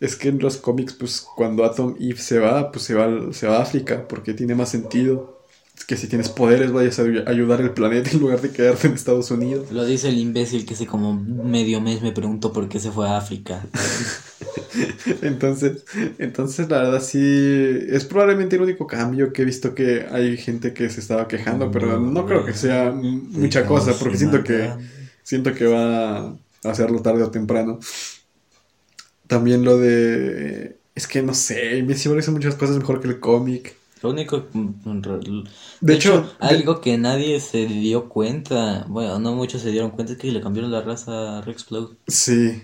es 0.00 0.16
que 0.16 0.30
en 0.30 0.38
los 0.38 0.56
cómics, 0.56 0.94
pues 0.94 1.20
cuando 1.36 1.64
Atom 1.66 1.96
Eve 2.00 2.18
se 2.18 2.38
va, 2.38 2.72
pues 2.72 2.86
se 2.86 2.94
va, 2.94 3.32
se 3.34 3.46
va 3.46 3.58
a 3.58 3.62
África, 3.62 4.08
porque 4.08 4.32
tiene 4.32 4.54
más 4.54 4.70
sentido. 4.70 5.43
Que 5.86 5.96
si 5.96 6.06
tienes 6.06 6.28
poderes 6.28 6.72
vayas 6.72 6.98
a 6.98 7.02
ay- 7.02 7.24
ayudar 7.26 7.60
al 7.60 7.74
planeta 7.74 8.10
en 8.10 8.20
lugar 8.20 8.40
de 8.40 8.50
quedarte 8.50 8.86
en 8.86 8.94
Estados 8.94 9.30
Unidos. 9.30 9.70
Lo 9.70 9.84
dice 9.84 10.08
el 10.08 10.18
imbécil 10.18 10.64
que 10.64 10.74
hace 10.74 10.86
como 10.86 11.12
medio 11.14 11.80
mes 11.80 12.00
me 12.00 12.12
preguntó 12.12 12.52
por 12.52 12.68
qué 12.68 12.80
se 12.80 12.90
fue 12.90 13.08
a 13.08 13.16
África. 13.18 13.66
Entonces, 15.22 15.84
entonces 16.18 16.68
la 16.68 16.78
verdad 16.82 17.02
sí, 17.02 17.20
es 17.20 18.04
probablemente 18.04 18.56
el 18.56 18.62
único 18.62 18.86
cambio 18.86 19.32
que 19.32 19.42
he 19.42 19.44
visto 19.44 19.74
que 19.74 20.06
hay 20.10 20.36
gente 20.36 20.72
que 20.72 20.90
se 20.90 21.00
estaba 21.00 21.28
quejando, 21.28 21.70
pero 21.70 22.00
no 22.00 22.26
creo 22.26 22.44
que 22.44 22.54
sea 22.54 22.90
mucha 22.92 23.66
cosa, 23.66 23.92
porque 23.98 24.16
siento 24.16 24.42
que... 24.42 24.70
Siento 25.22 25.54
que 25.54 25.64
va 25.66 26.18
a 26.18 26.36
hacerlo 26.64 27.00
tarde 27.00 27.22
o 27.22 27.30
temprano. 27.30 27.78
También 29.26 29.64
lo 29.64 29.78
de. 29.78 30.76
Es 30.94 31.06
que 31.06 31.22
no 31.22 31.32
sé, 31.32 31.78
Invincible 31.78 32.18
hizo 32.20 32.30
muchas 32.30 32.56
cosas 32.56 32.76
mejor 32.76 33.00
que 33.00 33.08
el 33.08 33.20
cómic. 33.20 33.74
Lo 34.04 34.10
único. 34.10 34.44
mm, 34.52 35.00
De, 35.00 35.44
De 35.80 35.94
hecho, 35.94 36.20
de- 36.20 36.28
algo 36.46 36.80
que 36.82 36.98
nadie 36.98 37.40
se 37.40 37.64
dio 37.66 38.10
cuenta, 38.10 38.84
bueno, 38.88 39.18
no 39.18 39.34
muchos 39.34 39.62
se 39.62 39.70
dieron 39.70 39.92
cuenta, 39.92 40.12
es 40.12 40.18
que 40.18 40.30
le 40.30 40.42
cambiaron 40.42 40.70
la 40.70 40.82
raza 40.82 41.38
a 41.38 41.40
Rexplode 41.40 41.96
Sí. 42.06 42.62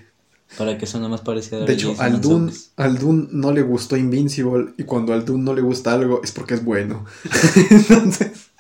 para 0.59 0.77
que 0.77 0.87
suene 0.87 1.09
más 1.09 1.23
parecido 1.23 1.63
a 1.63 1.65
De 1.65 1.73
hecho, 1.73 1.95
al 1.99 2.21
Dune, 2.21 2.45
Mantzoukas. 2.45 2.73
al 2.77 2.99
Dune 2.99 3.29
no 3.33 3.53
le 3.53 3.63
gustó 3.63 3.97
Invincible. 3.97 4.75
Y 4.77 4.83
cuando 4.85 5.15
al 5.15 5.25
Dune 5.25 5.43
no 5.43 5.55
le 5.55 5.63
gusta 5.63 5.95
algo 5.95 6.21
es 6.23 6.31
porque 6.31 6.53
es 6.55 6.63
bueno. 6.65 7.07
entonces, 7.71 8.51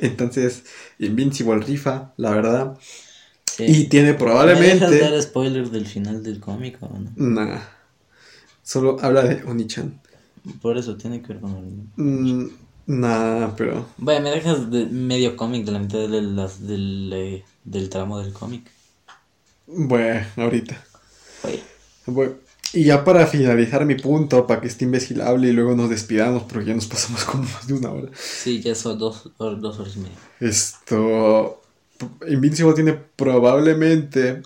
entonces, 0.00 0.62
Invincible 1.00 1.58
rifa, 1.58 2.12
la 2.16 2.30
verdad. 2.30 2.78
Sí. 3.46 3.64
Y 3.66 3.84
tiene 3.88 4.08
¿Me 4.08 4.12
dejas 4.12 4.22
probablemente. 4.22 4.98
dar 5.00 5.20
spoilers 5.20 5.72
del 5.72 5.86
final 5.86 6.22
del 6.22 6.38
cómic 6.38 6.78
o 6.80 6.88
no? 6.96 7.10
Nah. 7.16 7.58
Solo 8.62 8.98
habla 9.00 9.22
de 9.22 9.42
Onichan. 9.44 10.00
Por 10.60 10.78
eso 10.78 10.96
tiene 10.96 11.22
que 11.22 11.34
ver 11.34 11.40
con 11.40 11.56
el... 11.56 12.04
Mm, 12.04 12.50
nah, 12.86 13.48
pero. 13.56 13.86
Bueno, 13.98 14.22
me 14.24 14.30
dejas 14.30 14.70
de 14.70 14.86
medio 14.86 15.36
cómic 15.36 15.64
de 15.64 15.72
la 15.72 15.78
mitad 15.78 15.98
de 15.98 16.22
las, 16.22 16.66
del, 16.66 17.12
eh, 17.14 17.44
del 17.64 17.88
tramo 17.88 18.18
del 18.18 18.32
cómic. 18.32 18.70
Bueno, 19.66 20.26
ahorita. 20.36 20.82
Oye, 21.44 21.62
Bueno, 22.06 22.32
y 22.72 22.84
ya 22.84 23.04
para 23.04 23.26
finalizar 23.26 23.84
mi 23.86 23.94
punto, 23.94 24.46
para 24.46 24.60
que 24.60 24.68
este 24.68 24.84
imbécil 24.84 25.20
hable 25.20 25.48
y 25.48 25.52
luego 25.52 25.74
nos 25.74 25.90
despidamos, 25.90 26.42
porque 26.44 26.66
ya 26.66 26.74
nos 26.74 26.86
pasamos 26.86 27.24
como 27.24 27.44
más 27.44 27.66
de 27.66 27.74
una 27.74 27.90
hora. 27.90 28.10
sí, 28.14 28.60
ya 28.60 28.74
son 28.74 28.98
dos, 28.98 29.30
dos 29.38 29.78
horas 29.78 29.96
y 29.96 30.00
media. 30.00 30.16
Esto. 30.40 31.62
Invincible 32.28 32.74
tiene 32.74 32.92
probablemente 32.92 34.42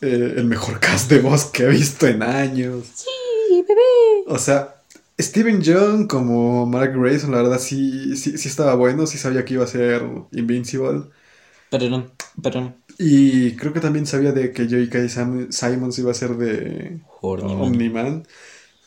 eh, 0.00 0.34
el 0.36 0.44
mejor 0.46 0.80
cast 0.80 1.10
de 1.10 1.20
voz 1.20 1.44
que 1.46 1.64
he 1.64 1.68
visto 1.68 2.06
en 2.06 2.22
años. 2.22 2.84
Sí, 2.94 3.62
bebé. 3.68 4.24
O 4.26 4.38
sea, 4.38 4.82
Steven 5.20 5.60
Young 5.62 6.06
como 6.08 6.66
Mark 6.66 6.92
Grayson, 6.98 7.30
la 7.32 7.38
verdad 7.42 7.58
sí, 7.60 8.16
sí, 8.16 8.36
sí 8.38 8.48
estaba 8.48 8.74
bueno, 8.74 9.06
sí 9.06 9.18
sabía 9.18 9.44
que 9.44 9.54
iba 9.54 9.64
a 9.64 9.66
ser 9.68 10.02
Invincible. 10.32 11.04
Pero 11.70 11.88
no, 11.90 12.06
pero 12.42 12.60
no. 12.60 12.74
Y 12.98 13.56
creo 13.56 13.72
que 13.72 13.80
también 13.80 14.06
sabía 14.06 14.32
de 14.32 14.52
que 14.52 14.64
J.K. 14.64 15.08
Sim- 15.08 15.50
Simons 15.50 15.98
iba 15.98 16.10
a 16.12 16.14
ser 16.14 16.36
de 16.36 17.00
Horny 17.20 17.56
man. 17.56 17.62
Omni-Man. 17.62 18.26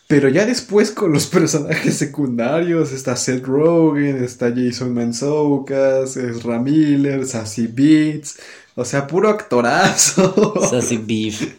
Pero 0.07 0.29
ya 0.29 0.45
después 0.45 0.91
con 0.91 1.13
los 1.13 1.27
personajes 1.37 1.97
secundarios 1.97 2.91
está 2.93 3.15
Seth 3.17 3.45
Rogen, 3.45 4.23
está 4.23 4.53
Jason 4.55 4.93
Mantzoukas, 4.93 6.17
Ezra 6.17 6.59
Miller, 6.59 7.25
Sassy 7.27 7.67
Beats, 7.67 8.39
o 8.75 8.85
sea, 8.85 9.07
puro 9.07 9.29
actorazo. 9.29 10.53
Sassy 10.59 10.97
Beef. 11.07 11.55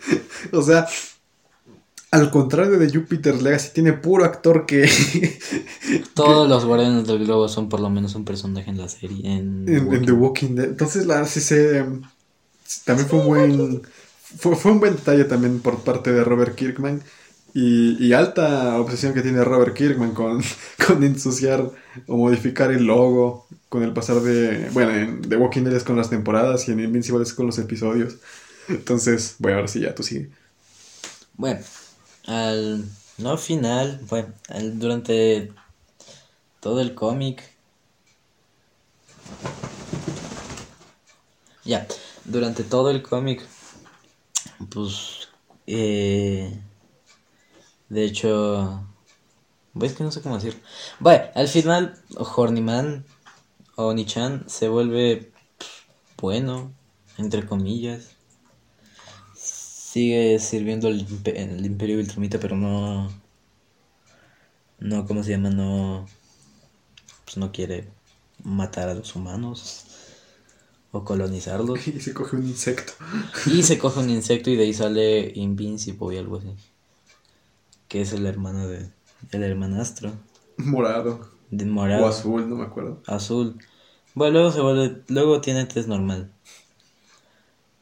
o 0.53 0.63
sea, 0.63 0.87
al 2.11 2.31
contrario 2.31 2.79
de 2.79 2.91
Jupiter's 2.91 3.43
Legacy, 3.43 3.71
tiene 3.75 3.93
puro 3.93 4.25
actor 4.25 4.65
que 4.67 4.89
Todos 6.15 6.49
los 6.49 6.65
guardianes 6.65 7.07
del 7.07 7.25
globo 7.25 7.49
son 7.49 7.69
por 7.69 7.81
lo 7.81 7.91
menos 7.91 8.15
un 8.15 8.25
personaje 8.25 8.71
en 8.71 8.79
la 8.79 8.89
serie. 8.89 9.19
En, 9.25 9.69
en, 9.69 9.75
en 9.75 9.87
Walking 9.87 10.07
The 10.07 10.13
Walking 10.13 10.55
Dead. 10.55 10.65
Entonces, 10.67 11.07
la 11.07 11.25
sí 11.27 11.41
se 11.41 11.85
también 12.85 13.09
fue 13.09 13.19
un 13.21 13.27
buen 13.27 13.83
fue, 14.37 14.57
fue 14.57 14.73
un 14.73 14.81
buen 14.81 14.97
detalle 14.97 15.25
también 15.25 15.61
por 15.61 15.81
parte 15.81 16.13
de 16.13 16.25
Robert 16.25 16.55
Kirkman. 16.55 17.03
Y, 17.55 17.97
y 18.05 18.13
alta 18.13 18.79
obsesión 18.79 19.15
que 19.15 19.23
tiene 19.23 19.43
Robert 19.43 19.75
Kirkman 19.75 20.13
con, 20.13 20.43
con 20.87 21.03
ensuciar 21.03 21.71
o 22.07 22.17
modificar 22.17 22.71
el 22.71 22.85
logo 22.85 23.47
con 23.69 23.83
el 23.83 23.93
pasar 23.93 24.21
de. 24.21 24.69
Bueno, 24.73 24.95
en 24.95 25.23
The 25.23 25.37
Walking 25.37 25.63
Dead 25.63 25.75
es 25.77 25.85
con 25.85 25.97
las 25.97 26.11
temporadas 26.11 26.69
y 26.69 26.73
en 26.73 26.81
Invincible 26.81 27.23
es 27.23 27.33
con 27.33 27.47
los 27.47 27.59
episodios. 27.59 28.17
Entonces, 28.69 29.37
bueno, 29.39 29.59
ahora 29.59 29.69
sí, 29.69 29.81
ya 29.81 29.95
tú 29.95 30.03
sigue. 30.03 30.31
Bueno, 31.37 31.61
al 32.29 32.85
no 33.19 33.37
final, 33.37 34.01
bueno, 34.09 34.33
al- 34.49 34.79
durante 34.79 35.53
todo 36.61 36.81
el 36.81 36.95
cómic. 36.95 37.43
Ya, 41.65 41.87
durante 42.25 42.65
todo 42.65 42.91
el 42.91 43.01
cómic, 43.03 43.47
pues, 44.71 45.29
eh, 45.67 46.61
de 47.89 48.05
hecho, 48.05 48.85
ves 49.75 49.95
que 49.95 50.05
no 50.05 50.13
sé 50.13 50.23
cómo 50.23 50.37
decir. 50.37 50.63
Bueno, 51.01 51.25
al 51.37 51.49
final, 51.49 51.97
Horniman 52.19 53.05
o 53.77 53.95
Nichan 53.95 54.45
se 54.49 54.69
vuelve 54.69 55.33
pff, 55.59 56.21
bueno, 56.23 56.73
entre 57.19 57.47
comillas. 57.47 58.18
Sigue 59.99 60.39
sirviendo 60.39 60.87
el, 60.87 61.05
el 61.25 61.67
Imperio 61.67 61.97
Viltrumita, 61.97 62.39
pero 62.39 62.57
no. 62.57 63.11
No, 64.79 65.05
¿cómo 65.07 65.25
se 65.25 65.33
llama? 65.33 65.51
No. 65.51 66.07
Pues 67.25 67.37
no 67.37 67.51
quiere 67.51 67.89
matar 68.45 68.89
a 68.89 68.95
los 68.95 69.17
humanos 69.17 69.87
o 70.93 71.05
colonizarlos. 71.05 71.87
Y 71.89 72.01
se 72.01 72.15
coge 72.15 72.37
un 72.37 72.47
insecto. 72.47 72.93
Y 73.47 73.65
se 73.65 73.79
coge 73.79 73.99
un 73.99 74.11
insecto 74.11 74.51
y 74.51 74.57
de 74.57 74.65
ahí 74.65 74.73
sale 74.73 75.33
Invincible 75.35 76.15
y 76.15 76.19
algo 76.19 76.37
así. 76.37 76.55
Que 77.89 78.03
es 78.03 78.13
el 78.13 78.25
hermano 78.25 78.69
de. 78.69 78.89
El 79.33 79.43
hermanastro. 79.43 80.13
Morado. 80.59 81.29
De 81.51 81.65
morado. 81.65 82.05
O 82.05 82.09
azul, 82.09 82.49
no 82.49 82.55
me 82.55 82.65
acuerdo. 82.65 83.03
Azul. 83.07 83.59
Bueno, 84.15 84.35
luego 84.35 84.53
se 84.53 84.61
vuelve. 84.61 85.03
Luego 85.09 85.41
tiene 85.41 85.65
test 85.65 85.89
normal. 85.89 86.31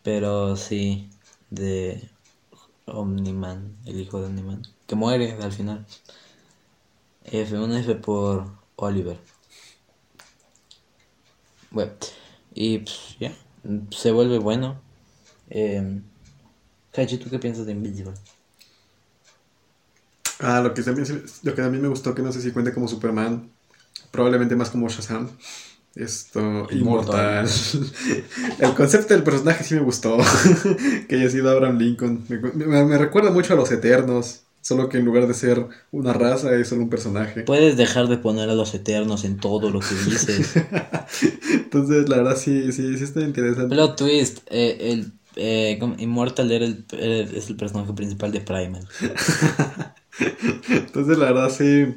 Pero 0.03 0.57
sí. 0.57 1.11
De. 1.51 2.09
Omniman. 2.87 3.77
El 3.85 4.01
hijo 4.01 4.21
de 4.21 4.27
Omniman. 4.27 4.63
Que 4.87 4.95
muere 4.95 5.33
al 5.33 5.53
final. 5.53 5.87
F, 7.25 7.59
un 7.59 7.73
F 7.73 7.95
por 7.97 8.47
Oliver. 8.77 9.19
Bueno. 11.71 11.93
Y 12.55 12.79
pues, 12.79 13.17
ya. 13.19 13.35
Se 13.91 14.13
vuelve 14.13 14.39
bueno. 14.39 14.81
Eh, 15.51 16.01
¿tú 16.93 17.31
qué 17.31 17.39
piensas 17.39 17.67
de 17.67 17.73
Invincible? 17.73 18.15
Ah, 20.39 20.61
lo 20.61 20.75
que, 20.75 20.83
también, 20.83 21.07
lo 21.43 21.55
que 21.55 21.63
también 21.63 21.83
me 21.83 21.89
gustó, 21.89 22.15
que 22.15 22.23
no 22.23 22.33
sé 22.33 22.43
si 22.43 22.53
cuenta 22.53 22.75
como 22.75 22.89
Superman, 22.89 23.51
probablemente 24.11 24.55
más 24.55 24.71
como 24.71 24.89
Shazam. 24.89 25.31
Esto, 25.97 26.69
Inmortal. 26.71 27.47
inmortal. 27.47 27.49
El 28.61 28.75
concepto 28.75 29.15
del 29.15 29.23
personaje 29.25 29.65
sí 29.65 29.75
me 29.75 29.81
gustó. 29.81 30.19
que 31.09 31.17
haya 31.17 31.31
sido 31.31 31.51
Abraham 31.51 31.79
Lincoln. 31.79 32.25
Me, 32.29 32.39
me- 32.39 32.85
me 32.85 32.99
recuerda 32.99 33.31
mucho 33.31 33.55
a 33.55 33.57
los 33.57 33.73
Eternos. 33.73 34.43
Solo 34.61 34.89
que 34.89 34.99
en 34.99 35.05
lugar 35.05 35.29
de 35.29 35.33
ser 35.35 35.65
una 35.93 36.13
raza, 36.13 36.53
es 36.57 36.67
solo 36.69 36.83
un 36.83 36.91
personaje. 36.91 37.43
Puedes 37.43 37.77
dejar 37.77 38.09
de 38.09 38.19
poner 38.19 38.51
a 38.51 38.55
los 38.57 38.75
eternos 38.75 39.25
en 39.25 39.37
todo 39.37 39.71
lo 39.71 39.79
que 39.79 39.95
dices. 40.11 40.55
Entonces, 41.53 42.09
la 42.09 42.17
verdad, 42.17 42.37
sí, 42.37 42.73
sí, 42.73 42.99
sí 42.99 43.05
está 43.05 43.21
interesante. 43.21 43.73
Plot 43.73 43.97
twist, 43.97 44.39
eh, 44.51 44.77
el 44.93 45.13
eh, 45.37 45.77
¿cómo? 45.79 45.95
Immortal 45.99 46.51
era 46.51 46.65
el, 46.65 46.85
era- 46.99 47.31
es 47.39 47.49
el 47.49 47.55
personaje 47.57 47.93
principal 47.93 48.33
de 48.33 48.41
Primal. 48.41 48.89
Entonces, 50.69 51.19
la 51.19 51.33
verdad, 51.33 51.51
sí. 51.51 51.95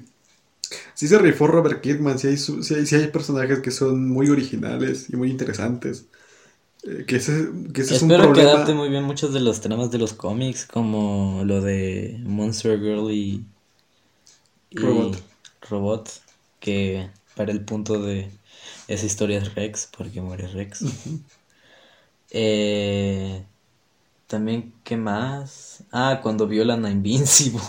Sí 0.93 1.07
se 1.07 1.17
rifó 1.19 1.47
Robert 1.47 1.81
Kirkman. 1.81 2.19
Sí 2.19 2.27
hay, 2.27 2.37
su- 2.37 2.63
sí 2.63 2.75
hay, 2.75 2.85
sí 2.85 2.95
hay 2.95 3.07
personajes 3.07 3.59
que 3.59 3.71
son 3.71 4.07
muy 4.09 4.29
originales 4.29 5.09
y 5.09 5.15
muy 5.15 5.29
interesantes. 5.31 6.07
Eh, 6.83 7.05
que 7.07 7.17
ese, 7.17 7.49
que 7.73 7.81
ese 7.81 7.93
es 7.93 8.01
un 8.03 8.13
Espero 8.13 8.31
que 8.31 8.39
problema. 8.39 8.41
adapte 8.41 8.73
muy 8.73 8.87
bien 8.87 9.03
muchos 9.03 9.33
de 9.33 9.41
los 9.41 9.59
tramas 9.59 9.91
de 9.91 9.97
los 9.97 10.13
cómics, 10.13 10.65
como 10.65 11.43
lo 11.43 11.59
de 11.61 12.21
Monster 12.23 12.79
Girl 12.79 13.11
y, 13.11 13.45
y 14.71 14.81
Robot. 14.81 15.21
Robot, 15.69 16.09
que 16.59 17.09
para 17.35 17.51
el 17.51 17.63
punto 17.65 18.01
de 18.01 18.31
esa 18.87 19.05
historia 19.05 19.37
es 19.39 19.53
Rex, 19.55 19.89
porque 19.95 20.21
muere 20.21 20.47
Rex. 20.47 20.87
Eh, 22.31 23.45
también, 24.27 24.81
¿qué 24.83 24.97
más? 24.97 25.85
Ah, 25.91 26.19
cuando 26.23 26.47
violan 26.47 26.85
a 26.85 26.91
Invincible. 26.91 27.61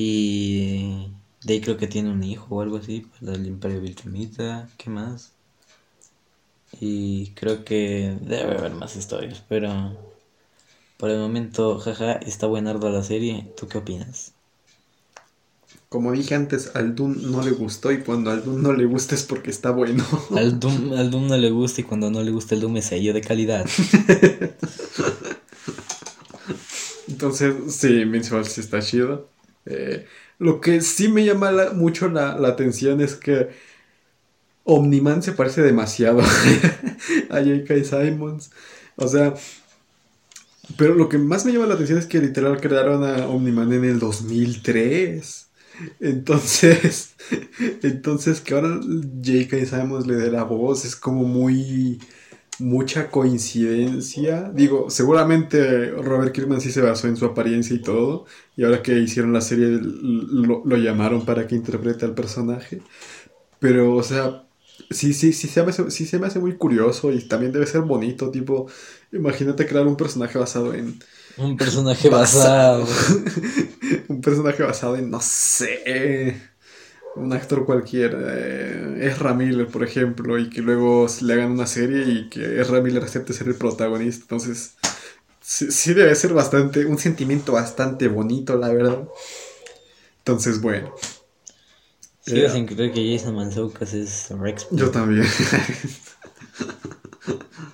Y 0.00 1.10
de 1.42 1.54
ahí 1.54 1.60
creo 1.60 1.76
que 1.76 1.88
tiene 1.88 2.12
un 2.12 2.22
hijo 2.22 2.46
o 2.54 2.60
algo 2.60 2.76
así, 2.76 3.04
para 3.18 3.32
el 3.32 3.44
Imperio 3.48 3.80
Viltrumita. 3.80 4.68
¿Qué 4.76 4.90
más? 4.90 5.32
Y 6.80 7.30
creo 7.30 7.64
que 7.64 8.16
debe 8.20 8.56
haber 8.56 8.74
más 8.74 8.94
historias, 8.94 9.42
pero 9.48 9.98
por 10.98 11.10
el 11.10 11.18
momento, 11.18 11.80
jaja, 11.80 12.12
está 12.12 12.46
buenarda 12.46 12.90
la 12.90 13.02
serie. 13.02 13.52
¿Tú 13.56 13.66
qué 13.66 13.78
opinas? 13.78 14.34
Como 15.88 16.12
dije 16.12 16.36
antes, 16.36 16.76
al 16.76 16.94
Doom 16.94 17.32
no 17.32 17.42
le 17.42 17.50
gustó 17.50 17.90
y 17.90 17.98
cuando 18.02 18.30
al 18.30 18.44
Doom 18.44 18.62
no 18.62 18.72
le 18.74 18.84
gusta 18.84 19.16
es 19.16 19.24
porque 19.24 19.50
está 19.50 19.72
bueno. 19.72 20.06
Al 20.30 20.60
Doom, 20.60 20.92
al 20.92 21.10
Doom 21.10 21.26
no 21.26 21.36
le 21.36 21.50
gusta 21.50 21.80
y 21.80 21.84
cuando 21.84 22.08
no 22.08 22.22
le 22.22 22.30
gusta 22.30 22.54
el 22.54 22.60
Doom 22.60 22.76
es 22.76 22.84
sello 22.84 23.12
de 23.12 23.20
calidad. 23.20 23.66
Entonces, 27.08 27.74
sí, 27.74 27.88
Invincible 28.02 28.44
sí 28.44 28.60
está 28.60 28.80
chido. 28.80 29.36
Eh, 29.68 30.06
lo 30.38 30.60
que 30.60 30.80
sí 30.80 31.08
me 31.08 31.24
llama 31.24 31.52
la- 31.52 31.72
mucho 31.72 32.08
la, 32.08 32.38
la 32.38 32.48
atención 32.48 33.00
es 33.00 33.16
que 33.16 33.48
Omniman 34.64 35.22
se 35.22 35.32
parece 35.32 35.62
demasiado 35.62 36.20
a 37.30 37.40
J.K. 37.42 37.84
Simons. 37.84 38.50
O 38.96 39.08
sea, 39.08 39.34
pero 40.76 40.94
lo 40.94 41.08
que 41.08 41.18
más 41.18 41.44
me 41.46 41.52
llama 41.52 41.66
la 41.66 41.74
atención 41.74 41.98
es 41.98 42.06
que 42.06 42.18
literal 42.20 42.60
crearon 42.60 43.02
a 43.04 43.26
Omniman 43.28 43.72
en 43.72 43.84
el 43.84 43.98
2003. 43.98 45.48
Entonces, 46.00 47.14
entonces 47.82 48.40
que 48.40 48.54
ahora 48.54 48.78
J.K. 48.82 49.64
Simons 49.66 50.06
le 50.06 50.16
dé 50.16 50.30
la 50.30 50.42
voz 50.44 50.84
es 50.84 50.96
como 50.96 51.24
muy 51.24 52.00
mucha 52.58 53.10
coincidencia. 53.10 54.50
Digo, 54.54 54.90
seguramente 54.90 55.90
Robert 55.90 56.32
Kirkman 56.32 56.60
sí 56.60 56.72
se 56.72 56.82
basó 56.82 57.08
en 57.08 57.16
su 57.16 57.24
apariencia 57.24 57.74
y 57.74 57.82
todo. 57.82 58.26
Y 58.56 58.64
ahora 58.64 58.82
que 58.82 58.98
hicieron 58.98 59.32
la 59.32 59.40
serie 59.40 59.78
lo 59.80 60.76
llamaron 60.76 61.24
para 61.24 61.46
que 61.46 61.54
interprete 61.54 62.04
al 62.04 62.14
personaje. 62.14 62.82
Pero, 63.58 63.94
o 63.94 64.02
sea, 64.02 64.44
sí, 64.90 65.12
sí, 65.12 65.32
sí 65.32 65.48
se, 65.48 65.62
me 65.62 65.70
hace, 65.70 65.90
sí 65.90 66.06
se 66.06 66.18
me 66.18 66.26
hace 66.26 66.38
muy 66.38 66.56
curioso 66.56 67.12
y 67.12 67.26
también 67.26 67.52
debe 67.52 67.66
ser 67.66 67.82
bonito. 67.82 68.30
Tipo, 68.30 68.66
imagínate 69.12 69.66
crear 69.66 69.86
un 69.86 69.96
personaje 69.96 70.38
basado 70.38 70.74
en... 70.74 70.98
Un 71.36 71.56
personaje 71.56 72.08
basado. 72.10 72.86
un 74.08 74.20
personaje 74.20 74.62
basado 74.62 74.96
en, 74.96 75.10
no 75.10 75.20
sé, 75.20 76.50
un 77.16 77.32
actor 77.32 77.66
cualquiera, 77.66 78.18
eh, 78.36 79.08
Ezra 79.08 79.34
Miller, 79.34 79.66
por 79.68 79.82
ejemplo, 79.84 80.38
y 80.38 80.50
que 80.50 80.62
luego 80.62 81.06
le 81.22 81.32
hagan 81.34 81.52
una 81.52 81.66
serie 81.66 82.04
y 82.08 82.28
que 82.28 82.60
Ezra 82.60 82.80
Miller 82.80 83.02
acepte 83.04 83.32
ser 83.32 83.48
el 83.48 83.56
protagonista. 83.56 84.22
Entonces, 84.24 84.74
sí, 85.40 85.70
sí 85.72 85.94
debe 85.94 86.14
ser 86.14 86.34
bastante, 86.34 86.86
un 86.86 86.98
sentimiento 86.98 87.52
bastante 87.52 88.08
bonito, 88.08 88.56
la 88.56 88.72
verdad. 88.72 89.08
Entonces, 90.18 90.60
bueno, 90.60 90.94
Sigo 92.20 92.46
Eh, 92.46 92.50
sin 92.50 92.66
creer 92.66 92.92
que 92.92 93.16
Jason 93.16 93.34
Mantzoukas 93.34 93.92
es 93.94 94.30
Rex. 94.30 94.68
yo 94.70 94.90
también. 94.90 95.26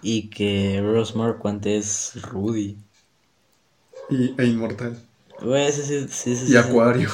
Y 0.02 0.31
que 0.31 0.81
Rose 0.82 1.16
Marquand 1.16 1.66
es 1.66 2.12
Rudy. 2.23 2.78
y, 4.09 4.35
e 4.40 4.47
Inmortal. 4.47 4.97
Ese 5.40 6.05
ese 6.05 6.31
Y 6.47 6.56
Acuario. 6.56 7.11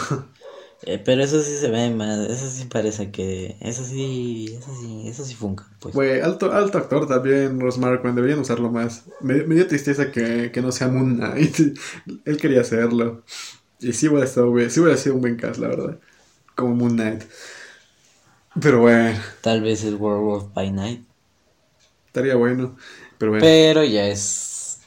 Eh, 0.83 0.99
pero 0.99 1.23
eso 1.23 1.43
sí 1.43 1.57
se 1.59 1.69
ve 1.71 1.91
más, 1.91 2.19
eso 2.31 2.49
sí 2.49 2.65
parece 2.65 3.11
que, 3.11 3.57
eso 3.61 3.85
sí, 3.85 4.47
eso 4.59 4.75
sí, 4.81 5.03
eso 5.07 5.25
sí 5.25 5.35
funca, 5.35 5.69
pues. 5.79 5.95
Güey, 5.95 6.21
alto, 6.21 6.53
alto 6.53 6.79
actor 6.79 7.07
también, 7.09 7.61
Ross 7.61 7.79
Marquand, 7.79 8.15
deberían 8.17 8.39
usarlo 8.41 8.71
más. 8.71 9.05
Me, 9.21 9.43
me 9.45 9.57
dio 9.57 9.67
tristeza 9.67 10.11
que, 10.13 10.51
que 10.53 10.63
no 10.63 10.73
sea 10.73 10.89
Moon 10.89 11.17
Knight. 11.17 11.57
Él 12.25 12.37
quería 12.39 12.61
hacerlo. 12.63 13.25
Y 13.81 13.93
sí 13.95 14.09
hubiera, 14.09 14.27
estado, 14.27 14.51
güey, 14.51 14.71
sí 14.71 14.81
hubiera 14.81 14.97
sido 14.99 15.17
un 15.17 15.23
buen 15.23 15.37
cast, 15.37 15.59
la 15.61 15.69
verdad. 15.69 16.01
Como 16.57 16.75
Moon 16.75 16.93
Knight. 16.95 17.25
Pero 18.61 18.81
bueno, 18.81 19.19
Tal 19.43 19.61
vez 19.63 19.85
es 19.85 19.95
Werewolf 19.95 20.53
by 20.55 20.71
Night. 20.71 21.07
estaría 22.07 22.37
bueno. 22.37 22.77
Pero 23.19 23.33
bueno, 23.33 23.45
Pero 23.45 23.85
ya 23.85 24.07
es, 24.09 24.81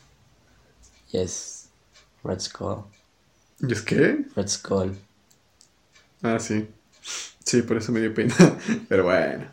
ya 1.12 1.22
es 1.22 1.70
Red 2.24 2.40
Skull, 2.40 2.86
¿y 3.62 3.72
es 3.74 3.82
que? 3.82 4.26
Red 4.36 4.48
Skull. 4.48 5.03
Ah, 6.24 6.40
sí. 6.40 6.68
Sí, 7.46 7.62
por 7.64 7.78
eso 7.78 7.92
me 7.92 8.00
dio 8.02 8.14
pena. 8.14 8.36
Pero 8.90 9.04
bueno. 9.06 9.46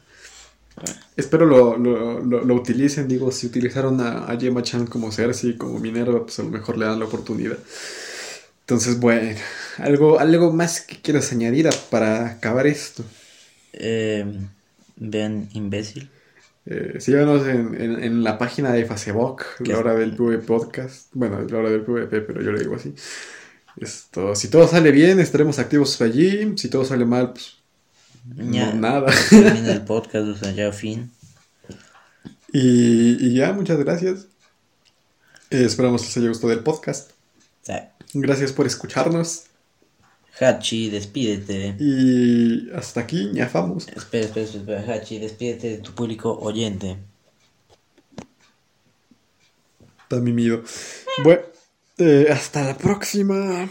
Espero 1.16 1.44
lo, 1.46 1.76
lo, 1.76 2.20
lo, 2.20 2.44
lo 2.44 2.54
utilicen. 2.54 3.08
Digo, 3.08 3.30
si 3.32 3.46
utilizaron 3.46 4.00
a, 4.00 4.24
a 4.26 4.38
Gemma 4.38 4.62
Chan 4.62 4.86
como 4.86 5.12
Cersei, 5.12 5.56
como 5.56 5.78
Minerva, 5.78 6.22
pues 6.24 6.38
a 6.38 6.42
lo 6.42 6.50
mejor 6.50 6.78
le 6.78 6.86
dan 6.86 6.98
la 6.98 7.06
oportunidad. 7.06 7.58
Entonces, 8.62 8.98
bueno. 9.00 9.38
¿Algo, 9.78 10.18
algo 10.20 10.52
más 10.52 10.80
que 10.80 11.00
quieras 11.00 11.32
añadir 11.32 11.68
a- 11.68 11.72
para 11.90 12.26
acabar 12.26 12.66
esto? 12.66 13.04
Eh, 13.72 14.24
vean 14.96 15.48
Imbécil. 15.54 16.08
Eh, 16.66 16.96
síganos 17.00 17.46
en, 17.48 17.80
en, 17.80 18.02
en 18.04 18.22
la 18.24 18.38
página 18.38 18.72
de 18.72 18.84
Facebook, 18.84 19.42
¿Qué 19.64 19.72
la 19.72 19.78
hora 19.78 19.94
del 19.94 20.14
PV 20.14 20.38
Podcast. 20.38 21.08
Bueno, 21.12 21.40
la 21.42 21.58
hora 21.58 21.70
del 21.70 21.82
PVP, 21.82 22.20
pero 22.20 22.42
yo 22.42 22.52
le 22.52 22.60
digo 22.60 22.76
así. 22.76 22.94
Esto, 23.76 24.34
si 24.34 24.48
todo 24.48 24.66
sale 24.68 24.90
bien, 24.90 25.20
estaremos 25.20 25.58
activos 25.58 26.00
allí. 26.00 26.52
Si 26.56 26.68
todo 26.68 26.84
sale 26.84 27.04
mal, 27.04 27.32
pues 27.32 27.56
Ya. 28.36 28.72
no, 28.72 28.80
nada. 28.80 29.12
Termina 29.30 29.72
el 29.72 29.82
podcast, 29.82 30.28
o 30.28 30.36
sea, 30.36 30.52
ya 30.52 30.72
fin. 30.72 31.10
Y, 32.52 33.26
y 33.26 33.34
ya, 33.34 33.52
muchas 33.52 33.78
gracias. 33.78 34.26
Eh, 35.50 35.64
esperamos 35.64 36.02
que 36.02 36.08
les 36.08 36.16
haya 36.18 36.28
gustado 36.28 36.52
el 36.52 36.60
podcast. 36.60 37.12
Gracias 38.12 38.52
por 38.52 38.66
escucharnos. 38.66 39.44
Hachi, 40.40 40.90
despídete. 40.90 41.76
Y 41.78 42.70
hasta 42.74 43.00
aquí, 43.00 43.26
ñafamos. 43.32 43.86
Espera, 43.88 44.24
espera, 44.26 44.46
espera, 44.46 44.94
Hachi, 44.94 45.18
despídete 45.20 45.68
de 45.68 45.78
tu 45.78 45.92
público 45.94 46.36
oyente. 46.40 46.96
Está 50.02 50.16
mimido. 50.16 50.62
Bueno, 51.22 51.42
eh, 52.00 52.28
hasta 52.30 52.64
la 52.64 52.76
próxima. 52.76 53.68